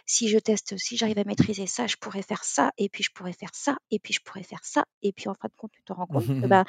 si 0.05 0.29
je 0.29 0.37
teste, 0.37 0.77
si 0.77 0.97
j'arrive 0.97 1.19
à 1.19 1.23
maîtriser 1.23 1.67
ça, 1.67 1.87
je 1.87 1.95
pourrais 1.97 2.21
faire 2.21 2.43
ça, 2.43 2.71
et 2.77 2.89
puis 2.89 3.03
je 3.03 3.11
pourrais 3.11 3.33
faire 3.33 3.53
ça, 3.53 3.77
et 3.91 3.99
puis 3.99 4.13
je 4.13 4.21
pourrais 4.21 4.43
faire 4.43 4.63
ça, 4.63 4.85
et 5.01 5.11
puis 5.11 5.29
en 5.29 5.33
fin 5.33 5.47
de 5.47 5.55
compte, 5.55 5.71
tu 5.71 5.83
te 5.83 5.93
rends 5.93 6.07
compte 6.07 6.27
que 6.27 6.47
bah 6.47 6.65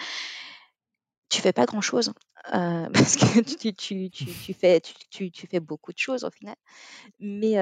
tu 1.29 1.43
fais 1.43 1.53
pas 1.53 1.67
grand-chose 1.67 2.15
parce 2.53 3.17
que 3.17 3.41
tu, 3.41 3.75
tu, 3.75 4.11
tu, 4.11 4.25
tu 4.25 4.55
fais, 4.55 4.81
tu, 4.81 5.31
tu, 5.31 5.47
fais 5.47 5.61
beaucoup 5.61 5.93
de 5.93 5.99
choses 5.99 6.25
au 6.25 6.31
final. 6.31 6.57
Mais, 7.21 7.59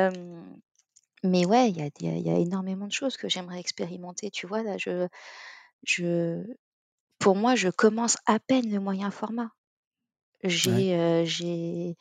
mais 1.22 1.46
ouais, 1.46 1.70
il 1.70 1.76
y 1.76 1.82
a, 1.82 2.16
y 2.18 2.30
a 2.30 2.38
énormément 2.38 2.86
de 2.86 2.92
choses 2.92 3.16
que 3.16 3.28
j'aimerais 3.28 3.60
expérimenter. 3.60 4.30
Tu 4.30 4.46
vois, 4.46 4.62
là, 4.62 4.76
je, 4.78 5.08
je, 5.84 6.44
pour 7.18 7.36
moi, 7.36 7.54
je 7.54 7.68
commence 7.68 8.16
à 8.26 8.38
peine 8.38 8.70
le 8.70 8.80
moyen 8.80 9.10
format. 9.10 9.50
J'ai, 10.44 11.24
j'ai, 11.26 11.96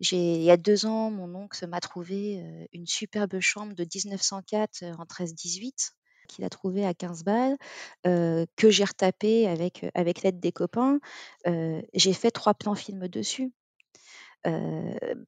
j'ai, 0.00 0.34
il 0.36 0.42
y 0.42 0.50
a 0.50 0.56
deux 0.56 0.86
ans, 0.86 1.10
mon 1.10 1.34
oncle 1.34 1.66
m'a 1.66 1.80
trouvé 1.80 2.42
une 2.72 2.86
superbe 2.86 3.40
chambre 3.40 3.74
de 3.74 3.82
1904 3.82 4.84
en 4.98 5.04
13-18 5.04 5.92
qu'il 6.28 6.44
a 6.44 6.48
trouvé 6.48 6.84
à 6.84 6.94
15 6.94 7.22
balles, 7.24 7.56
que 8.04 8.70
j'ai 8.70 8.84
retapé 8.84 9.46
avec, 9.46 9.86
avec 9.94 10.22
l'aide 10.22 10.40
des 10.40 10.52
copains. 10.52 10.98
j'ai 11.44 12.12
fait 12.12 12.30
trois 12.30 12.54
plans 12.54 12.74
films 12.74 13.08
dessus. 13.08 13.52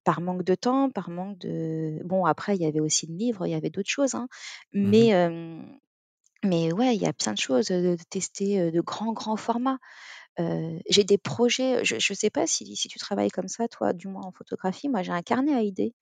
Par 0.05 0.21
manque 0.21 0.45
de 0.45 0.55
temps, 0.55 0.91
par 0.91 1.11
manque 1.11 1.39
de... 1.39 2.01
Bon, 2.05 2.25
après, 2.25 2.57
il 2.57 2.63
y 2.63 2.67
avait 2.67 2.81
aussi 2.81 3.07
le 3.07 3.15
livre, 3.15 3.47
il 3.47 3.51
y 3.51 3.55
avait 3.55 3.71
d'autres 3.71 3.91
choses. 3.91 4.15
Hein. 4.15 4.29
Mmh 4.73 4.91
mais, 4.91 5.29
mais 6.45 6.73
ouais, 6.73 6.95
il 6.95 7.03
y 7.03 7.07
a 7.07 7.13
plein 7.13 7.33
de 7.33 7.39
choses, 7.39 7.67
de 7.67 7.97
tester 8.11 8.71
de 8.71 8.81
grands, 8.81 9.13
grands 9.13 9.37
formats. 9.37 9.79
j'ai 10.89 11.05
des 11.05 11.19
projets, 11.19 11.85
je 11.85 11.97
ne 11.97 12.15
sais 12.15 12.31
pas 12.31 12.47
si, 12.47 12.77
si 12.77 12.89
tu 12.89 12.99
travailles 12.99 13.31
comme 13.31 13.49
ça, 13.49 13.69
toi, 13.69 13.93
du 13.93 14.09
moins 14.09 14.23
en 14.23 14.33
photographie. 14.33 14.89
Moi, 14.89 15.03
j'ai 15.03 15.13
un 15.13 15.23
carnet 15.23 15.55
à 15.55 15.63
idées 15.63 15.95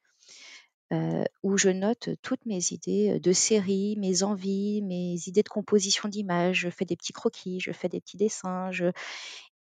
où 1.43 1.57
je 1.57 1.69
note 1.69 2.11
toutes 2.23 2.45
mes 2.47 2.61
idées 2.71 3.19
de 3.19 3.33
séries, 3.33 3.97
mes 3.99 4.23
envies, 4.23 4.83
mes 4.83 5.17
idées 5.27 5.43
de 5.43 5.49
composition 5.49 6.09
d'images. 6.09 6.61
Je 6.61 6.71
fais 6.71 6.85
des 6.85 6.97
petits 6.97 7.13
croquis, 7.13 7.61
je 7.61 7.73
fais 7.73 7.89
des 7.89 8.01
petits 8.01 8.17
dessins. 8.17 8.71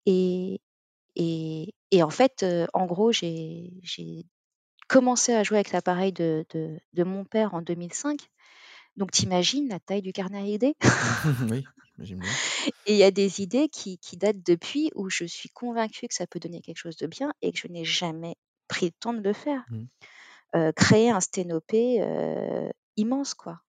Et, 0.07 0.61
et, 1.17 1.75
et, 1.91 2.03
en 2.03 2.11
fait, 2.11 2.45
en 2.73 2.87
gros, 2.87 3.13
j'ai 3.13 3.73
commencé 4.89 5.33
à 5.33 5.43
jouer 5.43 5.59
avec 5.59 5.73
l'appareil 5.73 6.13
de, 6.13 6.45
de, 6.51 6.79
de, 6.93 7.05
mon 7.05 7.25
père 7.25 7.55
en 7.55 7.63
2005. 7.63 8.19
Donc, 8.97 9.11
t'imagines 9.11 9.69
la 9.69 9.81
taille 9.81 10.03
du 10.03 10.13
carnet 10.13 10.39
à 10.39 10.47
idées? 10.47 10.77
Oui, 11.51 11.65
j'imagine 11.99 12.19
bien. 12.19 12.31
Et 12.87 12.93
il 12.93 12.99
y 12.99 13.05
a 13.05 13.11
des 13.11 13.41
idées 13.41 13.69
qui, 13.69 13.99
qui 13.99 14.17
datent 14.17 14.45
depuis 14.45 14.91
où 14.95 15.09
je 15.09 15.25
suis 15.25 15.49
convaincue 15.49 16.09
que 16.09 16.15
ça 16.15 16.27
peut 16.27 16.41
donner 16.41 16.61
quelque 16.61 16.79
chose 16.79 16.97
de 16.97 17.07
bien 17.07 17.33
et 17.43 17.53
que 17.53 17.59
je 17.59 17.69
n'ai 17.69 17.85
jamais 17.85 18.37
pris 18.69 18.87
le 18.87 18.93
temps 18.93 19.15
de 19.15 19.23
le 19.23 19.33
faire. 19.33 19.65
Mmh 19.71 19.85
créer 20.77 21.11
un 21.11 21.19
sténopé 21.19 22.01
immense, 22.97 23.35
quoi. 23.35 23.61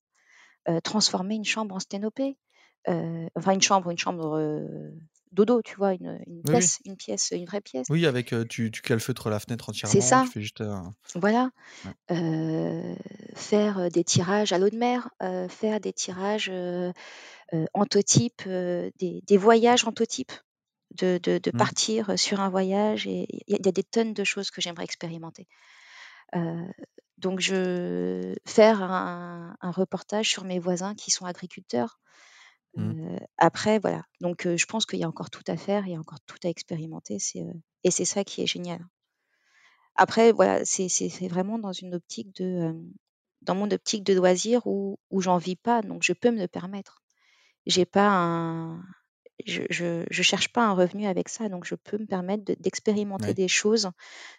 transformer 0.84 1.34
une 1.34 1.44
chambre 1.44 1.74
en 1.74 1.80
sténopé. 1.80 2.38
enfin, 2.86 3.54
une 3.54 3.62
chambre, 3.64 3.90
une 3.90 3.98
chambre 3.98 4.38
dodo, 5.36 5.62
tu 5.62 5.76
vois, 5.76 5.94
une, 5.94 6.20
pièce, 6.44 6.80
une 6.86 6.96
pièce, 6.96 7.32
une 7.32 7.46
vraie 7.46 7.62
pièce. 7.62 7.88
Oui, 7.90 8.06
avec 8.06 8.34
tu, 8.50 8.72
tu 8.72 8.82
calfeutres 8.82 9.30
la 9.30 9.40
fenêtre 9.40 9.70
entièrement. 9.70 9.94
C'est 9.94 10.02
ça. 10.02 10.24
Tu 10.26 10.32
fais 10.32 10.42
juste 10.42 10.64
Voilà. 11.14 11.52
faire 13.36 13.92
des 13.92 14.04
tirages 14.04 14.54
à 14.54 14.58
l'eau 14.58 14.70
de 14.70 14.78
mer, 14.78 15.10
faire 15.50 15.80
des 15.80 15.94
tirages 15.94 16.52
entotypes, 17.74 18.44
des, 18.48 19.22
des, 19.28 19.38
voyages 19.38 19.86
entotypes, 19.86 20.34
de, 21.00 21.20
de, 21.22 21.38
de 21.38 21.52
mmh. 21.54 21.58
partir 21.58 22.18
sur 22.18 22.40
un 22.40 22.50
voyage. 22.50 23.06
Et 23.06 23.28
il 23.48 23.66
y, 23.66 23.70
a 23.70 23.72
des 23.72 23.84
tonnes 23.84 24.14
de 24.14 24.24
choses 24.24 24.50
que 24.50 24.62
j'aimerais 24.62 24.86
expérimenter 24.86 25.48
donc, 27.18 27.40
je 27.40 28.36
faire 28.46 28.84
un, 28.84 29.56
reportage 29.62 30.30
sur 30.30 30.44
mes 30.44 30.60
voisins 30.60 30.96
qui 30.96 31.12
sont 31.12 31.26
agriculteurs. 31.26 32.00
Mmh. 32.76 33.20
après, 33.38 33.80
voilà. 33.80 34.04
Donc, 34.20 34.48
je 34.48 34.66
pense 34.66 34.86
qu'il 34.86 35.00
y 35.00 35.04
a 35.04 35.08
encore 35.08 35.30
tout 35.30 35.44
à 35.48 35.56
faire, 35.56 35.88
il 35.88 35.94
y 35.94 35.96
a 35.96 36.00
encore 36.00 36.20
tout 36.26 36.38
à 36.44 36.50
expérimenter. 36.50 37.20
C'est, 37.20 37.46
et 37.84 37.92
c'est 37.92 38.06
ça 38.06 38.24
qui 38.24 38.42
est 38.42 38.48
génial. 38.48 38.86
Après, 39.96 40.32
voilà, 40.32 40.66
c'est, 40.66 40.88
vraiment 41.28 41.58
dans 41.58 41.72
une 41.72 41.96
optique 41.96 42.36
de, 42.36 42.76
dans 43.42 43.56
mon 43.56 43.72
optique 43.72 44.04
de 44.04 44.14
loisir 44.14 44.68
où, 44.68 45.00
où 45.10 45.22
j'en 45.22 45.38
vis 45.38 45.56
pas, 45.56 45.82
donc 45.82 46.04
je 46.04 46.14
peux 46.14 46.32
me 46.32 46.40
le 46.40 46.48
permettre. 46.48 47.02
J'ai 47.66 47.86
pas 47.86 48.10
un, 48.10 48.84
je, 49.46 49.62
je, 49.70 50.22
cherche 50.22 50.50
pas 50.50 50.66
un 50.66 50.74
revenu 50.74 51.08
avec 51.08 51.30
ça, 51.30 51.48
donc 51.50 51.66
je 51.66 51.76
peux 51.76 51.98
me 51.98 52.06
permettre 52.06 52.44
d'expérimenter 52.60 53.34
des 53.34 53.48
choses, 53.48 53.90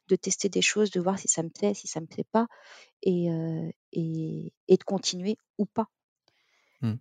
de 0.09 0.17
tester 0.17 0.49
des 0.49 0.63
choses, 0.63 0.91
de 0.91 1.01
voir 1.01 1.19
si 1.19 1.29
ça 1.29 1.43
me 1.43 1.49
plaît, 1.49 1.75
si 1.75 1.89
ça 1.89 2.01
me 2.01 2.07
plaît 2.07 2.27
pas, 2.31 2.47
et, 3.03 3.29
et, 3.93 4.53
et, 4.69 4.77
de 4.77 4.85
continuer 4.85 5.39
ou 5.59 5.65
pas. 5.67 5.89
Mmh. 6.83 6.95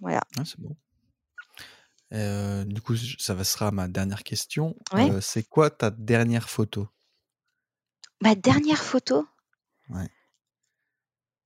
Voilà. 0.00 0.22
Ah, 0.38 0.42
c'est 0.44 0.60
bon. 0.60 0.76
du 2.64 2.80
coup, 2.80 2.96
ça 2.96 3.42
sera 3.44 3.70
ma 3.70 3.88
dernière 3.88 4.22
question. 4.22 4.76
c'est 5.20 5.48
quoi 5.48 5.70
ta 5.70 5.90
dernière 5.90 6.48
photo? 6.48 6.88
Ma 8.20 8.34
dernière 8.34 8.82
photo? 8.82 9.26
Ouais. 9.88 10.10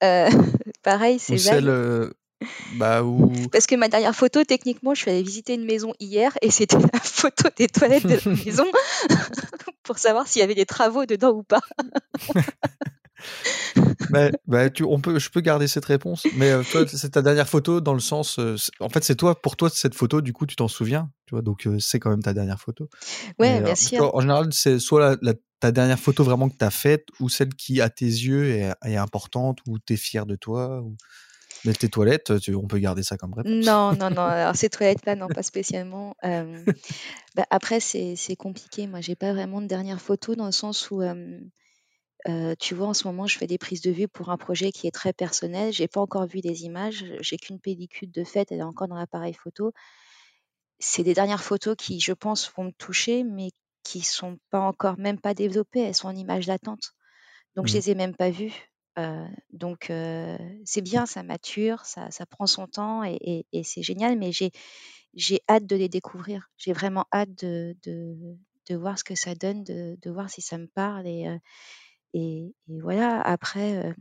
pareil, 0.82 1.18
c'est 1.18 1.38
celle, 1.38 2.12
bah, 2.76 3.02
Parce 3.52 3.66
que 3.66 3.74
ma 3.74 3.88
dernière 3.88 4.14
photo, 4.14 4.44
techniquement, 4.44 4.94
je 4.94 5.02
suis 5.02 5.10
allée 5.10 5.22
visiter 5.22 5.54
une 5.54 5.64
maison 5.64 5.94
hier 6.00 6.36
et 6.42 6.50
c'était 6.50 6.78
la 6.78 7.00
photo 7.00 7.48
des 7.56 7.68
toilettes 7.68 8.06
de 8.06 8.18
la 8.24 8.36
maison 8.36 8.66
pour 9.82 9.98
savoir 9.98 10.26
s'il 10.26 10.40
y 10.40 10.42
avait 10.42 10.54
des 10.54 10.66
travaux 10.66 11.06
dedans 11.06 11.30
ou 11.30 11.42
pas. 11.42 11.60
Bah, 14.10 14.30
bah, 14.46 14.70
tu, 14.70 14.84
on 14.84 15.00
peut, 15.00 15.18
je 15.18 15.30
peux 15.30 15.40
garder 15.40 15.68
cette 15.68 15.84
réponse, 15.84 16.26
mais 16.36 16.50
euh, 16.50 16.62
toi, 16.62 16.84
c'est 16.86 17.10
ta 17.10 17.22
dernière 17.22 17.48
photo 17.48 17.80
dans 17.80 17.94
le 17.94 18.00
sens, 18.00 18.38
euh, 18.38 18.56
en 18.80 18.88
fait, 18.88 19.04
c'est 19.04 19.14
toi, 19.14 19.40
pour 19.40 19.56
toi, 19.56 19.70
cette 19.70 19.94
photo, 19.94 20.20
du 20.20 20.32
coup, 20.32 20.46
tu 20.46 20.56
t'en 20.56 20.68
souviens, 20.68 21.10
tu 21.26 21.34
vois, 21.34 21.42
donc 21.42 21.66
euh, 21.66 21.78
c'est 21.80 21.98
quand 21.98 22.10
même 22.10 22.22
ta 22.22 22.32
dernière 22.32 22.60
photo. 22.60 22.88
Ouais, 23.38 23.60
bien 23.60 23.74
sûr. 23.74 24.14
En 24.14 24.20
général, 24.20 24.48
c'est 24.52 24.78
soit 24.78 25.16
la, 25.22 25.34
ta 25.60 25.72
dernière 25.72 25.98
photo 25.98 26.24
vraiment 26.24 26.48
que 26.48 26.56
tu 26.58 26.64
as 26.64 26.70
faite 26.70 27.06
ou 27.20 27.28
celle 27.28 27.54
qui, 27.54 27.80
à 27.80 27.88
tes 27.88 28.06
yeux, 28.06 28.50
est, 28.50 28.72
est 28.84 28.96
importante 28.96 29.58
ou 29.66 29.78
tu 29.78 29.94
es 29.94 29.96
fier 29.96 30.26
de 30.26 30.36
toi. 30.36 30.80
Ou... 30.82 30.96
Mais 31.64 31.72
tes 31.72 31.88
toilettes, 31.88 32.30
on 32.54 32.66
peut 32.66 32.78
garder 32.78 33.02
ça 33.02 33.16
comme 33.16 33.32
réponse. 33.32 33.64
Non, 33.64 33.94
non, 33.94 34.10
non. 34.10 34.22
Alors 34.22 34.54
ces 34.54 34.68
toilettes-là, 34.68 35.16
non, 35.16 35.28
pas 35.28 35.42
spécialement. 35.42 36.14
Bah, 36.22 37.46
après, 37.50 37.80
c'est 37.80 38.36
compliqué. 38.36 38.86
Moi, 38.86 39.00
j'ai 39.00 39.16
pas 39.16 39.32
vraiment 39.32 39.62
de 39.62 39.66
dernière 39.66 40.00
photo 40.00 40.34
dans 40.34 40.46
le 40.46 40.52
sens 40.52 40.90
où, 40.90 41.00
tu 42.58 42.74
vois, 42.74 42.88
en 42.88 42.94
ce 42.94 43.06
moment, 43.06 43.26
je 43.26 43.38
fais 43.38 43.46
des 43.46 43.58
prises 43.58 43.82
de 43.82 43.90
vue 43.90 44.08
pour 44.08 44.30
un 44.30 44.36
projet 44.36 44.72
qui 44.72 44.86
est 44.86 44.92
très 44.92 45.12
personnel. 45.12 45.72
J'ai 45.72 45.88
pas 45.88 46.00
encore 46.00 46.26
vu 46.26 46.40
des 46.40 46.64
images. 46.64 47.04
J'ai 47.20 47.36
qu'une 47.36 47.60
pellicule 47.60 48.10
de 48.10 48.24
fait. 48.24 48.50
Elle 48.50 48.60
est 48.60 48.62
encore 48.62 48.88
dans 48.88 48.96
l'appareil 48.96 49.34
photo. 49.34 49.72
C'est 50.78 51.02
des 51.02 51.14
dernières 51.14 51.42
photos 51.42 51.76
qui, 51.76 52.00
je 52.00 52.12
pense, 52.12 52.50
vont 52.56 52.64
me 52.64 52.72
toucher, 52.72 53.24
mais 53.24 53.50
qui 53.82 54.00
sont 54.00 54.38
pas 54.50 54.60
encore, 54.60 54.98
même 54.98 55.20
pas 55.20 55.34
développées. 55.34 55.80
Elles 55.80 55.94
sont 55.94 56.08
en 56.08 56.16
images 56.16 56.46
d'attente. 56.46 56.94
Donc, 57.56 57.68
je 57.68 57.72
mmh. 57.72 57.76
les 57.76 57.90
ai 57.90 57.94
même 57.94 58.16
pas 58.16 58.30
vues 58.30 58.70
donc 59.52 59.90
c'est 60.64 60.82
bien, 60.82 61.06
ça 61.06 61.22
mature, 61.22 61.84
ça, 61.84 62.10
ça 62.10 62.26
prend 62.26 62.46
son 62.46 62.66
temps 62.66 63.02
et, 63.04 63.46
c'est 63.64 63.82
génial, 63.82 64.18
mais 64.18 64.32
j'ai, 64.32 64.50
j'ai 65.14 65.40
hâte 65.48 65.66
de 65.66 65.76
les 65.76 65.88
découvrir. 65.88 66.48
J'ai 66.56 66.72
vraiment 66.72 67.06
hâte 67.12 67.34
de, 67.42 67.76
de, 67.84 68.16
de, 68.68 68.76
voir 68.76 68.98
ce 68.98 69.04
que 69.04 69.14
ça 69.14 69.34
donne, 69.34 69.64
de, 69.64 69.98
de 70.00 70.10
voir 70.10 70.30
si 70.30 70.42
ça 70.42 70.58
me 70.58 70.66
parle. 70.66 71.06
Et, 71.06 71.28
et, 72.14 72.54
voilà, 72.68 73.20
après, 73.20 73.94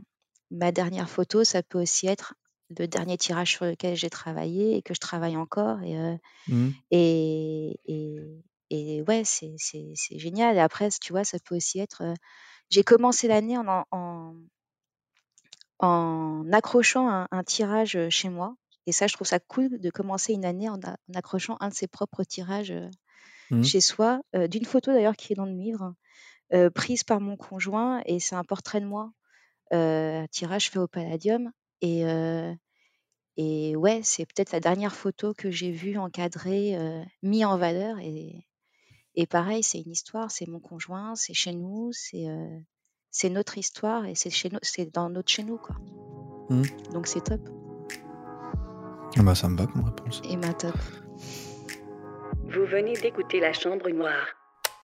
ma 0.52 0.72
dernière 0.72 1.10
photo, 1.10 1.44
ça 1.44 1.64
peut 1.64 1.82
aussi 1.82 2.08
être 2.08 2.36
le 2.80 2.88
dernier 2.88 3.18
tirage 3.18 3.52
sur 3.52 3.66
lequel 3.66 3.96
j'ai 3.96 4.10
travaillé 4.10 4.78
et 4.78 4.82
que 4.82 4.94
je 4.94 5.00
travaille 5.00 5.36
encore. 5.36 5.82
Et, 5.82 6.20
mmh. 6.48 6.70
et, 6.92 7.80
et, 8.70 9.02
ouais, 9.02 9.24
c'est 9.26 9.56
génial. 10.12 10.56
Et 10.56 10.60
après, 10.60 10.90
tu 11.02 11.12
vois, 11.12 11.24
ça 11.24 11.40
peut 11.40 11.56
aussi 11.56 11.80
être... 11.80 12.04
j'ai 12.70 12.84
commencé 12.84 13.28
l'année 13.28 13.58
en, 13.58 13.86
en 13.92 14.36
en 15.80 16.46
accrochant 16.54 17.28
un, 17.30 17.44
tirage 17.44 17.98
chez 18.10 18.30
moi. 18.30 18.56
Et 18.86 18.94
ça, 18.94 19.08
je 19.08 19.16
trouve 19.16 19.28
ça 19.28 19.40
cool 19.40 19.80
de 19.80 19.90
commencer 19.90 20.32
une 20.32 20.46
année 20.46 20.70
en, 20.70 20.80
accrochant 21.14 21.58
un 21.60 21.70
de 21.70 21.74
ses 21.74 21.88
propres 21.88 22.24
tirages 22.24 22.74
mmh. 23.50 23.64
chez 23.64 23.82
soi, 23.82 24.22
d'une 24.34 24.66
photo 24.66 24.94
d'ailleurs 24.94 25.18
qui 25.18 25.34
est 25.34 25.36
dans 25.36 25.46
le 25.46 25.52
livre, 25.52 25.94
prise 26.76 27.04
par 27.04 27.20
mon 27.20 27.36
conjoint, 27.38 28.02
et 28.06 28.20
c'est 28.20 28.36
un 28.36 28.44
portrait 28.44 28.82
de 28.82 28.86
moi, 28.86 29.12
un 29.72 30.28
tirage 30.32 30.70
fait 30.70 30.80
au 30.80 30.88
Palladium. 30.88 31.52
Et, 31.82 32.04
et 33.38 33.76
ouais, 33.76 34.02
c'est 34.04 34.26
peut-être 34.26 34.52
la 34.52 34.60
dernière 34.60 34.96
photo 34.96 35.34
que 35.34 35.52
j'ai 35.52 35.72
vue 35.72 35.98
encadrée, 35.98 36.78
mise 37.22 37.46
en 37.46 37.58
valeur. 37.58 37.98
Et, 38.00 38.46
et 39.16 39.28
pareil, 39.28 39.64
c'est 39.64 39.82
une 39.82 39.92
histoire, 39.92 40.32
c'est 40.32 40.48
mon 40.48 40.60
conjoint, 40.60 41.16
c'est 41.16 41.34
chez 41.34 41.54
nous, 41.54 41.92
c'est 41.92 42.28
c'est 43.16 43.30
notre 43.30 43.60
histoire 43.60 44.06
et 44.06 44.16
c'est 44.16 44.32
chez 44.32 44.50
nous, 44.50 44.58
c'est 44.64 44.92
dans 44.92 45.08
notre 45.08 45.32
chez 45.32 45.44
nous 45.44 45.58
quoi. 45.58 45.76
Mmh. 46.50 46.64
Donc 46.94 47.06
c'est 47.06 47.22
top. 47.22 47.42
Ah 49.16 49.22
bah 49.22 49.36
ça 49.36 49.48
me 49.50 49.56
va 49.56 49.68
comme 49.68 49.84
réponse. 49.84 50.20
Et 50.28 50.36
ma 50.36 50.52
top. 50.54 50.76
Vous 52.46 52.66
venez 52.66 52.94
d'écouter 52.94 53.40
La 53.40 53.54
Chambre 53.54 53.88
Noire. 53.90 54.28